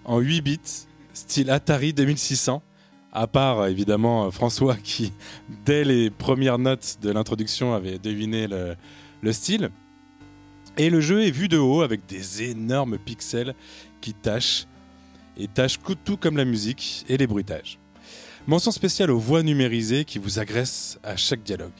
en 0.04 0.18
8 0.18 0.40
bits, 0.40 0.60
style 1.12 1.50
Atari 1.50 1.92
2600, 1.92 2.62
à 3.12 3.26
part 3.26 3.60
euh, 3.60 3.68
évidemment 3.68 4.26
euh, 4.26 4.30
François 4.30 4.76
qui, 4.82 5.12
dès 5.64 5.84
les 5.84 6.10
premières 6.10 6.58
notes 6.58 6.98
de 7.02 7.10
l'introduction, 7.10 7.74
avait 7.74 7.98
deviné 7.98 8.46
le, 8.46 8.76
le 9.20 9.32
style. 9.32 9.70
Et 10.78 10.88
le 10.88 11.00
jeu 11.00 11.22
est 11.22 11.30
vu 11.30 11.48
de 11.48 11.58
haut 11.58 11.82
avec 11.82 12.06
des 12.06 12.50
énormes 12.50 12.98
pixels 12.98 13.54
qui 14.00 14.14
tâchent, 14.14 14.66
et 15.36 15.48
tâchent 15.48 15.78
tout 16.04 16.16
comme 16.16 16.36
la 16.36 16.44
musique 16.44 17.04
et 17.08 17.16
les 17.16 17.26
bruitages. 17.26 17.78
Mention 18.46 18.70
spéciale 18.70 19.10
aux 19.10 19.18
voix 19.18 19.42
numérisées 19.42 20.04
qui 20.04 20.18
vous 20.18 20.38
agressent 20.38 20.98
à 21.04 21.16
chaque 21.16 21.42
dialogue. 21.42 21.70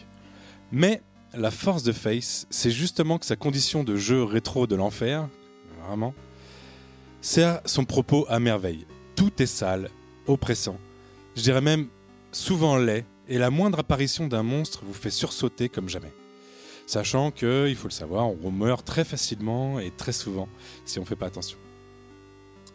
Mais 0.70 1.02
la 1.34 1.50
force 1.50 1.82
de 1.82 1.92
Face, 1.92 2.46
c'est 2.50 2.70
justement 2.70 3.18
que 3.18 3.26
sa 3.26 3.36
condition 3.36 3.82
de 3.82 3.96
jeu 3.96 4.22
rétro 4.22 4.66
de 4.66 4.76
l'enfer, 4.76 5.28
vraiment, 5.87 6.14
son 7.20 7.85
propos 7.85 8.26
à 8.28 8.41
merveille. 8.41 8.87
Tout 9.16 9.30
est 9.43 9.47
sale, 9.47 9.91
oppressant, 10.26 10.78
je 11.37 11.43
dirais 11.43 11.61
même 11.61 11.89
souvent 12.33 12.76
laid, 12.76 13.05
et 13.28 13.39
la 13.39 13.51
moindre 13.51 13.78
apparition 13.78 14.26
d'un 14.26 14.43
monstre 14.43 14.83
vous 14.85 14.93
fait 14.93 15.11
sursauter 15.11 15.68
comme 15.68 15.89
jamais. 15.89 16.12
Sachant 16.87 17.30
que, 17.30 17.68
il 17.68 17.76
faut 17.76 17.89
le 17.89 17.93
savoir, 17.93 18.28
on 18.43 18.51
meurt 18.51 18.85
très 18.85 19.05
facilement 19.05 19.78
et 19.78 19.91
très 19.91 20.12
souvent 20.12 20.49
si 20.85 20.99
on 20.99 21.03
ne 21.03 21.07
fait 21.07 21.16
pas 21.16 21.26
attention. 21.26 21.57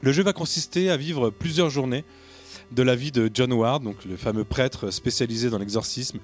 Le 0.01 0.11
jeu 0.11 0.23
va 0.23 0.33
consister 0.33 0.89
à 0.89 0.97
vivre 0.97 1.29
plusieurs 1.29 1.69
journées 1.69 2.05
de 2.71 2.83
la 2.83 2.95
vie 2.95 3.11
de 3.11 3.29
John 3.33 3.51
Ward, 3.53 3.83
donc 3.83 4.05
le 4.05 4.15
fameux 4.15 4.43
prêtre 4.43 4.89
spécialisé 4.89 5.49
dans 5.49 5.57
l'exorcisme, 5.57 6.19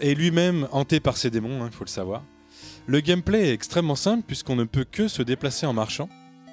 et 0.00 0.14
lui-même 0.14 0.68
hanté 0.72 1.00
par 1.00 1.16
ses 1.16 1.30
démons, 1.30 1.62
hein, 1.62 1.68
il 1.70 1.76
faut 1.76 1.84
le 1.84 1.90
savoir. 1.90 2.22
Le 2.86 3.00
gameplay 3.00 3.48
est 3.48 3.52
extrêmement 3.52 3.96
simple 3.96 4.24
puisqu'on 4.26 4.56
ne 4.56 4.64
peut 4.64 4.86
que 4.90 5.08
se 5.08 5.22
déplacer 5.22 5.66
en 5.66 5.72
marchant 5.72 6.08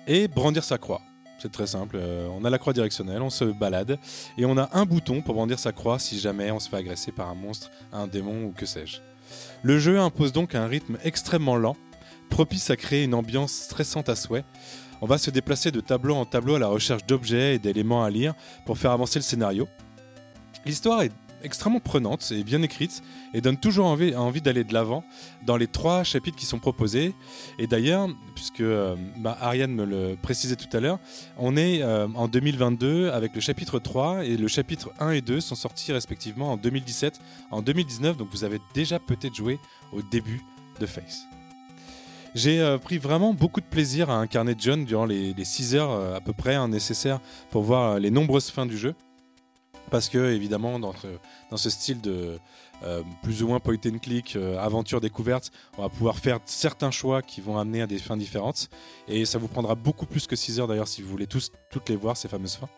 et 0.09 0.27
brandir 0.27 0.63
sa 0.63 0.77
croix. 0.77 1.01
C'est 1.37 1.51
très 1.51 1.67
simple, 1.67 1.95
euh, 1.97 2.27
on 2.37 2.43
a 2.43 2.49
la 2.49 2.57
croix 2.57 2.73
directionnelle, 2.73 3.21
on 3.21 3.29
se 3.29 3.45
balade 3.45 3.97
et 4.37 4.43
on 4.43 4.57
a 4.57 4.69
un 4.73 4.85
bouton 4.85 5.21
pour 5.21 5.35
brandir 5.35 5.57
sa 5.57 5.71
croix 5.71 5.99
si 5.99 6.19
jamais 6.19 6.51
on 6.51 6.59
se 6.59 6.67
fait 6.67 6.75
agresser 6.75 7.13
par 7.13 7.29
un 7.29 7.35
monstre, 7.35 7.71
un 7.93 8.07
démon 8.07 8.43
ou 8.43 8.51
que 8.51 8.65
sais-je. 8.65 8.97
Le 9.61 9.79
jeu 9.79 9.99
impose 9.99 10.33
donc 10.33 10.55
un 10.55 10.65
rythme 10.65 10.97
extrêmement 11.03 11.55
lent, 11.55 11.77
propice 12.29 12.71
à 12.71 12.75
créer 12.75 13.03
une 13.05 13.13
ambiance 13.13 13.53
stressante 13.53 14.09
à 14.09 14.15
souhait. 14.15 14.43
On 15.01 15.05
va 15.05 15.17
se 15.17 15.29
déplacer 15.29 15.71
de 15.71 15.79
tableau 15.79 16.15
en 16.15 16.25
tableau 16.25 16.55
à 16.55 16.59
la 16.59 16.67
recherche 16.67 17.05
d'objets 17.05 17.55
et 17.55 17.59
d'éléments 17.59 18.03
à 18.03 18.09
lire 18.09 18.33
pour 18.65 18.77
faire 18.77 18.91
avancer 18.91 19.19
le 19.19 19.23
scénario. 19.23 19.67
L'histoire 20.65 21.03
est 21.03 21.13
extrêmement 21.43 21.79
prenante 21.79 22.31
et 22.31 22.43
bien 22.43 22.61
écrite 22.61 23.01
et 23.33 23.41
donne 23.41 23.57
toujours 23.57 23.85
envie, 23.85 24.15
envie 24.15 24.41
d'aller 24.41 24.63
de 24.63 24.73
l'avant 24.73 25.03
dans 25.45 25.57
les 25.57 25.67
trois 25.67 26.03
chapitres 26.03 26.37
qui 26.37 26.45
sont 26.45 26.59
proposés. 26.59 27.13
Et 27.57 27.67
d'ailleurs, 27.67 28.07
puisque 28.35 28.61
euh, 28.61 28.95
bah, 29.17 29.37
Ariane 29.39 29.73
me 29.73 29.85
le 29.85 30.15
précisait 30.21 30.55
tout 30.55 30.75
à 30.75 30.79
l'heure, 30.79 30.99
on 31.37 31.55
est 31.57 31.81
euh, 31.81 32.07
en 32.15 32.27
2022 32.27 33.09
avec 33.09 33.35
le 33.35 33.41
chapitre 33.41 33.79
3 33.79 34.25
et 34.25 34.37
le 34.37 34.47
chapitre 34.47 34.91
1 34.99 35.11
et 35.11 35.21
2 35.21 35.39
sont 35.39 35.55
sortis 35.55 35.91
respectivement 35.91 36.51
en 36.51 36.57
2017, 36.57 37.19
en 37.51 37.61
2019, 37.61 38.17
donc 38.17 38.29
vous 38.31 38.43
avez 38.43 38.59
déjà 38.73 38.99
peut-être 38.99 39.35
joué 39.35 39.59
au 39.93 40.01
début 40.01 40.41
de 40.79 40.85
Face. 40.85 41.23
J'ai 42.35 42.61
euh, 42.61 42.77
pris 42.77 42.99
vraiment 42.99 43.33
beaucoup 43.33 43.59
de 43.59 43.65
plaisir 43.65 44.09
à 44.09 44.15
incarner 44.15 44.55
John 44.57 44.85
durant 44.85 45.05
les, 45.05 45.33
6 45.43 45.75
heures 45.75 46.15
à 46.15 46.21
peu 46.21 46.33
près 46.33 46.55
hein, 46.55 46.67
nécessaires 46.67 47.19
pour 47.49 47.63
voir 47.63 47.99
les 47.99 48.11
nombreuses 48.11 48.51
fins 48.51 48.67
du 48.67 48.77
jeu. 48.77 48.93
Parce 49.89 50.09
que, 50.09 50.31
évidemment, 50.31 50.79
dans, 50.79 50.93
ce- 51.57 51.69
style 51.69 52.01
de 52.01 52.39
euh, 52.83 53.01
plus 53.23 53.43
ou 53.43 53.47
moins 53.47 53.59
point 53.59 53.75
and 53.85 53.99
click, 53.99 54.35
euh, 54.35 54.57
aventure 54.59 55.01
découverte, 55.01 55.51
on 55.77 55.81
va 55.81 55.89
pouvoir 55.89 56.17
faire 56.17 56.39
certains 56.45 56.91
choix 56.91 57.21
qui 57.21 57.41
vont 57.41 57.57
amener 57.57 57.81
à 57.81 57.87
des 57.87 57.97
fins 57.97 58.17
différentes. 58.17 58.69
Et 59.07 59.25
ça 59.25 59.37
vous 59.37 59.47
prendra 59.47 59.75
beaucoup 59.75 60.05
plus 60.05 60.27
que 60.27 60.35
6 60.35 60.59
heures 60.59 60.67
d'ailleurs 60.67 60.87
si 60.87 61.01
vous 61.01 61.09
voulez 61.09 61.27
toutes 61.27 61.89
les 61.89 61.95
voir, 61.95 62.15
ces 62.15 62.27
fameuses 62.27 62.55
fins. 62.55 62.69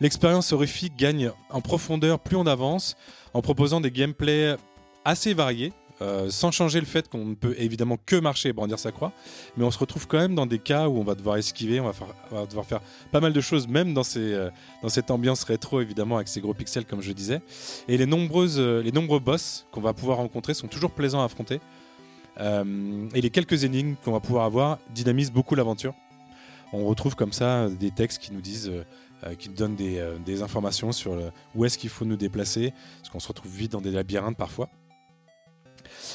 L'expérience 0.00 0.52
horrifique 0.52 0.96
gagne 0.96 1.32
en 1.50 1.60
profondeur 1.60 2.20
plus 2.20 2.36
on 2.36 2.46
avance, 2.46 2.96
en 3.34 3.42
proposant 3.42 3.80
des 3.80 3.90
gameplays 3.90 4.56
assez 5.04 5.34
variés, 5.34 5.72
euh, 6.00 6.30
sans 6.30 6.52
changer 6.52 6.78
le 6.78 6.86
fait 6.86 7.08
qu'on 7.08 7.24
ne 7.24 7.34
peut 7.34 7.56
évidemment 7.58 7.98
que 8.06 8.14
marcher 8.14 8.50
et 8.50 8.52
brandir 8.52 8.78
sa 8.78 8.92
croix, 8.92 9.12
mais 9.56 9.64
on 9.64 9.70
se 9.72 9.78
retrouve 9.78 10.06
quand 10.06 10.18
même 10.18 10.36
dans 10.36 10.46
des 10.46 10.60
cas 10.60 10.88
où 10.88 10.96
on 10.98 11.02
va 11.02 11.16
devoir 11.16 11.36
esquiver, 11.36 11.80
on 11.80 11.90
va, 11.90 12.46
devoir 12.46 12.64
faire 12.66 12.80
pas 13.10 13.18
mal 13.20 13.32
de 13.32 13.40
choses, 13.40 13.66
même 13.66 13.96
euh, 13.98 14.50
dans 14.82 14.88
cette 14.88 15.10
ambiance 15.10 15.42
rétro 15.42 15.80
évidemment 15.80 16.16
avec 16.16 16.28
ces 16.28 16.40
gros 16.40 16.54
pixels 16.54 16.84
comme 16.84 17.02
je 17.02 17.10
disais. 17.10 17.40
Et 17.88 17.96
les, 17.96 18.06
nombreuses, 18.06 18.60
euh, 18.60 18.80
les 18.80 18.92
nombreux 18.92 19.18
boss 19.18 19.66
qu'on 19.72 19.80
va 19.80 19.92
pouvoir 19.92 20.18
rencontrer 20.18 20.54
sont 20.54 20.68
toujours 20.68 20.92
plaisants 20.92 21.20
à 21.20 21.24
affronter. 21.24 21.60
Et 22.40 23.20
les 23.20 23.30
quelques 23.30 23.64
énigmes 23.64 23.96
qu'on 24.04 24.12
va 24.12 24.20
pouvoir 24.20 24.44
avoir 24.44 24.78
dynamisent 24.94 25.32
beaucoup 25.32 25.56
l'aventure. 25.56 25.92
On 26.72 26.86
retrouve 26.86 27.16
comme 27.16 27.32
ça 27.32 27.68
des 27.68 27.90
textes 27.90 28.22
qui 28.22 28.32
nous 28.32 28.40
disent, 28.40 28.70
qui 29.40 29.48
donnent 29.48 29.74
des, 29.74 30.42
informations 30.42 30.92
sur 30.92 31.18
où 31.56 31.64
est-ce 31.64 31.76
qu'il 31.76 31.90
faut 31.90 32.04
nous 32.04 32.16
déplacer, 32.16 32.72
parce 33.00 33.10
qu'on 33.10 33.18
se 33.18 33.26
retrouve 33.26 33.50
vite 33.50 33.72
dans 33.72 33.80
des 33.80 33.90
labyrinthes 33.90 34.36
parfois. 34.36 34.68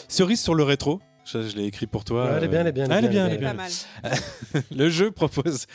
Cerise 0.07 0.41
sur 0.41 0.55
le 0.55 0.63
rétro, 0.63 1.01
ça, 1.25 1.41
je 1.41 1.55
l'ai 1.55 1.65
écrit 1.65 1.87
pour 1.87 2.03
toi. 2.03 2.25
Ouais, 2.25 2.31
elle 2.37 2.43
est 2.43 2.47
bien, 2.49 2.61
elle 2.61 2.67
est 2.67 2.71
bien, 2.73 2.85
elle 2.89 3.05
est 3.05 3.09
bien, 3.09 3.25
Elle 3.25 3.31
elle 3.31 3.37
est 3.37 3.39
bien. 3.39 3.53
mal. 3.53 3.71
le 4.75 4.89
jeu 4.89 5.11
propose 5.11 5.65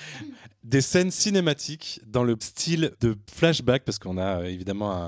des 0.63 0.83
scènes 0.83 1.11
cinématiques 1.11 2.01
dans 2.07 2.23
le 2.25 2.37
style 2.41 2.93
de 3.01 3.17
flashback, 3.33 3.85
parce 3.85 3.99
qu'on 3.99 4.19
a 4.19 4.41
euh, 4.41 4.45
évidemment 4.45 4.93
un, 4.93 5.07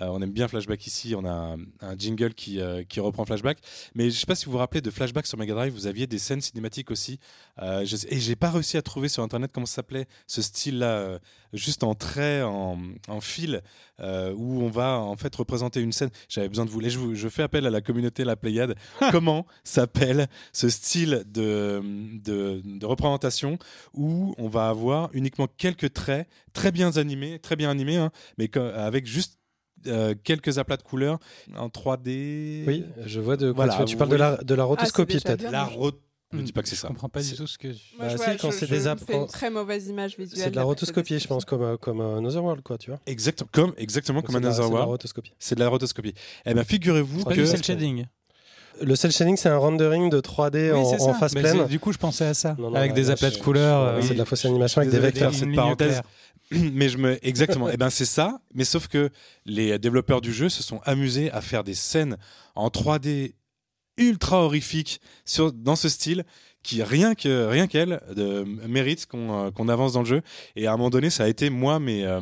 euh, 0.00 0.08
on 0.10 0.20
aime 0.20 0.32
bien 0.32 0.46
flashback 0.48 0.86
ici, 0.86 1.14
on 1.16 1.24
a 1.24 1.30
un, 1.30 1.56
un 1.80 1.96
jingle 1.96 2.34
qui, 2.34 2.60
euh, 2.60 2.82
qui 2.84 3.00
reprend 3.00 3.24
flashback. 3.24 3.58
Mais 3.94 4.10
je 4.10 4.16
ne 4.16 4.20
sais 4.20 4.26
pas 4.26 4.34
si 4.34 4.44
vous 4.44 4.52
vous 4.52 4.58
rappelez 4.58 4.82
de 4.82 4.90
flashback 4.90 5.26
sur 5.26 5.38
Mega 5.38 5.54
Drive, 5.54 5.72
vous 5.72 5.86
aviez 5.86 6.06
des 6.06 6.18
scènes 6.18 6.42
cinématiques 6.42 6.90
aussi. 6.90 7.18
Euh, 7.62 7.86
je, 7.86 7.96
et 8.10 8.20
j'ai 8.20 8.36
pas 8.36 8.50
réussi 8.50 8.76
à 8.76 8.82
trouver 8.82 9.08
sur 9.08 9.22
internet 9.22 9.50
comment 9.54 9.64
ça 9.66 9.76
s'appelait 9.76 10.06
ce 10.26 10.42
style-là, 10.42 10.86
euh, 10.98 11.18
juste 11.52 11.84
en 11.84 11.94
trait, 11.94 12.42
en, 12.42 12.78
en 13.08 13.20
fil, 13.20 13.62
euh, 14.00 14.32
où 14.36 14.62
on 14.62 14.68
va 14.68 14.98
en 14.98 15.16
fait 15.16 15.34
représenter 15.34 15.80
une 15.80 15.92
scène. 15.92 16.10
J'avais 16.28 16.48
besoin 16.48 16.64
de 16.64 16.70
vous. 16.70 16.80
Je, 16.88 16.98
vous- 16.98 17.14
je 17.14 17.28
fais 17.28 17.42
appel 17.42 17.66
à 17.66 17.70
la 17.70 17.80
communauté 17.80 18.24
La 18.24 18.36
Pléiade. 18.36 18.74
comment 19.12 19.46
s'appelle 19.64 20.26
ce 20.52 20.68
style 20.68 21.24
de, 21.26 21.82
de, 22.22 22.60
de 22.64 22.86
représentation 22.86 23.58
où 23.94 24.34
on 24.38 24.48
va 24.48 24.68
avoir 24.68 25.10
uniquement 25.12 25.48
quelques 25.56 25.92
traits 25.92 26.28
très 26.52 26.72
bien 26.72 26.96
animés, 26.96 27.38
très 27.38 27.56
bien 27.56 27.70
animés, 27.70 27.96
hein, 27.96 28.10
mais 28.38 28.50
avec 28.58 29.06
juste 29.06 29.38
euh, 29.86 30.14
quelques 30.24 30.58
aplats 30.58 30.76
de 30.76 30.82
couleurs 30.82 31.18
en 31.56 31.68
3D. 31.68 32.64
Oui, 32.66 32.84
je 33.06 33.20
vois 33.20 33.36
de 33.36 33.52
quoi 33.52 33.66
Voilà, 33.66 33.84
tu, 33.84 33.96
parles 33.96 34.10
de 34.10 34.16
la, 34.16 34.30
voyez. 34.32 34.44
de 34.44 34.54
la 34.54 34.64
rotoscopie 34.64 35.14
déjà 35.14 35.36
peut-être. 35.36 35.52
La 35.52 35.64
ro- 35.64 35.92
Ne 36.32 36.42
dis 36.42 36.52
pas 36.52 36.62
que 36.62 36.68
c'est 36.68 36.76
je 36.76 36.80
ça. 36.82 36.88
comprends 36.88 37.08
pas 37.08 37.20
du 37.22 37.26
C'est- 37.28 37.36
tout 37.36 37.46
ce 37.46 37.56
que. 37.56 37.68
Moi, 37.68 37.76
Bah, 38.00 38.08
je, 38.10 38.16
vois, 38.16 38.26
quand 38.36 38.50
je- 38.50 38.56
c'est 38.58 38.66
je 38.66 38.74
des 38.74 38.80
me 38.82 38.86
app- 38.88 39.00
fais 39.06 39.14
une 39.16 39.26
très 39.26 39.48
mauvaise 39.50 39.86
image 39.88 40.16
visuelle. 40.18 40.44
C'est 40.44 40.50
de 40.50 40.56
la 40.56 40.62
rotoscopie, 40.62 41.18
je 41.18 41.26
pense, 41.26 41.44
comme, 41.46 41.62
euh, 41.62 41.76
comme 41.78 42.00
euh, 42.02 42.18
Another 42.18 42.44
World, 42.44 42.62
quoi, 42.62 42.76
tu 42.76 42.90
vois. 42.90 43.00
Exactement, 43.06 43.48
comme, 43.50 43.72
exactement 43.78 44.20
comme 44.20 44.34
C'est 44.34 44.40
de 44.40 44.44
la- 44.44 44.50
Another 44.50 44.64
c'est 44.66 44.72
de 44.72 44.78
la 44.78 44.84
rotoscopie. 44.84 45.32
C'est 45.38 45.54
de 45.54 45.60
la 45.60 45.68
rotoscopie. 45.68 46.14
Eh 46.44 46.52
bien, 46.52 46.64
figurez-vous 46.64 47.20
C'est 47.20 47.34
que. 47.34 47.40
du 47.40 47.46
cel 47.46 47.64
shading. 47.64 48.06
Le 48.82 48.94
cell 48.94 49.10
shading, 49.10 49.36
c'est 49.38 49.48
un 49.48 49.56
rendering 49.56 50.10
de 50.10 50.20
3D 50.20 50.70
Oui, 50.70 50.78
en, 50.78 50.84
c'est 50.98 51.14
face 51.18 51.34
Mais 51.34 51.40
pleine. 51.40 51.56
c'est- 51.62 51.68
Du 51.68 51.80
coup, 51.80 51.92
je 51.92 51.98
pensais 51.98 52.26
à 52.26 52.34
ça. 52.34 52.54
Non, 52.58 52.70
non, 52.70 52.76
avec 52.76 52.92
des 52.92 53.08
aplats 53.10 53.30
de 53.30 53.34
je- 53.36 53.40
couleurs. 53.40 53.94
je- 53.94 54.04
euh, 54.04 54.08
c'est 54.08 54.14
de 54.14 54.18
la 54.18 54.24
fausse 54.26 54.44
animation 54.44 54.80
avec 54.82 54.92
des 54.92 54.98
vecteurs. 55.00 55.32
cette 55.34 55.52
parenthèse. 55.54 56.02
mais 56.50 56.88
je 56.88 56.96
me 56.98 57.18
exactement. 57.26 57.68
Eh 57.70 57.76
ben 57.76 57.90
c'est 57.90 58.04
ça. 58.04 58.38
Mais 58.54 58.64
sauf 58.64 58.86
que 58.86 59.10
les 59.46 59.78
développeurs 59.78 60.20
du 60.20 60.32
jeu 60.32 60.48
se 60.48 60.62
sont 60.62 60.80
amusés 60.84 61.30
à 61.32 61.40
faire 61.40 61.64
des 61.64 61.74
scènes 61.74 62.16
en 62.54 62.68
3D 62.70 63.34
ultra 63.98 64.42
horrifiques 64.44 65.00
sur 65.24 65.52
dans 65.52 65.76
ce 65.76 65.88
style 65.88 66.24
qui 66.62 66.82
rien 66.82 67.14
que 67.14 67.46
rien 67.46 67.66
qu'elle 67.66 68.00
de, 68.14 68.42
mérite 68.66 69.06
qu'on 69.06 69.46
euh, 69.46 69.50
qu'on 69.50 69.68
avance 69.68 69.92
dans 69.92 70.00
le 70.00 70.06
jeu. 70.06 70.22
Et 70.56 70.66
à 70.66 70.72
un 70.72 70.76
moment 70.76 70.90
donné, 70.90 71.10
ça 71.10 71.24
a 71.24 71.28
été 71.28 71.50
moi 71.50 71.78
mes 71.78 72.04
euh, 72.04 72.20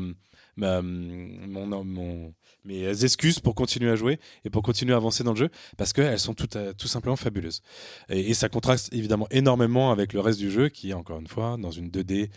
ma- 0.57 0.83
mon, 0.83 1.85
mon- 1.85 2.35
mes 2.65 3.05
excuses 3.05 3.39
pour 3.39 3.55
continuer 3.55 3.91
à 3.91 3.95
jouer 3.97 4.19
et 4.45 4.51
pour 4.51 4.63
continuer 4.63 4.93
à 4.93 4.97
avancer 4.97 5.23
dans 5.23 5.31
le 5.33 5.39
jeu 5.39 5.51
parce 5.77 5.93
qu'elles 5.93 6.19
sont 6.19 6.35
tout, 6.35 6.49
tout 6.77 6.89
simplement 6.89 7.15
fabuleuses. 7.15 7.63
Et, 8.09 8.35
ça 8.35 8.49
contraste 8.49 8.93
évidemment 8.93 9.29
énormément 9.31 9.93
avec 9.93 10.13
le 10.13 10.19
reste 10.21 10.41
du 10.41 10.51
jeu 10.51 10.69
qui 10.69 10.93
encore 10.93 11.21
une 11.21 11.29
fois 11.29 11.57
dans 11.61 11.71
une 11.71 11.91
2D 11.91 12.29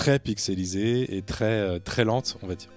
très 0.00 0.18
pixelisée 0.18 1.14
et 1.14 1.20
très, 1.20 1.44
euh, 1.44 1.78
très 1.78 2.04
lente, 2.04 2.38
on 2.42 2.46
va 2.46 2.54
dire. 2.54 2.70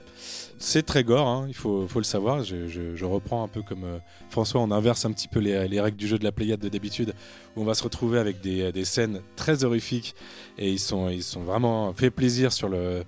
C'est 0.58 0.84
très 0.86 1.06
gore, 1.06 1.26
hein, 1.26 1.46
il 1.48 1.54
faut, 1.54 1.88
le 1.96 2.04
savoir. 2.04 2.44
Je 2.44 3.06
reprends 3.06 3.46
un 3.46 3.48
peu 3.48 3.62
comme 3.62 3.86
euh, 3.86 3.98
François, 4.30 4.60
on 4.60 4.72
inverse 4.72 5.06
un 5.06 5.12
petit 5.14 5.30
peu 5.30 5.40
les, 5.40 5.70
les 5.70 5.80
règles 5.80 5.96
du 5.96 6.06
jeu 6.06 6.20
de 6.20 6.26
la 6.26 6.34
Pléiade 6.34 6.60
de 6.60 6.68
d'habitude, 6.68 7.14
où 7.56 7.62
on 7.62 7.66
va 7.66 7.74
se 7.76 7.84
retrouver 7.84 8.18
avec 8.20 8.42
des, 8.42 8.72
des 8.72 8.86
scènes 8.86 9.22
très 9.36 9.64
horrifiques 9.64 10.16
et 10.58 10.72
ils 10.72 10.80
sont, 10.80 11.10
ils 11.10 11.22
sont 11.24 11.42
vraiment 11.42 11.94
fait 11.94 12.10
plaisir 12.10 12.52
sur, 12.52 12.68
le, 12.70 13.04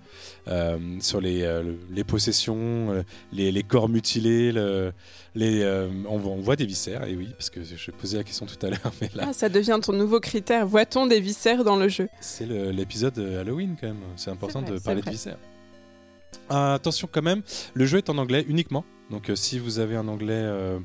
euh, 0.47 0.77
sur 0.99 1.19
les, 1.21 1.41
euh, 1.43 1.63
le- 1.63 1.79
les 1.91 2.03
possessions, 2.03 2.91
euh, 2.91 3.03
les, 3.33 3.51
les 3.51 3.63
corps 3.63 3.89
mutilés, 3.89 4.51
le- 4.51 4.91
les, 5.33 5.61
euh, 5.63 5.89
on, 6.07 6.17
voit- 6.17 6.31
on 6.33 6.41
voit 6.41 6.55
des 6.55 6.65
viscères, 6.65 7.03
et 7.05 7.15
oui, 7.15 7.27
parce 7.31 7.49
que 7.49 7.61
je 7.63 7.91
posais 7.91 8.17
la 8.17 8.23
question 8.23 8.45
tout 8.45 8.63
à 8.65 8.69
l'heure, 8.69 8.91
mais 9.01 9.09
là, 9.15 9.25
Ah, 9.29 9.33
ça 9.33 9.49
devient 9.49 9.79
ton 9.81 9.93
nouveau 9.93 10.19
critère. 10.19 10.65
Voit-on 10.67 11.07
des 11.07 11.19
viscères 11.19 11.63
dans 11.63 11.75
le 11.75 11.87
jeu? 11.89 12.07
C'est 12.21 12.45
l'épisode 12.47 13.17
euh, 13.19 13.41
Halloween 13.41 13.75
quand 13.79 13.87
même. 13.87 13.97
C'est 14.15 14.29
important 14.31 14.61
vrai, 14.61 14.71
de 14.71 14.79
parler 14.79 15.01
de 15.01 15.09
viscères. 15.09 15.37
Euh, 16.51 16.75
attention 16.75 17.09
quand 17.11 17.21
même, 17.23 17.41
le 17.73 17.85
jeu 17.85 17.97
est 17.97 18.09
en 18.09 18.17
anglais 18.17 18.45
uniquement. 18.47 18.85
Donc 19.09 19.29
euh, 19.29 19.35
si 19.35 19.57
vous 19.59 19.79
avez 19.79 19.95
un 19.95 20.07
anglais, 20.07 20.33
euh, 20.35 20.79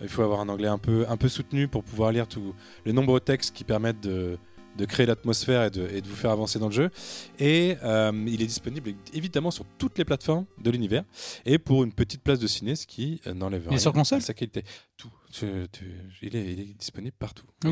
il 0.00 0.08
faut 0.08 0.22
avoir 0.22 0.40
un 0.40 0.48
anglais 0.48 0.68
un 0.68 0.78
peu, 0.78 1.04
un 1.08 1.16
peu 1.16 1.28
soutenu 1.28 1.68
pour 1.68 1.82
pouvoir 1.84 2.12
lire 2.12 2.26
tous 2.26 2.54
les 2.84 2.92
nombreux 2.92 3.20
textes 3.20 3.54
qui 3.54 3.64
permettent 3.64 4.00
de, 4.00 4.38
de 4.76 4.84
créer 4.84 5.04
l'atmosphère 5.06 5.64
et 5.64 5.70
de, 5.70 5.88
et 5.88 6.00
de 6.00 6.06
vous 6.08 6.14
faire 6.16 6.30
avancer 6.30 6.58
dans 6.58 6.66
le 6.68 6.72
jeu. 6.72 6.90
Et 7.38 7.76
euh, 7.82 8.12
il 8.26 8.40
est 8.42 8.46
disponible 8.46 8.92
évidemment 9.12 9.50
sur 9.50 9.64
toutes 9.78 9.98
les 9.98 10.04
plateformes 10.04 10.46
de 10.62 10.70
l'univers 10.70 11.04
et 11.44 11.58
pour 11.58 11.84
une 11.84 11.92
petite 11.92 12.22
place 12.22 12.38
de 12.38 12.46
ciné, 12.46 12.76
ce 12.76 12.86
qui 12.86 13.20
euh, 13.26 13.34
n'enlève 13.34 13.62
Il 13.62 13.66
est 13.66 13.70
rien 13.70 13.78
sur 13.78 13.92
console 13.92 14.22
sa 14.22 14.32
qualité. 14.34 14.64
Tout. 14.96 15.10
Tu- 15.32 15.46
tu- 15.72 15.84
il, 16.22 16.34
est, 16.36 16.52
il 16.52 16.60
est 16.60 16.74
disponible 16.78 17.14
partout. 17.18 17.46
Et 17.64 17.68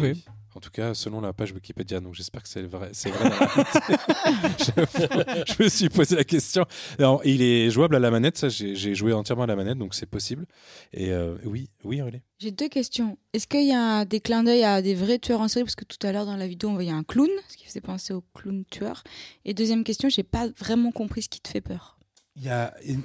en 0.55 0.61
tout 0.61 0.70
cas, 0.70 0.94
selon 0.94 1.20
la 1.20 1.32
page 1.32 1.53
Wikipédia. 1.53 2.01
Donc 2.01 2.14
j'espère 2.14 2.42
que 2.42 2.49
c'est 2.49 2.62
vrai. 2.62 2.90
C'est 2.92 3.11
je, 3.12 5.55
je 5.59 5.62
me 5.62 5.68
suis 5.68 5.88
posé 5.88 6.16
la 6.16 6.24
question. 6.24 6.64
Alors, 6.99 7.20
il 7.24 7.42
est 7.42 7.70
jouable 7.70 7.96
à 7.96 7.99
la 7.99 8.11
manette. 8.11 8.38
Ça, 8.38 8.49
j'ai 8.49 8.74
j'ai 8.74 8.94
joué 8.94 9.12
entièrement 9.12 9.44
à 9.44 9.46
la 9.46 9.57
manette, 9.57 9.78
donc 9.78 9.94
c'est 9.94 10.07
possible. 10.07 10.46
Et 10.92 11.11
euh, 11.12 11.36
oui, 11.44 11.70
oui, 11.84 12.01
Aurélie. 12.03 12.22
J'ai 12.38 12.51
deux 12.51 12.68
questions. 12.68 13.18
Est-ce 13.32 13.46
qu'il 13.46 13.66
y 13.66 13.72
a 13.74 14.05
des 14.05 14.20
clins 14.20 14.42
d'œil 14.44 14.64
à 14.64 14.82
des 14.82 14.94
vrais 14.94 15.18
tueurs 15.18 15.40
en 15.40 15.49
série? 15.49 15.64
Parce 15.64 15.74
que 15.76 15.84
tout 15.84 16.05
à 16.07 16.12
l'heure 16.12 16.26
dans 16.26 16.36
la 16.36 16.46
vidéo, 16.46 16.70
on 16.70 16.74
voyait 16.74 16.90
un 16.92 17.03
clown, 17.05 17.28
ce 17.49 17.57
qui 17.57 17.66
faisait 17.66 17.80
penser 17.80 18.12
au 18.14 18.22
clown 18.34 18.64
tueur. 18.70 19.03
Et 19.44 19.55
deuxième 19.55 19.84
question, 19.84 20.09
j'ai 20.09 20.22
pas 20.22 20.49
vraiment 20.59 20.92
compris 20.92 21.22
ce 21.22 21.28
qui 21.28 21.40
te 21.40 21.49
fait 21.49 21.61
peur. 21.61 21.99
Il 22.36 22.44
y 22.44 22.49
a, 22.51 22.72
il 22.84 23.01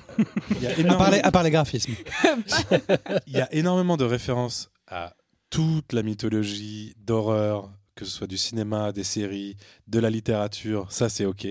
y 0.61 0.67
a 0.67 0.69
À 0.69 0.73
énormément- 0.73 0.97
part 0.97 1.11
les, 1.11 1.19
à 1.19 1.31
part 1.31 1.43
les 1.43 1.49
graphismes. 1.49 1.93
il 3.27 3.33
y 3.33 3.41
a 3.41 3.51
énormément 3.53 3.97
de 3.97 4.05
références 4.05 4.69
à 4.87 5.15
toute 5.53 5.93
la 5.93 6.01
mythologie 6.01 6.95
d'horreur, 6.97 7.69
que 7.93 8.05
ce 8.05 8.11
soit 8.11 8.25
du 8.25 8.37
cinéma, 8.37 8.91
des 8.91 9.03
séries, 9.03 9.55
de 9.85 9.99
la 9.99 10.09
littérature, 10.09 10.91
ça 10.91 11.09
c'est 11.09 11.25
ok. 11.25 11.45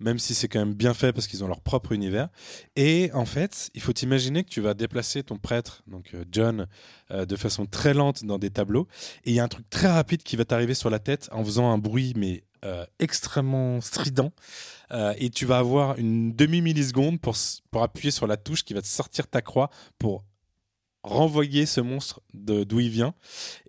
Même 0.00 0.18
si 0.18 0.34
c'est 0.34 0.48
quand 0.48 0.58
même 0.58 0.74
bien 0.74 0.92
fait 0.92 1.14
parce 1.14 1.26
qu'ils 1.26 1.42
ont 1.42 1.48
leur 1.48 1.62
propre 1.62 1.92
univers. 1.92 2.28
Et 2.76 3.10
en 3.14 3.24
fait, 3.24 3.70
il 3.72 3.80
faut 3.80 3.94
imaginer 3.94 4.44
que 4.44 4.50
tu 4.50 4.60
vas 4.60 4.74
déplacer 4.74 5.22
ton 5.22 5.38
prêtre, 5.38 5.82
donc 5.86 6.10
euh, 6.12 6.26
John, 6.30 6.66
euh, 7.10 7.24
de 7.24 7.36
façon 7.36 7.64
très 7.64 7.94
lente 7.94 8.22
dans 8.22 8.38
des 8.38 8.50
tableaux. 8.50 8.86
Et 9.24 9.30
il 9.30 9.34
y 9.34 9.40
a 9.40 9.44
un 9.44 9.48
truc 9.48 9.70
très 9.70 9.88
rapide 9.88 10.22
qui 10.22 10.36
va 10.36 10.44
t'arriver 10.44 10.74
sur 10.74 10.90
la 10.90 10.98
tête 10.98 11.30
en 11.32 11.42
faisant 11.42 11.72
un 11.72 11.78
bruit, 11.78 12.12
mais 12.16 12.44
euh, 12.66 12.84
extrêmement 12.98 13.80
strident. 13.80 14.30
Et 15.18 15.30
tu 15.30 15.46
vas 15.46 15.56
avoir 15.58 15.98
une 15.98 16.34
demi-milliseconde 16.34 17.18
pour, 17.18 17.34
pour 17.70 17.82
appuyer 17.82 18.10
sur 18.10 18.26
la 18.26 18.36
touche 18.36 18.62
qui 18.62 18.74
va 18.74 18.82
te 18.82 18.86
sortir 18.86 19.26
ta 19.26 19.40
croix 19.40 19.70
pour 19.98 20.24
renvoyer 21.08 21.66
ce 21.66 21.80
monstre 21.80 22.20
d'où 22.34 22.80
il 22.80 22.90
vient. 22.90 23.14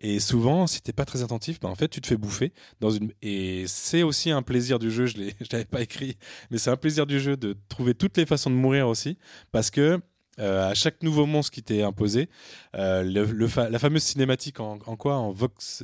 Et 0.02 0.20
souvent, 0.20 0.68
si 0.68 0.82
t'es 0.82 0.94
pas 0.94 1.06
très 1.06 1.24
attentif, 1.24 1.60
bah, 1.60 1.70
en 1.70 1.76
fait, 1.76 1.88
tu 1.88 2.02
te 2.02 2.08
fais 2.08 2.18
bouffer. 2.18 2.54
Dans 2.80 2.92
une... 2.92 3.12
Et 3.22 3.66
c'est 3.68 4.04
aussi 4.04 4.30
un 4.32 4.42
plaisir 4.42 4.80
du 4.80 4.92
jeu, 4.92 5.06
je 5.06 5.16
je 5.40 5.48
l'avais 5.52 5.66
pas 5.66 5.82
écrit, 5.82 6.18
mais 6.52 6.58
c'est 6.58 6.70
un 6.70 6.78
plaisir 6.78 7.06
du 7.06 7.20
jeu 7.20 7.38
de 7.38 7.58
trouver 7.70 7.94
toutes 7.94 8.18
les 8.18 8.26
façons 8.26 8.50
de 8.50 8.56
mourir 8.56 8.88
aussi. 8.88 9.18
Parce 9.52 9.72
que 9.72 10.00
euh, 10.40 10.70
à 10.70 10.74
chaque 10.74 11.04
nouveau 11.04 11.26
monstre 11.26 11.52
qui 11.52 11.64
t'est 11.64 11.82
imposé, 11.82 12.30
euh, 12.76 13.04
le, 13.04 13.26
le 13.26 13.48
la 13.70 13.80
fameuse 13.80 14.04
cinématique 14.04 14.60
en, 14.60 14.78
quoi? 14.78 15.16
En 15.16 15.32
vox. 15.32 15.84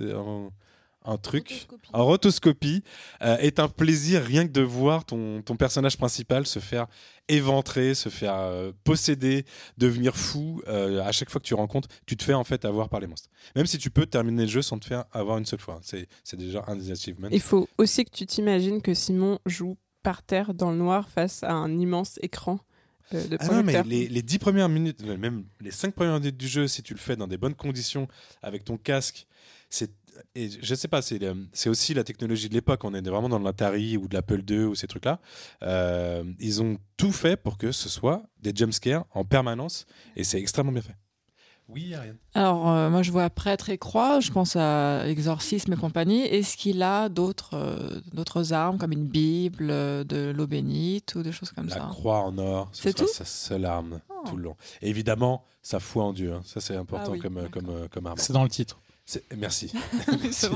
Un 1.06 1.18
truc 1.18 1.68
en 1.94 2.06
rotoscopie 2.06 2.84
euh, 3.22 3.38
est 3.38 3.60
un 3.60 3.68
plaisir 3.68 4.22
rien 4.24 4.46
que 4.48 4.52
de 4.52 4.62
voir 4.62 5.06
ton, 5.06 5.42
ton 5.42 5.56
personnage 5.56 5.98
principal 5.98 6.46
se 6.46 6.60
faire 6.60 6.88
éventrer, 7.28 7.96
se 7.96 8.10
faire 8.10 8.36
euh, 8.36 8.72
posséder, 8.84 9.46
devenir 9.78 10.16
fou. 10.16 10.62
euh, 10.68 11.02
à 11.04 11.12
chaque 11.12 11.30
fois 11.30 11.42
que 11.42 11.46
tu 11.46 11.54
rencontres, 11.54 11.88
tu 12.06 12.16
te 12.18 12.24
fais 12.24 12.34
en 12.34 12.44
fait 12.44 12.66
avoir 12.66 12.90
par 12.90 13.00
les 13.00 13.08
monstres. 13.08 13.30
Même 13.56 13.66
si 13.66 13.78
tu 13.78 13.90
peux 13.90 14.06
terminer 14.06 14.44
le 14.44 14.50
jeu 14.50 14.62
sans 14.62 14.78
te 14.78 14.86
faire 14.86 15.06
avoir 15.12 15.38
une 15.38 15.46
seule 15.46 15.60
fois. 15.60 15.80
C'est 15.82 16.08
c'est 16.24 16.38
déjà 16.38 16.64
un 16.68 16.76
des 16.76 16.92
achievements. 16.92 17.30
Il 17.32 17.42
faut 17.42 17.68
aussi 17.78 18.06
que 18.06 18.12
tu 18.12 18.26
t'imagines 18.26 18.82
que 18.82 18.94
Simon 18.94 19.40
joue 19.46 19.78
par 20.04 20.22
terre 20.22 20.54
dans 20.54 20.72
le 20.72 20.78
noir 20.78 21.10
face 21.10 21.44
à 21.44 21.54
un 21.54 21.80
immense 21.80 22.20
écran 22.22 22.60
euh, 23.14 23.28
de 23.28 23.38
Ah 23.40 23.48
non, 23.48 23.64
mais 23.64 23.82
les, 23.84 24.08
les 24.08 24.22
10 24.22 24.40
premières 24.40 24.70
minutes, 24.70 25.04
même 25.04 25.46
les 25.62 25.72
5 25.72 25.94
premières 25.94 26.20
minutes 26.20 26.38
du 26.38 26.48
jeu, 26.48 26.68
si 26.68 26.84
tu 26.84 26.94
le 26.94 27.00
fais 27.00 27.16
dans 27.16 27.28
des 27.28 27.38
bonnes 27.38 27.56
conditions, 27.56 28.08
avec 28.42 28.64
ton 28.64 28.78
casque, 28.78 29.28
c'est. 29.70 29.92
Et 30.34 30.50
je 30.62 30.76
sais 30.76 30.88
pas, 30.88 31.02
c'est 31.02 31.18
le- 31.18 31.46
c'est 31.52 31.70
aussi 31.70 31.94
la 31.94 32.06
technologie 32.06 32.48
de 32.48 32.54
l'époque. 32.54 32.86
On 32.86 32.94
est 32.94 33.02
vraiment 33.02 33.28
dans 33.28 33.40
l'Atari 33.40 33.98
ou 33.98 34.08
de 34.08 34.14
l'Apple 34.14 34.44
II 34.50 34.60
ou 34.64 34.76
ces 34.76 34.88
trucs-là. 34.88 35.20
Euh, 35.64 36.24
ils 36.40 36.62
ont 36.62 36.78
tout 36.96 37.12
fait 37.12 37.36
pour 37.36 37.58
que 37.58 37.72
ce 37.74 37.90
soit 37.90 38.24
des 38.42 38.54
jumpscares 38.56 39.06
en 39.14 39.26
permanence 39.26 39.86
et 40.16 40.24
c'est 40.24 40.40
extrêmement 40.40 40.72
bien 40.72 40.82
fait. 40.82 40.96
Oui, 41.68 41.96
Ariane. 41.96 42.18
Alors, 42.36 42.70
euh, 42.70 42.90
moi, 42.92 43.02
je 43.02 43.12
vois 43.12 43.28
prêtre 43.32 43.70
et 43.72 43.78
croix, 43.80 44.20
je 44.20 44.32
pense 44.32 44.56
à 44.56 45.08
exorcisme 45.10 45.74
et 45.74 45.76
compagnie. 45.76 46.22
Est-ce 46.22 46.56
qu'il 46.58 46.84
a 46.84 47.10
d'autres 47.10 47.56
euh, 47.56 48.00
d'autres 48.14 48.54
armes, 48.54 48.78
comme 48.78 48.92
une 48.92 49.08
Bible, 49.08 49.70
euh, 49.72 50.04
de 50.04 50.32
l'eau 50.34 50.46
bénite 50.46 51.16
ou 51.16 51.24
des 51.24 51.32
choses 51.32 51.52
comme 51.52 51.68
La 51.68 51.76
ça? 51.76 51.88
croix 51.90 52.20
en 52.20 52.38
or, 52.38 52.70
ce 52.72 52.84
C'est 52.84 52.98
sera 52.98 53.08
tout? 53.08 53.12
sa 53.14 53.26
seule 53.26 53.66
arme 53.66 54.00
Oh. 54.12 54.30
tout 54.30 54.38
le 54.38 54.44
long. 54.44 54.56
Et 54.84 54.90
évidemment, 54.90 55.44
sa 55.64 55.80
foi 55.80 56.04
en 56.04 56.14
Dieu. 56.14 56.34
hein. 56.34 56.42
Ça, 56.46 56.62
c'est 56.62 56.76
important 56.76 57.06
Ah 57.08 57.12
oui, 57.14 57.20
comme, 57.20 57.38
euh, 57.38 57.48
comme, 57.50 57.70
euh, 57.70 57.88
comme 57.90 58.06
arme. 58.06 58.18
C'est 58.20 58.32
dans 58.34 58.44
le 58.44 58.50
titre. 58.50 58.80
Merci. 59.36 59.72
Merci. 60.08 60.48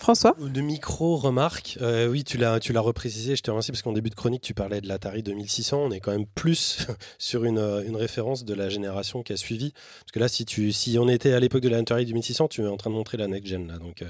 François 0.00 0.34
De 0.40 0.60
micro-remarques. 0.62 1.76
Euh, 1.82 2.08
oui, 2.08 2.24
tu 2.24 2.38
l'as, 2.38 2.58
tu 2.58 2.76
reprécisé, 2.76 3.36
je 3.36 3.42
te 3.42 3.50
remercie 3.50 3.70
parce 3.70 3.82
qu'en 3.82 3.92
début 3.92 4.08
de 4.08 4.14
chronique, 4.14 4.40
tu 4.42 4.54
parlais 4.54 4.80
de 4.80 4.88
l'Atari 4.88 5.22
2600. 5.22 5.78
On 5.78 5.90
est 5.90 6.00
quand 6.00 6.10
même 6.12 6.24
plus 6.26 6.86
sur 7.18 7.44
une, 7.44 7.58
euh, 7.58 7.84
une 7.86 7.96
référence 7.96 8.44
de 8.46 8.54
la 8.54 8.70
génération 8.70 9.22
qui 9.22 9.34
a 9.34 9.36
suivi. 9.36 9.72
Parce 9.72 10.12
que 10.12 10.18
là, 10.18 10.28
si, 10.28 10.46
tu, 10.46 10.72
si 10.72 10.98
on 10.98 11.06
était 11.08 11.34
à 11.34 11.40
l'époque 11.40 11.60
de 11.60 11.68
l'Atari 11.68 12.06
2600, 12.06 12.48
tu 12.48 12.62
es 12.62 12.66
en 12.66 12.78
train 12.78 12.88
de 12.88 12.94
montrer 12.94 13.18
la 13.18 13.26
next-gen. 13.26 13.68
Là, 13.68 13.78
donc, 13.78 14.00
euh, 14.00 14.06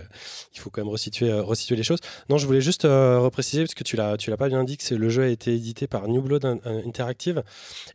il 0.55 0.61
faut 0.61 0.71
quand 0.71 0.81
même 0.81 0.89
resituer, 0.91 1.33
resituer 1.33 1.75
les 1.75 1.83
choses. 1.83 1.99
Non, 2.29 2.39
je 2.39 2.47
voulais 2.47 2.61
juste 2.61 2.85
euh, 2.85 3.19
repréciser, 3.19 3.65
parce 3.65 3.75
que 3.75 3.83
tu 3.85 3.97
l'as, 3.97 4.17
l'as 4.25 4.37
pas 4.37 4.49
bien 4.49 4.63
dit, 4.63 4.77
que 4.77 4.95
le 4.95 5.09
jeu 5.09 5.25
a 5.25 5.29
été 5.29 5.53
édité 5.55 5.89
par 5.89 6.07
New 6.07 6.23
Blood 6.23 6.45
In- 6.45 6.61
In- 6.65 6.87
Interactive 6.87 7.43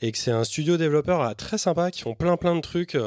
et 0.02 0.12
que 0.12 0.18
c'est 0.18 0.32
un 0.32 0.44
studio 0.44 0.76
développeur 0.76 1.34
très 1.38 1.58
sympa 1.58 1.92
qui 1.92 2.02
font 2.02 2.14
plein 2.14 2.36
plein 2.38 2.56
de 2.56 2.62
trucs 2.62 2.98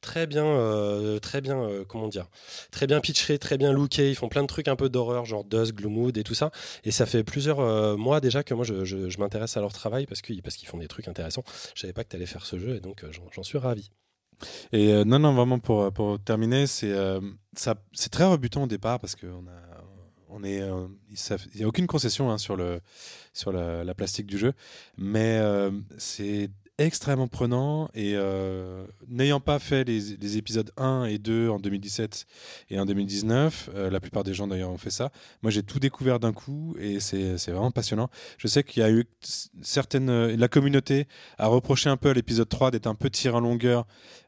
très 0.00 0.26
bien, 0.26 1.18
très 1.20 1.40
bien, 1.40 1.68
comment 1.86 2.08
dire, 2.08 2.28
très 2.70 2.86
bien 2.86 3.00
pitchés, 3.00 3.38
très 3.38 3.58
bien 3.58 3.72
lookés. 3.72 4.08
Ils 4.10 4.14
font 4.14 4.28
plein 4.28 4.37
de 4.42 4.46
trucs 4.46 4.68
un 4.68 4.76
peu 4.76 4.88
d'horreur, 4.88 5.24
genre 5.24 5.44
Dusk, 5.44 5.76
Gloomwood 5.76 6.16
et 6.16 6.24
tout 6.24 6.34
ça. 6.34 6.50
Et 6.84 6.90
ça 6.90 7.06
fait 7.06 7.24
plusieurs 7.24 7.60
euh, 7.60 7.96
mois 7.96 8.20
déjà 8.20 8.42
que 8.42 8.54
moi 8.54 8.64
je, 8.64 9.18
m'intéresse 9.18 9.56
à 9.56 9.60
leur 9.60 9.72
travail 9.72 10.06
parce 10.06 10.22
qu'ils 10.22 10.42
parce 10.42 10.56
qu'ils 10.56 10.68
font 10.68 10.78
des 10.78 10.88
trucs 10.88 11.08
intéressants. 11.08 11.44
Je 11.74 11.80
savais 11.80 11.92
pas 11.92 12.04
que 12.04 12.10
tu 12.10 12.16
allais 12.16 12.26
faire 12.26 12.46
ce 12.46 12.58
jeu 12.58 12.76
et 12.76 12.80
donc 12.80 13.04
euh, 13.04 13.10
j'en 13.32 13.42
suis 13.42 13.58
ravi. 13.58 13.90
Et 14.72 14.92
euh, 14.92 15.04
non, 15.04 15.18
non, 15.18 15.34
vraiment 15.34 15.58
pour, 15.58 15.92
pour 15.92 16.20
terminer, 16.20 16.66
c'est 16.66 16.94
c'est 17.56 18.10
très 18.10 18.24
rebutant 18.24 18.64
au 18.64 18.66
départ 18.68 19.00
parce 19.00 19.16
qu'on 19.16 19.46
a, 19.48 19.84
on 20.28 20.44
est, 20.44 20.58
il 21.08 21.56
n'y 21.56 21.64
a 21.64 21.66
aucune 21.66 21.88
concession 21.88 22.30
hein, 22.30 22.38
sur 22.38 22.54
le, 22.54 22.80
sur 23.32 23.50
la, 23.50 23.82
la 23.82 23.94
plastique 23.94 24.26
du 24.26 24.38
jeu, 24.38 24.52
mais 24.96 25.40
c'est 25.96 26.50
extrêmement 26.78 27.26
prenant 27.26 27.90
et 27.92 28.12
euh, 28.14 28.86
n'ayant 29.08 29.40
pas 29.40 29.58
fait 29.58 29.82
les, 29.82 30.36
épisodes 30.36 30.70
1 30.76 31.06
et 31.06 31.18
2 31.18 31.48
en 31.48 31.58
2017 31.58 32.26
et 32.70 32.78
en 32.78 32.86
2019, 32.86 33.70
euh, 33.74 33.90
la 33.90 33.98
plupart 33.98 34.22
des 34.22 34.32
gens 34.32 34.46
d'ailleurs 34.46 34.70
ont 34.70 34.78
fait 34.78 34.90
ça. 34.90 35.10
Moi, 35.42 35.50
j'ai 35.50 35.64
tout 35.64 35.80
découvert 35.80 36.20
d'un 36.20 36.32
coup 36.32 36.76
et 36.78 37.00
c'est 37.00 37.34
vraiment 37.48 37.72
passionnant. 37.72 38.08
Je 38.38 38.46
sais 38.46 38.62
qu'il 38.62 38.80
y 38.82 38.86
a 38.86 38.90
eu 38.90 39.04
certaines, 39.60 40.08
euh, 40.08 40.36
la 40.36 40.46
communauté 40.46 41.08
a 41.38 41.48
reproché 41.48 41.90
un 41.90 41.96
peu 41.96 42.10
à 42.10 42.14
l'épisode 42.14 42.48
3 42.48 42.70
d'être 42.70 42.86
un 42.86 42.94
peu 42.94 43.10
tiré 43.10 43.34
en 43.34 43.40
longueur 43.40 43.84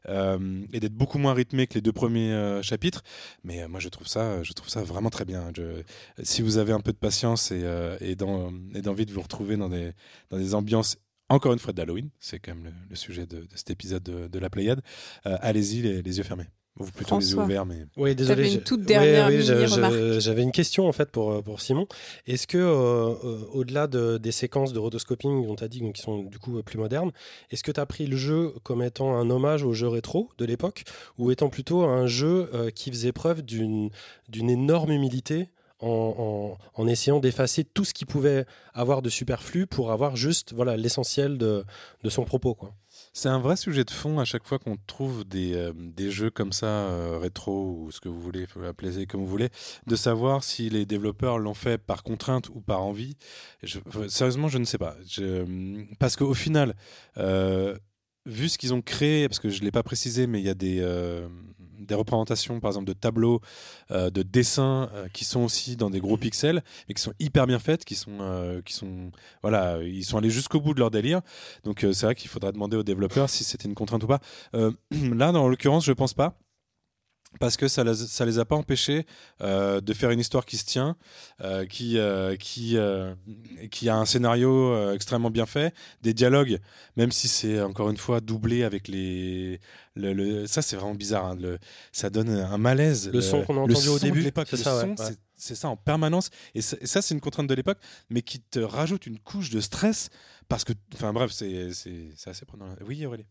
euh, 0.09 0.65
et 0.73 0.81
d'être 0.81 0.95
beaucoup 0.95 1.19
moins 1.19 1.33
rythmé 1.33 1.67
que 1.67 1.75
les 1.75 1.81
deux 1.81 1.93
premiers 1.93 2.59
chapitres. 2.61 3.03
Mais 3.45 3.65
moi, 3.69 3.79
je 3.79 3.87
trouve 3.87 4.07
ça, 4.07 4.43
je 4.43 4.51
trouve 4.51 4.69
ça 4.69 4.83
vraiment 4.83 5.09
très 5.09 5.25
bien. 5.25 5.51
Si 6.21 6.41
vous 6.41 6.57
avez 6.57 6.73
un 6.73 6.81
peu 6.81 6.91
de 6.91 6.97
patience 6.97 7.51
et, 7.51 7.63
et 8.01 8.15
d'envie 8.15 9.05
de 9.05 9.13
vous 9.13 9.21
retrouver 9.21 9.55
dans 9.55 9.69
des, 9.69 9.93
dans 10.29 10.37
des 10.37 10.53
ambiances, 10.53 10.97
encore 11.33 11.53
une 11.53 11.59
fois, 11.59 11.73
d'Halloween, 11.73 12.09
c'est 12.19 12.39
quand 12.39 12.53
même 12.55 12.65
le, 12.65 12.71
le 12.89 12.95
sujet 12.95 13.25
de, 13.25 13.37
de 13.41 13.47
cet 13.55 13.69
épisode 13.71 14.03
de, 14.03 14.27
de 14.27 14.39
la 14.39 14.49
Pléiade, 14.49 14.81
euh, 15.25 15.37
allez-y 15.41 15.81
les, 15.81 16.01
les 16.01 16.17
yeux 16.17 16.23
fermés. 16.23 16.47
Ou 16.79 16.85
plutôt 16.85 17.19
les 17.19 17.31
yeux 17.31 17.37
ouverts, 17.37 17.65
mais 17.65 17.85
Oui, 17.97 18.15
désolé. 18.15 18.43
T'avais 18.43 18.53
une 18.55 18.61
toute 18.61 18.83
dernière 18.83 19.27
oui, 19.27 19.41
J'avais 20.21 20.41
une 20.41 20.53
question 20.53 20.87
en 20.87 20.93
fait 20.93 21.11
pour, 21.11 21.31
euh, 21.33 21.41
pour 21.41 21.59
Simon. 21.59 21.85
Est-ce 22.27 22.47
que 22.47 22.57
euh, 22.57 23.13
au-delà 23.51 23.87
de- 23.87 24.17
des 24.17 24.31
séquences 24.31 24.71
de 24.71 24.79
rotoscoping 24.79 25.45
dont 25.45 25.55
tu 25.57 25.63
as 25.65 25.67
dit 25.67 25.81
donc, 25.81 25.95
qui 25.95 26.01
sont 26.01 26.23
du 26.23 26.39
coup 26.39 26.63
plus 26.63 26.77
modernes, 26.77 27.11
est-ce 27.51 27.63
que 27.63 27.73
tu 27.73 27.79
as 27.81 27.85
pris 27.85 28.07
le 28.07 28.15
jeu 28.15 28.53
comme 28.63 28.81
étant 28.81 29.17
un 29.17 29.29
hommage 29.29 29.63
au 29.63 29.73
jeu 29.73 29.89
rétro 29.89 30.29
de 30.37 30.45
l'époque 30.45 30.83
ou 31.17 31.29
étant 31.29 31.49
plutôt 31.49 31.83
un 31.83 32.07
jeu 32.07 32.49
euh, 32.53 32.69
qui 32.69 32.89
faisait 32.89 33.11
preuve 33.11 33.41
d'une 33.41 33.89
d'une 34.29 34.49
énorme 34.49 34.91
humilité 34.91 35.49
en, 35.81 36.87
essayant 36.87 37.19
d'effacer 37.19 37.63
tout 37.63 37.85
ce 37.85 37.93
qui 37.93 38.05
pouvait 38.05 38.45
avoir 38.73 39.01
de 39.01 39.09
superflu 39.09 39.67
pour 39.67 39.91
avoir 39.91 40.15
juste 40.15 40.53
voilà 40.53 40.77
l'essentiel 40.77 41.37
de, 41.37 41.63
de 42.03 42.09
son 42.09 42.23
propos 42.23 42.55
quoi. 42.55 42.73
C'est 43.13 43.29
un 43.29 43.39
vrai 43.39 43.55
sujet 43.55 43.83
de 43.83 43.91
fond 43.91 44.19
à 44.19 44.25
chaque 44.25 44.45
fois 44.45 44.59
qu'on 44.59 44.77
trouve 44.85 45.23
des, 45.25 45.53
euh, 45.55 45.71
des 45.75 46.11
jeux 46.11 46.29
comme 46.29 46.51
ça, 46.51 46.65
euh, 46.67 47.17
rétro 47.17 47.71
ou 47.85 47.91
ce 47.91 47.99
que 48.01 48.09
vous 48.09 48.19
voulez, 48.21 48.45
appeler 48.67 49.05
comme 49.05 49.21
vous 49.21 49.27
voulez, 49.27 49.49
de 49.87 49.95
savoir 49.95 50.43
si 50.43 50.69
les 50.69 50.85
développeurs 50.85 51.37
l'ont 51.39 51.53
fait 51.53 51.77
par 51.77 52.03
contrainte 52.03 52.49
ou 52.49 52.61
par 52.61 52.83
envie. 52.83 53.15
Je- 53.63 53.79
sérieusement, 54.07 54.49
je 54.49 54.57
ne 54.57 54.65
sais 54.65 54.77
pas. 54.77 54.95
Je- 55.07 55.85
parce 55.99 56.15
qu'au 56.15 56.33
final, 56.33 56.75
euh, 57.17 57.77
vu 58.25 58.49
ce 58.49 58.57
qu'ils 58.57 58.73
ont 58.73 58.81
créé, 58.81 59.27
parce 59.27 59.39
que 59.39 59.49
je 59.49 59.59
ne 59.61 59.65
l'ai 59.65 59.71
pas 59.71 59.83
précisé, 59.83 60.27
mais 60.27 60.39
il 60.39 60.45
y 60.45 60.49
a 60.49 60.53
des, 60.53 60.79
euh, 60.81 61.27
des 61.85 61.95
représentations, 61.95 62.59
par 62.59 62.69
exemple, 62.69 62.87
de 62.87 62.93
tableaux, 62.93 63.41
euh, 63.91 64.09
de 64.09 64.21
dessins 64.21 64.89
euh, 64.93 65.07
qui 65.13 65.25
sont 65.25 65.41
aussi 65.41 65.75
dans 65.75 65.89
des 65.89 65.99
gros 65.99 66.17
pixels, 66.17 66.63
mais 66.87 66.93
qui 66.93 67.01
sont 67.01 67.13
hyper 67.19 67.47
bien 67.47 67.59
faites, 67.59 67.85
qui 67.85 67.95
sont, 67.95 68.17
euh, 68.21 68.61
qui 68.61 68.73
sont, 68.73 69.11
voilà, 69.41 69.79
ils 69.83 70.03
sont 70.03 70.17
allés 70.17 70.29
jusqu'au 70.29 70.59
bout 70.59 70.73
de 70.73 70.79
leur 70.79 70.91
délire. 70.91 71.21
Donc 71.63 71.79
c'est 71.81 72.05
vrai 72.05 72.15
qu'il 72.15 72.29
faudra 72.29 72.51
demander 72.51 72.77
aux 72.77 72.83
développeurs 72.83 73.29
si 73.29 73.43
c'était 73.43 73.67
une 73.67 73.75
contrainte 73.75 74.03
ou 74.03 74.07
pas. 74.07 74.19
Là, 74.91 75.31
dans 75.31 75.47
l'occurrence, 75.47 75.85
je 75.85 75.93
pense 75.93 76.13
pas. 76.13 76.37
Parce 77.39 77.55
que 77.55 77.67
ça 77.69 77.83
les, 77.85 77.95
ça 77.95 78.25
les 78.25 78.39
a 78.39 78.45
pas 78.45 78.55
empêchés 78.57 79.05
euh, 79.39 79.79
de 79.79 79.93
faire 79.93 80.11
une 80.11 80.19
histoire 80.19 80.45
qui 80.45 80.57
se 80.57 80.65
tient, 80.65 80.97
euh, 81.39 81.65
qui, 81.65 81.97
euh, 81.97 82.35
qui, 82.35 82.77
euh, 82.77 83.15
qui 83.71 83.87
a 83.87 83.95
un 83.95 84.05
scénario 84.05 84.51
euh, 84.73 84.93
extrêmement 84.93 85.31
bien 85.31 85.45
fait, 85.45 85.73
des 86.01 86.13
dialogues, 86.13 86.59
même 86.97 87.11
si 87.11 87.29
c'est 87.29 87.61
encore 87.61 87.89
une 87.89 87.97
fois 87.97 88.19
doublé 88.19 88.63
avec 88.63 88.87
les. 88.89 89.59
Le, 89.95 90.13
le- 90.13 90.45
ça, 90.45 90.61
c'est 90.61 90.75
vraiment 90.75 90.93
bizarre. 90.93 91.25
hein, 91.25 91.35
le- 91.39 91.57
ça 91.93 92.09
donne 92.09 92.29
un 92.29 92.57
malaise. 92.57 93.09
Le 93.11 93.21
son 93.21 93.43
qu'on 93.43 93.63
a 93.63 93.65
le 93.65 93.73
entendu 93.73 93.87
au 93.87 93.97
début, 93.99 94.23
c'est 94.23 94.51
le 94.51 94.57
ça, 94.57 94.75
ouais, 94.85 94.95
son, 94.97 95.03
ouais. 95.03 95.15
ça 95.55 95.69
en 95.69 95.77
permanence. 95.77 96.29
Et 96.53 96.61
ça, 96.61 96.75
et 96.81 96.85
ça, 96.85 97.01
c'est 97.01 97.13
une 97.13 97.21
contrainte 97.21 97.47
de 97.47 97.53
l'époque, 97.55 97.79
mais 98.09 98.21
qui 98.21 98.39
te 98.41 98.59
rajoute 98.59 99.07
une 99.07 99.19
couche 99.19 99.49
de 99.51 99.61
stress 99.61 100.09
parce 100.49 100.65
que. 100.65 100.73
Enfin 100.93 101.13
bref, 101.13 101.31
c'est 101.31 101.69
assez 102.25 102.45
prenant. 102.45 102.67
Oui, 102.85 103.05
Aurélie? 103.05 103.25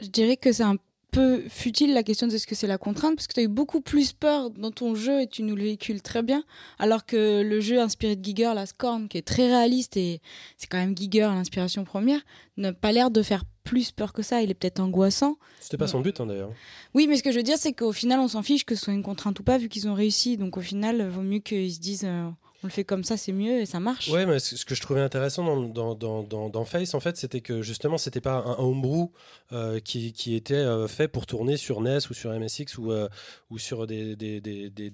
Je 0.00 0.08
dirais 0.08 0.36
que 0.36 0.52
c'est 0.52 0.64
un 0.64 0.76
peu 1.14 1.42
futile 1.48 1.94
la 1.94 2.02
question 2.02 2.26
de 2.26 2.36
ce 2.36 2.46
que 2.46 2.56
c'est 2.56 2.66
la 2.66 2.76
contrainte, 2.76 3.14
parce 3.14 3.28
que 3.28 3.34
tu 3.34 3.40
as 3.40 3.44
eu 3.44 3.48
beaucoup 3.48 3.80
plus 3.80 4.12
peur 4.12 4.50
dans 4.50 4.72
ton 4.72 4.96
jeu 4.96 5.22
et 5.22 5.26
tu 5.28 5.44
nous 5.44 5.54
le 5.54 5.62
véhicules 5.62 6.02
très 6.02 6.22
bien, 6.22 6.42
alors 6.78 7.06
que 7.06 7.42
le 7.42 7.60
jeu 7.60 7.80
inspiré 7.80 8.16
de 8.16 8.24
Giger, 8.24 8.52
la 8.54 8.66
Scorn, 8.66 9.08
qui 9.08 9.18
est 9.18 9.22
très 9.22 9.46
réaliste 9.46 9.96
et 9.96 10.20
c'est 10.56 10.66
quand 10.66 10.78
même 10.78 10.96
Giger 10.96 11.30
l'inspiration 11.32 11.84
première, 11.84 12.20
n'a 12.56 12.72
pas 12.72 12.90
l'air 12.90 13.12
de 13.12 13.22
faire 13.22 13.44
plus 13.62 13.92
peur 13.92 14.12
que 14.12 14.22
ça. 14.22 14.42
Il 14.42 14.50
est 14.50 14.54
peut-être 14.54 14.80
angoissant. 14.80 15.36
C'était 15.60 15.78
pas 15.78 15.86
son 15.86 16.00
but 16.00 16.20
hein, 16.20 16.26
d'ailleurs. 16.26 16.50
Oui, 16.94 17.06
mais 17.08 17.16
ce 17.16 17.22
que 17.22 17.30
je 17.30 17.36
veux 17.36 17.42
dire, 17.42 17.58
c'est 17.58 17.72
qu'au 17.72 17.92
final, 17.92 18.20
on 18.20 18.28
s'en 18.28 18.42
fiche 18.42 18.64
que 18.64 18.74
ce 18.74 18.84
soit 18.84 18.92
une 18.92 19.02
contrainte 19.02 19.38
ou 19.38 19.42
pas, 19.44 19.56
vu 19.56 19.68
qu'ils 19.68 19.88
ont 19.88 19.94
réussi. 19.94 20.36
Donc 20.36 20.56
au 20.56 20.60
final, 20.60 21.08
vaut 21.08 21.22
mieux 21.22 21.38
qu'ils 21.38 21.72
se 21.72 21.80
disent 21.80 22.04
euh, 22.04 22.28
on 22.64 22.66
le 22.66 22.72
fait 22.72 22.84
comme 22.84 23.04
ça, 23.04 23.18
c'est 23.18 23.32
mieux 23.32 23.60
et 23.60 23.66
ça 23.66 23.78
marche. 23.78 24.08
Ouais, 24.08 24.24
mais 24.24 24.38
ce 24.38 24.64
que 24.64 24.74
je 24.74 24.80
trouvais 24.80 25.02
intéressant 25.02 25.66
dans, 25.68 26.64
Face, 26.64 26.94
en 26.94 27.00
fait, 27.00 27.18
c'était 27.18 27.42
que 27.42 27.60
justement, 27.60 27.98
c'était 27.98 28.22
pas 28.22 28.36
un 28.38 28.56
homebrew 28.56 29.10
euh, 29.52 29.80
qui, 29.80 30.34
était 30.34 30.54
euh, 30.54 30.88
fait 30.88 31.06
pour 31.06 31.26
tourner 31.26 31.58
sur 31.58 31.82
NES 31.82 31.98
ou 32.08 32.14
sur 32.14 32.32
MSX 32.32 32.78
ou, 32.78 32.90
euh, 32.90 33.10
ou 33.50 33.58
sur 33.58 33.86
des, 33.86 34.16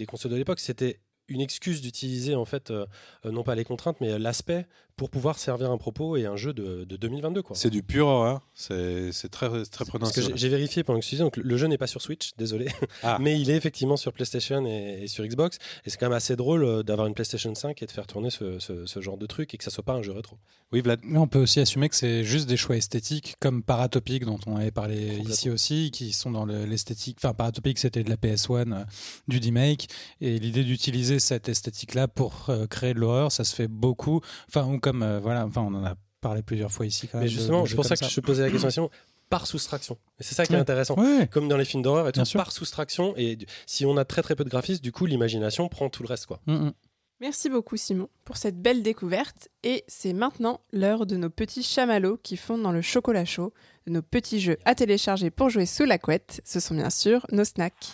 consoles 0.08 0.32
de 0.32 0.36
l'époque. 0.36 0.58
C'était 0.58 0.98
une 1.28 1.40
excuse 1.40 1.80
d'utiliser, 1.80 2.34
en 2.34 2.44
fait, 2.44 2.72
non 3.24 3.44
pas 3.44 3.54
les 3.54 3.62
contraintes, 3.64 4.00
mais 4.00 4.18
l'aspect 4.18 4.66
pour 5.00 5.08
pouvoir 5.08 5.38
servir 5.38 5.70
un 5.70 5.78
propos 5.78 6.18
et 6.18 6.26
un 6.26 6.36
jeu 6.36 6.52
de, 6.52 6.84
de 6.84 6.96
2022. 6.98 7.40
Quoi. 7.40 7.56
C'est 7.56 7.70
du 7.70 7.82
pur 7.82 8.06
horreur. 8.06 8.42
C'est 8.52 9.12
c'est 9.12 9.30
très, 9.30 9.48
très 9.64 9.86
prenant. 9.86 10.00
Parce 10.04 10.12
que 10.14 10.20
c'est 10.20 10.36
j'ai 10.36 10.50
vérifié 10.50 10.84
pendant 10.84 10.98
que 10.98 11.04
je 11.04 11.08
suis 11.08 11.16
donc 11.16 11.38
le 11.38 11.56
jeu 11.56 11.68
n'est 11.68 11.78
pas 11.78 11.86
sur 11.86 12.02
Switch, 12.02 12.32
désolé, 12.36 12.66
Ah. 13.02 13.16
mais 13.22 13.40
il 13.40 13.48
est 13.48 13.56
effectivement 13.56 13.96
sur 13.96 14.12
PlayStation 14.12 14.66
et, 14.66 15.04
et 15.04 15.06
sur 15.06 15.24
Xbox. 15.24 15.56
Et 15.86 15.90
c'est 15.90 15.96
quand 15.96 16.04
même 16.10 16.16
assez 16.18 16.36
drôle 16.36 16.64
euh, 16.64 16.82
d'avoir 16.82 17.06
une 17.06 17.14
PlayStation 17.14 17.54
5 17.54 17.82
et 17.82 17.86
de 17.86 17.90
faire 17.90 18.06
tourner 18.06 18.28
ce, 18.28 18.58
ce, 18.58 18.84
ce 18.84 19.00
genre 19.00 19.16
de 19.16 19.24
truc 19.24 19.54
et 19.54 19.56
que 19.56 19.64
ça 19.64 19.70
soit 19.70 19.84
pas 19.84 19.94
un 19.94 20.02
jeu 20.02 20.12
rétro. 20.12 20.36
Oui, 20.72 20.82
Vlad. 20.82 21.00
Mais 21.02 21.18
on 21.18 21.26
peut 21.26 21.38
aussi 21.40 21.60
assumer 21.60 21.88
que 21.88 21.96
c'est 21.96 22.22
juste 22.22 22.46
des 22.46 22.58
choix 22.58 22.76
esthétiques, 22.76 23.36
comme 23.40 23.62
Paratopic, 23.62 24.26
dont 24.26 24.38
on 24.46 24.56
avait 24.56 24.70
parlé 24.70 25.16
ici 25.28 25.48
aussi, 25.48 25.90
qui 25.90 26.12
sont 26.12 26.30
dans 26.30 26.44
le- 26.44 26.66
l'esthétique. 26.66 27.16
Enfin, 27.18 27.32
Paratopic, 27.32 27.78
c'était 27.78 28.04
de 28.04 28.10
la 28.10 28.16
PS1, 28.16 28.72
euh, 28.72 28.84
du 29.28 29.38
remake. 29.38 29.88
Et 30.20 30.38
l'idée 30.38 30.62
d'utiliser 30.62 31.18
cette 31.20 31.48
esthétique-là 31.48 32.06
pour 32.06 32.50
euh, 32.50 32.66
créer 32.66 32.92
de 32.94 32.98
l'horreur, 33.00 33.32
ça 33.32 33.44
se 33.44 33.54
fait 33.54 33.66
beaucoup. 33.66 34.20
Enfin, 34.48 34.64
ou 34.66 34.78
comme, 34.90 35.02
euh, 35.02 35.20
voilà, 35.20 35.46
enfin, 35.46 35.62
on 35.62 35.74
en 35.74 35.84
a 35.84 35.94
parlé 36.20 36.42
plusieurs 36.42 36.70
fois 36.72 36.86
ici 36.86 37.08
quand 37.08 37.18
même. 37.18 37.24
Mais 37.24 37.30
justement, 37.30 37.64
c'est 37.66 37.74
pour 37.74 37.84
ça 37.84 37.96
que 37.96 38.04
je 38.04 38.14
te 38.14 38.20
posais 38.20 38.42
la 38.42 38.50
question 38.50 38.68
à 38.68 38.70
Simon, 38.72 38.90
par 39.28 39.46
soustraction. 39.46 39.96
Et 40.18 40.22
c'est 40.22 40.34
ça 40.34 40.44
qui 40.44 40.52
est 40.52 40.56
Ouais. 40.56 40.60
intéressant. 40.60 40.96
Ouais. 40.98 41.28
Comme 41.30 41.48
dans 41.48 41.56
les 41.56 41.64
films 41.64 41.82
d'horreur 41.82 42.08
et 42.08 42.12
tout, 42.12 42.22
par 42.34 42.52
soustraction. 42.52 43.14
Et 43.16 43.38
si 43.66 43.86
on 43.86 43.96
a 43.96 44.04
très 44.04 44.22
très 44.22 44.34
peu 44.34 44.44
de 44.44 44.50
graphisme, 44.50 44.82
du 44.82 44.92
coup, 44.92 45.06
l'imagination 45.06 45.68
prend 45.68 45.88
tout 45.88 46.02
le 46.02 46.08
reste. 46.08 46.26
Quoi. 46.26 46.40
Mm, 46.46 46.52
mm. 46.54 46.72
Merci 47.20 47.50
beaucoup 47.50 47.76
Simon 47.76 48.08
pour 48.24 48.38
cette 48.38 48.60
belle 48.62 48.82
découverte 48.82 49.48
et 49.62 49.84
c'est 49.88 50.14
maintenant 50.14 50.60
l'heure 50.72 51.04
de 51.04 51.16
nos 51.16 51.28
petits 51.28 51.62
chamallows 51.62 52.16
qui 52.22 52.38
fondent 52.38 52.62
dans 52.62 52.72
le 52.72 52.80
chocolat 52.80 53.26
chaud, 53.26 53.52
de 53.86 53.92
nos 53.92 54.00
petits 54.00 54.40
jeux 54.40 54.56
à 54.64 54.74
télécharger 54.74 55.30
pour 55.30 55.50
jouer 55.50 55.66
sous 55.66 55.84
la 55.84 55.98
couette. 55.98 56.40
Ce 56.46 56.60
sont 56.60 56.74
bien 56.74 56.88
sûr 56.88 57.26
nos 57.30 57.44
snacks. 57.44 57.92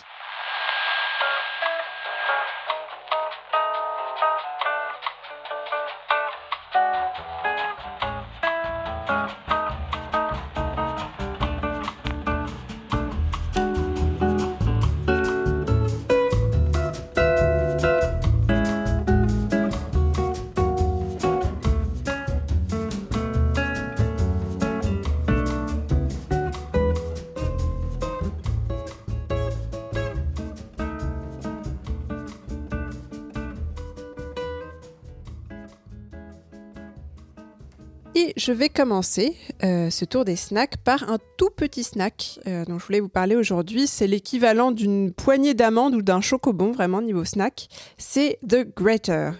Je 38.37 38.51
vais 38.51 38.69
commencer 38.69 39.35
euh, 39.63 39.89
ce 39.89 40.05
tour 40.05 40.23
des 40.23 40.35
snacks 40.35 40.77
par 40.77 41.09
un 41.09 41.17
tout 41.37 41.49
petit 41.49 41.83
snack 41.83 42.39
euh, 42.47 42.65
dont 42.65 42.77
je 42.77 42.85
voulais 42.85 42.99
vous 42.99 43.09
parler 43.09 43.35
aujourd'hui. 43.35 43.87
C'est 43.87 44.05
l'équivalent 44.05 44.71
d'une 44.71 45.11
poignée 45.11 45.55
d'amandes 45.55 45.95
ou 45.95 46.03
d'un 46.03 46.21
chocobon, 46.21 46.71
vraiment 46.71 47.01
niveau 47.01 47.25
snack. 47.25 47.67
C'est 47.97 48.37
The 48.47 48.67
Greater. 48.75 49.33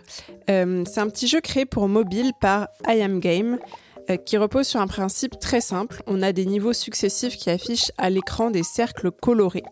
Euh, 0.49 0.83
c'est 0.87 0.99
un 0.99 1.09
petit 1.09 1.27
jeu 1.27 1.41
créé 1.41 1.65
pour 1.65 1.87
mobile 1.87 2.31
par 2.41 2.69
I 2.87 3.01
Am 3.03 3.19
Game 3.19 3.59
qui 4.25 4.37
repose 4.37 4.67
sur 4.67 4.79
un 4.79 4.87
principe 4.87 5.39
très 5.39 5.61
simple. 5.61 6.01
On 6.07 6.21
a 6.21 6.31
des 6.31 6.45
niveaux 6.45 6.73
successifs 6.73 7.35
qui 7.37 7.49
affichent 7.49 7.91
à 7.97 8.09
l'écran 8.09 8.51
des 8.51 8.63
cercles 8.63 9.11
colorés. 9.11 9.63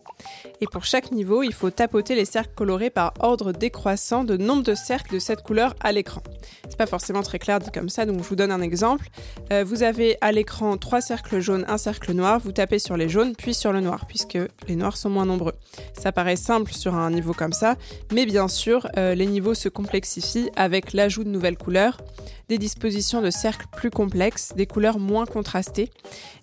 Et 0.60 0.66
pour 0.66 0.84
chaque 0.84 1.12
niveau, 1.12 1.42
il 1.42 1.52
faut 1.52 1.70
tapoter 1.70 2.14
les 2.14 2.24
cercles 2.24 2.54
colorés 2.54 2.90
par 2.90 3.14
ordre 3.20 3.52
décroissant 3.52 4.24
de 4.24 4.36
nombre 4.36 4.62
de 4.62 4.74
cercles 4.74 5.14
de 5.14 5.18
cette 5.18 5.42
couleur 5.42 5.74
à 5.80 5.92
l'écran. 5.92 6.22
C'est 6.68 6.78
pas 6.78 6.86
forcément 6.86 7.22
très 7.22 7.38
clair 7.38 7.58
dit 7.58 7.70
comme 7.70 7.88
ça, 7.88 8.06
donc 8.06 8.22
je 8.22 8.28
vous 8.28 8.36
donne 8.36 8.50
un 8.50 8.60
exemple. 8.60 9.08
Euh, 9.52 9.64
vous 9.64 9.82
avez 9.82 10.16
à 10.20 10.32
l'écran 10.32 10.76
trois 10.76 11.00
cercles 11.00 11.40
jaunes, 11.40 11.64
un 11.68 11.78
cercle 11.78 12.12
noir. 12.12 12.40
Vous 12.40 12.52
tapez 12.52 12.78
sur 12.78 12.96
les 12.96 13.08
jaunes, 13.08 13.34
puis 13.36 13.54
sur 13.54 13.72
le 13.72 13.80
noir, 13.80 14.06
puisque 14.06 14.38
les 14.68 14.76
noirs 14.76 14.96
sont 14.96 15.10
moins 15.10 15.26
nombreux. 15.26 15.54
Ça 15.98 16.12
paraît 16.12 16.36
simple 16.36 16.72
sur 16.72 16.94
un 16.94 17.10
niveau 17.10 17.32
comme 17.32 17.52
ça, 17.52 17.76
mais 18.12 18.26
bien 18.26 18.48
sûr, 18.48 18.88
euh, 18.96 19.14
les 19.14 19.26
niveaux 19.26 19.54
se 19.54 19.68
complexifient 19.68 20.50
avec 20.56 20.92
l'ajout 20.92 21.24
de 21.24 21.30
nouvelles 21.30 21.58
couleurs, 21.58 21.98
des 22.48 22.58
dispositions 22.58 23.22
de 23.22 23.30
cercles 23.30 23.66
plus 23.72 23.90
complexes, 23.90 24.52
des 24.56 24.66
couleurs 24.66 24.98
moins 24.98 25.26
contrastées. 25.26 25.90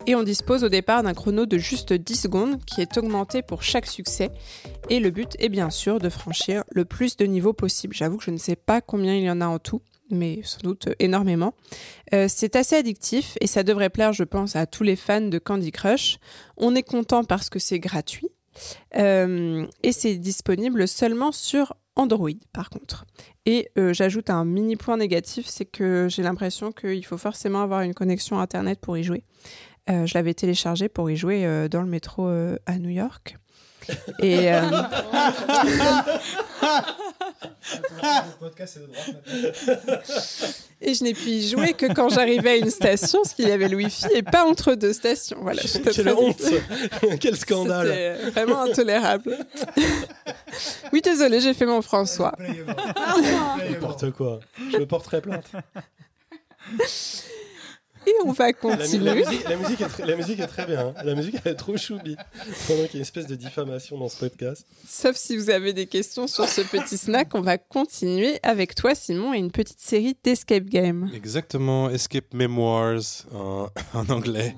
Et 0.06 0.16
on 0.16 0.24
dispose 0.24 0.64
au 0.64 0.70
départ 0.70 1.04
d'un 1.04 1.14
chrono 1.14 1.46
de 1.46 1.58
juste 1.58 1.94
10 1.94 2.16
secondes 2.16 2.66
qui 2.66 2.82
est 2.82 2.98
augmenté 2.98 3.42
pour 3.42 3.64
chaque 3.64 3.88
succès. 3.88 4.32
Et 4.90 5.00
le 5.00 5.12
but 5.12 5.36
est 5.40 5.50
bien 5.50 5.70
sûr 5.70 6.00
de 6.00 6.10
franchir 6.10 6.64
le 6.72 6.86
plus 6.86 7.16
de 7.18 7.26
niveaux 7.26 7.54
possible. 7.54 7.96
J'avoue 7.96 8.18
que 8.18 8.26
je 8.26 8.32
ne 8.32 8.38
sais 8.38 8.56
pas 8.56 8.82
combien 8.82 9.16
il 9.16 9.24
y 9.24 9.30
en 9.30 9.42
a 9.42 9.48
en 9.48 9.60
tout, 9.60 9.82
mais 10.10 10.42
sans 10.44 10.60
doute 10.62 10.90
énormément. 11.00 11.54
Euh, 12.14 12.28
c'est 12.30 12.56
assez 12.56 12.76
addictif 12.76 13.38
et 13.40 13.48
ça 13.48 13.64
devrait 13.64 13.90
plaire, 13.90 14.14
je 14.14 14.24
pense, 14.24 14.56
à 14.56 14.66
tous 14.66 14.84
les 14.84 14.96
fans 14.96 15.22
de 15.22 15.40
Candy 15.40 15.72
Crush. 15.72 16.18
On 16.58 16.76
est 16.76 16.84
content 16.84 17.24
parce 17.24 17.50
que 17.50 17.60
c'est 17.60 17.80
gratuit. 17.80 18.30
Euh, 18.98 19.66
et 19.82 19.92
c'est 19.92 20.16
disponible 20.16 20.88
seulement 20.88 21.32
sur 21.32 21.76
Android 21.96 22.30
par 22.54 22.70
contre. 22.70 23.06
Et 23.46 23.70
euh, 23.78 23.94
j'ajoute 23.94 24.30
un 24.30 24.46
mini 24.46 24.76
point 24.76 24.98
négatif, 24.98 25.46
c'est 25.48 25.66
que 25.66 26.08
j'ai 26.10 26.24
l'impression 26.24 26.72
qu'il 26.72 27.06
faut 27.06 27.18
forcément 27.18 27.62
avoir 27.62 27.82
une 27.82 27.94
connexion 27.94 28.40
Internet 28.40 28.80
pour 28.80 28.98
y 28.98 29.04
jouer. 29.04 29.24
Euh, 29.90 30.06
je 30.06 30.14
l'avais 30.14 30.34
téléchargé 30.34 30.90
pour 30.90 31.12
y 31.12 31.16
jouer 31.16 31.68
dans 31.70 31.82
le 31.82 31.90
métro 31.90 32.28
à 32.28 32.80
New 32.80 32.90
York. 32.90 33.38
Et 34.20 34.54
euh, 34.54 34.62
Et 40.82 40.94
je 40.94 41.04
n'ai 41.04 41.14
pu 41.14 41.30
y 41.30 41.48
jouer 41.48 41.74
que 41.74 41.92
quand 41.94 42.10
j'arrivais 42.10 42.50
à 42.52 42.56
une 42.58 42.70
station, 42.70 43.22
parce 43.24 43.34
qu'il 43.34 43.48
y 43.48 43.52
avait 43.52 43.70
le 43.70 43.78
Wi-Fi 43.78 44.08
et 44.14 44.22
pas 44.24 44.44
entre 44.46 44.74
deux 44.76 44.92
stations. 44.92 45.38
Voilà, 45.42 45.62
j'étais 45.64 45.92
Quelle 45.92 46.10
honte. 46.10 46.42
Quel 47.22 47.38
scandale 47.38 47.88
C'était 47.88 48.32
vraiment 48.32 48.64
intolérable. 48.64 49.38
oui, 50.92 51.02
désolé, 51.02 51.40
j'ai 51.40 51.54
fait 51.54 51.66
mon 51.66 51.82
François. 51.82 52.34
N'importe 53.70 54.12
quoi. 54.12 54.42
Je 54.72 54.78
me 54.78 54.86
porterai 54.86 55.22
plainte. 55.22 55.46
Et 58.06 58.14
on 58.26 58.32
va 58.32 58.54
continuer. 58.54 59.04
la 59.06 59.16
musique, 59.16 59.44
la 59.48 59.56
musique 59.56 59.82
est 59.82 59.88
très, 59.88 60.06
la 60.06 60.16
musique 60.16 60.40
est 60.40 60.48
très 60.48 60.66
bien. 60.66 60.88
hein. 60.88 60.94
La 61.04 61.16
musique 61.16 61.36
elle 61.46 61.52
est 61.54 61.56
trop 61.56 61.78
choubi. 61.78 62.16
Pendant 62.68 62.84
qu'il 62.84 62.94
y 62.94 62.96
a 62.96 62.96
une 62.96 63.02
espèce 63.02 63.28
de 63.28 63.36
diffamation 63.36 63.98
dans 63.98 64.10
ce 64.10 64.18
podcast. 64.18 64.66
Sauf 64.88 65.16
si 65.16 65.38
vous 65.38 65.50
avez 65.50 65.74
des 65.74 65.86
questions 65.88 66.28
sur 66.28 66.48
ce 66.48 66.62
petit 66.62 66.98
snack, 66.98 67.30
on 67.36 67.42
va 67.42 67.58
continuer 67.58 68.40
avec 68.44 68.76
toi, 68.76 68.96
Simon, 68.96 69.34
et 69.34 69.38
une 69.38 69.52
petite 69.52 69.80
série 69.80 70.16
d'escape 70.24 70.66
game. 70.66 71.10
Exactement, 71.14 71.90
Escape 71.90 72.34
Memoirs 72.34 73.02
en, 73.34 73.68
en 73.94 74.10
anglais, 74.10 74.56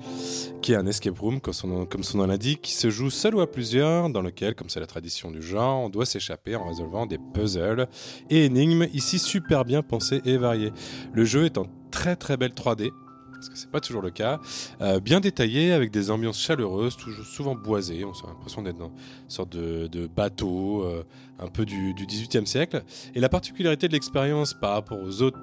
qui 0.61 0.73
est 0.73 0.75
un 0.75 0.87
escape 0.87 1.17
room, 1.19 1.39
comme 1.41 1.53
son, 1.53 1.67
nom- 1.67 1.85
comme 1.85 2.03
son 2.03 2.17
nom 2.19 2.27
l'indique, 2.27 2.61
qui 2.61 2.73
se 2.73 2.89
joue 2.89 3.09
seul 3.09 3.35
ou 3.35 3.41
à 3.41 3.51
plusieurs, 3.51 4.09
dans 4.09 4.21
lequel, 4.21 4.55
comme 4.55 4.69
c'est 4.69 4.79
la 4.79 4.87
tradition 4.87 5.31
du 5.31 5.41
genre, 5.41 5.81
on 5.81 5.89
doit 5.89 6.05
s'échapper 6.05 6.55
en 6.55 6.67
résolvant 6.67 7.05
des 7.05 7.17
puzzles 7.33 7.87
et 8.29 8.45
énigmes, 8.45 8.87
ici 8.93 9.19
super 9.19 9.65
bien 9.65 9.81
pensés 9.83 10.21
et 10.25 10.37
variés. 10.37 10.71
Le 11.13 11.25
jeu 11.25 11.45
est 11.45 11.57
en 11.57 11.67
très 11.91 12.15
très 12.15 12.37
belle 12.37 12.51
3D. 12.51 12.91
Parce 13.47 13.49
que 13.49 13.57
c'est 13.57 13.71
pas 13.71 13.79
toujours 13.79 14.01
le 14.01 14.11
cas, 14.11 14.39
Euh, 14.81 14.99
bien 14.99 15.19
détaillé 15.19 15.71
avec 15.71 15.91
des 15.91 16.09
ambiances 16.11 16.39
chaleureuses, 16.39 16.97
toujours 16.97 17.25
souvent 17.25 17.55
boisées. 17.55 18.03
On 18.05 18.11
a 18.11 18.27
l'impression 18.27 18.61
d'être 18.61 18.77
dans 18.77 18.89
une 18.89 19.29
sorte 19.29 19.55
de, 19.55 20.07
bateau, 20.07 20.83
euh, 20.83 21.03
un 21.39 21.47
peu 21.47 21.65
du, 21.65 21.93
du 21.93 22.05
18e 22.05 22.45
siècle. 22.45 22.83
Et 23.13 23.19
la 23.19 23.29
particularité 23.29 23.87
de 23.87 23.93
l'expérience 23.93 24.53
par 24.53 24.71
rapport 24.73 24.99
aux 24.99 25.21
autres 25.21 25.39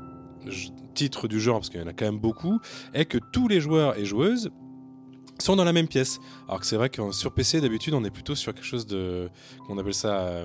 titres 0.95 1.29
du 1.29 1.41
genre, 1.41 1.59
parce 1.59 1.71
qu'il 1.71 1.81
y 1.81 1.85
en 1.85 1.87
a 1.87 1.93
quand 1.93 2.05
même 2.05 2.19
beaucoup, 2.19 2.59
est 2.95 3.05
que 3.05 3.19
tous 3.33 3.49
les 3.49 3.61
joueurs 3.61 3.97
et 3.99 4.05
joueuses 4.05 4.51
sont 5.39 5.57
dans 5.57 5.65
la 5.65 5.73
même 5.73 5.89
pièce. 5.89 6.19
Alors 6.49 6.61
que 6.61 6.67
c'est 6.67 6.77
vrai 6.77 6.91
que 6.91 7.13
sur 7.13 7.33
PC, 7.33 7.61
d'habitude, 7.61 7.95
on 7.95 8.05
est 8.05 8.11
plutôt 8.11 8.35
sur 8.35 8.53
quelque 8.55 8.65
chose 8.67 8.87
de. 8.87 9.29
qu'on 9.67 9.79
appelle 9.79 9.95
ça. 9.95 10.45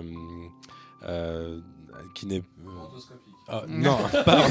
euh, 1.03 1.59
qui 2.15 2.25
n'est. 2.27 2.43
Ah, 3.47 3.63
non, 3.67 3.97
pas. 4.25 4.45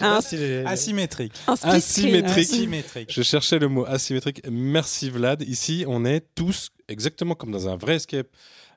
Un, 0.00 0.20
Si 0.20 0.36
Asymétrique. 0.66 1.32
un. 1.46 1.54
Asymétrique. 1.62 2.38
Asymétrique. 2.52 3.12
Je 3.12 3.22
cherchais 3.22 3.58
le 3.58 3.68
mot 3.68 3.86
asymétrique. 3.86 4.42
Merci 4.50 5.08
Vlad. 5.10 5.42
Ici, 5.42 5.84
on 5.88 6.04
est 6.04 6.24
tous 6.34 6.70
exactement 6.88 7.34
comme 7.34 7.50
dans 7.50 7.68
un 7.68 7.76
vrai 7.76 7.96
escape 7.96 8.26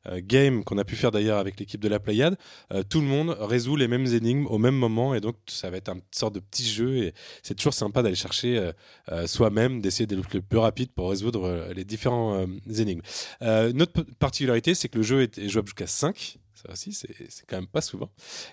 euh, 0.07 0.22
game 0.23 0.64
qu'on 0.64 0.77
a 0.77 0.86
pu 0.86 0.95
faire 0.95 1.11
d'ailleurs 1.11 1.40
avec 1.40 1.60
l'équipe 1.60 1.82
de 1.82 1.90
la 1.90 1.99
Pléiade. 1.99 2.38
Euh, 2.72 2.84
tout 2.88 3.02
le 3.02 3.07
monde 3.07 3.36
résout 3.40 3.76
les 3.76 3.88
mêmes 3.88 4.06
énigmes 4.06 4.45
au 4.45 4.57
même 4.57 4.76
moment 4.76 5.15
et 5.15 5.19
donc 5.19 5.36
ça 5.48 5.69
va 5.69 5.77
être 5.77 5.90
une 5.90 6.02
sorte 6.11 6.36
de 6.36 6.40
petit 6.40 6.65
jeu 6.65 6.98
et 6.98 7.14
c'est 7.44 7.56
toujours 7.56 7.73
sympa 7.73 8.03
d'aller 8.03 8.15
chercher 8.15 8.57
euh, 8.57 8.72
euh, 9.11 9.27
soi-même, 9.27 9.82
d'essayer 9.82 10.06
d'être 10.06 10.34
le 10.34 10.41
plus 10.41 10.60
rapide 10.60 10.91
pour 10.91 11.10
résoudre 11.10 11.69
les 11.76 11.84
différents 11.84 12.45
énigmes. 12.69 13.02
Notre 13.41 14.03
particularité, 14.19 14.76
c'est 14.76 14.88
que 14.90 14.98
le 14.98 15.03
jeu 15.03 15.23
est, 15.23 15.38
est 15.40 15.49
jouable 15.49 15.68
jusqu'à 15.68 15.88
5. 15.88 16.38
Ça 16.66 16.74
aussi, 16.74 16.94
c'est 16.94 17.46
quand 17.48 17.58
même 17.58 17.68
pas 17.68 17.82
souvent. 17.82 18.10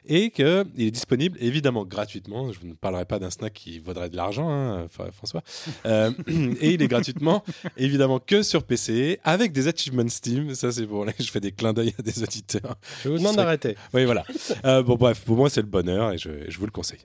Et 0.07 0.31
qu'il 0.31 0.45
est 0.79 0.91
disponible 0.91 1.39
évidemment 1.41 1.85
gratuitement. 1.85 2.53
Je 2.53 2.59
vous 2.61 2.67
ne 2.67 2.75
parlerai 2.75 3.05
pas 3.05 3.19
d'un 3.19 3.31
snack 3.31 3.53
qui 3.55 3.79
vaudrait 3.79 4.11
de 4.11 4.17
l'argent, 4.17 4.51
hein, 4.51 4.87
Fra- 4.89 5.11
François. 5.13 5.43
Euh, 5.87 6.11
et 6.61 6.73
il 6.73 6.83
est 6.83 6.89
gratuitement, 6.89 7.43
évidemment, 7.77 8.19
que 8.19 8.43
sur 8.43 8.65
PC, 8.65 9.19
avec 9.25 9.53
des 9.53 9.69
achievements 9.69 10.09
Steam. 10.09 10.55
Ça, 10.55 10.73
c'est 10.73 10.87
pour 10.87 11.05
là, 11.05 11.13
je 11.19 11.31
fais 11.31 11.41
des 11.41 11.53
clins 11.53 11.73
d'œil 11.73 11.95
à 11.99 12.03
des 12.03 12.23
auditeurs. 12.23 12.77
Je 13.03 13.09
vous 13.09 13.19
demande 13.19 13.37
d'arrêter. 13.37 13.77
Oui, 13.95 14.05
voilà. 14.05 14.25
Euh, 14.65 14.83
bon, 14.83 14.97
bref, 14.97 15.23
pour 15.25 15.37
moi, 15.37 15.49
c'est 15.49 15.63
le 15.63 15.67
bonheur 15.69 16.13
et 16.13 16.19
je, 16.19 16.31
je 16.49 16.59
vous 16.59 16.67
le 16.67 16.73
conseille. 16.73 17.01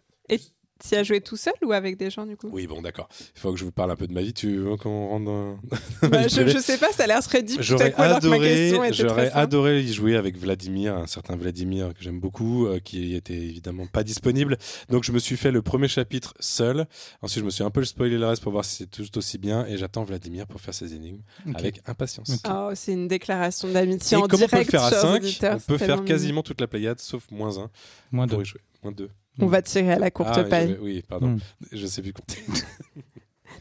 Tu 0.80 0.95
as 0.95 1.04
joué 1.04 1.22
tout 1.22 1.38
seul 1.38 1.54
ou 1.64 1.72
avec 1.72 1.98
des 1.98 2.10
gens 2.10 2.26
du 2.26 2.38
coup? 2.38 2.49
Oui, 2.52 2.68
bon, 2.68 2.82
d'accord. 2.82 3.10
Il 3.36 3.40
faut 3.40 3.52
que 3.52 3.60
je 3.60 3.66
vous 3.66 3.72
parle 3.72 3.91
un 3.91 3.95
peu 3.95 4.08
de 4.08 4.14
ma 4.14 4.22
vie. 4.22 4.34
Tu 4.34 4.58
veux 4.58 4.78
qu'on 4.78 5.08
rentre 5.10 5.26
dans. 5.26 5.60
Bah, 6.10 6.28
je, 6.28 6.60
sais 6.60 6.78
pas, 6.78 6.91
ça 6.91 7.04
a 7.04 7.08
l'air 7.08 7.24
très 7.24 7.41
deep 7.41 7.62
J'aurais 7.62 7.94
adoré, 7.95 8.74
j'aurais 8.91 9.32
adoré 9.32 9.82
y 9.82 9.91
jouer 9.91 10.16
avec 10.16 10.38
Vladimir, 10.38 10.95
un 10.95 11.08
certain 11.08 11.36
Vladimir 11.36 11.90
que 11.90 12.04
j'aime 12.04 12.20
beaucoup, 12.20 12.68
euh, 12.68 12.80
qui 12.80 13.16
était 13.16 13.34
évidemment 13.34 13.88
pas 13.88 14.04
disponible. 14.04 14.58
Donc 14.90 15.04
je 15.04 15.12
me 15.12 15.20
suis 15.20 15.38
fait 15.38 15.52
le 15.52 15.62
premier 15.62 15.88
chapitre 15.88 16.34
seul. 16.40 16.86
Ensuite, 17.22 17.41
je 17.41 17.45
me 17.45 17.49
suis 17.49 17.64
un 17.64 17.72
peu 17.72 17.84
spoilé 17.84 18.18
le 18.18 18.28
reste 18.28 18.44
pour 18.44 18.52
voir 18.52 18.64
si 18.64 18.76
c'est 18.76 18.90
tout 18.90 19.18
aussi 19.18 19.38
bien. 19.38 19.66
Et 19.66 19.78
j'attends 19.78 20.04
Vladimir 20.04 20.48
pour 20.48 20.62
faire 20.62 20.74
ses 20.74 20.94
énigmes 20.94 21.22
avec 21.56 21.82
impatience. 21.88 22.30
Ok. 22.30 22.52
Oh, 22.52 22.72
c'est 22.76 22.94
une 22.94 23.08
déclaration 23.08 23.68
d'amitié 23.70 24.18
Et 24.18 24.22
en 24.22 24.28
comme 24.28 24.44
on 24.44 24.48
peut 24.48 24.58
le 24.58 24.64
direct, 24.64 24.72
faire 24.72 24.84
à 24.84 24.90
chers 24.90 25.02
5, 25.02 25.16
auditeurs, 25.16 25.56
on 25.56 25.60
peut 25.60 25.78
faire 25.78 26.04
quasiment 26.06 26.44
toute 26.44 26.62
la 26.62 26.68
Pléiade, 26.68 26.99
sauf 26.99 27.30
moins 27.32 27.58
1 27.58 27.70
Moins 28.12 28.28
pour 28.28 28.38
deux. 28.38 28.44
y 28.44 28.45
jouer. 28.45 28.62
Moins 28.84 28.91
2. 28.91 29.10
On 29.39 29.47
va 29.47 29.61
tirer 29.61 29.93
à 29.93 29.99
la 29.99 30.09
courte 30.11 30.31
Ah, 30.34 30.43
paille. 30.43 30.77
oui, 30.81 31.03
pardon. 31.07 31.27
Mm. 31.27 31.39
Je 31.72 31.85
sais 31.88 32.01
plus 32.01 32.14
compter. 32.14 32.38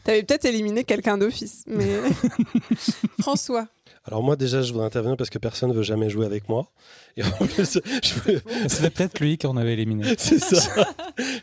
T'avais 0.03 0.23
peut-être 0.23 0.45
éliminé 0.45 0.83
quelqu'un 0.83 1.17
d'office, 1.17 1.63
mais 1.67 1.99
François. 3.19 3.67
Alors 4.07 4.23
moi 4.23 4.35
déjà 4.35 4.61
je 4.61 4.71
voudrais 4.71 4.87
intervenir 4.87 5.17
parce 5.17 5.29
que 5.29 5.37
personne 5.37 5.69
ne 5.69 5.75
veut 5.75 5.83
jamais 5.83 6.09
jouer 6.09 6.25
avec 6.25 6.47
moi. 6.49 6.71
Et 7.17 7.23
en 7.23 7.47
plus, 7.47 7.79
je 8.03 8.13
veux- 8.31 8.41
C'était 8.67 8.91
peut-être 8.91 9.19
lui 9.19 9.39
qu'on 9.39 9.57
avait 9.57 9.73
éliminé. 9.73 10.03
c'est 10.19 10.37
ça. 10.39 10.85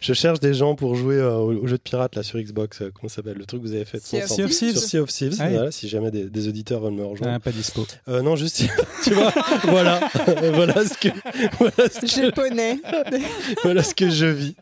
je 0.00 0.12
cherche 0.12 0.38
des 0.38 0.54
gens 0.54 0.76
pour 0.76 0.94
jouer 0.94 1.16
euh, 1.16 1.34
au, 1.38 1.66
jeu 1.66 1.76
de 1.76 1.82
pirate 1.82 2.14
là 2.14 2.22
sur 2.22 2.38
Xbox. 2.38 2.80
euh, 2.80 2.90
comment 2.94 3.08
ça 3.08 3.16
s'appelle 3.16 3.36
le 3.38 3.44
truc 3.44 3.60
que 3.60 3.66
vous 3.66 3.74
avez 3.74 3.84
fait 3.84 4.00
Sea 4.00 4.18
of 4.18 4.30
ensemble. 4.30 4.36
Sea 4.36 4.44
of 4.44 4.50
Thieves. 4.72 4.78
Sur 4.78 4.88
Sea 4.88 4.98
of 5.00 5.08
Thieves. 5.12 5.36
Ah 5.40 5.64
oui. 5.66 5.72
si 5.72 5.88
jamais 5.88 6.12
des, 6.12 6.24
des 6.30 6.48
auditeurs 6.48 6.80
veulent 6.80 6.92
me 6.92 7.04
rejoindre. 7.04 7.34
Ah, 7.34 7.40
pas 7.40 7.50
dispo. 7.50 7.84
Euh, 8.08 8.22
non 8.22 8.36
juste 8.36 8.62
tu 9.04 9.10
vois 9.14 9.32
voilà 9.64 10.00
voilà 10.54 10.84
ce 10.86 10.94
que 10.96 11.08
voilà 11.58 11.90
ce 11.92 12.00
que, 12.00 12.06
Japonais. 12.06 12.78
voilà 13.64 13.82
ce 13.82 13.94
que 13.96 14.08
je 14.10 14.26
vis. 14.26 14.54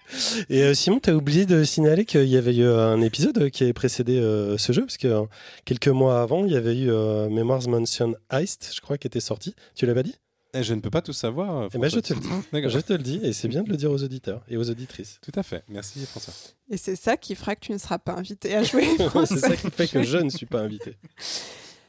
Et 0.49 0.63
euh, 0.63 0.73
Simon 0.75 0.99
t'as 0.99 1.13
oublié 1.13 1.45
de 1.45 1.63
signaler 1.63 2.07
qu'il 2.07 2.25
y 2.25 2.39
avait 2.39 2.57
eu 2.57 2.65
un 2.67 3.01
épisode 3.03 3.51
qui 3.51 3.65
avait 3.65 3.73
précédé 3.75 4.19
euh, 4.19 4.57
ce 4.57 4.73
jeu 4.73 4.83
parce 4.83 4.97
que 4.97 5.09
euh, 5.09 5.23
quelques 5.67 5.89
mois 5.89 6.23
avant 6.23 6.47
il 6.47 6.53
y 6.53 6.57
avait 6.57 6.75
eu 6.77 6.91
euh, 6.91 7.29
Memoirs 7.29 7.69
Mansion 7.93 8.17
Heist 8.31 8.71
je 8.75 8.81
crois 8.81 8.97
qui 8.97 9.07
était 9.07 9.21
sorti. 9.21 9.55
Tu 9.75 9.85
l'as 9.85 9.95
pas 9.95 10.03
dit? 10.03 10.15
Et 10.55 10.63
je 10.63 10.75
ne 10.75 10.81
peux 10.81 10.91
pas 10.91 11.03
tout 11.03 11.13
savoir. 11.13 11.69
Eh 11.75 11.79
ben, 11.79 11.91
je 11.91 12.01
te 12.01 12.13
le 12.13 12.21
dis. 12.21 12.29
Je 12.53 12.79
te 12.79 12.93
le 12.93 12.99
dis, 12.99 13.21
et 13.23 13.33
c'est 13.33 13.49
bien 13.49 13.63
de 13.63 13.71
le 13.71 13.77
dire 13.77 13.91
aux 13.91 14.03
auditeurs 14.03 14.45
et 14.49 14.57
aux 14.57 14.71
auditrices. 14.71 15.19
Tout 15.23 15.33
à 15.35 15.43
fait. 15.43 15.65
Merci 15.69 16.05
François. 16.05 16.35
Et 16.71 16.77
c'est 16.77 16.97
ça 16.97 17.17
qui 17.17 17.35
fera 17.35 17.55
que 17.55 17.61
tu 17.61 17.73
ne 17.73 17.79
seras 17.79 17.99
pas 17.99 18.13
invité 18.13 18.55
à 18.55 18.63
jouer. 18.63 18.87
c'est 19.27 19.39
ça 19.39 19.57
qui 19.57 19.71
fait 19.71 19.89
que 19.89 20.03
je 20.03 20.19
ne 20.19 20.31
suis 20.31 20.47
pas 20.47 20.61
invité. 20.61 20.97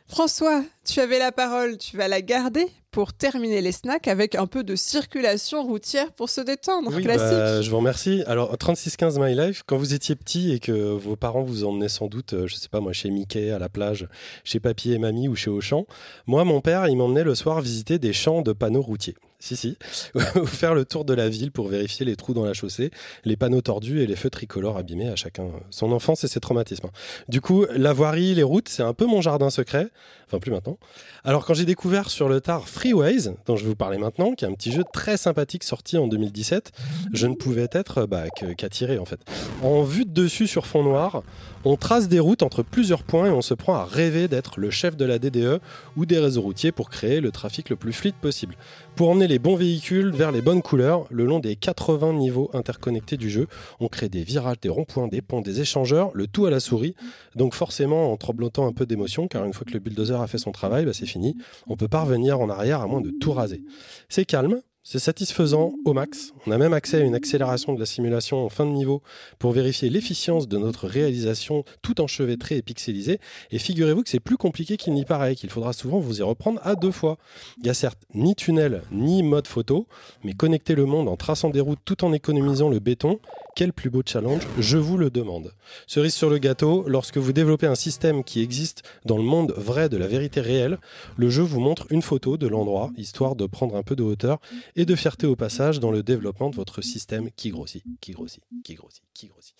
François, 0.08 0.64
tu 0.86 1.00
avais 1.00 1.18
la 1.18 1.32
parole, 1.32 1.78
tu 1.78 1.98
vas 1.98 2.08
la 2.08 2.22
garder 2.22 2.68
pour 2.92 3.14
terminer 3.14 3.62
les 3.62 3.72
snacks 3.72 4.08
avec 4.08 4.36
un 4.36 4.46
peu 4.46 4.64
de 4.64 4.76
circulation 4.76 5.64
routière 5.64 6.12
pour 6.12 6.30
se 6.30 6.42
détendre. 6.42 6.92
Oui, 6.94 7.02
Classique. 7.02 7.24
bah, 7.32 7.62
je 7.62 7.70
vous 7.72 7.78
remercie. 7.78 8.22
Alors, 8.28 8.56
3615 8.56 9.18
My 9.18 9.34
Life, 9.34 9.64
quand 9.66 9.78
vous 9.78 9.96
étiez 9.96 10.16
petit 10.16 10.52
et 10.54 10.60
que 10.60 10.72
vos 10.72 11.16
parents 11.16 11.42
vous 11.42 11.64
emmenaient 11.64 11.90
sans 11.90 12.08
doute, 12.08 12.34
euh, 12.34 12.48
je 12.48 12.56
sais 12.56 12.70
pas 12.70 12.80
moi, 12.82 12.94
chez 12.94 13.10
Mickey, 13.10 13.50
à 13.50 13.58
la 13.58 13.70
plage, 13.70 14.08
chez 14.44 14.60
Papy 14.60 14.94
et 14.94 15.00
Mamie 15.00 15.28
ou 15.28 15.36
chez 15.36 15.50
Auchan, 15.50 15.88
moi, 16.28 16.44
mon 16.44 16.62
père, 16.62 16.88
il 16.88 16.96
m'emmenait 16.96 17.24
le 17.24 17.34
soir 17.34 17.62
visiter 17.62 17.98
des 17.98 18.14
champs 18.14 18.44
de 18.44 18.54
panneaux 18.54 18.84
routiers. 18.84 19.16
Si, 19.44 19.58
si. 19.58 19.78
Faire 20.46 20.74
le 20.74 20.86
tour 20.86 21.04
de 21.04 21.14
la 21.14 21.28
ville 21.28 21.52
pour 21.52 21.68
vérifier 21.68 22.06
les 22.06 22.16
trous 22.16 22.34
dans 22.34 22.46
la 22.46 22.54
chaussée, 22.54 22.92
les 23.26 23.36
panneaux 23.36 23.60
tordus 23.60 24.00
et 24.00 24.08
les 24.08 24.16
feux 24.16 24.30
tricolores 24.30 24.78
abîmés 24.78 25.10
à 25.10 25.18
chacun 25.18 25.48
son 25.70 25.92
enfance 25.92 26.24
et 26.24 26.30
ses 26.30 26.40
traumatismes. 26.40 26.88
Du 27.28 27.42
coup, 27.42 27.66
la 27.76 27.92
voirie, 27.92 28.34
les 28.36 28.44
routes, 28.44 28.70
c'est 28.70 28.84
un 28.84 28.94
peu 28.94 29.06
mon 29.06 29.20
jardin 29.20 29.50
secret. 29.50 29.90
Enfin, 30.28 30.40
plus 30.40 30.50
maintenant. 30.50 30.78
Alors, 31.26 31.46
quand 31.46 31.54
j'ai 31.54 31.66
découvert 31.66 32.10
sur 32.10 32.30
le 32.30 32.40
tard 32.40 32.70
Freeways, 32.70 33.36
dont 33.46 33.58
je 33.58 33.64
vais 33.64 33.70
vous 33.70 33.76
parler 33.76 33.98
maintenant, 33.98 34.34
qui 34.34 34.46
est 34.46 34.48
un 34.48 34.54
petit 34.54 34.72
jeu 34.72 34.84
très 34.94 35.18
sympathique 35.18 35.66
sorti 35.66 35.98
en 35.98 36.08
2017, 36.08 36.72
je 37.12 37.28
ne 37.28 37.36
pouvais 37.36 37.68
être 37.74 38.06
bah, 38.06 38.24
que- 38.40 38.54
qu'attiré 38.54 38.98
en 38.98 39.06
fait. 39.06 39.20
En 39.62 39.84
vue 39.84 40.06
de 40.06 40.12
dessus 40.12 40.48
sur 40.48 40.66
fond 40.66 40.84
noir, 40.84 41.22
on 41.66 41.76
trace 41.76 42.08
des 42.08 42.20
routes 42.20 42.44
entre 42.44 42.64
plusieurs 42.64 43.04
points 43.04 43.28
et 43.28 43.32
on 43.32 43.42
se 43.42 43.54
prend 43.54 43.76
à 43.76 43.84
rêver 43.86 44.28
d'être 44.30 44.60
le 44.60 44.70
chef 44.72 44.96
de 44.96 45.06
la 45.06 45.20
DDE 45.20 45.60
ou 45.98 46.06
des 46.06 46.20
réseaux 46.20 46.42
routiers 46.42 46.72
pour 46.72 46.90
créer 46.90 47.20
le 47.20 47.32
trafic 47.32 47.70
le 47.70 47.76
plus 47.76 47.94
fluide 47.94 48.16
possible. 48.16 48.56
Pour 48.96 49.10
emmener 49.10 49.28
les 49.28 49.33
bons 49.40 49.56
véhicules 49.56 50.12
vers 50.12 50.32
les 50.32 50.42
bonnes 50.42 50.62
couleurs, 50.62 51.06
le 51.10 51.26
long 51.26 51.40
des 51.40 51.56
80 51.56 52.14
niveaux 52.14 52.50
interconnectés 52.54 53.18
du 53.18 53.30
jeu, 53.30 53.48
on 53.80 53.88
crée 53.88 54.10
des 54.10 54.24
virages, 54.24 54.60
des 54.60 54.70
ronds-points, 54.70 55.08
des 55.08 55.22
ponts, 55.22 55.42
des 55.42 55.62
échangeurs, 55.62 56.12
le 56.14 56.28
tout 56.28 56.46
à 56.46 56.50
la 56.50 56.60
souris. 56.60 56.96
Donc 57.36 57.54
forcément 57.54 58.12
en 58.12 58.18
tremblotant 58.18 58.68
un 58.68 58.74
peu 58.74 58.86
d'émotion, 58.86 59.28
car 59.28 59.46
une 59.46 59.54
fois 59.54 59.66
que 59.66 59.74
le 59.74 59.80
bulldozer 59.80 60.20
a 60.22 60.28
fait 60.28 60.38
son 60.38 60.52
travail, 60.52 60.86
bah, 60.86 60.94
c'est 60.94 61.06
fini. 61.06 61.36
On 61.68 61.76
peut 61.76 61.88
pas 61.88 62.02
revenir 62.02 62.40
en 62.40 62.50
arrière 62.50 62.82
à 62.82 62.88
moins 62.88 63.02
de 63.02 63.12
tout 63.12 63.32
raser. 63.32 63.64
C'est 64.10 64.26
calme, 64.26 64.62
c'est 64.84 65.00
satisfaisant 65.00 65.74
au 65.86 65.94
max. 65.94 66.34
On 66.46 66.52
a 66.52 66.58
même 66.58 66.74
accès 66.74 66.98
à 66.98 67.00
une 67.00 67.16
accélération 67.16 67.74
de 67.74 67.80
la 67.80 67.86
simulation 67.86 68.46
en 68.46 68.50
fin 68.50 68.66
de 68.66 68.72
niveau 68.72 69.02
pour 69.40 69.54
vérifier 69.54 69.90
l'efficience 69.90 70.48
de 70.48 70.58
notre 70.58 70.88
réalisation 70.88 71.64
tout 71.82 72.02
enchevêtrée 72.02 72.58
et 72.58 72.62
pixelisée. 72.62 73.20
Et 73.52 73.60
figurez-vous 73.60 74.04
que 74.04 74.10
c'est 74.10 74.20
plus 74.20 74.38
compliqué 74.38 74.76
qu'il 74.76 74.94
n'y 74.94 75.06
paraît, 75.06 75.36
qu'il 75.36 75.50
faudra 75.50 75.72
souvent 75.72 76.00
vous 76.00 76.20
y 76.20 76.22
reprendre 76.22 76.60
à 76.64 76.76
deux 76.76 76.92
fois. 76.92 77.18
Il 77.58 77.64
n'y 77.64 77.70
a 77.70 77.74
certes 77.74 78.04
ni 78.14 78.36
tunnel 78.36 78.84
ni 78.92 79.24
mode 79.24 79.48
photo, 79.48 79.88
mais 80.24 80.34
connecter 80.34 80.76
le 80.76 80.86
monde 80.86 81.08
en 81.08 81.16
traçant 81.16 81.50
des 81.50 81.62
routes 81.62 81.80
tout 81.86 82.04
en 82.04 82.12
économisant 82.12 82.70
le 82.70 82.80
béton, 82.80 83.20
quel 83.56 83.74
plus 83.74 83.90
beau 83.90 84.02
challenge, 84.06 84.42
je 84.60 84.78
vous 84.78 84.98
le 84.98 85.10
demande. 85.10 85.54
Cerise 85.88 86.14
sur 86.14 86.30
le 86.30 86.38
gâteau, 86.38 86.86
lorsque 86.88 87.18
vous 87.18 87.34
développez 87.34 87.68
un 87.68 87.76
système 87.76 88.24
qui 88.24 88.42
existe 88.42 88.84
dans 89.06 89.18
le 89.18 89.24
monde 89.24 89.54
vrai 89.56 89.90
de 89.90 89.98
la 89.98 90.08
vérité 90.08 90.42
réelle, 90.42 90.80
le 91.18 91.30
jeu 91.30 91.44
vous 91.44 91.60
montre 91.60 91.86
une 91.90 92.02
photo 92.02 92.38
de 92.38 92.48
l'endroit, 92.48 92.92
histoire 92.98 93.36
de 93.36 93.46
prendre 93.46 93.76
un 93.76 93.84
peu 93.84 93.96
de 93.96 94.04
hauteur 94.04 94.40
et 94.76 94.86
de 94.86 94.96
fierté 94.96 95.28
au 95.28 95.36
passage 95.36 95.80
dans 95.80 95.92
le 95.92 96.04
développement 96.04 96.50
de 96.50 96.56
votre 96.56 96.82
système 96.82 97.30
qui 97.36 97.50
grossit, 97.50 97.84
qui 98.02 98.12
grossit, 98.12 98.44
qui 98.64 98.76
grossit, 98.76 99.04
qui 99.14 99.28
grossit. 99.28 99.56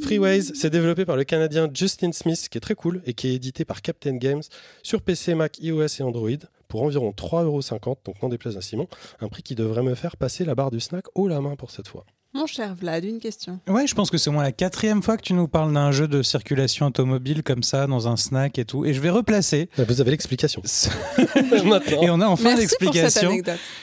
Freeways, 0.00 0.54
c'est 0.54 0.70
développé 0.70 1.04
par 1.04 1.16
le 1.16 1.24
Canadien 1.24 1.68
Justin 1.72 2.12
Smith, 2.12 2.48
qui 2.48 2.58
est 2.58 2.60
très 2.60 2.74
cool 2.74 3.02
et 3.06 3.14
qui 3.14 3.28
est 3.28 3.34
édité 3.34 3.64
par 3.64 3.82
Captain 3.82 4.16
Games 4.16 4.42
sur 4.82 5.02
PC, 5.02 5.34
Mac, 5.34 5.58
iOS 5.58 6.00
et 6.00 6.02
Android 6.02 6.30
pour 6.68 6.82
environ 6.82 7.10
3,50€, 7.10 7.98
donc 8.04 8.22
non 8.22 8.28
déplaise 8.28 8.56
à 8.56 8.60
Simon, 8.60 8.88
un 9.20 9.28
prix 9.28 9.42
qui 9.42 9.54
devrait 9.54 9.82
me 9.82 9.94
faire 9.94 10.16
passer 10.16 10.44
la 10.44 10.54
barre 10.54 10.70
du 10.70 10.80
snack 10.80 11.06
haut 11.14 11.28
la 11.28 11.40
main 11.40 11.56
pour 11.56 11.70
cette 11.70 11.88
fois. 11.88 12.04
Mon 12.36 12.44
cher 12.46 12.74
Vlad, 12.74 13.02
une 13.04 13.18
question. 13.18 13.60
Ouais, 13.66 13.86
je 13.86 13.94
pense 13.94 14.10
que 14.10 14.18
c'est 14.18 14.28
au 14.28 14.32
moins 14.34 14.42
la 14.42 14.52
quatrième 14.52 15.02
fois 15.02 15.16
que 15.16 15.22
tu 15.22 15.32
nous 15.32 15.48
parles 15.48 15.72
d'un 15.72 15.90
jeu 15.90 16.06
de 16.06 16.20
circulation 16.22 16.84
automobile 16.86 17.42
comme 17.42 17.62
ça, 17.62 17.86
dans 17.86 18.08
un 18.08 18.16
snack 18.18 18.58
et 18.58 18.66
tout. 18.66 18.84
Et 18.84 18.92
je 18.92 19.00
vais 19.00 19.08
replacer. 19.08 19.70
Vous 19.78 20.00
avez 20.02 20.10
l'explication. 20.10 20.60
et 22.02 22.10
on 22.10 22.20
a 22.20 22.26
enfin 22.26 22.54
l'explication. 22.54 23.30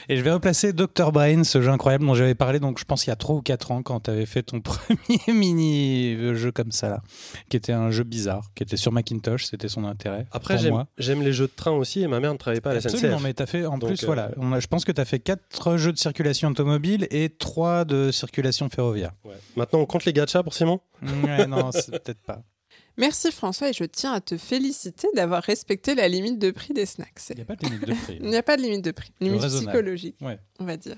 Et 0.07 0.17
je 0.17 0.21
vais 0.21 0.31
replacer 0.31 0.71
Dr. 0.71 1.11
Brain, 1.11 1.43
ce 1.43 1.63
jeu 1.63 1.71
incroyable 1.71 2.05
dont 2.05 2.13
j'avais 2.13 2.35
parlé, 2.35 2.59
donc 2.59 2.77
je 2.77 2.85
pense 2.85 3.07
il 3.07 3.09
y 3.09 3.13
a 3.13 3.15
3 3.15 3.38
ou 3.38 3.41
4 3.41 3.71
ans, 3.71 3.81
quand 3.81 4.01
tu 4.01 4.11
avais 4.11 4.27
fait 4.27 4.43
ton 4.43 4.61
premier 4.61 5.19
mini-jeu 5.27 6.51
comme 6.51 6.71
ça, 6.71 6.89
là, 6.89 7.01
qui 7.49 7.57
était 7.57 7.73
un 7.73 7.89
jeu 7.89 8.03
bizarre, 8.03 8.51
qui 8.53 8.61
était 8.61 8.77
sur 8.77 8.91
Macintosh, 8.91 9.45
c'était 9.45 9.67
son 9.67 9.84
intérêt. 9.85 10.27
Après, 10.31 10.59
j'aime 10.59 10.73
moi. 10.73 10.88
les 10.99 11.34
jeux 11.34 11.47
de 11.47 11.53
train 11.55 11.71
aussi 11.71 12.03
et 12.03 12.07
ma 12.07 12.19
mère 12.19 12.34
ne 12.34 12.38
travaillait 12.38 12.61
pas 12.61 12.69
à 12.69 12.73
la 12.73 12.80
Absolument, 12.80 13.17
SNCF. 13.17 13.23
mais 13.23 13.34
t'as 13.34 13.47
fait 13.47 13.65
en 13.65 13.80
Donc, 13.80 13.89
plus, 13.89 14.03
euh, 14.03 14.05
voilà, 14.05 14.30
on 14.38 14.53
a- 14.53 14.59
je 14.59 14.67
pense 14.67 14.85
que 14.85 14.91
tu 14.91 15.01
as 15.01 15.05
fait 15.05 15.17
4 15.19 15.77
jeux 15.77 15.91
de 15.91 15.97
circulation 15.97 16.49
automobile 16.49 17.07
et 17.09 17.30
3 17.30 17.85
de 17.85 18.11
circulation 18.11 18.42
ferroviaire. 18.51 19.11
ouais. 19.25 19.35
Maintenant, 19.55 19.79
on 19.79 19.85
compte 19.85 20.05
les 20.05 20.13
gachas 20.13 20.43
pour 20.43 20.53
Simon? 20.53 20.79
Ouais, 21.01 21.47
non, 21.47 21.71
c'est 21.71 21.91
peut-être 21.91 22.21
pas. 22.21 22.41
Merci 22.97 23.31
François 23.31 23.69
et 23.69 23.73
je 23.73 23.83
tiens 23.85 24.13
à 24.13 24.21
te 24.21 24.37
féliciter 24.37 25.07
d'avoir 25.15 25.41
respecté 25.41 25.95
la 25.95 26.07
limite 26.07 26.37
de 26.37 26.51
prix 26.51 26.73
des 26.73 26.85
snacks. 26.85 27.19
Il 27.29 27.35
n'y 27.37 27.41
a 27.41 27.45
pas 27.45 27.55
de 27.55 27.65
limite 27.65 27.87
de 27.87 27.93
prix. 27.93 28.17
Il 28.21 28.29
n'y 28.29 28.35
a 28.35 28.43
pas 28.43 28.55
de 28.57 28.61
limite 28.61 28.83
de 28.85 28.91
prix, 28.91 29.11
limite 29.19 29.41
psychologique, 29.45 30.15
Ouais. 30.21 30.37
on 30.59 30.65
va 30.65 30.77
dire. 30.77 30.97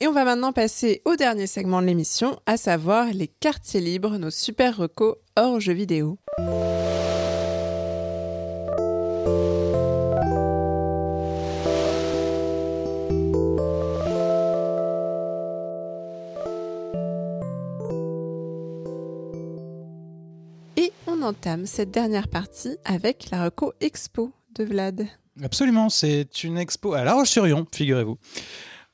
Et 0.00 0.06
on 0.08 0.12
va 0.12 0.24
maintenant 0.24 0.52
passer 0.52 1.02
au 1.04 1.14
dernier 1.14 1.46
segment 1.46 1.80
de 1.82 1.86
l'émission, 1.86 2.40
à 2.46 2.56
savoir 2.56 3.12
les 3.12 3.28
quartiers 3.28 3.80
libres, 3.80 4.16
nos 4.18 4.30
super 4.30 4.76
recos 4.78 5.16
hors 5.36 5.60
jeux 5.60 5.74
vidéo. 5.74 6.18
On 21.20 21.24
entame 21.24 21.66
cette 21.66 21.90
dernière 21.90 22.28
partie 22.28 22.76
avec 22.84 23.30
la 23.30 23.44
reco 23.44 23.72
expo 23.80 24.32
de 24.54 24.64
Vlad. 24.64 25.06
Absolument, 25.42 25.88
c'est 25.88 26.44
une 26.44 26.58
expo 26.58 26.94
à 26.94 27.04
La 27.04 27.14
Roche-sur-Yon, 27.14 27.66
figurez-vous. 27.72 28.18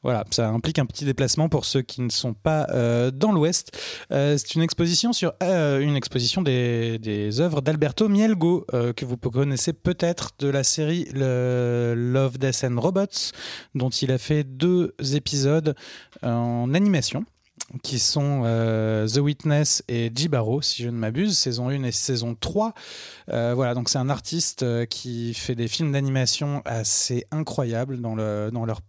Voilà, 0.02 0.24
ça 0.30 0.48
implique 0.48 0.78
un 0.78 0.86
petit 0.86 1.04
déplacement 1.04 1.48
pour 1.48 1.64
ceux 1.64 1.82
qui 1.82 2.00
ne 2.00 2.10
sont 2.10 2.34
pas 2.34 2.66
euh, 2.70 3.10
dans 3.10 3.32
l'Ouest. 3.32 3.76
Euh, 4.12 4.36
c'est 4.38 4.54
une 4.54 4.62
exposition 4.62 5.12
sur 5.12 5.32
euh, 5.42 5.80
une 5.80 5.96
exposition 5.96 6.42
des, 6.42 7.40
œuvres 7.40 7.60
d'Alberto 7.60 8.08
Mielgo 8.08 8.66
que 8.70 9.04
vous 9.04 9.16
connaissez 9.16 9.72
peut-être 9.72 10.30
de 10.38 10.48
la 10.48 10.64
série 10.64 11.08
Love, 11.12 12.38
Death 12.38 12.64
and 12.64 12.80
Robots, 12.80 13.32
dont 13.74 13.90
il 13.90 14.12
a 14.12 14.18
fait 14.18 14.44
deux 14.44 14.94
épisodes 15.14 15.74
en 16.22 16.72
animation 16.74 17.24
qui 17.82 17.98
sont 17.98 18.42
euh, 18.44 19.08
The 19.08 19.18
Witness 19.18 19.82
et 19.88 20.10
Jibaro, 20.14 20.62
si 20.62 20.82
je 20.82 20.88
ne 20.88 20.96
m'abuse, 20.96 21.36
saison 21.36 21.68
1 21.68 21.82
et 21.82 21.92
saison 21.92 22.36
3. 22.38 22.74
Euh, 23.30 23.54
voilà, 23.54 23.74
donc 23.74 23.88
c'est 23.88 23.98
un 23.98 24.08
artiste 24.08 24.62
euh, 24.62 24.86
qui 24.86 25.34
fait 25.34 25.54
des 25.54 25.68
films 25.68 25.92
d'animation 25.92 26.62
assez 26.64 27.26
incroyables 27.30 28.00
dans, 28.00 28.14
le, 28.14 28.50
dans 28.52 28.64
leur, 28.64 28.80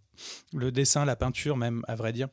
le 0.54 0.72
dessin, 0.72 1.06
la 1.06 1.16
peinture 1.16 1.58
même, 1.58 1.84
à 1.88 1.96
vrai 1.96 2.14
dire. 2.14 2.28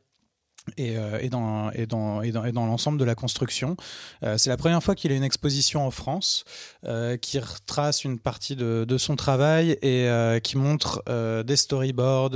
Et, 0.77 0.97
euh, 0.97 1.19
et 1.21 1.29
dans, 1.29 2.65
l'ensemble 2.65 2.97
de 2.97 3.05
la 3.05 3.15
construction. 3.15 3.77
Euh, 4.23 4.37
c'est 4.37 4.49
la 4.49 4.57
première 4.57 4.81
fois 4.81 4.95
qu'il 4.95 5.11
a 5.11 5.15
une 5.15 5.23
exposition 5.23 5.85
en 5.85 5.91
France 5.91 6.43
euh, 6.85 7.17
qui 7.17 7.39
retrace 7.39 8.03
une 8.03 8.19
partie 8.19 8.55
de, 8.55 8.97
son 8.97 9.15
travail 9.15 9.77
et 9.81 10.09
qui 10.41 10.57
montre 10.57 11.03
des 11.43 11.55
storyboards. 11.55 12.35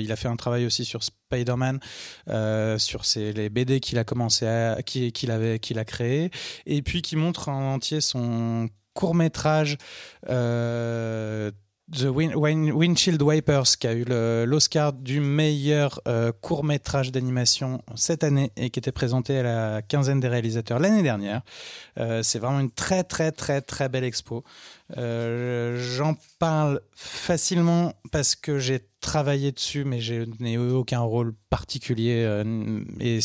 Il 0.00 0.12
a 0.12 0.16
fait 0.16 0.28
un 0.28 0.36
travail 0.36 0.64
aussi 0.64 0.84
sur 0.84 1.02
Spider-Man, 1.02 1.80
sur 2.78 3.02
les 3.16 3.48
BD 3.48 3.80
qu'il 3.80 3.98
a 3.98 4.04
commencé 4.04 4.46
qu'il 4.84 5.30
avait, 5.30 5.58
qu'il 5.58 5.78
a 5.78 5.84
créé, 5.84 6.30
et 6.66 6.82
puis 6.82 7.02
qui 7.02 7.16
montre 7.16 7.48
en 7.48 7.74
entier 7.74 8.00
son 8.00 8.68
court 8.94 9.14
métrage. 9.14 9.76
The 11.90 12.04
Win- 12.04 12.34
Win- 12.34 12.70
Windshield 12.72 13.22
Wipers, 13.22 13.76
qui 13.80 13.86
a 13.86 13.94
eu 13.94 14.04
l'Oscar 14.46 14.92
du 14.92 15.20
meilleur 15.20 16.00
euh, 16.06 16.32
court 16.42 16.62
métrage 16.62 17.10
d'animation 17.12 17.80
cette 17.94 18.24
année 18.24 18.52
et 18.58 18.68
qui 18.68 18.78
était 18.78 18.92
présenté 18.92 19.38
à 19.38 19.42
la 19.42 19.82
quinzaine 19.82 20.20
des 20.20 20.28
réalisateurs 20.28 20.78
l'année 20.80 21.02
dernière. 21.02 21.40
Euh, 21.98 22.22
c'est 22.22 22.38
vraiment 22.38 22.60
une 22.60 22.70
très 22.70 23.04
très 23.04 23.32
très 23.32 23.62
très 23.62 23.88
belle 23.88 24.04
expo. 24.04 24.44
Euh, 24.96 25.76
J'en 25.78 26.16
parle 26.38 26.80
facilement 26.94 27.94
parce 28.10 28.34
que 28.36 28.58
j'ai 28.58 28.80
travaillé 29.00 29.52
dessus, 29.52 29.84
mais 29.84 30.00
je 30.00 30.26
n'ai 30.40 30.54
eu 30.54 30.70
aucun 30.70 31.00
rôle 31.00 31.34
particulier. 31.50 32.24
euh, 32.24 32.82
et 33.00 33.20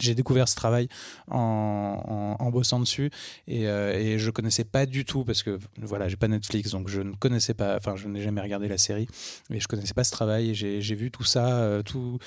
j'ai 0.00 0.14
découvert 0.14 0.48
ce 0.48 0.56
travail 0.56 0.88
en, 1.30 2.50
bossant 2.50 2.80
dessus. 2.80 3.10
Et, 3.46 3.68
euh, 3.68 3.98
et 3.98 4.18
je 4.18 4.30
connaissais 4.30 4.64
pas 4.64 4.86
du 4.86 5.04
tout, 5.04 5.24
parce 5.24 5.42
que 5.42 5.58
voilà, 5.78 6.08
j'ai 6.08 6.16
pas 6.16 6.28
Netflix, 6.28 6.70
donc 6.70 6.88
je 6.88 7.00
ne 7.02 7.14
connaissais 7.14 7.54
pas, 7.54 7.76
enfin, 7.76 7.96
je 7.96 8.08
n'ai 8.08 8.22
jamais 8.22 8.40
regardé 8.40 8.68
la 8.68 8.78
série, 8.78 9.06
mais 9.50 9.60
je 9.60 9.68
connaissais 9.68 9.94
pas 9.94 10.04
ce 10.04 10.10
travail. 10.12 10.54
J'ai 10.54 10.94
vu 10.94 11.10
tout 11.10 11.24
ça, 11.24 11.58
euh, 11.58 11.82
tout 11.82 12.18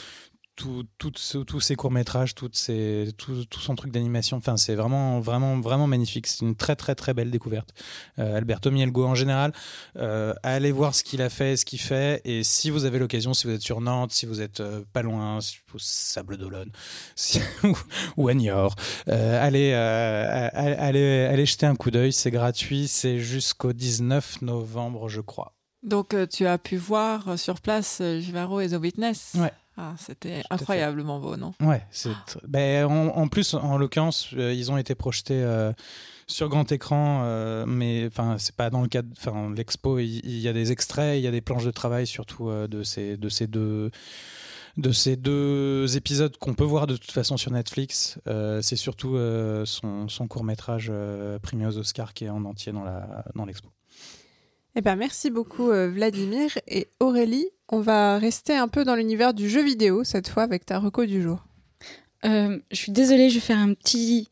tout, 0.55 0.85
tout 0.97 1.11
ce- 1.15 1.39
tous 1.39 1.59
ses 1.59 1.75
courts 1.75 1.91
métrages, 1.91 2.33
toutes 2.35 2.55
ses, 2.55 3.09
tout, 3.17 3.45
tout 3.45 3.59
son 3.59 3.75
truc 3.75 3.91
d'animation. 3.91 4.37
Enfin, 4.37 4.55
c'est 4.57 4.75
vraiment, 4.75 5.19
vraiment, 5.19 5.59
vraiment 5.59 5.87
magnifique. 5.87 6.27
C'est 6.27 6.45
une 6.45 6.55
très, 6.55 6.75
très, 6.75 6.95
très 6.95 7.13
belle 7.13 7.29
découverte. 7.31 7.69
Euh, 8.19 8.37
Alberto 8.37 8.71
Mielgo 8.71 9.05
en 9.05 9.15
général, 9.15 9.51
euh, 9.97 10.33
allez 10.43 10.71
voir 10.71 10.95
ce 10.95 11.03
qu'il 11.03 11.21
a 11.21 11.29
fait, 11.29 11.57
ce 11.57 11.65
qu'il 11.65 11.79
fait. 11.79 12.21
Et 12.25 12.43
si 12.43 12.69
vous 12.69 12.85
avez 12.85 12.99
l'occasion, 12.99 13.33
si 13.33 13.47
vous 13.47 13.53
êtes 13.53 13.61
sur 13.61 13.81
Nantes, 13.81 14.11
si 14.13 14.25
vous 14.25 14.41
êtes 14.41 14.59
euh, 14.61 14.81
pas 14.93 15.01
loin, 15.01 15.41
si- 15.41 15.57
Sable 15.77 16.37
d'Olonne, 16.37 16.71
si- 17.15 17.41
ou, 17.63 17.77
ou 18.15 18.27
à 18.29 18.33
Niort, 18.33 18.75
euh, 19.09 19.45
allez, 19.45 19.73
allez, 19.73 21.27
allez 21.29 21.45
jeter 21.45 21.65
un 21.65 21.75
coup 21.75 21.91
d'œil. 21.91 22.13
C'est 22.13 22.31
gratuit. 22.31 22.87
C'est 22.87 23.19
jusqu'au 23.19 23.73
19 23.73 24.41
novembre, 24.41 25.09
je 25.09 25.21
crois. 25.21 25.53
Donc, 25.83 26.15
tu 26.31 26.47
as 26.47 26.57
pu 26.57 26.77
voir 26.77 27.37
sur 27.37 27.59
place 27.61 28.01
Givaro 28.19 28.59
et 28.61 28.69
The 28.69 28.73
Witness. 28.81 29.33
Ouais. 29.35 29.51
Ah, 29.77 29.93
c'était 29.97 30.41
incroyablement 30.49 31.19
beau, 31.19 31.35
non? 31.35 31.53
Ouais, 31.59 31.83
Ben, 32.47 32.85
en, 32.85 33.07
en 33.07 33.27
plus, 33.27 33.53
en 33.53 33.77
l'occurrence, 33.77 34.29
euh, 34.33 34.53
ils 34.53 34.71
ont 34.71 34.77
été 34.77 34.95
projetés 34.95 35.43
euh, 35.43 35.73
sur 36.27 36.47
grand 36.47 36.71
écran, 36.71 37.23
euh, 37.25 37.65
mais 37.67 38.05
enfin, 38.07 38.37
c'est 38.37 38.55
pas 38.55 38.69
dans 38.69 38.81
le 38.81 38.87
cadre. 38.87 39.09
Enfin, 39.17 39.51
l'expo, 39.53 39.99
il, 39.99 40.21
il 40.23 40.39
y 40.39 40.47
a 40.47 40.53
des 40.53 40.71
extraits, 40.71 41.17
il 41.19 41.23
y 41.23 41.27
a 41.27 41.31
des 41.31 41.41
planches 41.41 41.65
de 41.65 41.71
travail, 41.71 42.07
surtout 42.07 42.49
euh, 42.49 42.67
de 42.67 42.83
ces 42.83 43.17
de 43.17 43.27
ces 43.29 43.47
deux 43.47 43.91
de 44.77 44.91
ces 44.91 45.15
deux 45.15 45.95
épisodes 45.95 46.35
qu'on 46.37 46.53
peut 46.53 46.65
voir 46.65 46.85
de 46.87 46.97
toute 46.97 47.11
façon 47.11 47.37
sur 47.37 47.51
Netflix. 47.51 48.19
Euh, 48.27 48.61
c'est 48.61 48.75
surtout 48.75 49.15
euh, 49.15 49.65
son, 49.65 50.07
son 50.09 50.27
court 50.27 50.43
métrage 50.43 50.91
primé 51.41 51.65
aux 51.65 51.77
Oscars 51.77 52.13
qui 52.13 52.25
est 52.25 52.29
en 52.29 52.43
entier 52.45 52.73
dans 52.73 53.45
l'expo. 53.45 53.69
Eh 54.77 54.81
ben, 54.81 54.97
merci 54.97 55.29
beaucoup 55.29 55.71
euh, 55.71 55.89
Vladimir 55.89 56.51
et 56.67 56.89
Aurélie. 56.99 57.47
On 57.69 57.79
va 57.79 58.17
rester 58.17 58.53
un 58.53 58.67
peu 58.67 58.83
dans 58.83 58.95
l'univers 58.95 59.33
du 59.33 59.49
jeu 59.49 59.63
vidéo 59.63 60.03
cette 60.03 60.27
fois 60.27 60.43
avec 60.43 60.65
ta 60.65 60.79
reco 60.79 61.05
du 61.05 61.21
jour. 61.21 61.45
Euh, 62.25 62.59
je 62.71 62.75
suis 62.75 62.91
désolée, 62.91 63.29
je 63.29 63.35
vais 63.35 63.41
faire 63.41 63.57
un 63.57 63.73
petit 63.73 64.29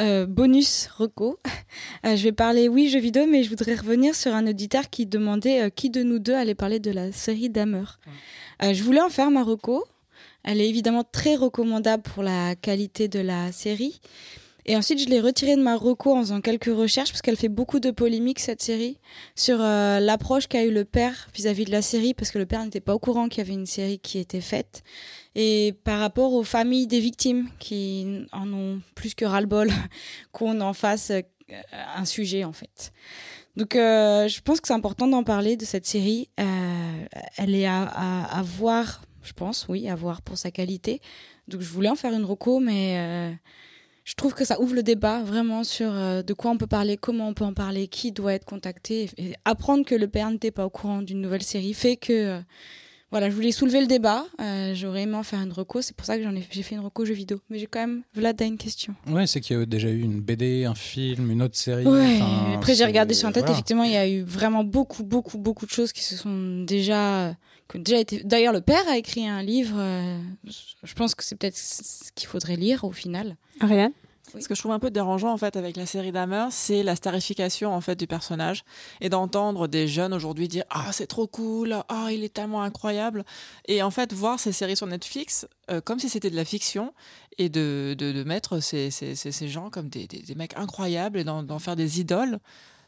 euh, 0.00 0.26
bonus 0.26 0.88
reco. 0.96 1.40
Euh, 2.06 2.16
je 2.16 2.22
vais 2.22 2.32
parler, 2.32 2.68
oui, 2.68 2.90
jeux 2.90 3.00
vidéo, 3.00 3.26
mais 3.26 3.42
je 3.42 3.48
voudrais 3.48 3.74
revenir 3.74 4.14
sur 4.14 4.34
un 4.34 4.46
auditeur 4.46 4.90
qui 4.90 5.06
demandait 5.06 5.62
euh, 5.62 5.70
qui 5.70 5.88
de 5.88 6.02
nous 6.02 6.18
deux 6.18 6.34
allait 6.34 6.54
parler 6.54 6.78
de 6.78 6.90
la 6.90 7.10
série 7.12 7.48
Dahmer. 7.48 7.84
Euh, 8.62 8.74
je 8.74 8.82
voulais 8.82 9.00
en 9.00 9.08
faire 9.08 9.30
ma 9.30 9.42
reco. 9.42 9.84
Elle 10.44 10.60
est 10.60 10.68
évidemment 10.68 11.02
très 11.02 11.34
recommandable 11.34 12.02
pour 12.02 12.22
la 12.22 12.54
qualité 12.56 13.08
de 13.08 13.20
la 13.20 13.50
série. 13.52 14.00
Et 14.66 14.76
ensuite, 14.76 14.98
je 14.98 15.08
l'ai 15.08 15.20
retirée 15.20 15.56
de 15.56 15.62
ma 15.62 15.76
reco 15.76 16.16
en 16.16 16.20
faisant 16.20 16.40
quelques 16.40 16.74
recherches 16.74 17.10
parce 17.10 17.20
qu'elle 17.20 17.36
fait 17.36 17.50
beaucoup 17.50 17.80
de 17.80 17.90
polémiques, 17.90 18.40
cette 18.40 18.62
série, 18.62 18.98
sur 19.34 19.58
euh, 19.60 20.00
l'approche 20.00 20.46
qu'a 20.46 20.64
eu 20.64 20.70
le 20.70 20.86
père 20.86 21.28
vis-à-vis 21.34 21.66
de 21.66 21.70
la 21.70 21.82
série, 21.82 22.14
parce 22.14 22.30
que 22.30 22.38
le 22.38 22.46
père 22.46 22.64
n'était 22.64 22.80
pas 22.80 22.94
au 22.94 22.98
courant 22.98 23.28
qu'il 23.28 23.38
y 23.38 23.46
avait 23.46 23.52
une 23.52 23.66
série 23.66 23.98
qui 23.98 24.18
était 24.18 24.40
faite. 24.40 24.82
Et 25.34 25.74
par 25.84 26.00
rapport 26.00 26.32
aux 26.32 26.44
familles 26.44 26.86
des 26.86 27.00
victimes 27.00 27.48
qui 27.58 28.24
en 28.32 28.50
ont 28.52 28.80
plus 28.94 29.14
que 29.14 29.26
ras-le-bol 29.26 29.70
qu'on 30.32 30.60
en 30.62 30.72
fasse 30.72 31.10
euh, 31.10 31.20
un 31.94 32.06
sujet, 32.06 32.44
en 32.44 32.54
fait. 32.54 32.92
Donc, 33.56 33.76
euh, 33.76 34.28
je 34.28 34.40
pense 34.40 34.62
que 34.62 34.68
c'est 34.68 34.74
important 34.74 35.06
d'en 35.06 35.24
parler 35.24 35.56
de 35.56 35.64
cette 35.66 35.86
série. 35.86 36.30
Elle 37.36 37.54
est 37.54 37.66
à, 37.66 37.82
à, 37.82 38.38
à 38.38 38.42
voir, 38.42 39.02
je 39.22 39.32
pense, 39.34 39.66
oui, 39.68 39.88
à 39.90 39.94
voir 39.94 40.22
pour 40.22 40.38
sa 40.38 40.50
qualité. 40.50 41.02
Donc, 41.48 41.60
je 41.60 41.68
voulais 41.68 41.90
en 41.90 41.96
faire 41.96 42.14
une 42.14 42.24
reco, 42.24 42.60
mais 42.60 43.36
je 44.04 44.14
trouve 44.14 44.34
que 44.34 44.44
ça 44.44 44.60
ouvre 44.60 44.74
le 44.74 44.82
débat 44.82 45.22
vraiment 45.22 45.64
sur 45.64 45.90
euh, 45.90 46.22
de 46.22 46.34
quoi 46.34 46.50
on 46.50 46.58
peut 46.58 46.66
parler, 46.66 46.96
comment 46.96 47.28
on 47.28 47.34
peut 47.34 47.44
en 47.44 47.54
parler, 47.54 47.88
qui 47.88 48.12
doit 48.12 48.34
être 48.34 48.44
contacté. 48.44 49.08
Et 49.16 49.32
apprendre 49.44 49.84
que 49.84 49.94
le 49.94 50.08
père 50.08 50.30
n'était 50.30 50.50
pas 50.50 50.66
au 50.66 50.70
courant 50.70 51.02
d'une 51.02 51.20
nouvelle 51.20 51.42
série 51.42 51.74
fait 51.74 51.96
que. 51.96 52.12
euh, 52.12 52.40
voilà, 53.10 53.30
je 53.30 53.34
voulais 53.36 53.52
soulever 53.52 53.80
le 53.80 53.86
débat. 53.86 54.26
Euh, 54.40 54.74
J'aurais 54.74 55.02
aimé 55.02 55.14
en 55.14 55.22
faire 55.22 55.40
une 55.40 55.52
reco. 55.52 55.80
C'est 55.80 55.94
pour 55.94 56.04
ça 56.04 56.18
que 56.18 56.24
ai, 56.24 56.46
j'ai 56.50 56.62
fait 56.64 56.74
une 56.74 56.80
reco 56.80 57.04
jeu 57.04 57.14
vidéo. 57.14 57.38
Mais 57.48 57.60
j'ai 57.60 57.66
quand 57.66 57.78
même. 57.78 58.02
Vlad 58.12 58.42
a 58.42 58.44
une 58.44 58.58
question. 58.58 58.92
Ouais, 59.06 59.28
c'est 59.28 59.40
qu'il 59.40 59.56
y 59.56 59.60
a 59.60 59.64
déjà 59.64 59.88
eu 59.88 60.00
une 60.00 60.20
BD, 60.20 60.64
un 60.64 60.74
film, 60.74 61.30
une 61.30 61.40
autre 61.40 61.56
série. 61.56 61.86
Ouais, 61.86 62.16
enfin, 62.20 62.54
après 62.56 62.74
j'ai 62.74 62.84
regardé 62.84 63.14
sur 63.14 63.28
Internet, 63.28 63.46
voilà. 63.46 63.56
effectivement, 63.56 63.84
il 63.84 63.92
y 63.92 63.96
a 63.96 64.08
eu 64.08 64.22
vraiment 64.22 64.64
beaucoup, 64.64 65.04
beaucoup, 65.04 65.38
beaucoup 65.38 65.64
de 65.64 65.70
choses 65.70 65.92
qui 65.92 66.02
se 66.02 66.16
sont 66.16 66.64
déjà. 66.64 67.36
Qui 67.68 67.76
ont 67.78 67.80
déjà 67.80 67.98
été... 67.98 68.22
D'ailleurs, 68.24 68.52
le 68.52 68.60
père 68.60 68.86
a 68.88 68.96
écrit 68.96 69.26
un 69.26 69.42
livre. 69.42 69.76
euh, 69.78 70.18
je 70.82 70.94
pense 70.94 71.14
que 71.14 71.24
c'est 71.24 71.36
peut-être 71.36 71.56
ce 71.56 72.10
qu'il 72.14 72.28
faudrait 72.28 72.56
lire 72.56 72.84
au 72.84 72.92
final. 72.92 73.36
Ariane 73.60 73.92
Ce 74.38 74.48
que 74.48 74.54
je 74.54 74.60
trouve 74.60 74.72
un 74.72 74.78
peu 74.78 74.90
dérangeant 74.90 75.32
en 75.32 75.36
fait 75.36 75.56
avec 75.56 75.76
la 75.76 75.86
série 75.86 76.10
Dahmer, 76.12 76.46
c'est 76.50 76.82
la 76.82 76.96
starification 76.96 77.72
en 77.74 77.80
fait 77.80 77.96
du 77.98 78.06
personnage 78.06 78.64
et 79.00 79.08
d'entendre 79.08 79.68
des 79.68 79.86
jeunes 79.86 80.12
aujourd'hui 80.12 80.48
dire 80.48 80.64
ah 80.70 80.90
c'est 80.92 81.06
trop 81.06 81.26
cool, 81.26 81.76
ah 81.88 82.08
il 82.10 82.24
est 82.24 82.34
tellement 82.34 82.62
incroyable 82.62 83.24
et 83.68 83.82
en 83.82 83.90
fait 83.90 84.12
voir 84.12 84.40
ces 84.40 84.52
séries 84.52 84.76
sur 84.76 84.86
Netflix 84.88 85.46
euh, 85.70 85.80
comme 85.80 86.00
si 86.00 86.08
c'était 86.08 86.30
de 86.30 86.36
la 86.36 86.44
fiction 86.44 86.92
et 87.38 87.48
de, 87.48 87.94
de, 87.96 88.12
de 88.12 88.24
mettre 88.24 88.60
ces, 88.60 88.90
ces, 88.90 89.14
ces, 89.14 89.30
ces 89.32 89.48
gens 89.48 89.70
comme 89.70 89.88
des, 89.88 90.06
des, 90.06 90.18
des 90.20 90.34
mecs 90.34 90.56
incroyables 90.56 91.18
et 91.18 91.24
d'en 91.24 91.58
faire 91.58 91.76
des 91.76 92.00
idoles, 92.00 92.38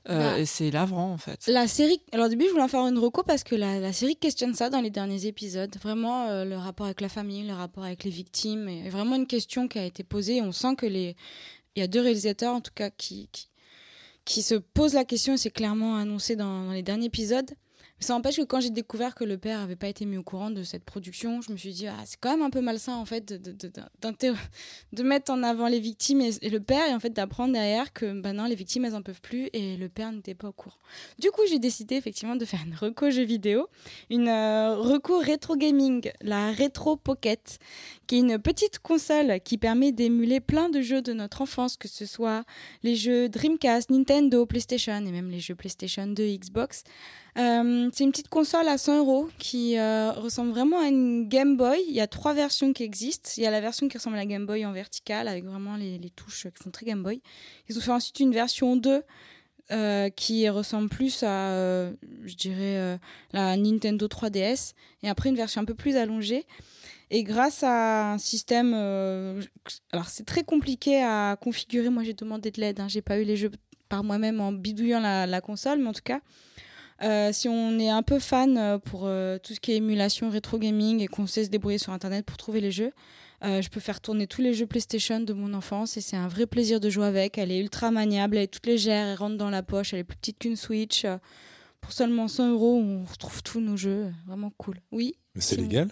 euh, 0.09 0.37
et 0.37 0.47
c'est 0.47 0.71
lavrant 0.71 1.13
en 1.13 1.19
fait. 1.19 1.47
La 1.49 1.67
série. 1.67 2.01
Alors, 2.13 2.27
au 2.27 2.29
début, 2.29 2.47
je 2.47 2.51
voulais 2.51 2.63
en 2.63 2.69
faire 2.69 2.87
une 2.87 2.99
reco 2.99 3.23
parce 3.23 3.45
que 3.45 3.55
la, 3.55 3.81
la 3.81 3.93
série 3.93 4.17
questionne 4.17 4.55
ça 4.55 4.71
dans 4.71 4.81
les 4.81 4.91
derniers 4.91 5.27
épisodes. 5.27 5.75
Vraiment, 5.83 6.29
euh, 6.29 6.45
le 6.45 6.57
rapport 6.57 6.87
avec 6.87 7.01
la 7.01 7.09
famille, 7.09 7.47
le 7.47 7.55
rapport 7.55 7.85
avec 7.85 8.05
les 8.05 8.11
victimes. 8.11 8.69
Et 8.69 8.89
vraiment 8.89 9.17
une 9.17 9.27
question 9.27 9.69
qui 9.69 9.79
a 9.79 9.85
été 9.85 10.05
posée. 10.05 10.41
On 10.43 10.53
sent 10.53 10.77
que 10.77 10.87
les. 10.87 11.17
Il 11.75 11.81
y 11.81 11.83
a 11.83 11.89
deux 11.89 12.01
réalisateurs, 12.01 12.55
en 12.55 12.61
tout 12.61 12.73
cas, 12.75 12.89
qui, 12.91 13.29
qui, 13.33 13.49
qui 14.25 14.43
se 14.43 14.55
posent 14.55 14.95
la 14.95 15.05
question 15.05 15.37
c'est 15.37 15.51
clairement 15.51 15.97
annoncé 15.97 16.35
dans, 16.35 16.65
dans 16.67 16.73
les 16.73 16.83
derniers 16.83 17.07
épisodes. 17.07 17.51
Ça 17.99 18.13
n'empêche 18.13 18.37
que 18.37 18.43
quand 18.43 18.61
j'ai 18.61 18.71
découvert 18.71 19.15
que 19.15 19.25
le 19.25 19.39
père 19.39 19.59
n'avait 19.59 19.75
pas 19.77 19.89
été 19.89 20.05
mis 20.05 20.19
au 20.19 20.23
courant 20.23 20.51
de 20.51 20.63
cette 20.63 20.85
production, 20.85 21.41
je 21.41 21.51
me 21.51 21.57
suis 21.57 21.73
dit, 21.73 21.87
ah, 21.87 21.97
c'est 22.05 22.19
quand 22.21 22.31
même 22.31 22.43
un 22.43 22.51
peu 22.51 22.61
malsain, 22.61 22.95
en 22.95 23.07
fait, 23.07 23.25
de, 23.33 23.53
de, 23.53 23.73
de, 24.93 25.03
mettre 25.03 25.33
en 25.33 25.43
avant 25.43 25.67
les 25.67 25.81
victimes 25.81 26.21
et, 26.21 26.33
et 26.43 26.51
le 26.51 26.61
père, 26.61 26.87
et 26.91 26.95
en 26.95 27.01
fait, 27.01 27.11
d'apprendre 27.11 27.55
derrière 27.55 27.95
que, 27.95 28.21
bah 28.21 28.35
non, 28.35 28.45
les 28.45 28.55
victimes, 28.55 28.85
elles 28.85 28.95
en 28.95 29.01
peuvent 29.01 29.23
plus, 29.23 29.49
et 29.55 29.79
le 29.79 29.89
père 29.89 30.13
n'était 30.13 30.35
pas 30.35 30.49
au 30.49 30.53
courant. 30.53 30.77
Du 31.19 31.31
coup, 31.31 31.41
j'ai 31.49 31.59
décidé, 31.59 31.95
effectivement, 31.95 32.37
de 32.37 32.45
faire 32.45 32.61
une 32.67 32.75
reco 32.75 33.09
jeu 33.11 33.25
vidéo, 33.25 33.69
une 34.11 34.29
euh, 34.29 34.77
reco 34.77 35.19
rétro 35.19 35.57
gaming, 35.57 36.11
la 36.21 36.53
Retro 36.53 36.97
Pocket, 36.97 37.59
qui 38.07 38.17
est 38.17 38.21
une 38.21 38.39
petite 38.39 38.79
console 38.79 39.41
qui 39.41 39.57
permet 39.57 39.93
d'émuler 39.93 40.41
plein 40.41 40.69
de 40.69 40.83
jeux 40.83 41.01
de 41.01 41.15
notre 41.15 41.41
enfance, 41.41 41.79
que 41.79 41.89
ce 41.89 42.05
soit 42.05 42.45
les 42.83 42.95
jeux 42.95 43.31
Dreamcast, 43.31 43.91
Nintendo, 43.91 44.45
PlayStation, 44.45 44.99
et 44.99 45.13
même 45.13 45.31
les 45.31 45.41
jeux 45.41 45.55
PlayStation 45.55 46.07
2, 46.07 46.27
Xbox. 46.37 46.85
Euh, 47.39 47.91
c'est 47.93 48.05
une 48.05 48.13
petite 48.13 48.29
console 48.29 48.67
à 48.67 48.79
100 48.79 48.99
euros 48.99 49.29
qui 49.39 49.79
euh, 49.79 50.13
ressemble 50.13 50.53
vraiment 50.53 50.81
à 50.81 50.89
une 50.89 51.29
Game 51.29 51.57
Boy. 51.57 51.85
Il 51.87 51.95
y 51.95 52.01
a 52.01 52.07
trois 52.07 52.33
versions 52.33 52.73
qui 52.73 52.83
existent. 52.83 53.31
Il 53.37 53.43
y 53.43 53.47
a 53.47 53.51
la 53.51 53.61
version 53.61 53.89
qui 53.89 53.99
ressemble 53.99 54.17
à 54.17 54.21
la 54.21 54.27
Game 54.27 54.47
Boy 54.47 54.65
en 54.65 54.73
verticale 54.73 55.29
avec 55.29 55.45
vraiment 55.45 55.77
les, 55.77 55.99
touches 56.11 56.45
qui 56.45 56.63
font 56.63 56.71
très 56.71 56.87
Game 56.87 57.03
Boy. 57.03 57.21
Ils 57.69 57.77
ont 57.77 57.81
fait 57.81 57.91
ensuite 57.91 58.21
une 58.21 58.33
version 58.33 58.77
2 58.77 59.03
euh, 59.73 60.09
qui 60.11 60.49
ressemble 60.49 60.89
plus 60.89 61.23
à, 61.25 61.91
je 62.25 62.35
dirais, 62.37 62.99
la 63.33 63.57
Nintendo 63.57 64.07
3DS. 64.07 64.73
Et 65.03 65.09
après 65.11 65.29
une 65.29 65.37
version 65.37 65.61
un 65.61 65.67
peu 65.67 65.75
plus 65.75 65.97
allongée. 65.97 66.47
Et 67.11 67.23
grâce 67.23 67.63
à 67.63 68.13
un 68.13 68.19
système, 68.19 68.73
alors 69.93 70.09
c'est 70.09 70.25
très 70.25 70.43
compliqué 70.43 71.03
à 71.03 71.37
configurer. 71.39 71.91
Moi 71.91 72.03
j'ai 72.03 72.15
demandé 72.15 72.51
de 72.51 72.63
l'aide. 72.63 72.81
Hein. 72.81 72.89
J'ai 72.89 73.03
pas 73.03 73.19
eu 73.19 73.25
les 73.25 73.37
jeux 73.37 73.51
par 73.91 74.05
moi-même 74.05 74.41
en 74.41 74.53
bidouillant 74.53 75.01
la, 75.01 75.27
la 75.27 75.41
console, 75.43 75.81
mais 75.81 75.89
en 75.89 75.93
tout 75.93 76.03
cas. 76.03 76.21
Euh, 77.03 77.31
si 77.33 77.49
on 77.49 77.79
est 77.79 77.91
un 77.91 78.03
peu 78.03 78.19
fan 78.19 78.57
euh, 78.57 78.79
pour 78.79 79.03
euh, 79.05 79.39
tout 79.39 79.55
ce 79.55 79.61
qui 79.61 79.73
est 79.73 79.77
émulation 79.77 80.31
rétro 80.31 80.59
gaming 80.59 81.01
et 81.01 81.09
qu'on 81.09 81.27
sait 81.27 81.45
se 81.45 81.51
débrouiller 81.51 81.79
sur 81.79 81.93
internet 81.93 82.25
pour 82.25 82.37
trouver 82.37 82.61
les 82.61 82.71
jeux, 82.71 82.93
euh, 83.45 83.61
je 83.61 83.69
peux 83.69 83.81
faire 83.81 84.01
tourner 84.01 84.27
tous 84.27 84.41
les 84.41 84.55
jeux 84.55 84.67
PlayStation 84.67 85.21
de 85.21 85.33
mon 85.35 85.53
enfance 85.53 85.99
et 85.99 86.01
c'est 86.01 86.17
un 86.17 86.29
vrai 86.29 86.47
plaisir 86.47 86.81
de 86.81 86.89
jouer 86.89 87.07
avec. 87.07 87.37
Elle 87.37 87.53
est 87.53 87.61
ultra 87.61 87.91
maniable, 87.91 88.39
elle 88.39 88.45
est 88.45 88.47
toute 88.49 88.67
légère, 88.67 89.07
elle 89.07 89.19
rentre 89.19 89.37
dans 89.37 89.51
la 89.51 89.63
poche, 89.63 89.93
elle 89.93 90.01
est 90.01 90.05
plus 90.05 90.17
petite 90.17 90.39
qu'une 90.39 90.57
Switch. 90.57 91.05
Pour 91.83 91.93
seulement 91.93 92.29
100 92.29 92.53
euros, 92.53 92.77
on 92.77 93.05
retrouve 93.05 93.43
tous 93.43 93.61
nos 93.61 93.77
jeux, 93.77 94.11
vraiment 94.27 94.51
cool. 94.57 94.81
Oui. 94.91 95.15
Mais 95.35 95.43
c'est 95.43 95.57
légal? 95.57 95.91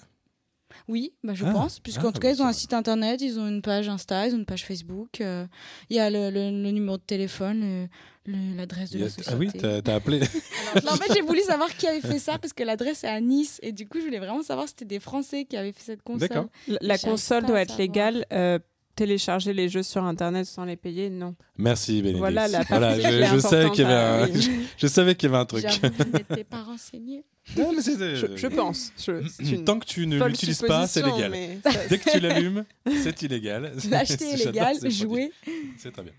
Oui, 0.89 1.13
bah, 1.23 1.35
je 1.35 1.45
Ah, 1.45 1.53
pense, 1.53 1.81
puisqu'en 1.81 2.09
ah, 2.09 2.13
tout 2.13 2.21
cas, 2.21 2.31
ils 2.31 2.43
ont 2.43 2.47
un 2.47 2.53
site 2.53 2.73
internet, 2.73 3.21
ils 3.21 3.39
ont 3.39 3.47
une 3.49 3.63
page 3.63 3.89
Insta, 3.89 4.27
ils 4.27 4.35
ont 4.35 4.39
une 4.39 4.45
page 4.47 4.65
Facebook, 4.65 5.21
euh, 5.21 5.47
il 5.91 5.97
y 5.97 6.01
a 6.01 6.11
le, 6.11 6.31
le- 6.31 6.51
le 6.63 6.71
numéro 6.71 6.97
de 6.97 7.03
téléphone, 7.03 7.89
l'adresse 8.27 8.91
de 8.91 8.99
la 8.99 9.09
société. 9.09 9.31
Ah 9.33 9.37
oui, 9.37 9.51
t'as 9.83 9.95
appelé. 9.95 10.21
Non, 10.85 10.93
en 10.93 10.97
fait, 10.97 11.13
j'ai 11.15 11.21
voulu 11.21 11.41
savoir 11.43 11.69
qui 11.77 11.87
avait 11.87 12.01
fait 12.01 12.19
ça 12.19 12.39
parce 12.39 12.53
que 12.53 12.63
l'adresse 12.65 13.05
est 13.05 13.09
à 13.09 13.21
Nice 13.21 13.61
et 13.63 13.71
du 13.73 13.87
coup, 13.87 14.01
je 14.01 14.05
voulais 14.07 14.19
vraiment 14.19 14.43
savoir 14.43 14.67
si 14.67 14.71
c'était 14.73 14.85
des 14.97 14.99
Français 15.01 15.45
qui 15.45 15.57
avaient 15.57 15.73
fait 15.73 15.83
cette 15.85 16.03
console. 16.03 16.29
D'accord. 16.29 16.47
La, 16.67 16.79
la 16.81 16.99
console 16.99 17.45
doit 17.45 17.61
être 17.61 17.69
savoir. 17.69 17.79
légale. 17.79 18.27
euh, 18.33 18.59
télécharger 18.95 19.53
les 19.53 19.69
jeux 19.69 19.83
sur 19.83 20.05
internet 20.05 20.47
sans 20.47 20.65
les 20.65 20.77
payer, 20.77 21.11
non. 21.11 21.35
Merci 21.59 21.97
Bénédicte. 22.03 22.19
Voilà 22.19 22.49
la 22.49 22.63
Voilà, 22.63 22.97
je, 22.97 23.39
savais 23.39 23.71
qu'il 23.71 23.81
y 23.83 23.85
avait 23.85 23.95
un, 23.95 24.23
importante 24.23 24.37
à- 24.37 24.41
je, 24.41 24.49
oui. 24.51 24.67
je 24.79 24.87
savais 24.87 25.15
qu'il 25.15 25.29
y 25.31 25.33
avait 25.33 25.41
un 25.43 25.47
truc. 25.47 25.63
J'avoue, 25.69 25.95
je 25.99 26.05
n'étais 26.19 26.45
pas 26.45 26.63
renseignée. 26.63 27.25
Non, 27.57 27.73
mais 27.73 27.83
Je, 27.83 28.37
je 28.37 28.47
pense. 28.47 28.93
Je- 28.99 29.27
c'est 29.29 29.51
une 29.51 29.65
Tant 29.65 29.79
que 29.79 29.85
tu 29.87 30.07
ne 30.07 30.23
l'utilises 30.25 30.63
pas, 30.63 30.87
c'est 30.87 31.03
légal. 31.03 31.33
ça- 31.63 31.71
Dès 31.89 31.99
que 31.99 32.11
tu 32.11 32.21
l'allumes, 32.21 32.65
c'est 33.03 33.21
illégal. 33.23 33.73
L'acheter 33.91 34.31
est 34.31 34.47
légal, 34.47 34.91
jouer. 34.91 35.31
C'est 35.79 35.93
très 35.93 36.03
bien. 36.03 36.13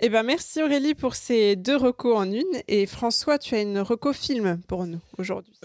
Eh 0.00 0.08
ben, 0.08 0.22
merci 0.22 0.62
Aurélie 0.62 0.94
pour 0.94 1.16
ces 1.16 1.56
deux 1.56 1.76
recos 1.76 2.16
en 2.16 2.30
une. 2.30 2.44
Et 2.68 2.86
François, 2.86 3.36
tu 3.38 3.54
as 3.56 3.60
une 3.62 3.80
reco 3.80 4.12
film 4.12 4.60
pour 4.68 4.86
nous. 4.86 5.00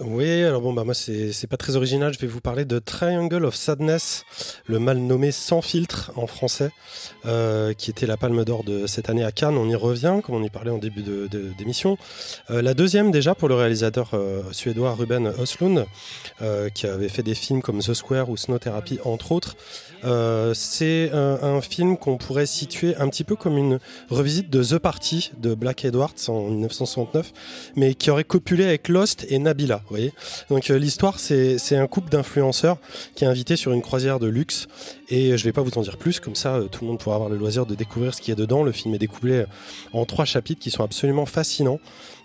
Oui, 0.01 0.41
alors 0.43 0.61
bon, 0.61 0.73
bah 0.73 0.83
moi, 0.83 0.95
c'est 0.95 1.47
pas 1.47 1.57
très 1.57 1.75
original. 1.75 2.11
Je 2.11 2.17
vais 2.19 2.25
vous 2.27 2.41
parler 2.41 2.65
de 2.65 2.79
Triangle 2.79 3.45
of 3.45 3.53
Sadness, 3.55 4.23
le 4.65 4.79
mal 4.79 4.97
nommé 4.97 5.31
Sans 5.31 5.61
filtre 5.61 6.11
en 6.15 6.25
français, 6.25 6.71
euh, 7.27 7.73
qui 7.73 7.91
était 7.91 8.07
la 8.07 8.17
palme 8.17 8.43
d'or 8.45 8.63
de 8.63 8.87
cette 8.87 9.09
année 9.11 9.23
à 9.23 9.31
Cannes. 9.31 9.55
On 9.57 9.69
y 9.69 9.75
revient, 9.75 10.21
comme 10.23 10.35
on 10.35 10.43
y 10.43 10.49
parlait 10.49 10.71
en 10.71 10.79
début 10.79 11.03
de- 11.03 11.27
de- 11.27 11.51
d'émission. 11.57 11.97
Euh, 12.49 12.63
la 12.63 12.73
deuxième, 12.73 13.11
déjà, 13.11 13.35
pour 13.35 13.47
le 13.47 13.53
réalisateur 13.55 14.09
euh, 14.15 14.41
suédois 14.51 14.95
Ruben 14.95 15.31
Östlund, 15.39 15.85
euh, 16.41 16.69
qui 16.69 16.87
avait 16.87 17.09
fait 17.09 17.23
des 17.23 17.35
films 17.35 17.61
comme 17.61 17.79
The 17.79 17.93
Square 17.93 18.29
ou 18.31 18.37
Snow 18.37 18.57
Therapy, 18.57 18.99
entre 19.05 19.31
autres. 19.31 19.55
C'est 20.53 21.11
un, 21.13 21.39
un 21.41 21.61
film 21.61 21.95
qu'on 21.97 22.17
pourrait 22.17 22.45
situer 22.45 22.93
un 22.97 23.07
petit 23.07 23.23
peu 23.23 23.35
comme 23.37 23.57
une 23.57 23.79
revisite 24.09 24.49
de 24.49 24.61
The 24.61 24.77
Party 24.79 25.31
de 25.37 25.55
Black 25.55 25.85
Edwards 25.85 26.13
en 26.27 26.49
1969, 26.49 27.31
mais 27.77 27.93
qui 27.95 28.09
aurait 28.11 28.25
copulé 28.25 28.65
avec 28.65 28.89
Lost 28.89 29.25
et 29.29 29.39
Nabila. 29.43 29.77
Vous 29.77 29.89
voyez 29.89 30.13
Donc 30.49 30.69
euh, 30.69 30.77
l'histoire, 30.77 31.19
c'est 31.19 31.75
un 31.75 31.87
couple 31.87 32.09
d'influenceurs 32.09 32.77
qui 33.15 33.23
est 33.23 33.27
invité 33.27 33.55
sur 33.55 33.71
une 33.71 33.81
croisière 33.81 34.19
de 34.19 34.27
luxe. 34.27 34.67
Et 35.09 35.37
je 35.37 35.43
vais 35.43 35.51
pas 35.51 35.61
vous 35.61 35.77
en 35.77 35.81
dire 35.81 35.97
plus, 35.97 36.19
comme 36.19 36.35
ça 36.35 36.55
euh, 36.55 36.67
tout 36.67 36.83
le 36.83 36.87
monde 36.87 36.99
pourra 36.99 37.15
avoir 37.15 37.29
le 37.29 37.37
loisir 37.37 37.65
de 37.65 37.75
découvrir 37.75 38.13
ce 38.13 38.21
qu'il 38.21 38.31
y 38.31 38.31
a 38.31 38.35
dedans. 38.35 38.63
Le 38.63 38.71
film 38.71 38.95
est 38.95 38.99
découpé 38.99 39.45
en 39.93 40.05
trois 40.05 40.25
chapitres 40.25 40.61
qui 40.61 40.71
sont 40.71 40.83
absolument 40.83 41.25
fascinants. 41.25 41.79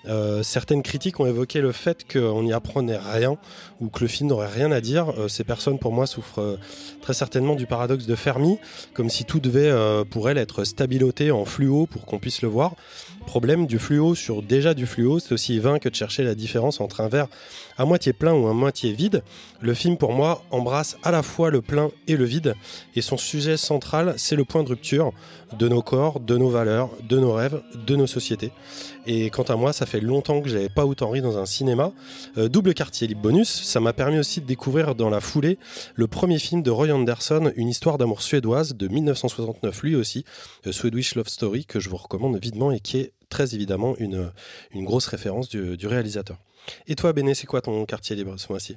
Euh, 0.06 0.42
certaines 0.42 0.82
critiques 0.82 1.20
ont 1.20 1.26
évoqué 1.26 1.60
le 1.60 1.72
fait 1.72 2.10
qu'on 2.10 2.42
n'y 2.42 2.52
apprenait 2.52 2.98
rien 2.98 3.36
ou 3.80 3.88
que 3.88 4.00
le 4.00 4.08
film 4.08 4.28
n'aurait 4.28 4.48
rien 4.48 4.70
à 4.72 4.80
dire. 4.80 5.10
Euh, 5.18 5.28
ces 5.28 5.44
personnes, 5.44 5.78
pour 5.78 5.92
moi, 5.92 6.06
souffrent 6.06 6.40
euh, 6.40 6.56
très 7.02 7.14
certainement 7.14 7.54
du 7.54 7.66
paradoxe 7.66 8.06
de 8.06 8.14
Fermi, 8.14 8.58
comme 8.94 9.10
si 9.10 9.24
tout 9.24 9.40
devait, 9.40 9.72
pour 10.10 10.30
elles, 10.30 10.38
être 10.38 10.64
stabiloté 10.64 11.30
en 11.30 11.44
fluo 11.44 11.86
pour 11.86 12.04
qu'on 12.04 12.18
puisse 12.18 12.42
le 12.42 12.48
voir. 12.48 12.74
Problème 13.26 13.66
du 13.66 13.78
fluo 13.78 14.14
sur 14.14 14.42
déjà 14.42 14.74
du 14.74 14.86
fluo, 14.86 15.18
c'est 15.18 15.32
aussi 15.32 15.58
vain 15.58 15.78
que 15.78 15.88
de 15.88 15.94
chercher 15.94 16.22
la 16.22 16.34
différence 16.34 16.80
entre 16.80 17.00
un 17.00 17.08
verre 17.08 17.28
à 17.78 17.84
moitié 17.84 18.12
plein 18.12 18.34
ou 18.34 18.48
à 18.48 18.52
moitié 18.52 18.92
vide. 18.92 19.22
Le 19.60 19.72
film, 19.72 19.96
pour 19.96 20.12
moi, 20.12 20.42
embrasse 20.50 20.96
à 21.02 21.10
la 21.10 21.22
fois 21.22 21.50
le 21.50 21.62
plein 21.62 21.90
et 22.06 22.16
le 22.16 22.24
vide, 22.24 22.54
et 22.94 23.00
son 23.00 23.16
sujet 23.16 23.56
central, 23.56 24.14
c'est 24.16 24.36
le 24.36 24.44
point 24.44 24.64
de 24.64 24.68
rupture 24.68 25.12
de 25.56 25.68
nos 25.68 25.82
corps, 25.82 26.20
de 26.20 26.36
nos 26.36 26.50
valeurs, 26.50 26.90
de 27.08 27.18
nos 27.18 27.32
rêves, 27.32 27.62
de 27.86 27.96
nos 27.96 28.06
sociétés. 28.06 28.52
Et 29.10 29.30
quant 29.30 29.42
à 29.44 29.56
moi, 29.56 29.72
ça 29.72 29.86
fait 29.86 30.02
longtemps 30.02 30.42
que 30.42 30.50
j'avais 30.50 30.68
pas 30.68 30.84
autant 30.84 31.08
ri 31.08 31.22
dans 31.22 31.38
un 31.38 31.46
cinéma. 31.46 31.92
Euh, 32.36 32.50
double 32.50 32.74
quartier 32.74 33.06
libre 33.06 33.22
bonus, 33.22 33.48
ça 33.48 33.80
m'a 33.80 33.94
permis 33.94 34.18
aussi 34.18 34.42
de 34.42 34.46
découvrir 34.46 34.94
dans 34.94 35.08
la 35.08 35.22
foulée 35.22 35.58
le 35.94 36.06
premier 36.06 36.38
film 36.38 36.62
de 36.62 36.70
Roy 36.70 36.90
Anderson, 36.90 37.50
une 37.56 37.68
histoire 37.68 37.96
d'amour 37.96 38.20
suédoise 38.20 38.74
de 38.74 38.86
1969, 38.86 39.82
lui 39.82 39.96
aussi, 39.96 40.26
euh, 40.66 40.72
Swedish 40.72 41.14
Love 41.14 41.28
Story, 41.28 41.64
que 41.64 41.80
je 41.80 41.88
vous 41.88 41.96
recommande 41.96 42.38
vivement 42.38 42.70
et 42.70 42.80
qui 42.80 42.98
est 42.98 43.14
très 43.30 43.54
évidemment 43.54 43.96
une, 43.96 44.30
une 44.72 44.84
grosse 44.84 45.06
référence 45.06 45.48
du, 45.48 45.78
du 45.78 45.86
réalisateur. 45.86 46.36
Et 46.86 46.94
toi, 46.94 47.14
Béné, 47.14 47.34
c'est 47.34 47.46
quoi 47.46 47.62
ton 47.62 47.86
quartier 47.86 48.14
libre 48.14 48.38
ce 48.38 48.52
mois-ci? 48.52 48.76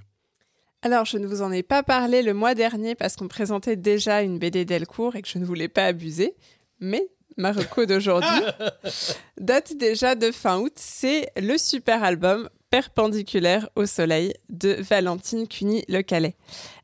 Alors, 0.81 1.03
je 1.03 1.17
ne 1.17 1.27
vous 1.27 1.41
en 1.41 1.51
ai 1.51 1.61
pas 1.61 1.83
parlé 1.83 2.21
le 2.21 2.33
mois 2.33 2.55
dernier 2.55 2.95
parce 2.95 3.17
qu'on 3.17 3.27
présentait 3.27 3.75
déjà 3.75 4.21
une 4.21 4.39
BD 4.39 4.63
Delcourt 4.63 5.17
et 5.17 5.21
que 5.21 5.27
je 5.27 5.39
ne 5.39 5.45
voulais 5.45 5.67
pas 5.67 5.87
abuser. 5.87 6.35
Mais 6.79 7.09
ma 7.37 7.51
reco 7.51 7.85
d'aujourd'hui 7.85 8.29
date 9.39 9.77
déjà 9.77 10.15
de 10.15 10.31
fin 10.31 10.59
août. 10.59 10.73
C'est 10.75 11.29
le 11.37 11.57
super 11.57 12.03
album 12.03 12.49
Perpendiculaire 12.71 13.69
au 13.75 13.85
soleil 13.85 14.33
de 14.49 14.77
Valentine 14.79 15.45
Cuny-Le 15.45 16.01
Calais. 16.03 16.35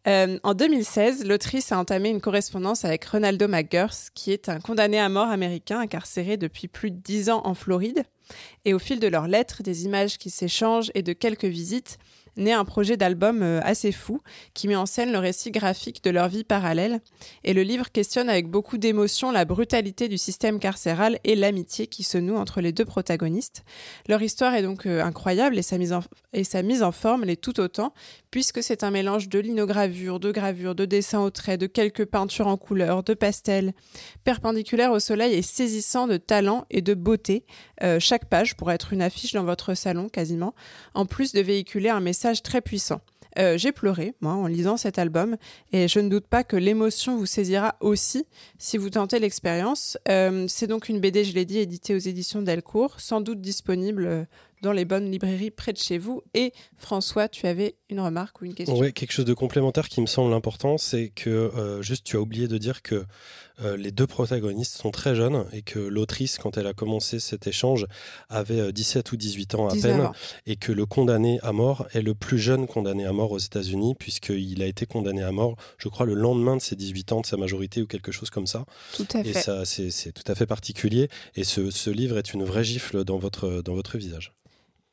Euh, 0.05 0.37
en 0.43 0.53
2016, 0.53 1.25
l'autrice 1.25 1.71
a 1.71 1.79
entamé 1.79 2.09
une 2.09 2.19
correspondance 2.19 2.83
avec 2.83 3.05
Ronaldo 3.05 3.47
McGurth, 3.47 4.09
qui 4.13 4.33
est 4.33 4.49
un 4.49 4.59
condamné 4.59 4.99
à 4.99 5.07
mort 5.07 5.29
américain 5.29 5.79
incarcéré 5.79 6.35
depuis 6.35 6.67
plus 6.67 6.91
de 6.91 6.97
dix 6.97 7.29
ans 7.29 7.41
en 7.45 7.53
Floride. 7.53 8.03
Et 8.65 8.73
au 8.73 8.79
fil 8.79 8.99
de 8.99 9.07
leurs 9.07 9.29
lettres, 9.29 9.63
des 9.63 9.85
images 9.85 10.17
qui 10.17 10.29
s'échangent 10.29 10.91
et 10.93 11.03
de 11.03 11.13
quelques 11.13 11.45
visites, 11.45 11.97
naît 12.37 12.53
un 12.53 12.65
projet 12.65 12.97
d'album 12.97 13.41
euh, 13.41 13.59
assez 13.63 13.91
fou 13.91 14.21
qui 14.53 14.67
met 14.67 14.75
en 14.75 14.85
scène 14.85 15.11
le 15.11 15.19
récit 15.19 15.51
graphique 15.51 16.03
de 16.03 16.09
leur 16.09 16.27
vie 16.27 16.43
parallèle. 16.43 17.01
Et 17.43 17.53
le 17.53 17.63
livre 17.63 17.91
questionne 17.91 18.29
avec 18.29 18.49
beaucoup 18.49 18.77
d'émotion 18.77 19.31
la 19.31 19.45
brutalité 19.45 20.07
du 20.07 20.17
système 20.17 20.59
carcéral 20.59 21.19
et 21.23 21.35
l'amitié 21.35 21.87
qui 21.87 22.03
se 22.03 22.17
noue 22.17 22.35
entre 22.35 22.61
les 22.61 22.71
deux 22.71 22.85
protagonistes. 22.85 23.63
Leur 24.07 24.21
histoire 24.21 24.55
est 24.55 24.63
donc 24.63 24.85
euh, 24.85 25.03
incroyable 25.03 25.57
et 25.57 25.61
sa, 25.61 25.77
mise 25.77 25.93
en, 25.93 26.01
et 26.33 26.43
sa 26.43 26.61
mise 26.61 26.83
en 26.83 26.91
forme 26.91 27.25
l'est 27.25 27.41
tout 27.41 27.59
autant, 27.59 27.93
puisque 28.31 28.63
c'est 28.63 28.83
un 28.83 28.91
mélange 28.91 29.29
de 29.29 29.39
linogravure, 29.39 30.19
de 30.19 30.31
gravure, 30.31 30.75
de 30.75 30.85
dessins 30.85 31.21
au 31.21 31.29
trait, 31.29 31.57
de 31.57 31.67
quelques 31.67 32.05
peintures 32.05 32.47
en 32.47 32.57
couleur, 32.57 33.03
de 33.03 33.13
pastels. 33.13 33.73
Perpendiculaire 34.23 34.91
au 34.91 34.99
soleil 34.99 35.33
et 35.33 35.41
saisissant 35.41 36.07
de 36.07 36.17
talent 36.17 36.65
et 36.69 36.81
de 36.81 36.93
beauté. 36.93 37.45
Euh, 37.83 37.99
chaque 37.99 38.25
page 38.25 38.55
pourrait 38.55 38.75
être 38.75 38.93
une 38.93 39.01
affiche 39.01 39.33
dans 39.33 39.43
votre 39.43 39.73
salon 39.73 40.09
quasiment, 40.09 40.53
en 40.93 41.05
plus 41.05 41.33
de 41.33 41.41
véhiculer 41.41 41.89
un 41.89 41.99
message 41.99 42.26
très 42.35 42.61
puissant. 42.61 43.01
Euh, 43.37 43.57
j'ai 43.57 43.71
pleuré, 43.71 44.13
moi, 44.21 44.33
en 44.33 44.47
lisant 44.47 44.77
cet 44.77 44.97
album, 44.97 45.37
et 45.71 45.87
je 45.87 45.99
ne 45.99 46.09
doute 46.09 46.27
pas 46.27 46.43
que 46.43 46.55
l'émotion 46.55 47.17
vous 47.17 47.25
saisira 47.25 47.75
aussi 47.81 48.25
si 48.57 48.77
vous 48.77 48.89
tentez 48.89 49.19
l'expérience. 49.19 49.97
Euh, 50.09 50.45
c'est 50.47 50.67
donc 50.67 50.89
une 50.89 50.99
BD, 50.99 51.23
je 51.23 51.33
l'ai 51.33 51.45
dit, 51.45 51.59
éditée 51.59 51.93
aux 51.93 51.99
éditions 51.99 52.41
Delcourt, 52.41 52.99
sans 52.99 53.21
doute 53.21 53.39
disponible 53.39 54.05
euh, 54.07 54.23
dans 54.63 54.71
les 54.71 54.85
bonnes 54.85 55.11
librairies 55.11 55.51
près 55.51 55.71
de 55.71 55.77
chez 55.77 55.99
vous. 55.99 56.23
Et 56.33 56.51
François, 56.77 57.27
tu 57.27 57.45
avais 57.45 57.75
une 57.89 57.99
remarque 57.99 58.41
ou 58.41 58.45
une 58.45 58.55
question? 58.55 58.75
Oui, 58.75 58.91
quelque 58.91 59.11
chose 59.11 59.25
de 59.25 59.35
complémentaire 59.35 59.87
qui 59.87 60.01
me 60.01 60.07
semble 60.07 60.33
important, 60.33 60.79
c'est 60.79 61.09
que 61.09 61.79
juste 61.81 62.05
tu 62.05 62.15
as 62.15 62.21
oublié 62.21 62.47
de 62.47 62.57
dire 62.57 62.81
que 62.81 63.05
euh, 63.61 63.77
les 63.77 63.91
deux 63.91 64.07
protagonistes 64.07 64.77
sont 64.77 64.91
très 64.91 65.15
jeunes 65.15 65.45
et 65.51 65.61
que 65.61 65.79
l'autrice, 65.79 66.37
quand 66.37 66.57
elle 66.57 66.67
a 66.67 66.73
commencé 66.73 67.19
cet 67.19 67.47
échange, 67.47 67.85
avait 68.29 68.59
euh, 68.59 68.71
17 68.71 69.11
ou 69.11 69.17
18 69.17 69.55
ans 69.55 69.67
à 69.67 69.73
19 69.73 69.97
peine 69.97 70.11
et 70.45 70.55
que 70.55 70.71
le 70.71 70.85
condamné 70.85 71.39
à 71.41 71.51
mort 71.51 71.87
est 71.93 72.01
le 72.01 72.13
plus 72.13 72.37
jeune 72.37 72.67
condamné 72.67 73.05
à 73.05 73.13
mort 73.13 73.31
aux 73.31 73.39
États-Unis 73.39 73.95
puisqu'il 73.95 74.61
a 74.61 74.65
été 74.67 74.85
condamné 74.85 75.23
à 75.23 75.31
mort, 75.31 75.55
je 75.77 75.89
crois, 75.89 76.05
le 76.05 76.13
lendemain 76.13 76.55
de 76.55 76.61
ses 76.61 76.75
18 76.75 77.11
ans, 77.13 77.21
de 77.21 77.25
sa 77.25 77.37
majorité 77.37 77.81
ou 77.81 77.87
quelque 77.87 78.11
chose 78.11 78.29
comme 78.29 78.47
ça. 78.47 78.65
Tout 78.93 79.07
à 79.13 79.21
Et 79.21 79.33
fait. 79.33 79.41
ça, 79.41 79.65
c'est 79.65 79.89
c'est 79.89 80.11
tout 80.11 80.29
à 80.31 80.35
fait 80.35 80.45
particulier. 80.45 81.09
Et 81.35 81.43
ce, 81.43 81.71
ce 81.71 81.89
livre 81.89 82.17
est 82.17 82.33
une 82.33 82.43
vraie 82.43 82.63
gifle 82.63 83.03
dans 83.03 83.17
votre, 83.17 83.61
dans 83.63 83.73
votre 83.73 83.97
visage. 83.97 84.33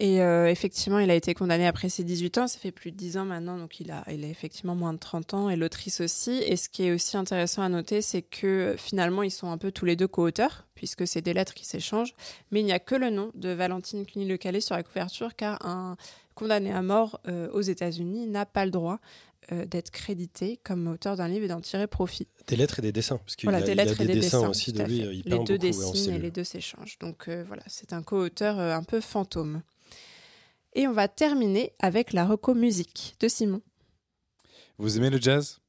Et 0.01 0.21
euh, 0.23 0.51
effectivement, 0.51 0.99
il 0.99 1.09
a 1.11 1.15
été 1.15 1.35
condamné 1.35 1.67
après 1.67 1.89
ses 1.89 2.03
18 2.03 2.39
ans. 2.39 2.47
Ça 2.49 2.59
fait 2.59 2.73
plus 2.73 2.91
de 2.91 2.97
10 2.97 3.17
ans 3.19 3.25
maintenant, 3.25 3.59
donc 3.59 3.79
il 3.79 3.93
a, 3.93 4.05
il 4.11 4.25
a 4.25 4.29
effectivement 4.29 4.75
moins 4.75 4.93
de 4.93 4.99
30 4.99 5.35
ans, 5.35 5.51
et 5.51 5.57
l'autrice 5.57 6.01
aussi. 6.01 6.33
Et 6.33 6.57
ce 6.57 6.69
qui 6.69 6.83
est 6.85 6.93
aussi 6.93 7.17
intéressant 7.17 7.63
à 7.63 7.69
noter, 7.69 8.03
c'est 8.03 8.23
que 8.23 8.75
finalement, 8.77 9.23
ils 9.23 9.31
sont 9.31 9.51
un 9.51 9.59
peu 9.59 9.71
tous 9.71 9.85
les 9.85 9.95
deux 9.95 10.09
co-auteurs, 10.09 10.67
puisque 10.75 11.07
c'est 11.07 11.21
des 11.23 11.33
lettres 11.33 11.55
qui 11.55 11.65
s'échangent. 11.65 12.15
Mais 12.51 12.61
il 12.61 12.65
n'y 12.67 12.73
a 12.73 12.81
que 12.81 12.97
le 12.97 13.11
nom 13.11 13.31
de 13.35 13.51
Valentine 13.51 14.05
Cuny-Le 14.05 14.37
Calais 14.37 14.61
sur 14.61 14.75
la 14.75 14.83
couverture, 14.83 15.37
car 15.37 15.65
un 15.65 15.97
condamné 16.35 16.73
à 16.73 16.83
mort 16.83 17.21
euh, 17.29 17.49
aux 17.53 17.61
États-Unis 17.61 18.27
n'a 18.27 18.45
pas 18.47 18.65
le 18.65 18.73
droit 18.73 18.99
euh, 19.53 19.67
d'être 19.67 19.91
crédité 19.91 20.59
comme 20.65 20.89
auteur 20.89 21.17
d'un 21.17 21.29
livre 21.29 21.45
et 21.45 21.49
d'en 21.49 21.61
tirer 21.61 21.87
profit. 21.87 22.27
Des 22.47 22.57
lettres 22.57 22.79
et 22.79 22.83
des 22.83 22.93
dessins. 22.93 23.19
Parce 23.19 23.37
qu'il 23.37 23.49
Voilà, 23.49 23.61
y 23.61 23.63
a, 23.63 23.67
des 23.67 23.73
il 23.75 23.81
a 23.81 23.85
des 23.85 24.07
des 24.07 24.15
dessins, 24.15 24.39
dessins. 24.39 24.49
aussi 24.49 24.73
de 24.73 24.83
lui. 24.83 24.99
Il 25.01 25.23
les 25.27 25.37
peint 25.37 25.45
deux 25.45 25.59
dessinent 25.59 26.15
et 26.15 26.19
les 26.19 26.31
deux 26.31 26.45
s'échangent. 26.45 26.99
Donc 26.99 27.29
euh, 27.29 27.45
voilà, 27.47 27.63
c'est 27.67 27.93
un 27.93 28.03
co-auteur 28.03 28.59
euh, 28.59 28.75
un 28.75 28.83
peu 28.83 29.01
fantôme. 29.01 29.63
Et 30.75 30.89
on 30.89 30.93
va 30.93 31.07
terminer 31.07 31.73
avec 31.79 32.13
la 32.13 32.25
reco 32.27 32.55
musique 32.55 33.15
de 33.21 33.29
Simon. 33.29 33.63
Vous 34.77 34.97
aimez 34.97 35.11
le 35.11 35.21
jazz? 35.21 35.61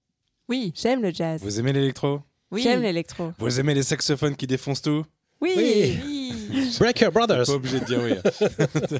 Oui, 0.49 0.73
j'aime 0.75 1.01
le 1.01 1.11
jazz. 1.11 1.41
Vous 1.41 1.59
aimez 1.59 1.73
l'électro? 1.73 2.21
Oui. 2.51 2.63
J'aime 2.63 2.81
l'électro. 2.81 3.31
Vous 3.37 3.59
aimez 3.59 3.75
les 3.75 3.83
saxophones 3.83 4.35
qui 4.35 4.47
défoncent 4.47 4.81
tout? 4.81 5.05
Oui. 5.41 5.53
Oui. 5.55 5.99
Breaker 6.79 7.09
Brothers. 7.11 7.45
Pas 7.45 7.53
obligé 7.53 7.79
de 7.79 7.85
dire 7.85 7.99
oui. 8.01 8.13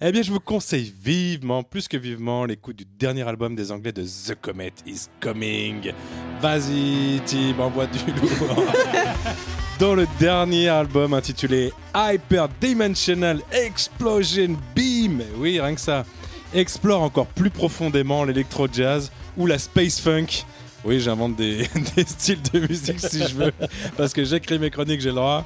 eh 0.00 0.12
bien, 0.12 0.22
je 0.22 0.30
vous 0.30 0.40
conseille 0.40 0.92
vivement, 0.98 1.62
plus 1.62 1.86
que 1.86 1.96
vivement, 1.96 2.44
l'écoute 2.46 2.76
du 2.76 2.84
dernier 2.84 3.26
album 3.28 3.54
des 3.54 3.72
Anglais 3.72 3.92
de 3.92 4.04
The 4.04 4.36
Comet 4.40 4.72
is 4.86 5.06
Coming. 5.20 5.92
Vas-y, 6.40 7.20
Tim, 7.26 7.58
envoie 7.58 7.86
du 7.86 7.98
lourd. 8.12 8.64
Dans 9.78 9.94
le 9.94 10.06
dernier 10.18 10.68
album 10.68 11.12
intitulé 11.12 11.70
Hyper 11.94 12.48
Dimensional 12.62 13.42
Explosion 13.52 14.56
Beam, 14.74 15.22
oui, 15.36 15.60
rien 15.60 15.74
que 15.74 15.80
ça, 15.82 16.06
explore 16.54 17.02
encore 17.02 17.26
plus 17.26 17.50
profondément 17.50 18.24
l'électro-jazz 18.24 19.12
ou 19.36 19.46
la 19.46 19.58
space 19.58 20.00
funk. 20.00 20.46
Oui, 20.82 20.98
j'invente 20.98 21.36
des, 21.36 21.68
styles 22.06 22.40
de 22.54 22.60
musique 22.60 23.00
si 23.00 23.22
je 23.22 23.34
veux, 23.34 23.52
parce 23.98 24.14
que 24.14 24.24
j'écris 24.24 24.58
mes 24.58 24.70
chroniques, 24.70 25.02
j'ai 25.02 25.10
le 25.10 25.16
droit. 25.16 25.44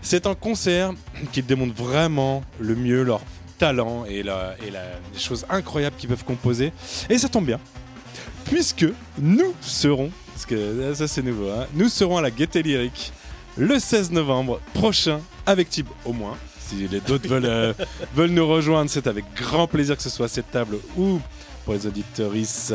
C'est 0.00 0.26
un 0.26 0.34
concert 0.34 0.94
qui 1.32 1.42
démontre 1.42 1.74
vraiment 1.74 2.42
le 2.58 2.76
mieux 2.76 3.02
leur 3.02 3.20
talent 3.58 4.06
et, 4.06 4.22
les 4.22 5.18
choses 5.18 5.44
incroyables 5.50 5.96
qu'ils 5.96 6.08
peuvent 6.08 6.24
composer. 6.24 6.72
Et 7.10 7.18
ça 7.18 7.28
tombe 7.28 7.44
bien, 7.44 7.60
puisque 8.46 8.86
nous 9.18 9.54
serons, 9.60 10.10
parce 10.32 10.46
que 10.46 10.94
ça 10.94 11.06
c'est 11.06 11.22
nouveau, 11.22 11.50
hein, 11.50 11.66
nous 11.74 11.90
serons 11.90 12.16
à 12.16 12.22
la 12.22 12.30
Gaieté 12.30 12.62
Lyrique 12.62 13.12
le 13.56 13.78
16 13.78 14.12
novembre 14.12 14.60
prochain 14.74 15.20
avec 15.46 15.70
Tib 15.70 15.86
au 16.04 16.12
moins. 16.12 16.36
Si 16.58 16.88
les 16.88 17.00
d'autres 17.00 17.28
veulent, 17.28 17.44
euh, 17.44 17.72
veulent 18.14 18.30
nous 18.30 18.46
rejoindre, 18.46 18.90
c'est 18.90 19.06
avec 19.06 19.24
grand 19.36 19.66
plaisir 19.66 19.96
que 19.96 20.02
ce 20.02 20.10
soit 20.10 20.26
à 20.26 20.28
cette 20.28 20.50
table 20.50 20.78
ou 20.96 21.20
pour 21.64 21.74
les 21.74 21.86
auditeuristes 21.86 22.74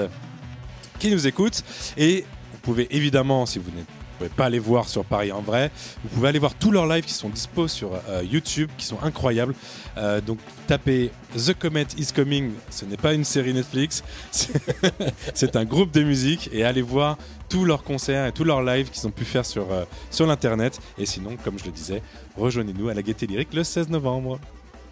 qui 0.99 1.11
nous 1.11 1.27
écoutent. 1.27 1.63
Et 1.97 2.25
vous 2.53 2.59
pouvez 2.61 2.87
évidemment, 2.95 3.45
si 3.45 3.59
vous 3.59 3.71
n'êtes 3.71 3.85
pouvez 4.27 4.35
pas 4.35 4.49
les 4.49 4.59
voir 4.59 4.87
sur 4.87 5.03
Paris 5.03 5.31
en 5.31 5.41
vrai, 5.41 5.71
vous 6.03 6.09
pouvez 6.09 6.27
aller 6.29 6.37
voir 6.39 6.53
tous 6.53 6.71
leurs 6.71 6.85
lives 6.87 7.05
qui 7.05 7.13
sont 7.13 7.29
dispo 7.29 7.67
sur 7.67 7.91
euh, 8.09 8.23
YouTube, 8.23 8.69
qui 8.77 8.85
sont 8.85 9.01
incroyables. 9.01 9.55
Euh, 9.97 10.21
donc 10.21 10.37
tapez 10.67 11.11
The 11.35 11.53
Comet 11.57 11.87
is 11.97 12.07
Coming, 12.13 12.51
ce 12.69 12.85
n'est 12.85 12.97
pas 12.97 13.13
une 13.13 13.23
série 13.23 13.53
Netflix, 13.53 14.03
c'est- 14.31 15.55
un 15.55 15.65
groupe 15.65 15.91
de 15.91 16.03
musique 16.03 16.49
et 16.53 16.63
allez 16.63 16.81
voir 16.83 17.17
tous 17.49 17.65
leurs 17.65 17.83
concerts 17.83 18.27
et 18.27 18.31
tous 18.31 18.43
leurs 18.43 18.61
lives 18.61 18.89
qu'ils 18.91 19.05
ont 19.07 19.11
pu 19.11 19.25
faire 19.25 19.45
sur, 19.45 19.69
euh, 19.71 19.83
sur 20.09 20.25
l'internet. 20.27 20.79
Et 20.97 21.05
sinon, 21.05 21.35
comme 21.43 21.59
je 21.59 21.65
le 21.65 21.71
disais, 21.71 22.01
rejoignez-nous 22.37 22.87
à 22.89 22.93
la 22.93 23.01
Gaieté 23.01 23.27
Lyrique 23.27 23.53
le 23.53 23.63
16 23.63 23.89
novembre. 23.89 24.39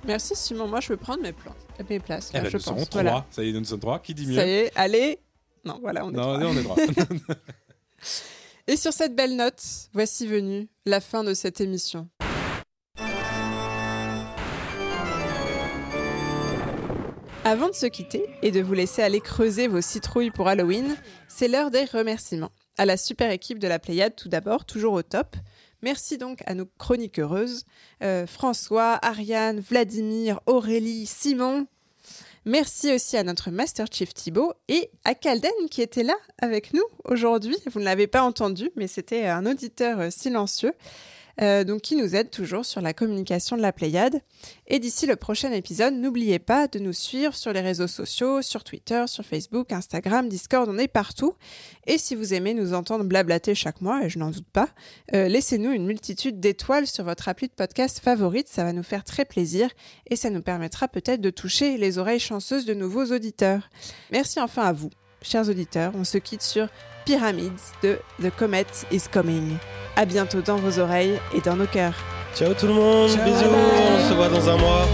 Merci 0.05 0.33
Simon, 0.35 0.67
moi 0.67 0.79
je 0.81 0.89
veux 0.89 0.97
prendre 0.97 1.21
mes 1.21 1.31
plans, 1.33 1.55
mes 1.89 1.99
places. 1.99 2.31
Eh 2.33 2.37
là, 2.37 2.43
ben, 2.43 2.49
je 2.49 2.57
nous 2.57 2.63
serons 2.63 2.75
pense. 2.77 2.89
trois. 2.89 3.01
Voilà. 3.03 3.25
Ça 3.31 3.43
y 3.43 3.49
est, 3.49 3.53
nous 3.53 3.63
sommes 3.63 3.79
trois. 3.79 3.99
Qui 3.99 4.13
dit 4.15 4.25
mieux 4.25 4.35
Ça 4.35 4.45
y 4.47 4.49
est, 4.51 4.71
allez. 4.75 5.19
Non, 5.63 5.77
voilà, 5.81 6.05
on 6.05 6.09
est 6.09 6.13
Non, 6.13 6.37
trois. 6.37 6.49
on 6.49 6.57
est 6.57 6.63
droit. 6.63 6.75
Et 8.69 8.77
sur 8.77 8.93
cette 8.93 9.15
belle 9.15 9.35
note, 9.35 9.63
voici 9.93 10.27
venue 10.27 10.69
la 10.85 11.01
fin 11.01 11.23
de 11.23 11.33
cette 11.33 11.59
émission. 11.59 12.07
Avant 17.43 17.69
de 17.69 17.73
se 17.73 17.87
quitter 17.87 18.27
et 18.43 18.51
de 18.51 18.61
vous 18.61 18.75
laisser 18.75 19.01
aller 19.01 19.21
creuser 19.21 19.67
vos 19.67 19.81
citrouilles 19.81 20.29
pour 20.29 20.47
Halloween, 20.47 20.95
c'est 21.27 21.47
l'heure 21.47 21.71
des 21.71 21.85
remerciements. 21.85 22.51
À 22.77 22.85
la 22.85 22.95
super 22.95 23.31
équipe 23.31 23.57
de 23.57 23.67
la 23.67 23.79
Pléiade, 23.79 24.15
tout 24.15 24.29
d'abord, 24.29 24.65
toujours 24.65 24.93
au 24.93 25.01
top. 25.01 25.35
Merci 25.81 26.19
donc 26.19 26.43
à 26.45 26.53
nos 26.53 26.67
chroniqueuses, 26.77 27.65
euh, 28.03 28.27
François, 28.27 28.99
Ariane, 29.01 29.61
Vladimir, 29.61 30.41
Aurélie, 30.45 31.07
Simon. 31.07 31.65
Merci 32.49 32.91
aussi 32.91 33.15
à 33.15 33.23
notre 33.23 33.51
Master 33.51 33.85
Chief 33.91 34.11
Thibaut 34.11 34.53
et 34.69 34.89
à 35.03 35.13
Calden 35.13 35.51
qui 35.69 35.83
était 35.83 36.01
là 36.01 36.15
avec 36.39 36.73
nous 36.73 36.81
aujourd'hui. 37.05 37.55
Vous 37.71 37.79
ne 37.79 37.85
l'avez 37.85 38.07
pas 38.07 38.23
entendu, 38.23 38.71
mais 38.75 38.87
c'était 38.87 39.27
un 39.27 39.45
auditeur 39.45 39.99
euh, 39.99 40.09
silencieux. 40.09 40.73
Euh, 41.41 41.63
donc 41.63 41.81
qui 41.81 41.95
nous 41.95 42.15
aide 42.15 42.29
toujours 42.29 42.65
sur 42.65 42.81
la 42.81 42.93
communication 42.93 43.55
de 43.55 43.61
la 43.61 43.71
Pléiade. 43.71 44.21
Et 44.67 44.79
d'ici 44.79 45.05
le 45.05 45.15
prochain 45.15 45.51
épisode, 45.51 45.93
n'oubliez 45.93 46.39
pas 46.39 46.67
de 46.67 46.79
nous 46.79 46.93
suivre 46.93 47.35
sur 47.35 47.53
les 47.53 47.61
réseaux 47.61 47.87
sociaux, 47.87 48.41
sur 48.41 48.63
Twitter, 48.63 49.05
sur 49.07 49.25
Facebook, 49.25 49.71
Instagram, 49.71 50.29
Discord, 50.29 50.69
on 50.69 50.77
est 50.77 50.87
partout. 50.87 51.33
Et 51.87 51.97
si 51.97 52.15
vous 52.15 52.33
aimez 52.33 52.53
nous 52.53 52.73
entendre 52.73 53.03
blablater 53.05 53.55
chaque 53.55 53.81
mois, 53.81 54.03
et 54.03 54.09
je 54.09 54.19
n'en 54.19 54.31
doute 54.31 54.47
pas, 54.51 54.69
euh, 55.13 55.27
laissez-nous 55.27 55.71
une 55.71 55.85
multitude 55.85 56.39
d'étoiles 56.39 56.87
sur 56.87 57.03
votre 57.03 57.27
appli 57.27 57.47
de 57.47 57.53
podcast 57.53 57.99
favorite, 57.99 58.47
ça 58.47 58.63
va 58.63 58.73
nous 58.73 58.83
faire 58.83 59.03
très 59.03 59.25
plaisir 59.25 59.69
et 60.07 60.15
ça 60.15 60.29
nous 60.29 60.41
permettra 60.41 60.87
peut-être 60.87 61.21
de 61.21 61.29
toucher 61.29 61.77
les 61.77 61.97
oreilles 61.97 62.19
chanceuses 62.19 62.65
de 62.65 62.73
nouveaux 62.73 63.05
auditeurs. 63.05 63.69
Merci 64.11 64.39
enfin 64.39 64.63
à 64.63 64.73
vous, 64.73 64.89
chers 65.21 65.49
auditeurs. 65.49 65.93
On 65.95 66.03
se 66.03 66.17
quitte 66.17 66.41
sur 66.41 66.67
Pyramids 67.05 67.73
de 67.81 67.97
The 68.21 68.29
Comet 68.37 68.67
is 68.91 69.03
Coming. 69.11 69.57
À 69.99 70.05
bientôt 70.05 70.39
dans 70.39 70.55
vos 70.55 70.79
oreilles 70.79 71.19
et 71.35 71.41
dans 71.41 71.57
nos 71.57 71.65
cœurs. 71.65 71.91
Ciao 72.33 72.53
tout 72.53 72.67
le 72.67 72.73
monde, 72.73 73.09
Ciao. 73.09 73.25
bisous, 73.25 73.49
on 73.51 74.09
se 74.09 74.13
voit 74.13 74.29
dans 74.29 74.49
un 74.49 74.55
mois. 74.55 74.87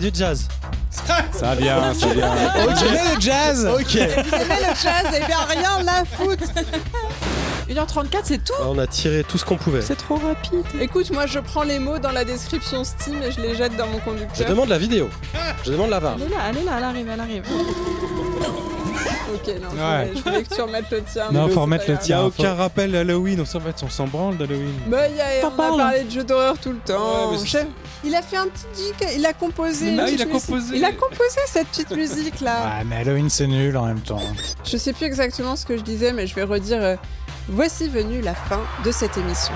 C'est 0.00 0.10
du 0.10 0.18
jazz. 0.18 0.48
Ça 0.90 1.54
vient, 1.54 1.92
ça 1.94 2.06
vient. 2.08 2.32
J'aimais 2.78 3.14
le 3.14 3.20
jazz 3.20 3.66
Ok. 3.66 3.84
Vous 3.84 4.34
aimez 4.34 4.60
le 4.60 4.74
jazz 4.82 5.06
Eh 5.14 5.26
bien 5.26 5.38
rien 5.48 5.82
la 5.82 6.04
foutre 6.04 6.44
1h34, 7.68 8.18
c'est 8.22 8.44
tout 8.44 8.52
On 8.64 8.78
a 8.78 8.86
tiré 8.86 9.24
tout 9.24 9.38
ce 9.38 9.44
qu'on 9.44 9.56
pouvait. 9.56 9.82
C'est 9.82 9.96
trop 9.96 10.14
rapide. 10.14 10.64
Écoute, 10.80 11.10
moi 11.10 11.26
je 11.26 11.40
prends 11.40 11.64
les 11.64 11.78
mots 11.80 11.98
dans 11.98 12.12
la 12.12 12.24
description 12.24 12.84
Steam 12.84 13.20
et 13.22 13.32
je 13.32 13.40
les 13.40 13.56
jette 13.56 13.76
dans 13.76 13.88
mon 13.88 13.98
Je 13.98 14.04
conducteur. 14.04 14.48
demande 14.48 14.68
la 14.68 14.78
vidéo. 14.78 15.08
Je 15.64 15.72
demande 15.72 15.90
la 15.90 15.98
VAR. 15.98 16.16
Elle 16.16 16.22
est 16.26 16.28
là, 16.30 16.36
elle 16.50 16.56
est 16.58 16.64
là, 16.64 16.72
elle 16.78 16.84
arrive, 16.84 17.08
elle 17.12 17.20
arrive. 17.20 17.42
Ok, 19.34 19.54
non, 19.60 19.68
je, 19.70 19.76
voulais, 19.76 20.10
je 20.16 20.22
voulais 20.22 20.42
que 20.44 20.54
tu 20.54 20.60
remettes 20.60 20.90
le 20.90 21.02
tien. 21.02 21.24
Non, 21.32 21.48
faut 21.48 21.60
remettre 21.62 21.84
le 21.88 21.94
grave. 21.94 22.04
Il 22.06 22.14
n'y 22.14 22.14
a 22.14 22.24
aucun 22.24 22.54
rappel 22.54 22.92
d'Halloween. 22.92 23.40
On 23.40 23.44
s'en 23.44 23.60
fait, 23.60 23.74
on 23.82 23.88
s'en 23.90 24.06
branle 24.06 24.36
d'Halloween. 24.36 24.72
Bah, 24.86 25.08
y 25.08 25.20
a, 25.20 25.24
on 25.44 25.48
a 25.48 25.50
parlé 25.50 26.04
de 26.04 26.10
jeux 26.10 26.24
d'horreur 26.24 26.56
tout 26.58 26.70
le 26.70 26.78
temps. 26.78 27.32
Ouais, 27.32 27.44
Chef, 27.44 27.66
il 28.04 28.14
a 28.14 28.22
fait 28.22 28.36
un 28.36 28.46
petit 28.46 28.66
disque, 28.74 29.04
il 29.16 29.26
a 29.26 29.32
composé. 29.32 29.90
une 29.92 30.00
Ah, 30.00 30.08
il 30.08 30.22
a 30.22 30.24
musique. 30.26 30.46
composé. 30.46 30.76
Il 30.76 30.84
a 30.84 30.92
composé 30.92 31.40
cette 31.46 31.66
petite 31.68 31.90
musique 31.90 32.40
là. 32.40 32.56
Ah, 32.78 32.84
mais 32.84 32.96
Halloween 32.98 33.28
c'est 33.28 33.46
nul 33.48 33.76
en 33.76 33.86
même 33.86 34.00
temps. 34.00 34.22
Je 34.64 34.76
sais 34.76 34.92
plus 34.92 35.06
exactement 35.06 35.56
ce 35.56 35.66
que 35.66 35.76
je 35.76 35.82
disais, 35.82 36.12
mais 36.12 36.26
je 36.26 36.34
vais 36.34 36.44
redire. 36.44 36.80
euh, 36.82 36.96
voici 37.48 37.88
venue 37.88 38.20
la 38.20 38.34
fin 38.34 38.60
de 38.84 38.90
cette 38.92 39.16
émission. 39.18 39.54